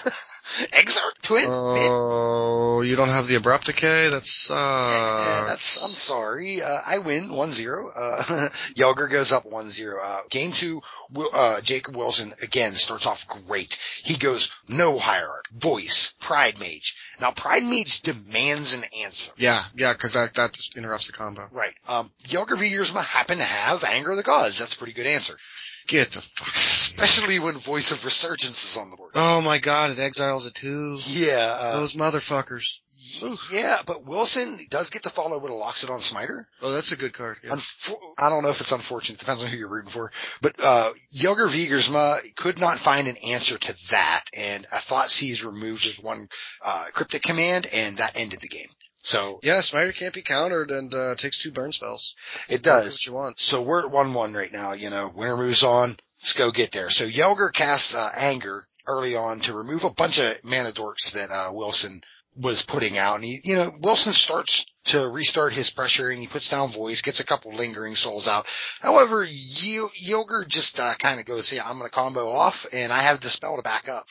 [0.73, 1.45] Exarch Twin?
[1.47, 4.09] Oh, you don't have the abrupt decay?
[4.11, 4.27] That
[5.27, 6.62] Yeah, that's, I'm sorry.
[6.62, 7.91] Uh, I win 1-0.
[7.95, 8.23] Uh,
[8.75, 9.95] Jelger goes up 1-0.
[10.03, 10.83] Uh, game two,
[11.33, 13.75] uh, Jacob Wilson again starts off great.
[14.03, 16.97] He goes, no hierarch, voice, pride mage.
[17.20, 19.33] Now pride mage demands an answer.
[19.37, 21.43] Yeah, yeah, cause that, that just interrupts the combo.
[21.53, 21.75] Right.
[21.89, 24.59] Um, Jelger Wiegersma happen to have Anger of the Gods.
[24.59, 25.37] That's a pretty good answer.
[25.86, 26.49] Get the fuck.
[26.49, 29.12] Especially when Voice of Resurgence is on the board.
[29.15, 30.99] Oh my god, it exiles a two.
[31.07, 32.78] Yeah, uh, Those motherfuckers.
[33.52, 36.47] Yeah, but Wilson does get to follow with a Loxodon Smiter.
[36.62, 37.39] Oh, that's a good card.
[37.42, 37.50] Yeah.
[37.50, 39.18] Unfor- I don't know if it's unfortunate.
[39.18, 40.12] Depends on who you're rooting for.
[40.42, 44.25] But, uh, Jelger Wiegersma could not find an answer to that.
[44.36, 46.28] And a Thought Seize removed with one,
[46.65, 48.68] uh, cryptic command and that ended the game.
[49.03, 52.15] So Yeah, Smiter can't be countered and uh, takes two burn spells.
[52.49, 52.85] it Do does.
[52.95, 53.41] what you want.
[53.41, 55.97] So we're at 1-1 right now, you know, winner moves on.
[56.20, 56.91] Let's go get there.
[56.91, 61.31] So Jelger casts, uh, anger early on to remove a bunch of mana dorks that,
[61.31, 62.03] uh, Wilson
[62.37, 63.17] was putting out.
[63.17, 67.01] And he, you know, Wilson starts to restart his pressure and he puts down voice,
[67.03, 68.47] gets a couple lingering souls out.
[68.81, 72.93] However, Ye- Jelger just, uh, kind of goes, yeah, I'm going to combo off and
[72.93, 74.07] I have the spell to back up.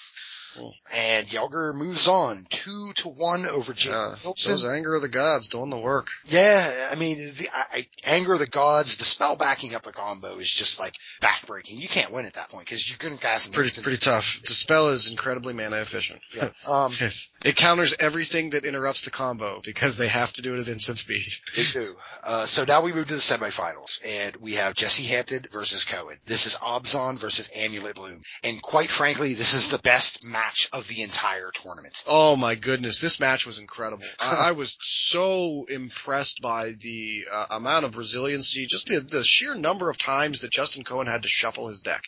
[0.56, 0.74] Cool.
[0.96, 4.52] And Jelger moves on two to one over Jake Uh, Wilson.
[4.54, 6.08] those anger of the gods doing the work.
[6.26, 10.38] Yeah, I mean, the I, anger of the gods, the spell backing up the combo
[10.38, 11.78] is just like backbreaking.
[11.80, 13.84] You can't win at that point because you couldn't cast Pretty instant.
[13.84, 14.40] pretty tough.
[14.46, 16.22] The spell is incredibly mana efficient.
[16.34, 16.50] Yeah.
[16.66, 16.94] Um,
[17.46, 21.00] it counters everything that interrupts the combo because they have to do it at instant
[21.00, 21.28] speed.
[21.56, 21.96] they do.
[22.24, 26.18] Uh, so now we move to the semifinals and we have Jesse Hampton versus Cohen.
[26.26, 28.22] This is Abzan versus Amulet Bloom.
[28.44, 30.39] And quite frankly, this is the best match
[30.74, 31.96] of the entire tournament.
[32.08, 34.04] Oh my goodness, this match was incredible.
[34.20, 39.56] I, I was so impressed by the uh, amount of resiliency, just the, the sheer
[39.56, 42.04] number of times that Justin Cohen had to shuffle his deck.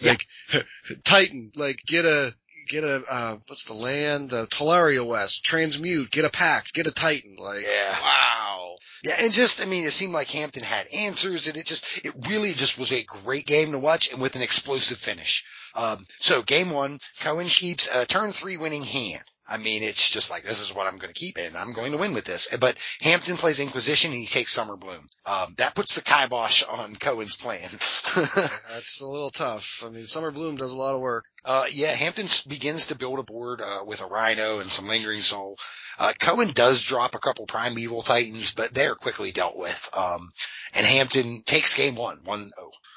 [0.00, 0.10] Yeah.
[0.10, 0.26] Like
[1.04, 2.34] Titan, like get a
[2.68, 4.30] get a uh what's the land?
[4.30, 7.36] The Tolaria West, transmute, get a pact, get a Titan.
[7.38, 8.00] Like Yeah.
[8.00, 8.76] wow.
[9.02, 12.12] Yeah, and just, I mean, it seemed like Hampton had answers and it just, it
[12.28, 15.44] really just was a great game to watch and with an explosive finish.
[15.74, 19.22] Um, so game one, Cohen keeps a turn three winning hand.
[19.50, 21.90] I mean, it's just like, this is what I'm going to keep and I'm going
[21.90, 22.56] to win with this.
[22.60, 25.08] But Hampton plays Inquisition and he takes Summer Bloom.
[25.26, 27.60] Um, that puts the kibosh on Cohen's plan.
[27.68, 29.82] That's a little tough.
[29.84, 31.24] I mean, Summer Bloom does a lot of work.
[31.44, 35.22] Uh, yeah, Hampton begins to build a board, uh, with a Rhino and some Lingering
[35.22, 35.58] Soul.
[35.98, 39.90] Uh, Cohen does drop a couple Primeval Titans, but they're quickly dealt with.
[39.92, 40.30] Um,
[40.76, 42.50] and Hampton takes game one, 1-0.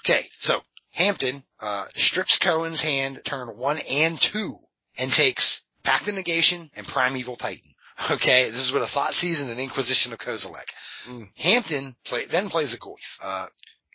[0.06, 0.62] Okay, so
[0.94, 4.60] Hampton, uh, strips Cohen's hand turn one and two
[4.98, 7.62] and takes Pact of Negation and Primeval Titan.
[8.12, 10.68] Okay, this is with a Thought Season and Inquisition of Kozilek.
[11.06, 11.30] Mm.
[11.38, 13.20] Hampton play, then plays a Goyf.
[13.22, 13.46] Uh,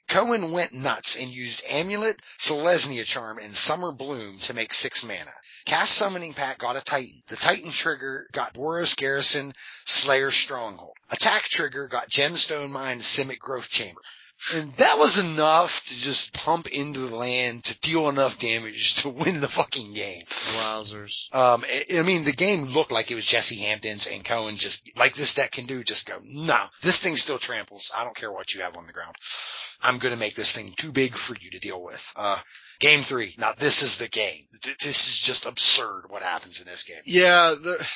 [0.08, 5.30] Cohen went nuts and used Amulet, Selesnya Charm, and Summer Bloom to make six mana.
[5.66, 7.22] Cast Summoner's Pact got a Titan.
[7.26, 9.52] The Titan trigger got Boros Garrison,
[9.84, 10.96] Slayer Stronghold.
[11.10, 14.00] Attack trigger got Gemstone Mine, Simic Growth Chamber.
[14.55, 19.08] And that was enough to just pump into the land to deal enough damage to
[19.08, 20.23] win the fucking game.
[20.26, 21.34] Wowzers.
[21.34, 24.89] Um, I, I mean, the game looked like it was Jesse Hampton's and Cohen just,
[24.97, 27.92] like this deck can do, just go, no, this thing still tramples.
[27.97, 29.17] I don't care what you have on the ground.
[29.81, 32.12] I'm gonna make this thing too big for you to deal with.
[32.17, 32.39] Uh,
[32.81, 33.34] game three.
[33.39, 34.47] Now this is the game.
[34.62, 36.97] Th- This is just absurd what happens in this game.
[37.05, 37.86] Yeah, the,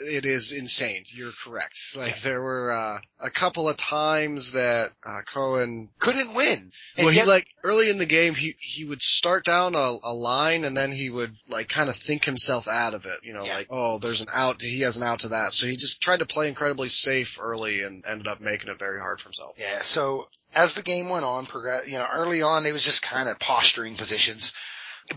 [0.00, 1.04] it is insane.
[1.12, 1.76] You're correct.
[1.96, 5.88] Like there were uh, a couple of times that uh, Cohen.
[5.98, 6.70] Couldn't win.
[6.96, 9.96] And Well, he yet- like early in the game, he he would start down a,
[10.02, 13.18] a line and then he would like kind of think himself out of it.
[13.22, 13.54] You know, Yeah.
[13.56, 14.60] like oh, there's an out.
[14.62, 15.52] He has an out to that.
[15.52, 19.00] So he just tried to play incredibly safe early and ended up making it very
[19.00, 19.54] hard for himself.
[19.58, 23.02] Yeah, so as the game went on, progress, you know, early on it was just
[23.02, 24.52] kind of posturing positions,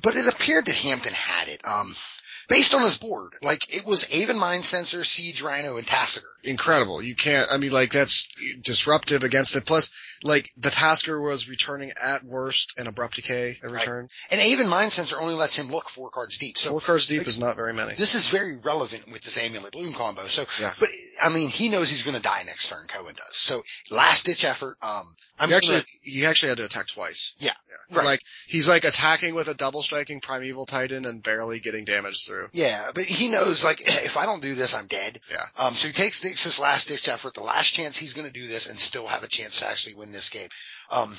[0.02, 1.62] but it appeared that Hampton had it.
[1.68, 1.94] Um,
[2.48, 6.24] based on his board, like it was Aven Mindcensor, Siege Rhino, and Tasigur.
[6.44, 7.02] Incredible.
[7.02, 7.48] You can't.
[7.52, 8.28] I mean, like that's
[8.62, 9.66] disruptive against it.
[9.66, 9.92] Plus,
[10.24, 13.86] like the Tasigur was returning at worst an abrupt decay every Right.
[13.86, 14.10] turn.
[14.32, 16.58] And Aven Mindcensor only lets him look four cards deep.
[16.58, 17.94] So Four cards deep like, is not very many.
[17.96, 20.28] this is very relevant with this Amulet Bloom combo.
[20.28, 20.74] So, Yeah.
[20.80, 20.90] but
[21.22, 22.86] I mean, he knows he's going to die next turn.
[22.88, 23.36] Cohen does.
[23.38, 24.78] So last ditch effort.
[24.82, 27.34] Um, I'm he actually gonna- he actually had to attack twice.
[27.38, 27.52] Yeah,
[27.90, 27.98] yeah.
[27.98, 28.06] right.
[28.06, 32.50] Like he's like attacking with a double striking primeval titan and barely getting damage through.
[32.54, 35.20] Yeah, but he knows like if I don't do this, I'm dead.
[35.32, 35.46] Yeah.
[35.58, 38.34] Um, so he takes this, this last ditch effort, the last chance he's going to
[38.34, 40.50] do this and still have a chance to actually win this game.
[40.92, 41.14] Um,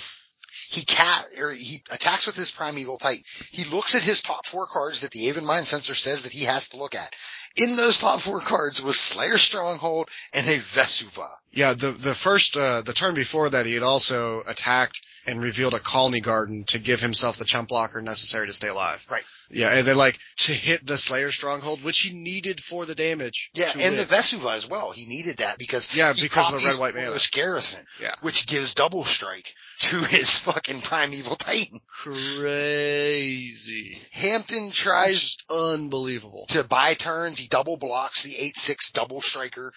[0.69, 3.23] he cat or he attacks with his primeval titan.
[3.51, 6.71] He looks at his top four cards that the Aven Mindcensor says that he has
[6.71, 7.15] to look at.
[7.57, 11.29] In those top four cards was Slayer Stronghold and a Vesuva.
[11.53, 15.75] Yeah, the the first uh the turn before that he had also attacked and revealed
[15.75, 19.05] a Khalni Garden to give himself the chump blocker necessary to stay alive.
[19.11, 19.25] Right.
[19.51, 23.51] Yeah, and then like to hit the Slayer stronghold, which he needed for the damage.
[23.55, 24.91] Yeah, and the Vesuva as well.
[24.93, 27.09] He needed that because Yeah, because of the red-white mana.
[27.13, 28.15] Boros Garrison, Yeah.
[28.21, 31.81] which gives double strike to his fucking primeval titan.
[31.87, 33.99] crazy.
[34.13, 36.47] Hampton tries just unbelievable.
[36.49, 37.39] to buy turns.
[37.39, 39.73] He double blocks the 8-6 double striker,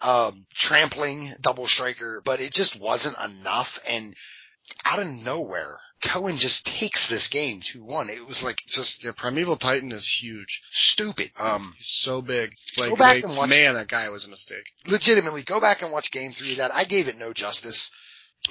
[0.00, 3.80] um, trampling double striker, but it just wasn't enough.
[3.88, 4.14] And
[4.84, 8.10] out of nowhere, Cohen just takes this game 2-1.
[8.10, 10.62] It was like just Yeah, Primeval Titan is huge.
[10.70, 11.30] stupid.
[11.38, 12.54] Um, He's so big.
[12.78, 14.64] Like, Go back they- and watch- man, that guy was a mistake.
[14.86, 16.74] legitimately, go back and watch game three of that.
[16.74, 17.90] I gave it no justice.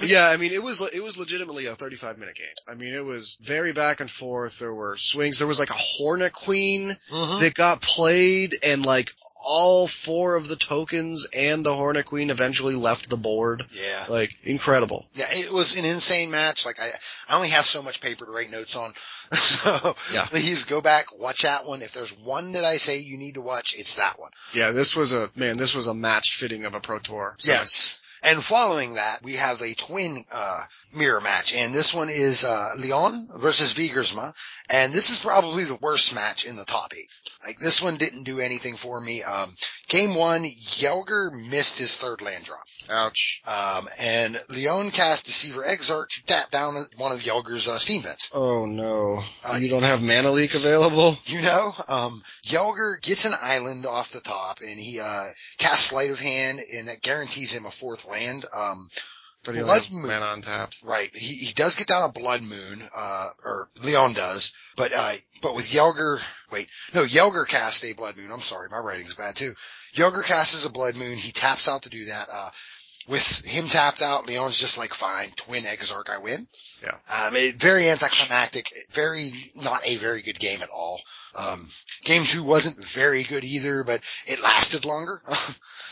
[0.00, 2.46] Yeah, I mean, it was it was legitimately a 35 minute game.
[2.68, 4.58] I mean, it was very back and forth.
[4.58, 5.38] There were swings.
[5.38, 7.40] There was like a Hornet Queen mm-hmm.
[7.40, 9.12] that got played, and like
[9.46, 13.66] all four of the tokens and the Hornet Queen eventually left the board.
[13.70, 14.06] Yeah.
[14.08, 15.06] Like incredible.
[15.14, 16.66] Yeah, it was an insane match.
[16.66, 16.90] Like I,
[17.28, 18.92] I only have so much paper to write notes on.
[19.34, 20.26] So Yeah.
[20.26, 21.82] please go back, watch that one.
[21.82, 24.30] If there's one that I say you need to watch, it's that one.
[24.52, 25.56] Yeah, this was a man.
[25.56, 27.34] This was a match fitting of a Pro Tour.
[27.38, 28.00] So- Yes.
[28.24, 30.62] And following that, we have a twin, uh,
[30.96, 31.54] mirror match.
[31.54, 34.32] And this one is, uh, Leon versus Wiegersma.
[34.70, 37.10] And this is probably the worst match in the top eight.
[37.46, 39.22] Like this one didn't do anything for me.
[39.22, 39.54] Um,
[39.88, 42.64] game one, Jelger missed his third land drop.
[42.88, 43.42] Ouch.
[43.46, 48.30] Um, and Leon cast Deceiver Exarch to tap down one of Jelger's, uh, steam vents.
[48.32, 49.22] Oh no.
[49.44, 51.18] Uh, you don't have Mana Leak available?
[51.26, 55.26] You know, um, Jelger gets an island off the top and he, uh,
[55.58, 58.46] casts Sleight of Hand and that guarantees him a fourth land.
[58.56, 59.13] Um, But he
[59.52, 60.06] Blood Moon.
[60.06, 60.78] Mana untapped.
[60.82, 61.14] Right.
[61.14, 65.54] He he does get down a blood moon, uh, or Leon does, but uh, but
[65.54, 68.30] with Jelger, wait, no, Jelger casts a blood moon.
[68.32, 69.54] I'm sorry, my writing's bad too.
[69.94, 71.16] Jelger casts a blood moon.
[71.16, 72.28] He taps out to do that.
[72.32, 72.50] Uh,
[73.06, 76.46] with him tapped out, Leon's just like, fine, twin Exarch, I win.
[76.82, 77.26] Yeah.
[77.26, 81.00] Um, it, very anticlimactic, very, not a very good game at all.
[81.36, 81.68] Um,
[82.02, 85.20] game two wasn't very good either, but it lasted longer.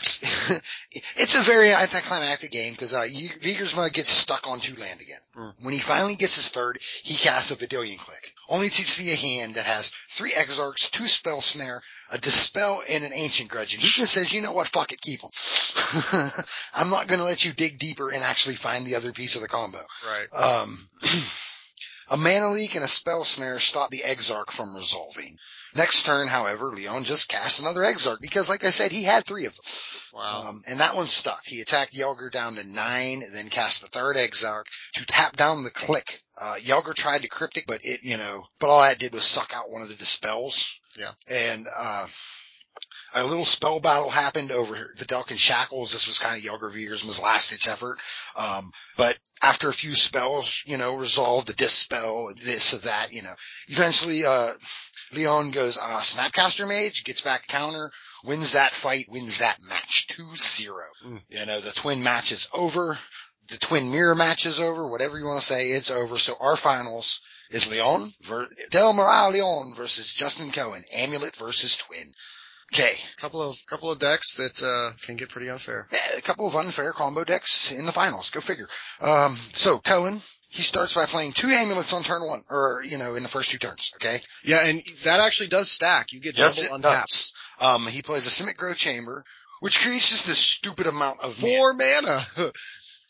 [0.91, 5.19] it's a very anticlimactic game because, uh, Wiegersma gets stuck on two land again.
[5.37, 5.53] Mm.
[5.61, 9.15] When he finally gets his third, he casts a Vendilion Clique, only to see a
[9.15, 13.73] hand that has three Exarchs, two Spell Snare, a Dispel, and an Ancient Grudge.
[13.73, 15.31] And he just says, you know what, fuck it, keep them.
[16.73, 19.47] I'm not gonna let you dig deeper and actually find the other piece of the
[19.47, 19.79] combo.
[20.05, 20.43] Right.
[20.43, 20.77] Um,
[22.09, 25.37] a mana leak and a spell snare stop the Exarch from resolving.
[25.75, 29.45] Next turn, however, Leon just cast another Exarch because, like I said, he had three
[29.45, 29.63] of them.
[30.13, 30.49] Wow.
[30.49, 31.43] Um, and that one stuck.
[31.45, 35.71] He attacked Jelger down to nine, then cast the third Exarch to tap down the
[35.71, 36.21] click.
[36.39, 39.53] Uh, Jelger tried to cryptic, but it, you know, but all that did was suck
[39.55, 40.79] out one of the dispels.
[40.97, 41.11] Yeah.
[41.27, 42.05] And, uh,
[43.15, 45.91] a little spell battle happened over Vedalken Shackles.
[45.91, 47.99] This was kind of Jelger Wiegersma's last ditch effort.
[48.35, 53.33] Um, but after a few spells, you know, resolved the dispel, this that, you know,
[53.67, 54.51] eventually, uh,
[55.13, 57.91] Leon goes, uh, Snapcaster Mage, gets back counter,
[58.23, 60.71] wins that fight, wins that match 2-0.
[61.05, 61.21] Mm.
[61.29, 62.97] You know, the twin match is over.
[63.49, 64.87] The twin mirror match is over.
[64.87, 66.17] Whatever you want to say, it's over.
[66.17, 72.13] So our finals is Leon, ver- Del Moral Leon versus Justin Cohen, Amulet versus Twin.
[72.73, 72.93] Okay.
[73.21, 75.87] couple of couple of decks that uh, can get pretty unfair.
[75.91, 78.31] Yeah, a couple of unfair combo decks in the finals.
[78.31, 78.67] Go figure.
[78.99, 80.19] Um, so Cohen,
[80.49, 83.51] he starts by playing two amulets on turn one, or, you know, in the first
[83.51, 84.19] two turns, okay?
[84.43, 86.13] Yeah, and that actually does stack.
[86.13, 87.31] You get Yes, double untapped.
[87.59, 89.23] Um, he plays a Simic Growth Chamber,
[89.61, 92.25] which creates just this stupid amount of mana, Four mana.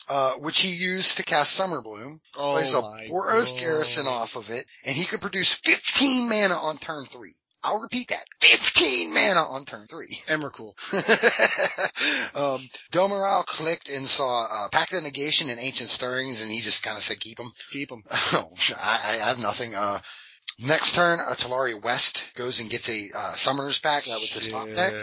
[0.10, 2.20] uh, which he used to cast Summer Bloom.
[2.36, 3.60] oh plays a Boros.
[3.60, 7.36] Garrison off of it, and he could produce 15 mana on turn three.
[7.64, 8.26] I'll repeat that.
[8.42, 10.20] 15 mana on turn three.
[10.28, 10.74] Emrakul.
[12.36, 16.60] um, Del Moral clicked and saw, uh, Pact of Negation and Ancient Stirrings, and he
[16.60, 17.52] just kind of said keep them.
[17.72, 18.04] Keep them.
[18.36, 18.52] Oh,
[18.82, 19.76] I, I have nothing.
[19.76, 20.00] Uh,
[20.60, 24.08] next turn, uh, Tolaria West goes and gets a, uh, Summoner's Pact.
[24.08, 24.94] That was his top deck.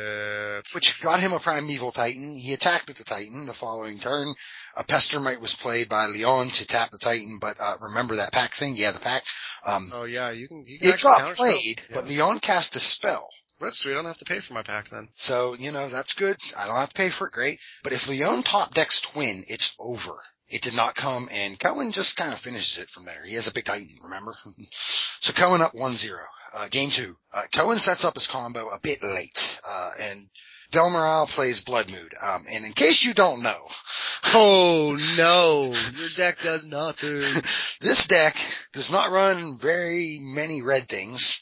[0.74, 2.36] Which got him a Primeval Titan.
[2.36, 4.34] He attacked with the Titan the following turn.
[4.76, 8.52] A Pestermite was played by Leon to tap the Titan, but, uh, remember that pack
[8.52, 8.76] thing?
[8.76, 9.24] Yeah, the pack.
[9.64, 10.64] Um, Oh yeah, you can.
[10.66, 12.02] You can it got played, spell.
[12.02, 13.28] but Leon cast a spell.
[13.60, 13.92] That's sweet.
[13.92, 15.08] I don't have to pay for my pack then.
[15.14, 16.36] So, you know, that's good.
[16.56, 17.32] I don't have to pay for it.
[17.32, 17.58] Great.
[17.82, 20.14] But if Leon top decks twin, it's over.
[20.48, 23.24] It did not come and Cohen just kind of finishes it from there.
[23.24, 24.34] He has a big Titan, remember?
[24.72, 26.10] so Cohen up 1-0.
[26.52, 27.16] Uh, game two.
[27.32, 29.60] Uh, Cohen sets up his combo a bit late.
[29.68, 30.28] Uh, and
[30.70, 32.08] Del Moral plays Blood Moon.
[32.22, 33.66] Um, and in case you don't know,
[34.32, 37.10] Oh no, your deck does nothing.
[37.80, 38.36] this deck
[38.72, 41.40] does not run very many red things.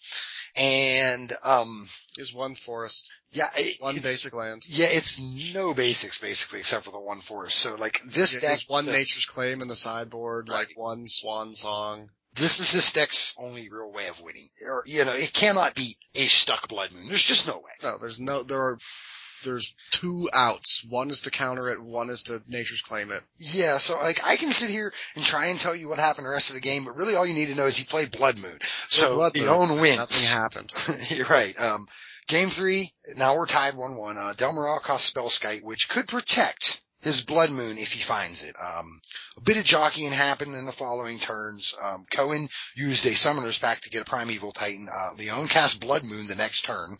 [0.58, 4.62] And, um, Is one forest, yeah, it, one basic land.
[4.66, 7.56] Yeah, it's no basics basically except for the one forest.
[7.58, 12.08] So like this Yeah, deck, one nature's claim in the sideboard, like one swan song.
[12.34, 14.48] this is this deck's only real way of winning.
[14.66, 17.06] Or, you know, it cannot be a stuck blood moon.
[17.06, 17.72] There's just no way.
[17.82, 18.78] No, there's no, there are,
[19.44, 20.84] there's two outs.
[20.88, 23.22] One is to counter it, one is to nature's claim it.
[23.36, 26.30] Yeah, so like I can sit here and try and tell you what happened the
[26.30, 28.38] rest of the game, but really all you need to know is he played blood
[28.40, 28.58] moon.
[28.88, 29.96] So Blood the Moon, own wins.
[29.98, 30.70] Nothing happened.
[31.10, 31.58] You're right.
[31.60, 31.86] Um,
[32.26, 34.16] game three, now we're tied 1-1.
[34.16, 38.56] Uh, Del Moral costs Spellskite, which could protect his blood moon if he finds it.
[38.60, 39.00] Um,
[39.36, 41.74] a bit of jockeying happened in the following turns.
[41.80, 44.88] Um, Cohen used a summoner's pact to get a primeval titan.
[44.92, 46.96] Uh, Leon cast blood moon the next turn.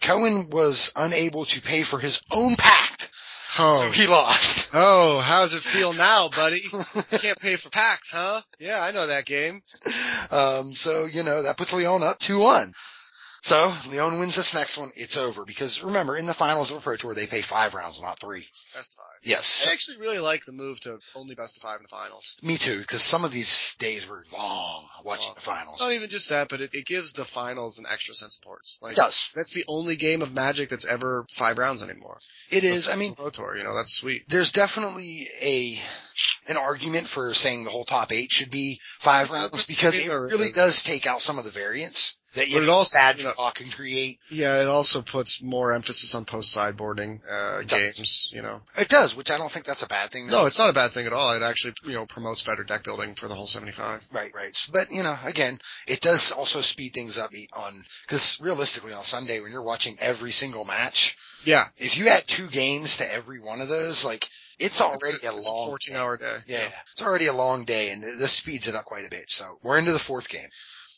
[0.00, 3.10] Cohen was unable to pay for his own pact,
[3.58, 3.72] Oh.
[3.74, 4.70] so he lost.
[4.74, 6.60] Oh, how's it feel now, buddy?
[6.72, 8.40] You can't pay for packs, huh?
[8.58, 9.62] Yeah, I know that game.
[10.32, 12.72] Um, so, you know, that puts Leon up 2-1.
[13.44, 14.90] So, Leon wins this next one.
[14.96, 15.44] It's over.
[15.44, 18.46] Because remember, in the finals of a Pro Tour, they pay five rounds, not three.
[18.74, 19.18] Best of five.
[19.22, 19.66] Yes.
[19.68, 22.38] I actually really like the move to only best of five in the finals.
[22.42, 25.34] Me too, because some of these days were long watching Long.
[25.34, 25.78] the finals.
[25.78, 28.78] Not even just that, but it, it gives the finals an extra sense of importance.
[28.80, 29.28] Like It does.
[29.34, 32.20] that's the only game of Magic that's ever five rounds anymore.
[32.48, 32.88] It is.
[32.88, 34.26] I mean, Pro Tour, you know, that's sweet.
[34.26, 35.78] there's definitely a
[36.48, 40.52] an argument for saying the whole top eight should be five rounds because it really
[40.52, 43.50] does take out some of the variance that you But it also, bad you know-
[43.54, 44.18] can create.
[44.30, 48.30] Yeah, it also puts more emphasis on post sideboarding uh, games.
[48.32, 50.26] You know, It does, which I don't think that's a bad thing.
[50.26, 51.36] no, it's not a bad thing at all.
[51.36, 54.00] It actually, you know, promotes better deck building for the whole seventy-five.
[54.12, 54.68] Right, right.
[54.72, 59.40] But, you know, again, it does also speed things up on, cause realistically on Sunday
[59.40, 63.60] when you're watching every single match, Yeah, if you add two games to every one
[63.60, 66.36] of those, like, it's already it's a, a it's a long, fourteen-hour day.
[66.46, 69.28] yeah, it's already a long day and this speeds it up quite a bit.
[69.30, 70.48] So we're into the fourth game.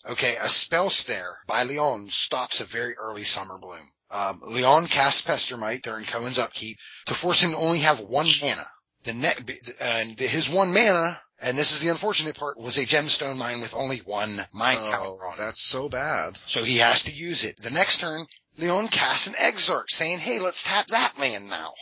[0.09, 3.91] Okay, a spell snare by Leon stops a very early summer bloom.
[4.11, 6.77] Um, Leon casts Pestermite during Cohen's upkeep
[7.07, 8.65] to force him to only have one mana.
[9.03, 9.41] The net,
[9.81, 13.75] and his one mana, and this is the unfortunate part, was a gemstone mine with
[13.75, 15.39] only one mine Oh, counter on it.
[15.39, 16.39] that's so bad.
[16.47, 17.61] So he has to use it.
[17.61, 18.27] The next turn,
[18.59, 21.73] Leon casts an Exarch saying, hey, let's tap that land now.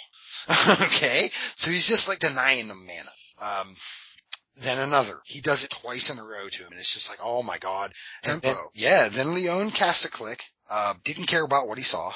[0.82, 1.28] okay?
[1.56, 3.60] So he's just like denying them mana.
[3.60, 3.74] Um,
[4.56, 5.20] then another.
[5.24, 7.58] He does it twice in a row to him, and it's just like, oh my
[7.58, 7.92] god.
[8.22, 8.48] Tempo.
[8.48, 10.44] then- yeah, then Leon casts a click.
[10.70, 12.10] Uh, didn't care about what he saw.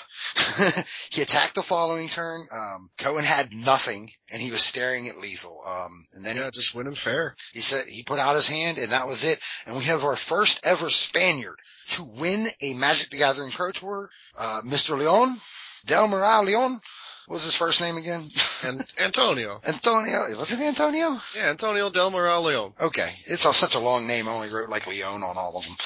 [1.10, 2.40] he attacked the following turn.
[2.50, 5.60] Um, Cohen had nothing, and he was staring at lethal.
[5.66, 7.34] Um, and then Yeah, just win him fair.
[7.52, 9.38] he said he put out his hand, and that was it.
[9.66, 11.58] And we have our first ever Spaniard
[11.90, 14.08] to win a Magic the Gathering Pro Tour.
[14.38, 14.98] Uh, Mr.
[14.98, 15.36] Leon,
[15.84, 16.80] Del Moral Leon.
[17.28, 18.22] What was his first name again?
[18.64, 19.60] And Antonio.
[19.66, 20.18] Antonio.
[20.38, 21.14] Was it Antonio?
[21.36, 22.72] Yeah, Antonio Del Moral Leon.
[22.80, 23.08] Okay.
[23.26, 24.26] It's all such a long name.
[24.26, 25.74] I only wrote like Leon on all of them.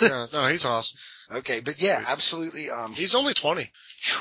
[0.00, 0.98] Yeah, no, he's awesome.
[1.38, 1.60] okay.
[1.60, 2.70] But yeah, absolutely.
[2.70, 3.70] Um, He's only 20.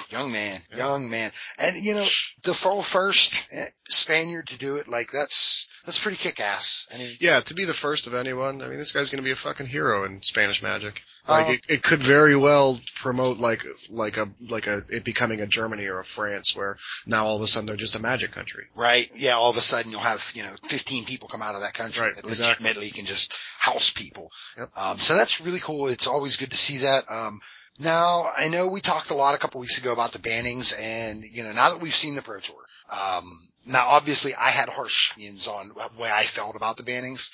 [0.10, 0.78] Young man, Yeah.
[0.78, 1.32] young man.
[1.58, 2.06] And you know,
[2.44, 6.88] the full first eh, Spaniard to do it, like that's, that's pretty kick ass.
[6.94, 9.32] I mean, Yeah, to be the first of anyone, I mean, this guy's gonna be
[9.32, 11.02] a fucking hero in Spanish Magic.
[11.28, 15.42] Like, Um, it, it could very well promote like, like a, like a, it becoming
[15.42, 18.32] a Germany or a France where now all of a sudden they're just a Magic
[18.32, 18.66] country.
[18.76, 19.10] Right.
[19.16, 19.34] Yeah.
[19.34, 22.04] All of a sudden you'll have, you know, 15 people come out of that country
[22.04, 22.64] Right, that exactly.
[22.66, 24.32] legitimately can just house people.
[24.58, 24.70] Yep.
[24.76, 25.88] Um, so that's really cool.
[25.88, 27.04] It's always good to see that.
[27.12, 27.40] Um,
[27.78, 31.24] now I know we talked a lot a couple weeks ago about the bannings and,
[31.24, 32.56] you know, now that we've seen the Pro Tour,
[32.92, 33.24] um,
[33.66, 37.32] now obviously I had harsh opinions on the way I felt about the bannings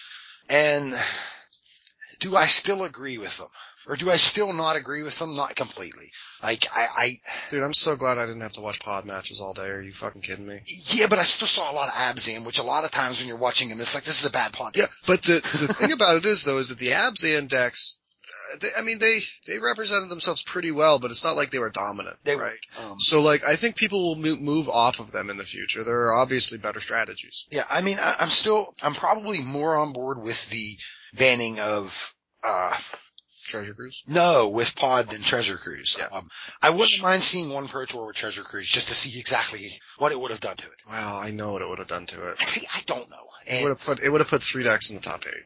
[0.50, 0.94] and
[2.20, 3.48] do I still agree with them?
[3.88, 5.36] Or do I still not agree with them?
[5.36, 6.12] Not completely.
[6.42, 7.20] Like I, I
[7.52, 9.68] Dude, I'm so glad I didn't have to watch pod matches all day.
[9.68, 10.62] Are you fucking kidding me?
[10.88, 13.28] yeah, but I still saw a lot of Abzan, which a lot of times when
[13.28, 14.76] you're watching them, it's like this is a bad pod.
[14.76, 18.05] Yeah, but the the thing about it is though is that the decks, uh,
[18.60, 21.70] they, I mean they they represented themselves pretty well, but it's not like they were
[21.70, 22.58] dominant, They- right?
[22.78, 25.84] Um, So like I think people will mo- move off of them in the future.
[25.84, 27.46] There are obviously better strategies.
[27.52, 30.78] Yeah, I mean, I, I'm still, I'm probably more on board with the
[31.14, 32.76] banning of, uh,
[33.48, 34.02] Treasure Cruise.
[34.08, 35.96] no, with Pod than Treasure Cruise.
[36.00, 36.08] Yeah.
[36.12, 36.30] Um,
[36.64, 40.12] I wouldn't mind seeing one Pro Tour with Treasure Cruise just to see exactly what
[40.12, 40.72] it would have done to it.
[40.90, 42.38] Wow, I know what it would have done to it.
[42.40, 43.18] I see, I don't know.
[43.46, 45.44] It would have put it would have put three decks in the top eight.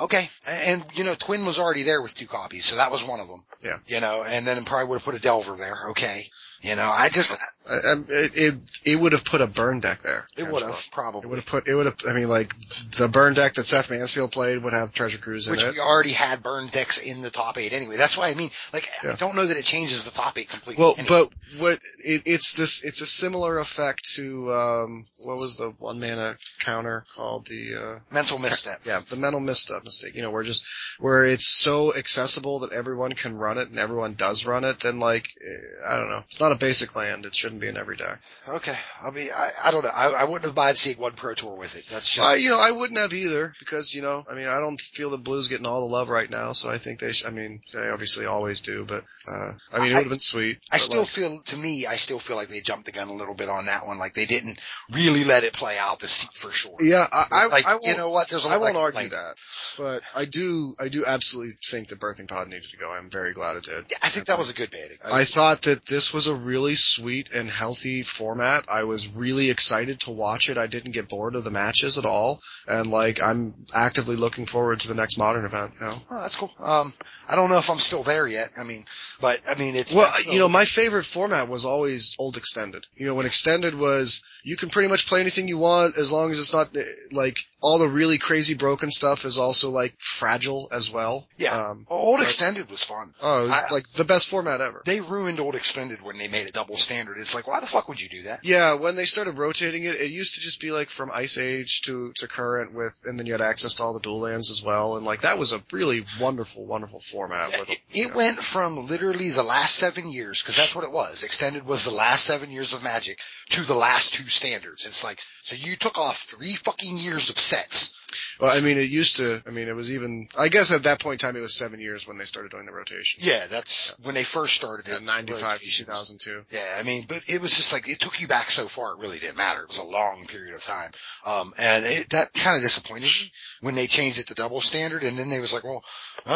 [0.00, 0.28] Okay.
[0.46, 3.28] And, you know, Twin was already there with two copies, so that was one of
[3.28, 3.44] them.
[3.62, 3.78] Yeah.
[3.86, 5.90] You know, and then probably would have put a Delver there.
[5.90, 6.30] Okay.
[6.60, 7.36] You know, I just,
[7.68, 10.26] I, I, it, it would have put a burn deck there.
[10.36, 11.22] it would have, probably.
[11.22, 11.96] It would have put it would have.
[12.08, 12.54] I mean, like
[12.96, 15.74] the burn deck that Seth Manfield played would have Treasure Cruise in Which it.
[15.74, 17.96] we already had burn decks in the top eight anyway.
[17.96, 20.82] That's why I mean, like, I don't know that it changes the top eight completely.
[20.82, 21.06] Well, anyway.
[21.08, 26.00] but what it, it's this it's a similar effect to um what was the one
[26.00, 28.80] mana counter called the uh mental misstep.
[28.84, 30.64] yeah the mental misstep mistake you know where just
[30.98, 34.98] where it's so accessible that everyone can run it and everyone does run it then
[34.98, 37.96] like eh, I don't know it's not a basic land it shouldn't be in every
[37.96, 39.30] deck Okay, I'll be.
[39.30, 39.90] I, I don't know.
[39.94, 41.84] I, I wouldn't have minded seeing one Pro Tour with it.
[41.90, 42.28] That's just.
[42.28, 45.10] uh, you know I wouldn't have either because you know I mean I don't feel
[45.10, 47.60] the Blues getting all the love right now so I think they sh- I mean
[47.72, 51.00] they obviously always do but uh I mean it would have been sweet I still
[51.00, 53.48] like, feel, to me, I still feel like they jumped the gun a little bit
[53.48, 53.98] on that one.
[53.98, 54.58] Like they didn't
[54.90, 56.76] really let it play out the seat for sure.
[56.80, 58.28] yeah I, I, like, I you know what?
[58.28, 59.36] There's a lot I won't like, argue that,
[59.78, 62.90] but I do, I do absolutely think that Birthing Pod needed to go.
[62.90, 63.86] I'm very glad it did.
[63.90, 64.98] Yeah, I think that was a good banning.
[65.04, 68.64] I thought that this was a really sweet and healthy format.
[68.68, 70.58] I was really excited to watch it.
[70.58, 74.80] I didn't get bored of the matches at all, and like I'm actively looking forward
[74.80, 75.74] to the next modern event.
[75.80, 76.02] You know?
[76.10, 76.52] Oh, that's cool.
[76.58, 76.92] Um,
[77.28, 78.50] I don't know if I'm still there yet.
[78.58, 78.84] I mean,
[79.20, 82.86] but I mean, it's well, you know, my favorite format was always old extended.
[82.96, 86.30] You know, when extended was you can pretty much play anything you want as long
[86.30, 86.74] as it's not
[87.10, 91.26] like all the really crazy broken stuff is also like fragile as well.
[91.38, 91.56] Yeah.
[91.56, 93.14] Um, old but- extended was fun.
[93.22, 94.82] oh, it was I- like the best format ever.
[94.84, 97.18] They ruined old extended when they made it double standard.
[97.18, 98.40] It's like, why the fuck would you do that?
[98.42, 101.82] Yeah, when they started rotating it, it used to just be like from Ice Age
[101.82, 104.62] to, to current with, and then you had access to all the dual lands as
[104.62, 107.50] well, and like that was a really wonderful, wonderful format.
[107.52, 108.16] Yeah, with, it, it know.
[108.16, 111.22] went from literally the last seven years, because that's what it was.
[111.22, 114.84] Extended was the last seven years of Magic to the last two standards.
[114.86, 117.94] It's like, so you took off three fucking years of sets.
[118.40, 121.00] Well, I mean, it used to, I mean, it was even, I guess at that
[121.00, 123.20] point in time it was seven years when they started doing the rotation.
[123.24, 125.02] Yeah, that's when they first started Yeah, it.
[125.02, 126.44] Ninety-five to two thousand two.
[126.50, 128.92] Yeah, I mean, but it was just like it took you back so far.
[128.92, 129.62] It really didn't matter.
[129.62, 130.90] It was a long period of time,
[131.26, 135.02] um, and it, that kind of disappointed me when they changed it to double standard.
[135.02, 135.82] And then they was like, well,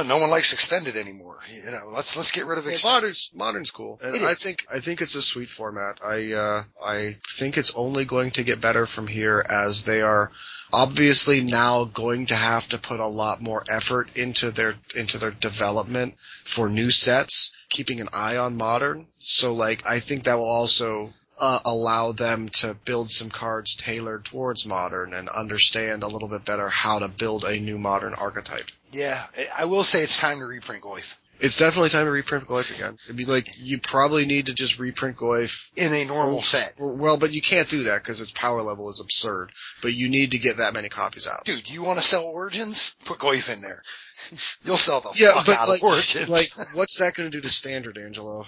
[0.04, 1.38] no one likes extended anymore.
[1.52, 2.96] You know, let's let's get rid of Well, extended.
[3.02, 6.00] modern's modern's cool, and I think I think it's a sweet format.
[6.04, 10.30] I uh, I think it's only going to get better from here as they are
[10.72, 15.30] obviously now going to have to put a lot more effort into their into their
[15.30, 16.14] development
[16.44, 19.06] for new sets, keeping an eye on modern.
[19.18, 24.24] So like I think that will also uh, allow them to build some cards tailored
[24.24, 28.66] towards modern and understand a little bit better how to build a new modern archetype.
[28.92, 29.26] Yeah,
[29.58, 32.98] I- will say it's time to reprint Goyf It's definitely time to reprint Goyf again.
[33.04, 36.72] It'd be like you probably need to just reprint Goyf in a normal set.
[36.78, 39.52] Well, but you can't do that because its power level is absurd.
[39.82, 41.44] But you need to get that many copies out.
[41.44, 42.94] Dude, you want to sell Origins?
[43.04, 43.82] Put Goyf in there.
[44.64, 46.28] You'll sell the Yeah, fuck but out like, of Origins.
[46.28, 48.44] like, what's that going to do to standard, Angelo?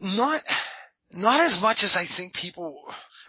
[0.00, 0.40] not,
[1.12, 2.80] not as much as I think people.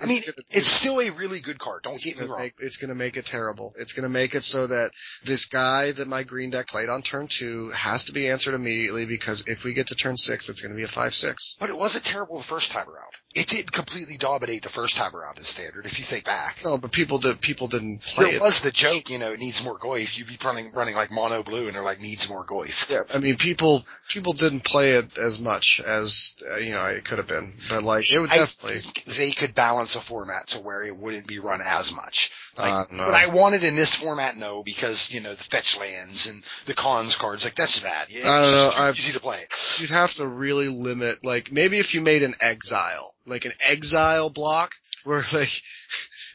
[0.02, 1.84] I mean, It's it's still a really good card.
[1.84, 2.40] Don't get me wrong.
[2.40, 3.74] make, it's going to make it terrible.
[3.78, 4.92] It's going to make it so that
[5.26, 9.06] this guy that my green deck played on turn two has to be answered immediately
[9.06, 11.56] because if we get to turn six, it's going to be a five six.
[11.60, 13.11] But it wasn't terrible the first time around.
[13.35, 16.61] It did completely dominate the first time around in standard, if you think back.
[16.66, 18.41] No, but people did people didn't play There it.
[18.41, 20.17] was the joke, you know, it needs more Goyf.
[20.17, 22.90] You'd be running, running like mono blue and they're like, needs more Goyf.
[22.90, 27.06] Yeah, I mean, people people didn't play it as much as uh, you know it
[27.06, 28.80] could have been, but like it would I definitely.
[28.80, 32.32] think they could balance a format to where it wouldn't be run as much.
[32.60, 33.06] Like, Uh, no.
[33.06, 36.74] But I wanted in this format, no, because, you know, the fetch lands and the
[36.74, 38.08] Khans cards, like, that's bad.
[38.10, 39.42] Yeah, I don't it's know, I've- easy to play.
[39.78, 44.30] You'd have to really limit, like maybe if you made an exile, like an exile
[44.30, 44.74] block,
[45.04, 45.62] where like,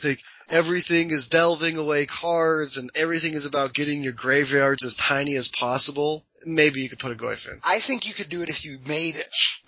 [0.03, 5.37] like everything is delving away cards and everything is about getting your graveyards as tiny
[5.37, 6.25] as possible.
[6.47, 7.59] Maybe you could put a Goyf in.
[7.65, 9.17] I think you could do it if you made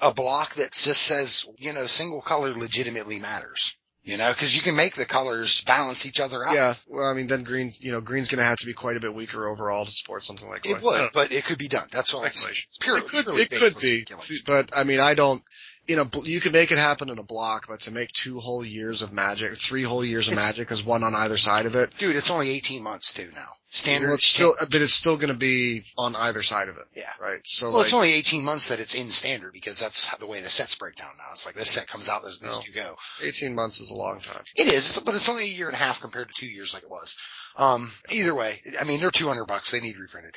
[0.01, 3.75] a block that just says, you know, single color legitimately matters.
[4.07, 6.55] You know, cause you can make the colors balance each other out.
[6.55, 9.01] Yeah, well, I mean, then green, you know, green's gonna have to be quite a
[9.01, 10.77] bit weaker overall to support something like Goyf.
[10.77, 11.89] It would, but it could be done.
[11.91, 12.67] That's all Speculation.
[12.69, 14.37] It's purely, It could, purely it could be, speculation.
[14.47, 15.43] but I mean, I don't.
[15.89, 18.65] In a, you can make it happen in a block, but to make two whole
[18.65, 21.75] years of magic, three whole years of It's- magic, is one on either side of
[21.75, 21.91] it.
[21.99, 23.49] Dude, it's only 18 months too now.
[23.77, 24.07] Standard.
[24.07, 26.85] Well, it's still, but it's still going to be on either side of it.
[26.95, 27.11] Yeah.
[27.21, 27.41] Right.
[27.45, 30.41] So Well, like, it's only 18 months that it's in standard because that's the way
[30.41, 31.25] the sets break down now.
[31.33, 32.53] It's like this set comes out, those No.
[32.59, 32.97] two go.
[33.23, 34.43] 18 months is a long time.
[34.57, 36.85] It is, but it's only a year and a half compared to two years like
[36.85, 37.17] it was.
[37.59, 39.73] Um, either way, I mean, they're 200 bucks.
[39.73, 40.37] They need reprinted.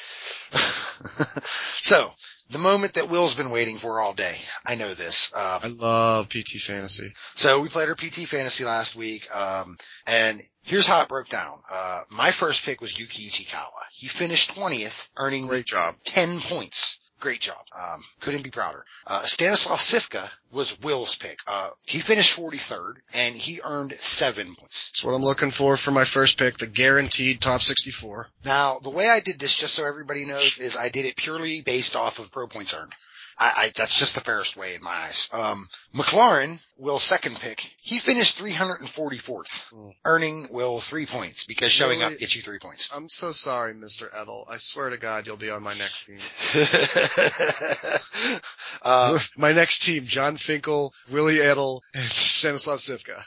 [1.81, 2.11] so,
[2.49, 4.35] the moment that Will's been waiting for all day.
[4.65, 5.31] I know this.
[5.33, 7.13] Uh, I love PT Fantasy.
[7.35, 11.53] so we played our PT Fantasy last week, um, and here's how it broke down.
[11.71, 13.83] Uh, my first pick was Yuki Ichikawa.
[13.91, 15.95] He finished 20th, earning Great job.
[16.05, 16.99] 10 points.
[17.19, 17.57] Great job.
[17.77, 18.85] Um, couldn't be prouder.
[19.05, 21.39] Uh, Stanislav Cifka was Will's pick.
[21.45, 24.91] Uh, he finished 43rd and he earned seven points.
[24.91, 28.29] That's what I'm looking for for my first pick, the guaranteed top 64.
[28.45, 31.61] Now, the way I did this, just so everybody knows, is I did it purely
[31.61, 32.93] based off of pro points earned.
[33.41, 35.29] I, I that's just the fairest way in my eyes.
[35.31, 39.89] Um, McLaurin, Will's second pick, he finished 344th, Hmm.
[40.03, 42.13] earning Will three points because showing Really?
[42.15, 42.89] up gets you three points.
[42.93, 44.07] I'm so sorry, Mr.
[44.13, 44.45] Edel.
[44.49, 46.19] I swear to God, you'll be on my next team.
[48.83, 53.21] uh, my next team, Jon Finkel, Willy Edel, and Stanislav Cifka.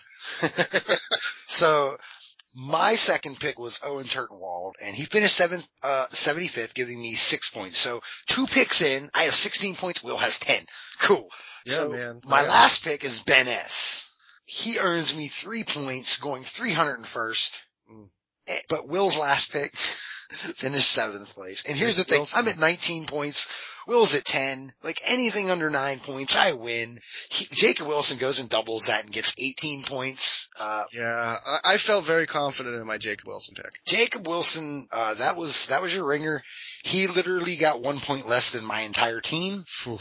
[1.47, 1.97] so
[2.55, 7.51] my second pick was Owen Turtenwald, and he finished seventh, uh, 75th, giving me six
[7.51, 7.79] points.
[7.79, 10.03] So two picks in, I have 16 points.
[10.03, 10.65] Will has 10.
[11.01, 11.29] Cool.
[11.65, 12.21] Yeah, so man.
[12.25, 12.49] my Yeah.
[12.49, 14.11] last pick is Ben S.
[14.45, 17.57] He earns me three points, going 301st.
[17.91, 18.09] Mm.
[18.49, 21.65] Eh, But Will's last pick finished seventh place.
[21.67, 23.49] And here's the thing, I'm at 19 points
[23.87, 24.73] Will's at 10.
[24.83, 26.99] Like anything under nine points, I win.
[27.31, 30.49] He, Jacob Wilson goes and doubles that and gets 18 points.
[30.61, 33.73] Uh, Yeah, I, I felt very confident in my Jacob Wilson pick.
[33.85, 36.43] Jacob Wilson, uh, that was, that was your ringer.
[36.85, 39.65] He literally got one point less than my entire team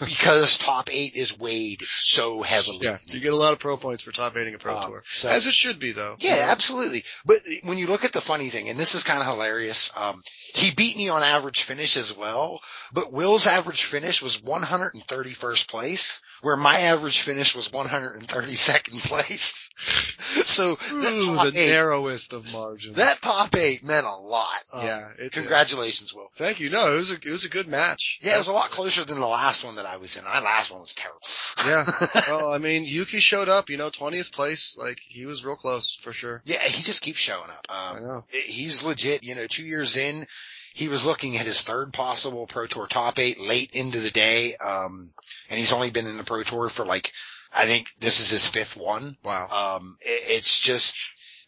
[0.00, 2.78] because top eight is weighed so heavily.
[2.82, 5.02] yeah, you get a lot of pro points for top eighting a pro Um, tour,
[5.06, 6.16] so- as it should be though.
[6.20, 7.04] Yeah, absolutely.
[7.24, 10.22] But when you look at the funny thing, and this is kind of hilarious, um,
[10.54, 12.60] he beat me on average finish as well,
[12.92, 19.70] but Will's average finish was 131st place, where my average finish was 132nd place.
[19.78, 22.96] so that Ooh, top the eight, narrowest of margins.
[22.96, 24.48] that top eight meant a lot.
[24.74, 25.32] Um, yeah, it did.
[25.32, 26.30] Congratulations, Will.
[26.36, 26.70] Thank you.
[26.70, 28.18] No, it was a it was a good match.
[28.22, 30.24] Yeah, it was a lot closer than the last one that I was in.
[30.24, 31.20] My last one was terrible.
[31.66, 31.84] Yeah.
[32.28, 33.70] well, I mean, Yuki showed up.
[33.70, 34.76] You know, twentieth place.
[34.78, 36.42] Like he was real close for sure.
[36.44, 37.66] Yeah, he just keeps showing up.
[37.68, 38.24] I Um, know.
[38.30, 40.26] he's legit, you know, two years in,
[40.74, 44.54] he was looking at his third possible Pro Tour top eight late into the day.
[44.56, 45.12] Um,
[45.50, 47.12] and he's only been in the Pro Tour for like,
[47.56, 49.16] I think this is his fifth one.
[49.24, 49.76] Wow.
[49.76, 50.96] Um, it, it's just,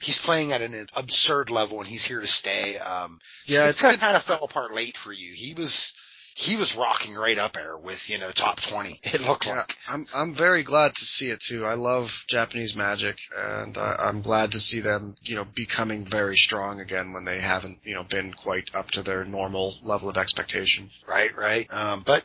[0.00, 2.78] he's playing at an absurd level and he's here to stay.
[2.78, 5.32] Um, Yeah, it's kind of fell apart late for you.
[5.34, 5.94] He was,
[6.41, 8.99] he was rocking right up there with, you know, top 20.
[9.05, 9.77] It looked Yeah, like.
[9.86, 11.67] I'm I'm very glad to see it too.
[11.67, 16.36] I love Japanese magic, and I, I'm glad to see them, you know, becoming very
[16.36, 20.17] strong again when they haven't, you know, been quite up to their normal level of
[20.17, 20.89] expectation.
[21.07, 21.70] Right, right.
[21.70, 22.25] Um, but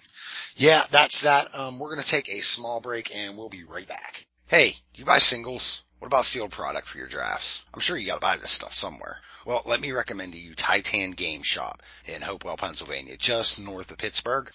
[0.56, 1.53] yeah, that's that.
[1.53, 4.27] Um, we're going to take a small break and we'll be right back.
[4.48, 5.82] Hey, you buy singles?
[5.99, 7.64] What about steel product for your drafts?
[7.74, 9.22] I'm sure you got to buy this stuff somewhere.
[9.45, 13.98] Well, let me recommend to you Titan Game Shop in Hopewell, Pennsylvania, just north of
[13.98, 14.51] Pittsburgh.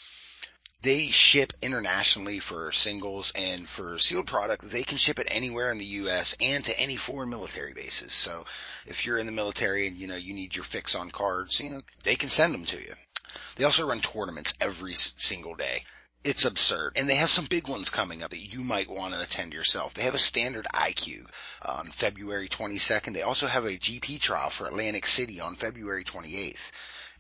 [0.83, 5.78] They ship internationally for singles and for sealed product, they can ship it anywhere in
[5.78, 6.35] the U.S.
[6.41, 8.15] and to any foreign military bases.
[8.15, 8.47] So
[8.86, 11.70] if you're in the military and, you know, you need your fix on cards, you
[11.70, 12.94] know, they can send them to you.
[13.57, 15.85] They also run tournaments every single day.
[16.23, 16.93] It's absurd.
[16.97, 19.95] And they have some big ones coming up that you might want to attend yourself.
[19.95, 21.25] They have a standard IQ
[21.65, 23.15] on February 22nd.
[23.15, 26.73] They also have a GP trial for Atlantic City on February 28th.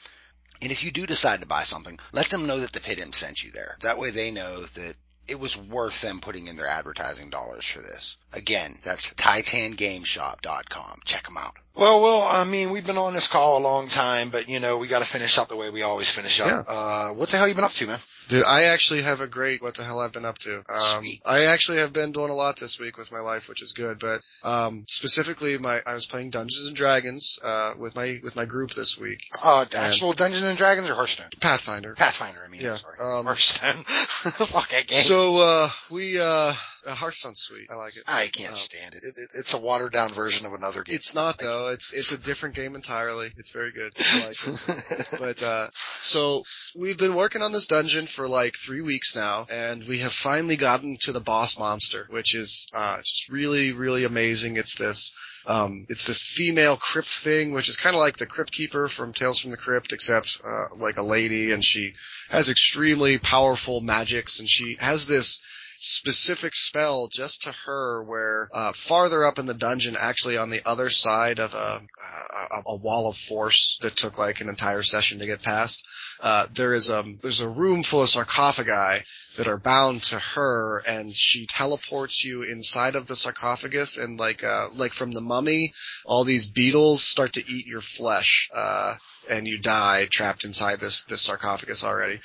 [0.60, 3.14] And if you do decide to buy something, let them know that the Pitt Imp
[3.14, 3.78] sent you there.
[3.82, 4.96] That way they know that
[5.28, 8.18] it was worth them putting in their advertising dollars for this.
[8.32, 11.02] Again, that's titangameshop.com.
[11.06, 11.58] Check them out.
[11.76, 14.78] Well, well, I mean, we've been on this call a long time, but you know,
[14.78, 16.66] we got to finish up the way we always finish up.
[16.68, 18.00] Uh, what the hell you been up to, man?
[18.30, 20.58] Dude, I actually have a great what the hell I've been up to.
[20.70, 21.04] Um.
[21.26, 24.00] I actually have been doing a lot this week with my life, which is good.
[24.00, 28.46] But um, specifically, my I was playing Dungeons and Dragons uh, with my with my
[28.46, 29.20] group this week.
[29.42, 31.28] Uh, actual Dungeons and Dragons or Hearthstone?
[31.42, 31.96] Pathfinder.
[31.96, 32.98] Pathfinder, I mean, Yeah, I'm sorry.
[33.02, 33.84] um, Hearthstone.
[33.84, 35.02] Fuck that game.
[35.04, 36.54] So uh, we uh,
[36.86, 37.68] uh, Hearthstone's sweet.
[37.72, 38.04] I like it.
[38.08, 39.04] I can't Uh, stand it.
[39.04, 39.30] It, it.
[39.36, 40.96] It's a watered down version of another game.
[40.96, 41.70] It's not though.
[41.70, 43.32] It's it's a different game entirely.
[43.38, 43.94] It's very good.
[43.98, 45.08] I like it.
[45.20, 46.44] But uh so
[46.78, 50.56] we've been working on this dungeon for like three weeks now, and we have finally
[50.58, 54.58] gotten to the boss monster, which is uh just really, really amazing.
[54.58, 55.14] It's this
[55.46, 59.40] um it's this female crypt thing, which is kinda like the crypt keeper from Tales
[59.40, 61.94] from the Crypt, except uh like a lady and she
[62.30, 65.40] has extremely powerful magics and she has this
[65.86, 70.66] specific spell just to her where uh, farther up in the dungeon actually on the
[70.66, 71.82] other side of a,
[72.56, 75.86] a, a wall of force that took like an entire session to get past
[76.22, 79.04] uh, there is um there's a room full of sarcophagi
[79.36, 84.42] that are bound to her and she teleports you inside of the sarcophagus and like
[84.42, 85.74] uh like from the mummy
[86.06, 88.96] all these beetles start to eat your flesh uh
[89.30, 92.22] and you die trapped inside this this sarcophagus already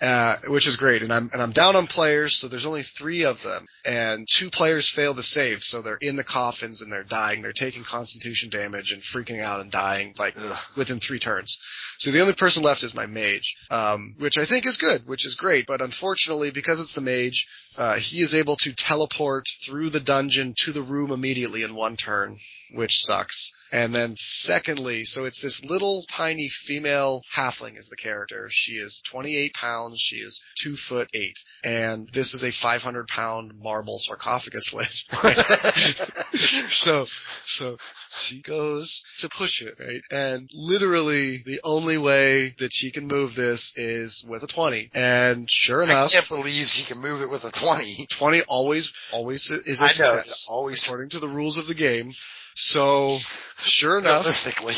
[0.00, 1.02] uh, which is great.
[1.02, 4.50] And I'm and I'm down on players, so there's only three of them, and two
[4.50, 7.42] players fail to save, so they're in the coffins and they're dying.
[7.42, 10.58] They're taking Constitution damage and freaking out and dying like Ugh.
[10.76, 11.58] within three turns.
[11.98, 15.26] So the only person left is my mage, um, which I think is good, which
[15.26, 15.66] is great.
[15.66, 17.46] But unfortunately, because it's the mage,
[17.78, 21.96] uh, he is able to teleport through the dungeon to the room immediately in one
[21.96, 22.36] turn,
[22.72, 23.52] which sucks.
[23.70, 28.48] And then secondly, so it's this little tiny female halfling is the character.
[28.50, 30.00] She is 28 pounds.
[30.00, 31.38] She is two foot eight.
[31.62, 34.88] And this is a 500 pound marble sarcophagus lid.
[36.72, 37.76] so, so
[38.10, 40.02] she goes to push it, right?
[40.10, 44.90] And literally the only way that she can move this is with a 20.
[44.94, 46.10] And sure enough.
[46.10, 48.06] I can't believe she can move it with a 20.
[48.06, 50.46] 20 always, always is a I know, success.
[50.50, 52.12] always According to the rules of the game.
[52.54, 53.16] So,
[53.58, 54.24] sure enough,
[54.66, 54.72] my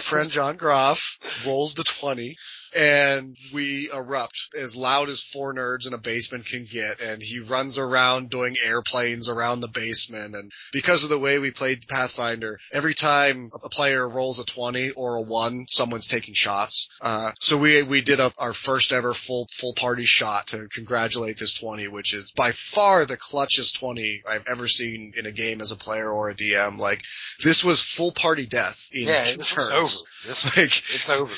[0.00, 2.36] friend John Groff rolls the 20
[2.74, 7.40] and we erupt as loud as four nerds in a basement can get and he
[7.40, 12.58] runs around doing airplanes around the basement and because of the way we played Pathfinder,
[12.72, 16.88] every time a player rolls a 20 or a 1, someone's taking shots.
[17.00, 21.38] Uh, so we, we did a, our first ever full, full party shot to congratulate
[21.38, 25.60] this 20, which is by far the clutchest 20 I've ever seen in a game
[25.60, 26.78] as a player or a DM.
[26.78, 27.02] Like,
[27.42, 30.06] this was full party death in yeah, this was over.
[30.26, 31.34] This was, Like- it's over.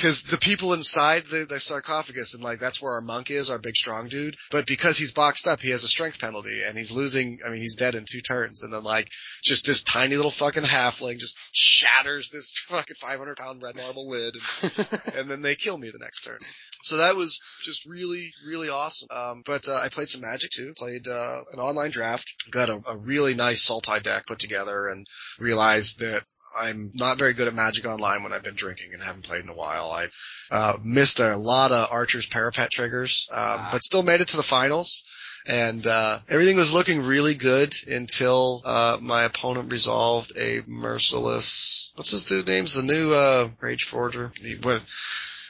[0.00, 3.58] Cause the people inside the, the sarcophagus and like that's where our monk is, our
[3.58, 4.36] big strong dude.
[4.50, 7.60] But because he's boxed up, he has a strength penalty and he's losing, I mean
[7.60, 9.08] he's dead in two turns and then like
[9.42, 14.34] just this tiny little fucking halfling just shatters this fucking 500 pound red marble lid
[14.34, 16.38] and, and then they kill me the next turn.
[16.82, 19.08] So that was just really, really awesome.
[19.10, 22.80] Um, but, uh, I played some magic too, played, uh, an online draft, got a,
[22.88, 25.06] a really nice Sultai deck put together and
[25.38, 26.24] realized that
[26.60, 29.48] I'm not very good at Magic Online when I've been drinking and haven't played in
[29.48, 29.90] a while.
[29.90, 30.08] I
[30.50, 33.68] uh, missed a lot of Archer's parapet triggers, um, Ah.
[33.72, 35.04] but still made it to the finals.
[35.44, 41.90] And uh, everything was looking really good until uh, my opponent resolved a merciless.
[41.96, 44.32] What's his dude name's the new uh, Rage Forger.
[44.36, 44.82] He, when,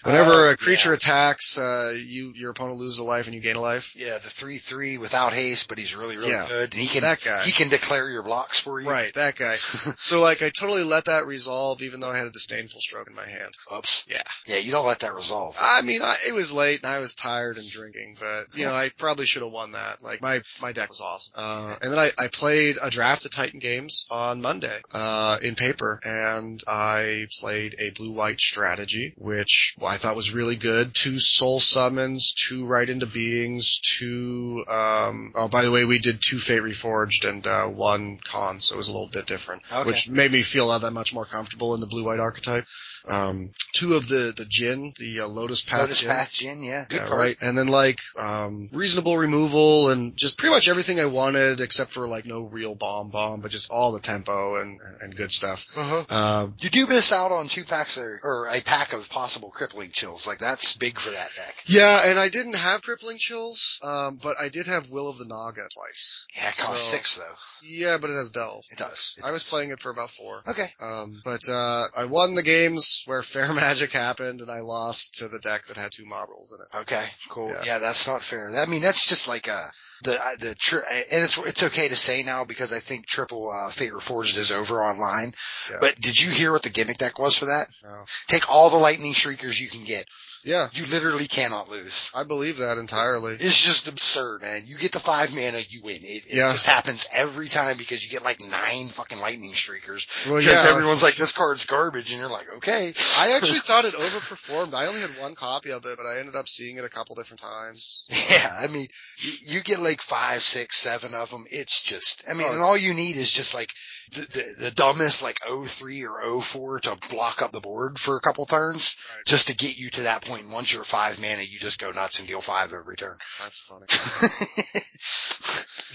[0.04, 0.96] whenever Oh, a creature yeah.
[0.96, 3.92] attacks, uh, you your opponent loses a life and you gain a life.
[3.96, 6.46] Yeah, the three three without haste, but he's really really Yeah.
[6.48, 7.42] good, and he can That guy.
[7.42, 8.88] he can declare your blocks for you.
[8.88, 9.54] Right, that guy.
[9.56, 13.14] so like I totally let that resolve, even though I had a disdainful stroke in
[13.14, 13.54] my hand.
[13.74, 14.06] Oops.
[14.08, 14.22] Yeah.
[14.46, 15.56] Yeah, you don't let that resolve.
[15.60, 18.74] I mean, I, it was late and I was tired and drinking, but you know,
[18.74, 20.02] I probably should have won that.
[20.02, 21.32] Like my my deck was awesome.
[21.34, 25.54] Uh, and then I I played a draft of Titan Games on Monday uh, in
[25.54, 30.94] paper, and I played a blue white strategy, which I thought was really good.
[30.94, 34.64] Two soul summons, two Write into Beings, two.
[34.66, 38.74] Um, oh, by the way, we did two Fate Reforged and uh, one con, so
[38.74, 39.86] it was a little bit different, Okay.
[39.86, 42.64] which made me feel that much more comfortable in the blue white archetype.
[43.08, 46.10] Um, two of the the Djinn, the uh, Lotus Path Lotus Djinn.
[46.10, 47.18] Path Djinn, yeah, good Yeah, card.
[47.18, 47.36] right.
[47.40, 52.06] And then like um reasonable removal and just pretty much everything I wanted except for
[52.06, 55.66] like no real bomb bomb, but just all the tempo and and good stuff.
[55.76, 56.14] Uh-huh.
[56.14, 59.90] Um You do miss out on two packs or, or a pack of possible crippling
[59.90, 60.26] chills.
[60.26, 61.56] Like that's big for that deck.
[61.66, 65.26] yeah, and I didn't have crippling chills, um, but I did have Will of the
[65.26, 66.24] Naga twice.
[66.36, 67.34] Yeah, it costs So- six though.
[67.64, 68.64] Yeah, but it has delve.
[68.70, 69.14] It does.
[69.18, 70.42] It I was playing it for about four.
[70.48, 70.68] Okay.
[70.80, 75.28] Um, but uh, I won the games where fair magic happened, and I lost to
[75.28, 76.82] the deck that had two Mob Rules in it.
[76.82, 77.04] Okay.
[77.28, 77.50] Cool.
[77.50, 77.62] Yeah.
[77.64, 78.50] Yeah, that's not fair.
[78.56, 79.70] I mean, that's just like a
[80.02, 83.50] the uh, the tri- and it's it's okay to say now because I think triple
[83.50, 85.32] uh, Fate Reforged is over online.
[85.70, 85.78] Yeah.
[85.80, 87.66] But did you hear what the gimmick deck was for that?
[87.72, 87.88] So,
[88.28, 90.06] Take all the lightning shriekers you can get.
[90.44, 92.10] Yeah, You literally cannot lose.
[92.14, 93.34] I believe that entirely.
[93.34, 94.64] It's just absurd, man.
[94.66, 96.00] You get the five mana, you win.
[96.02, 96.52] It, it Yeah.
[96.52, 100.06] just happens every time because you get like nine fucking lightning shriekers.
[100.26, 100.70] Well, Because yeah.
[100.70, 102.92] everyone's like, this card's garbage, and you're like, okay.
[103.18, 104.74] I actually thought it overperformed.
[104.74, 107.14] I only had one copy of it, but I ended up seeing it a couple
[107.14, 108.04] different times.
[108.32, 108.88] Yeah, I mean,
[109.18, 111.44] you, you get like five, six, seven of them.
[111.50, 113.72] It's just, I mean, Oh, and all you need is just like
[114.12, 118.20] the, the, the dumbest like 03 or 04 to block up the board for a
[118.20, 119.26] couple turns Right.
[119.26, 120.44] just to get you to that point.
[120.44, 123.16] And once you're five mana, you just go nuts and deal five every turn.
[123.40, 123.86] That's funny.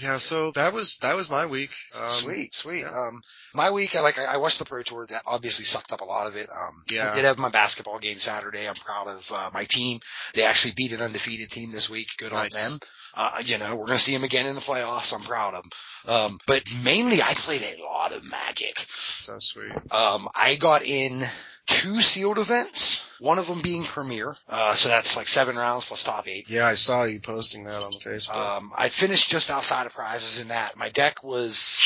[0.00, 1.70] Yeah, so that was that was my week.
[1.92, 2.82] Um, sweet, sweet.
[2.82, 2.88] yeah.
[2.90, 3.20] Um,
[3.58, 5.06] my week, I like, I watched the Pro Tour.
[5.06, 6.48] That obviously sucked up a lot of it.
[6.50, 7.12] Um, Yeah.
[7.12, 8.66] I did have my basketball game Saturday.
[8.66, 10.00] I'm proud of uh, my team.
[10.34, 12.08] They actually beat an undefeated team this week.
[12.16, 12.56] Good Nice.
[12.56, 12.80] on them.
[13.14, 15.12] Uh, you know, we're gonna see them again in the playoffs.
[15.12, 15.70] I'm proud of them.
[16.06, 18.78] Um, but mainly I played a lot of Magic.
[18.78, 19.72] So sweet.
[19.92, 21.20] Um, I got in
[21.66, 23.04] two sealed events.
[23.20, 24.36] One of them being Premier.
[24.48, 26.48] Uh, so that's like seven rounds plus top eight.
[26.48, 28.36] Yeah, I saw you posting that on the Facebook.
[28.36, 30.76] Um, I finished just outside of prizes in that.
[30.76, 31.82] My deck was,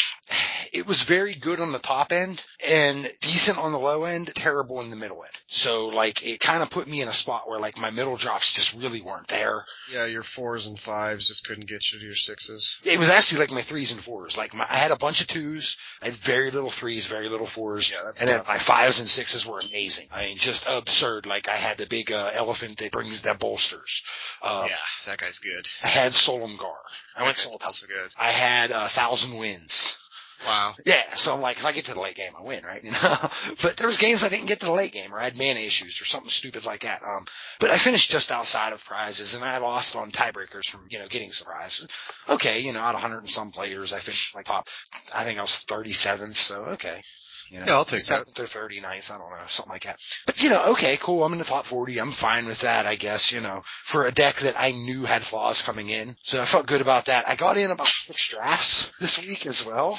[0.72, 4.80] it was very good on the top end and decent on the low end, terrible
[4.80, 5.32] in the middle end.
[5.46, 8.54] So like it kind of put me in a spot where like my middle drops
[8.54, 9.66] just really weren't there.
[9.92, 12.78] yeah, your fours and fives just couldn't get you to your sixes.
[12.84, 14.38] It was actually like my threes and fours.
[14.38, 15.76] Like my, I had a bunch of twos.
[16.00, 17.90] I had very little threes, very little fours.
[17.90, 20.06] Yeah, that's and then my fives and sixes were amazing.
[20.12, 21.26] I mean, just absurd.
[21.26, 24.02] Like I had the big uh, elephant that brings that bolsters.
[24.42, 24.76] Um, yeah,
[25.06, 25.66] that guy's good.
[25.84, 26.66] I had Solemgar.
[27.14, 28.10] I went That guy's also good.
[28.18, 29.98] I had a Thousand Winds.
[30.46, 30.74] Wow.
[30.84, 32.82] Yeah, so I'm like, if I get to the late game, I win, right?
[32.84, 33.16] You know,
[33.62, 35.60] but there was games I didn't get to the late game, or I had mana
[35.60, 37.02] issues, or something stupid like that.
[37.02, 37.24] Um,
[37.60, 41.06] but I finished just outside of prizes, and I lost on tiebreakers from you know
[41.08, 41.88] getting surprised.
[42.28, 44.66] Okay, you know, out of 100 and some players, I finished like top.
[45.14, 47.02] I think I was 37th, so okay.
[47.50, 48.28] You know, Yeah, I'll take that.
[48.28, 49.12] seventh or 39th.
[49.12, 49.96] I don't know, something like that.
[50.26, 51.22] But you know, okay, cool.
[51.22, 51.98] I'm in the top 40.
[51.98, 53.30] I'm fine with that, I guess.
[53.30, 56.66] You know, for a deck that I knew had flaws coming in, so I felt
[56.66, 57.28] good about that.
[57.28, 59.98] I got in about six drafts this week as well.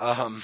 [0.00, 0.40] Um,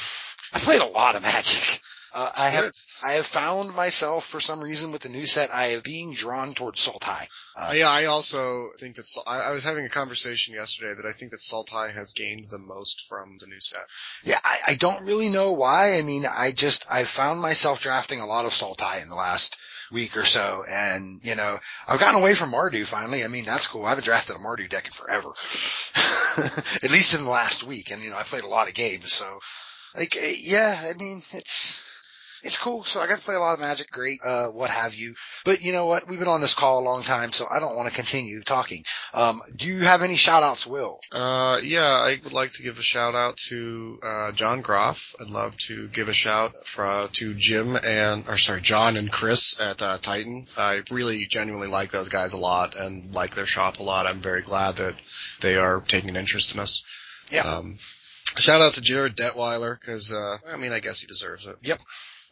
[0.52, 1.80] I played a lot of Magic.
[2.14, 5.54] Uh, I have I have found myself for some reason with the new set.
[5.54, 7.26] I am being drawn towards Sultai.
[7.54, 11.12] Uh, yeah, I also think that I, I was having a conversation yesterday that I
[11.12, 13.86] think that Sultai has gained the most from the new set.
[14.24, 15.98] Yeah, I, I don't really know why.
[15.98, 19.58] I mean, I just, I found myself drafting a lot of Sultai in the last
[19.90, 20.64] week or so.
[20.68, 23.24] And, you know, I've gotten away from Mardu finally.
[23.24, 23.84] I mean, that's cool.
[23.84, 25.28] I haven't drafted a Mardu deck in forever.
[26.82, 27.90] At least in the last week.
[27.90, 29.12] And, you know, I played a lot of games.
[29.12, 29.40] So,
[29.96, 31.87] like, eh, yeah, I mean, it's,
[32.42, 32.84] it's cool.
[32.84, 33.90] So I got to play a lot of Magic.
[33.90, 34.20] Great.
[34.24, 35.14] Uh, what have you.
[35.44, 36.08] But you know what?
[36.08, 38.84] We've been on this call a long time, so I don't want to continue talking.
[39.14, 41.00] Um, do you have any shout outs, Will?
[41.12, 45.14] Uh, yeah, I would like to give a shout out to, uh, John Groff.
[45.20, 49.58] I'd love to give a shout for, to Jim and, or sorry, John and Chris
[49.60, 50.46] at, uh, Titan.
[50.56, 54.06] I really genuinely like those guys a lot and like their shop a lot.
[54.06, 54.94] I'm very glad that
[55.40, 56.82] they are taking an interest in us.
[57.30, 57.42] Yeah.
[57.42, 57.78] Um,
[58.36, 61.56] shout out to Jared Detweiler, cause, uh, I mean, I guess he deserves it.
[61.62, 61.80] Yep.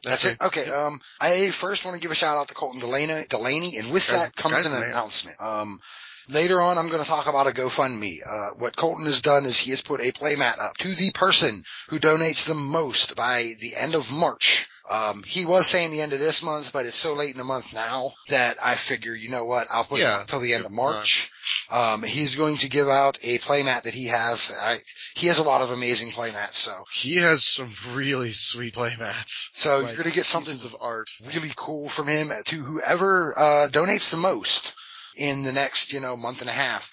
[0.06, 0.40] That's it.
[0.42, 0.70] Okay.
[0.70, 4.06] Um, I first want to give a shout out to Colton Delaney, Delaney and with
[4.08, 5.36] that comes an announcement.
[5.40, 5.80] Um,
[6.28, 8.18] later on, I'm going to talk about a GoFundMe.
[8.26, 11.64] Uh, what Colton has done is he has put a playmat up to the person
[11.88, 14.68] who donates the most by the end of March.
[14.88, 17.44] Um, he was saying the end of this month, but it's so late in the
[17.44, 20.18] month now that I figure, you know what, I'll put Yeah.
[20.18, 21.32] it until the end of March.
[21.70, 24.52] Um, he's going to give out a playmat that he has.
[24.60, 24.78] I,
[25.14, 29.50] he has a lot of amazing playmats, so He has some really sweet playmats.
[29.52, 31.10] so Like, you're going to get something of art.
[31.24, 34.74] really cool from him to whoever uh, donates the most
[35.16, 36.92] in the next, you know, month and a half.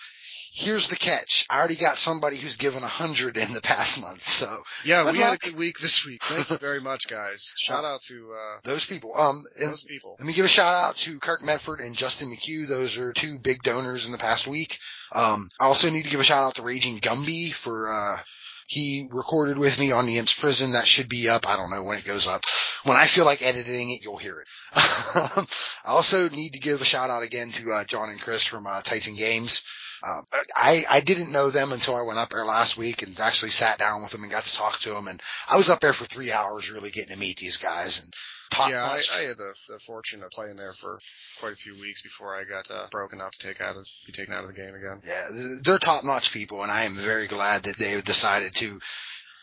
[0.55, 1.47] Here's the catch.
[1.49, 4.27] I already got somebody who's given a hundred in the past month.
[4.27, 6.21] So Yeah, we had a good week this week.
[6.21, 7.51] Thank you very much, guys.
[7.57, 10.15] Shout out to uh those people, um, those people.
[10.19, 12.67] let me give a shout out to Kirk Medford and Justin McHugh.
[12.67, 14.77] Those are two big donors in the past week.
[15.11, 18.19] Um, I also need to give a shout out to Raging Gumby for, uh,
[18.67, 20.71] he recorded with me on the Imps Prison.
[20.71, 21.49] That should be up.
[21.49, 22.45] I don't know when it goes up.
[22.83, 24.47] When I feel like editing it, you'll hear it.
[24.75, 25.45] I
[25.87, 28.81] also need to give a shout out again to uh, John and Chris from uh,
[28.81, 29.63] Titan Games.
[30.05, 30.21] Uh,
[30.53, 33.79] I, I didn't know them until I went up there last week and actually sat
[33.79, 35.07] down with them and got to talk to them.
[35.07, 38.13] And I was up there for three hours really getting to meet these guys and
[38.51, 39.01] top Yeah, I.
[39.17, 40.99] I had the, the fortune of playing there for
[41.39, 44.11] quite a few weeks before I got uh, broken enough to take out of be
[44.11, 44.99] taken out of the game again.
[45.07, 45.23] Yeah,
[45.63, 48.81] they're top notch people and I am very glad that they've decided to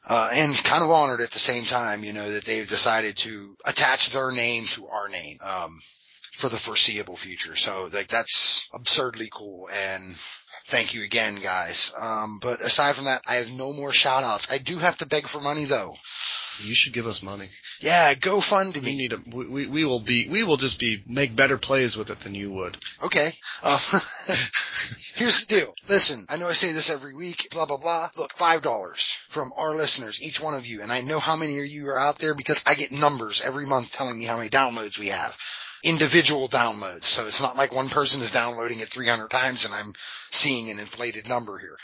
[0.09, 3.57] uh, and kind of honored at the same time, you know, that they've decided to
[3.67, 5.81] attach their name to our name, um,
[6.33, 7.57] for the foreseeable future.
[7.57, 10.15] So like that's absurdly cool and
[10.67, 11.93] thank you again, guys.
[12.01, 14.51] Um, but aside from that, I have no more shout outs.
[14.51, 15.97] I do have to beg for money though.
[16.63, 17.49] You should give us money.
[17.81, 18.97] Yeah, go fund We me.
[18.97, 22.11] need a we, we we will be we will just be make better plays with
[22.11, 22.77] it than you would.
[23.03, 23.33] Okay.
[23.63, 23.79] Uh,
[25.15, 25.75] here's the deal.
[25.89, 28.09] Listen, I know I say this every week, blah, blah, blah.
[28.17, 30.83] Look, $5 from our listeners, each one of you.
[30.83, 33.67] And I know how many of you are out there because I get numbers every
[33.67, 35.37] month telling me how many downloads we have.
[35.83, 37.05] Individual downloads.
[37.05, 39.93] So it's not like one person is downloading it 300 times and I'm
[40.31, 41.77] seeing an inflated number here.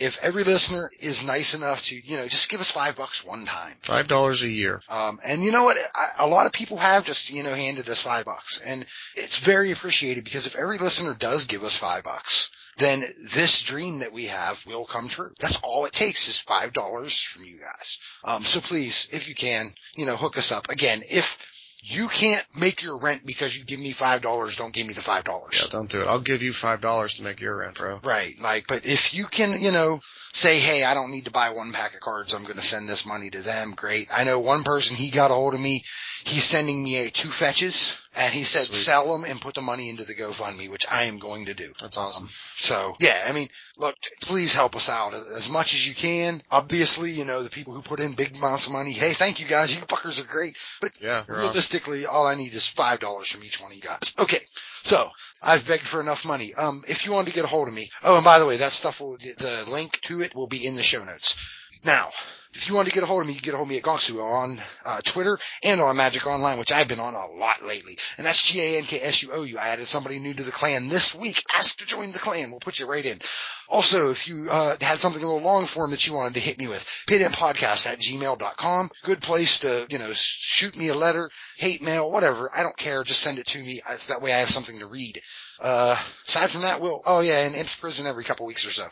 [0.00, 3.46] If every listener is nice enough to, you know, just give us five bucks one
[3.46, 3.72] time.
[3.84, 4.80] Five dollars a year.
[4.88, 5.76] Um, and you know what?
[5.92, 8.86] I, a lot of people have just, you know, handed us five bucks and
[9.16, 13.00] it's very appreciated because if every listener does give us five bucks, then
[13.34, 15.32] this dream that we have will come true.
[15.40, 17.98] That's all it takes is five dollars from you guys.
[18.24, 20.70] Um, so please, if you can, you know, hook us up.
[20.70, 21.38] Again, if
[21.82, 25.00] you can't make your rent because you give me five dollars, don't give me the
[25.00, 25.60] five dollars.
[25.62, 26.06] Yeah, don't do it.
[26.06, 28.00] I'll give you five dollars to make your rent, bro.
[28.02, 28.34] Right.
[28.40, 30.00] Like, but if you can, you know,
[30.32, 32.34] say, hey, I don't need to buy one pack of cards.
[32.34, 33.72] I'm going to send this money to them.
[33.76, 34.08] Great.
[34.12, 35.82] I know one person, he got a hold of me.
[36.24, 38.74] He's sending me a two fetches and he said Sweet.
[38.74, 41.72] sell them and put the money into the GoFundMe, which I am going to do.
[41.80, 42.24] That's awesome.
[42.24, 46.42] Um, so yeah, I mean, look, please help us out as much as you can.
[46.50, 48.92] Obviously, you know, the people who put in big amounts of money.
[48.92, 49.74] Hey, thank you guys.
[49.74, 50.56] You fuckers are great.
[50.80, 54.14] But Yeah, realistically, all I need is five dollars from each one of you guys.
[54.18, 54.40] Okay,
[54.82, 55.10] so
[55.42, 56.54] I've begged for enough money.
[56.54, 58.58] Um, if you want to get a hold of me, oh, and by the way,
[58.58, 61.36] that stuff will, the link to it will be in the show notes.
[61.84, 62.10] Now,
[62.54, 63.70] if you want to get a hold of me, you can get a hold of
[63.70, 67.26] me at Gongsu on uh, Twitter and on Magic Online, which I've been on a
[67.38, 67.98] lot lately.
[68.16, 69.58] And that's G-A-N-K-S-U-O-U.
[69.58, 71.42] I added somebody new to the clan this week.
[71.54, 72.50] Ask to join the clan.
[72.50, 73.18] We'll put you right in.
[73.68, 76.58] Also, if you uh, had something a little long form that you wanted to hit
[76.58, 78.90] me with, pitmpodcast at gmail.com.
[79.04, 82.50] Good place to, you know, shoot me a letter, hate mail, whatever.
[82.52, 83.04] I don't care.
[83.04, 83.82] Just send it to me.
[84.08, 85.20] That way I have something to read.
[85.60, 85.96] Uh,
[86.28, 88.84] aside from that, Will, oh yeah, and into prison every couple weeks or so.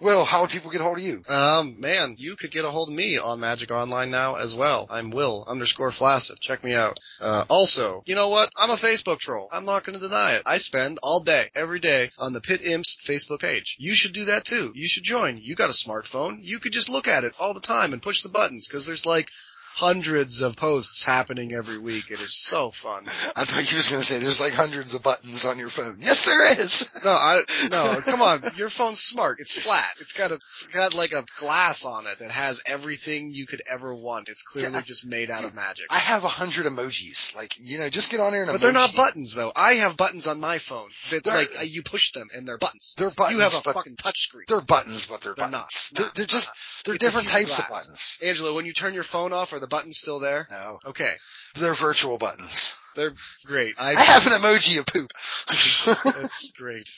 [0.00, 1.22] Will, how would people get a hold of you?
[1.26, 4.86] Um, man, you could get a hold of me on Magic Online now as well.
[4.90, 6.40] I'm Will underscore Flaccid.
[6.40, 7.00] Check me out.
[7.18, 8.50] Uh, also, you know what?
[8.56, 9.48] I'm a Facebook troll.
[9.50, 10.42] I'm not going to deny it.
[10.44, 13.76] I spend all day, every day on the Pitt Imps Facebook page.
[13.78, 14.72] You should do that too.
[14.74, 15.38] You should join.
[15.38, 16.40] You got a smartphone.
[16.42, 19.06] You could just look at it all the time and push the buttons because there's
[19.06, 19.30] like
[19.78, 22.06] hundreds of posts happening every week.
[22.10, 23.04] It is so fun.
[23.36, 25.98] I thought you was going to say there's like hundreds of buttons on your phone.
[26.00, 26.90] Yes, there is.
[27.04, 27.96] No, I no.
[28.04, 29.38] Come on, your phone's smart.
[29.40, 29.88] It's flat.
[30.00, 33.62] It's got a it's got like a glass on it that has everything you could
[33.70, 34.28] ever want.
[34.28, 35.86] It's clearly Yeah, I- just made out of magic.
[35.90, 37.36] I have a hundred emojis.
[37.36, 39.52] Like, you know, just get on there and but they're not buttons though.
[39.54, 42.94] I have buttons on my phone that They're- like you push them and they're buttons.
[42.98, 43.36] They're buttons.
[43.36, 44.44] you have a fucking touch screen.
[44.48, 45.92] they're buttons, but they're, They're buttons.
[45.94, 45.98] not.
[46.02, 46.52] They're, they're just,
[46.84, 48.18] they're It's different types of buttons.
[48.22, 50.46] Angela, when you turn your phone off, are the buttons still there?
[50.50, 51.12] No, Okay,
[51.54, 52.74] they're virtual buttons.
[52.96, 53.12] They're
[53.44, 53.74] great.
[53.78, 55.12] I, I have an emoji of poop.
[56.04, 56.88] That's great.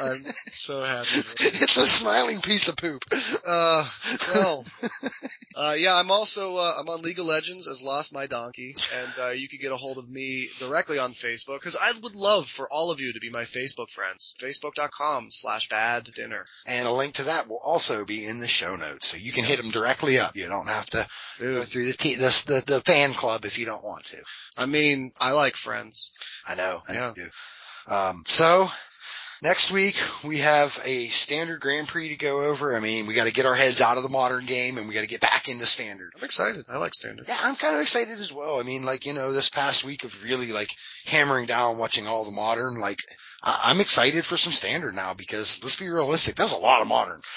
[0.00, 1.20] I'm so happy.
[1.62, 3.04] it's a smiling piece of poop.
[3.46, 3.88] Uh,
[4.34, 4.64] well,
[5.56, 9.12] uh, yeah, I'm also, uh, I'm on League of Legends as Lost My Donkey, and,
[9.20, 12.48] uh, you can get a hold of me directly on Facebook, because I would love
[12.48, 14.34] for all of you to be my Facebook friends.
[14.40, 16.46] Facebook.com slash bad dinner.
[16.66, 19.44] And a link to that will also be in the show notes, so you can
[19.44, 20.36] hit them directly up.
[20.36, 21.06] You don't have to
[21.38, 24.18] go through the, the, the, the fan club if you don't want to.
[24.56, 26.12] I mean, I mean I like friends.
[26.46, 26.82] I know.
[26.88, 27.12] I Yeah.
[27.14, 27.30] do.
[27.94, 28.70] Um, so
[29.42, 32.76] next week we have a standard Grand Prix to go over.
[32.76, 34.94] I mean, we got to get our heads out of the modern game and we
[34.94, 36.12] got to get back into standard.
[36.16, 36.66] I'm excited.
[36.68, 37.26] I like standard.
[37.28, 38.60] Yeah, I'm kind of excited as well.
[38.60, 40.70] I mean, like, you know, this past week of really like
[41.06, 45.62] hammering down watching all the modern, like, I- I'm excited for some standard now because
[45.62, 47.20] let's be realistic, that was a lot of modern.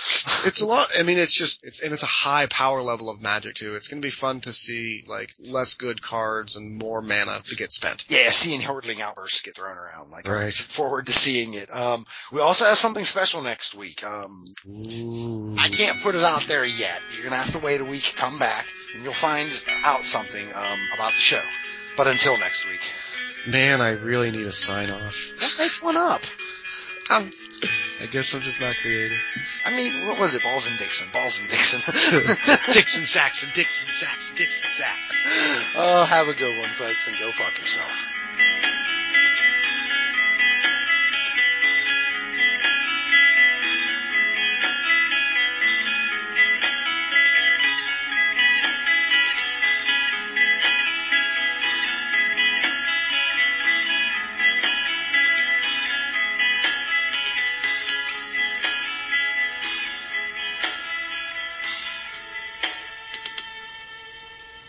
[0.45, 0.90] It's a lot.
[0.98, 3.75] I mean, it's just it's and it's a high power level of magic too.
[3.75, 7.56] It's going to be fun to see like less good cards and more mana to
[7.56, 8.03] get spent.
[8.09, 10.11] Yeah, seeing Hordeling outbursts get thrown around.
[10.11, 10.53] Like, I'm Right.
[10.53, 11.73] forward to seeing it.
[11.73, 14.03] Um, we also have something special next week.
[14.03, 14.43] Um,
[15.57, 17.01] I can't put it out there yet.
[17.15, 19.49] You're gonna have to wait a week, come back, and you'll find
[19.85, 21.41] out something um, about the show.
[21.95, 22.82] But until next week,
[23.45, 25.31] Man, I really need a sign off.
[25.59, 26.22] make one up.
[27.09, 27.30] I'm,
[28.01, 29.17] I guess I'm just not creative.
[29.65, 30.43] I mean, what was it?
[30.43, 31.09] Balls and Dixon.
[31.11, 31.81] Balls and Dixon.
[32.73, 35.27] Dixon Saxon, Dixon Saxon, Dixon Sax.
[35.77, 38.83] oh, have a good one, folks, and go fuck yourself.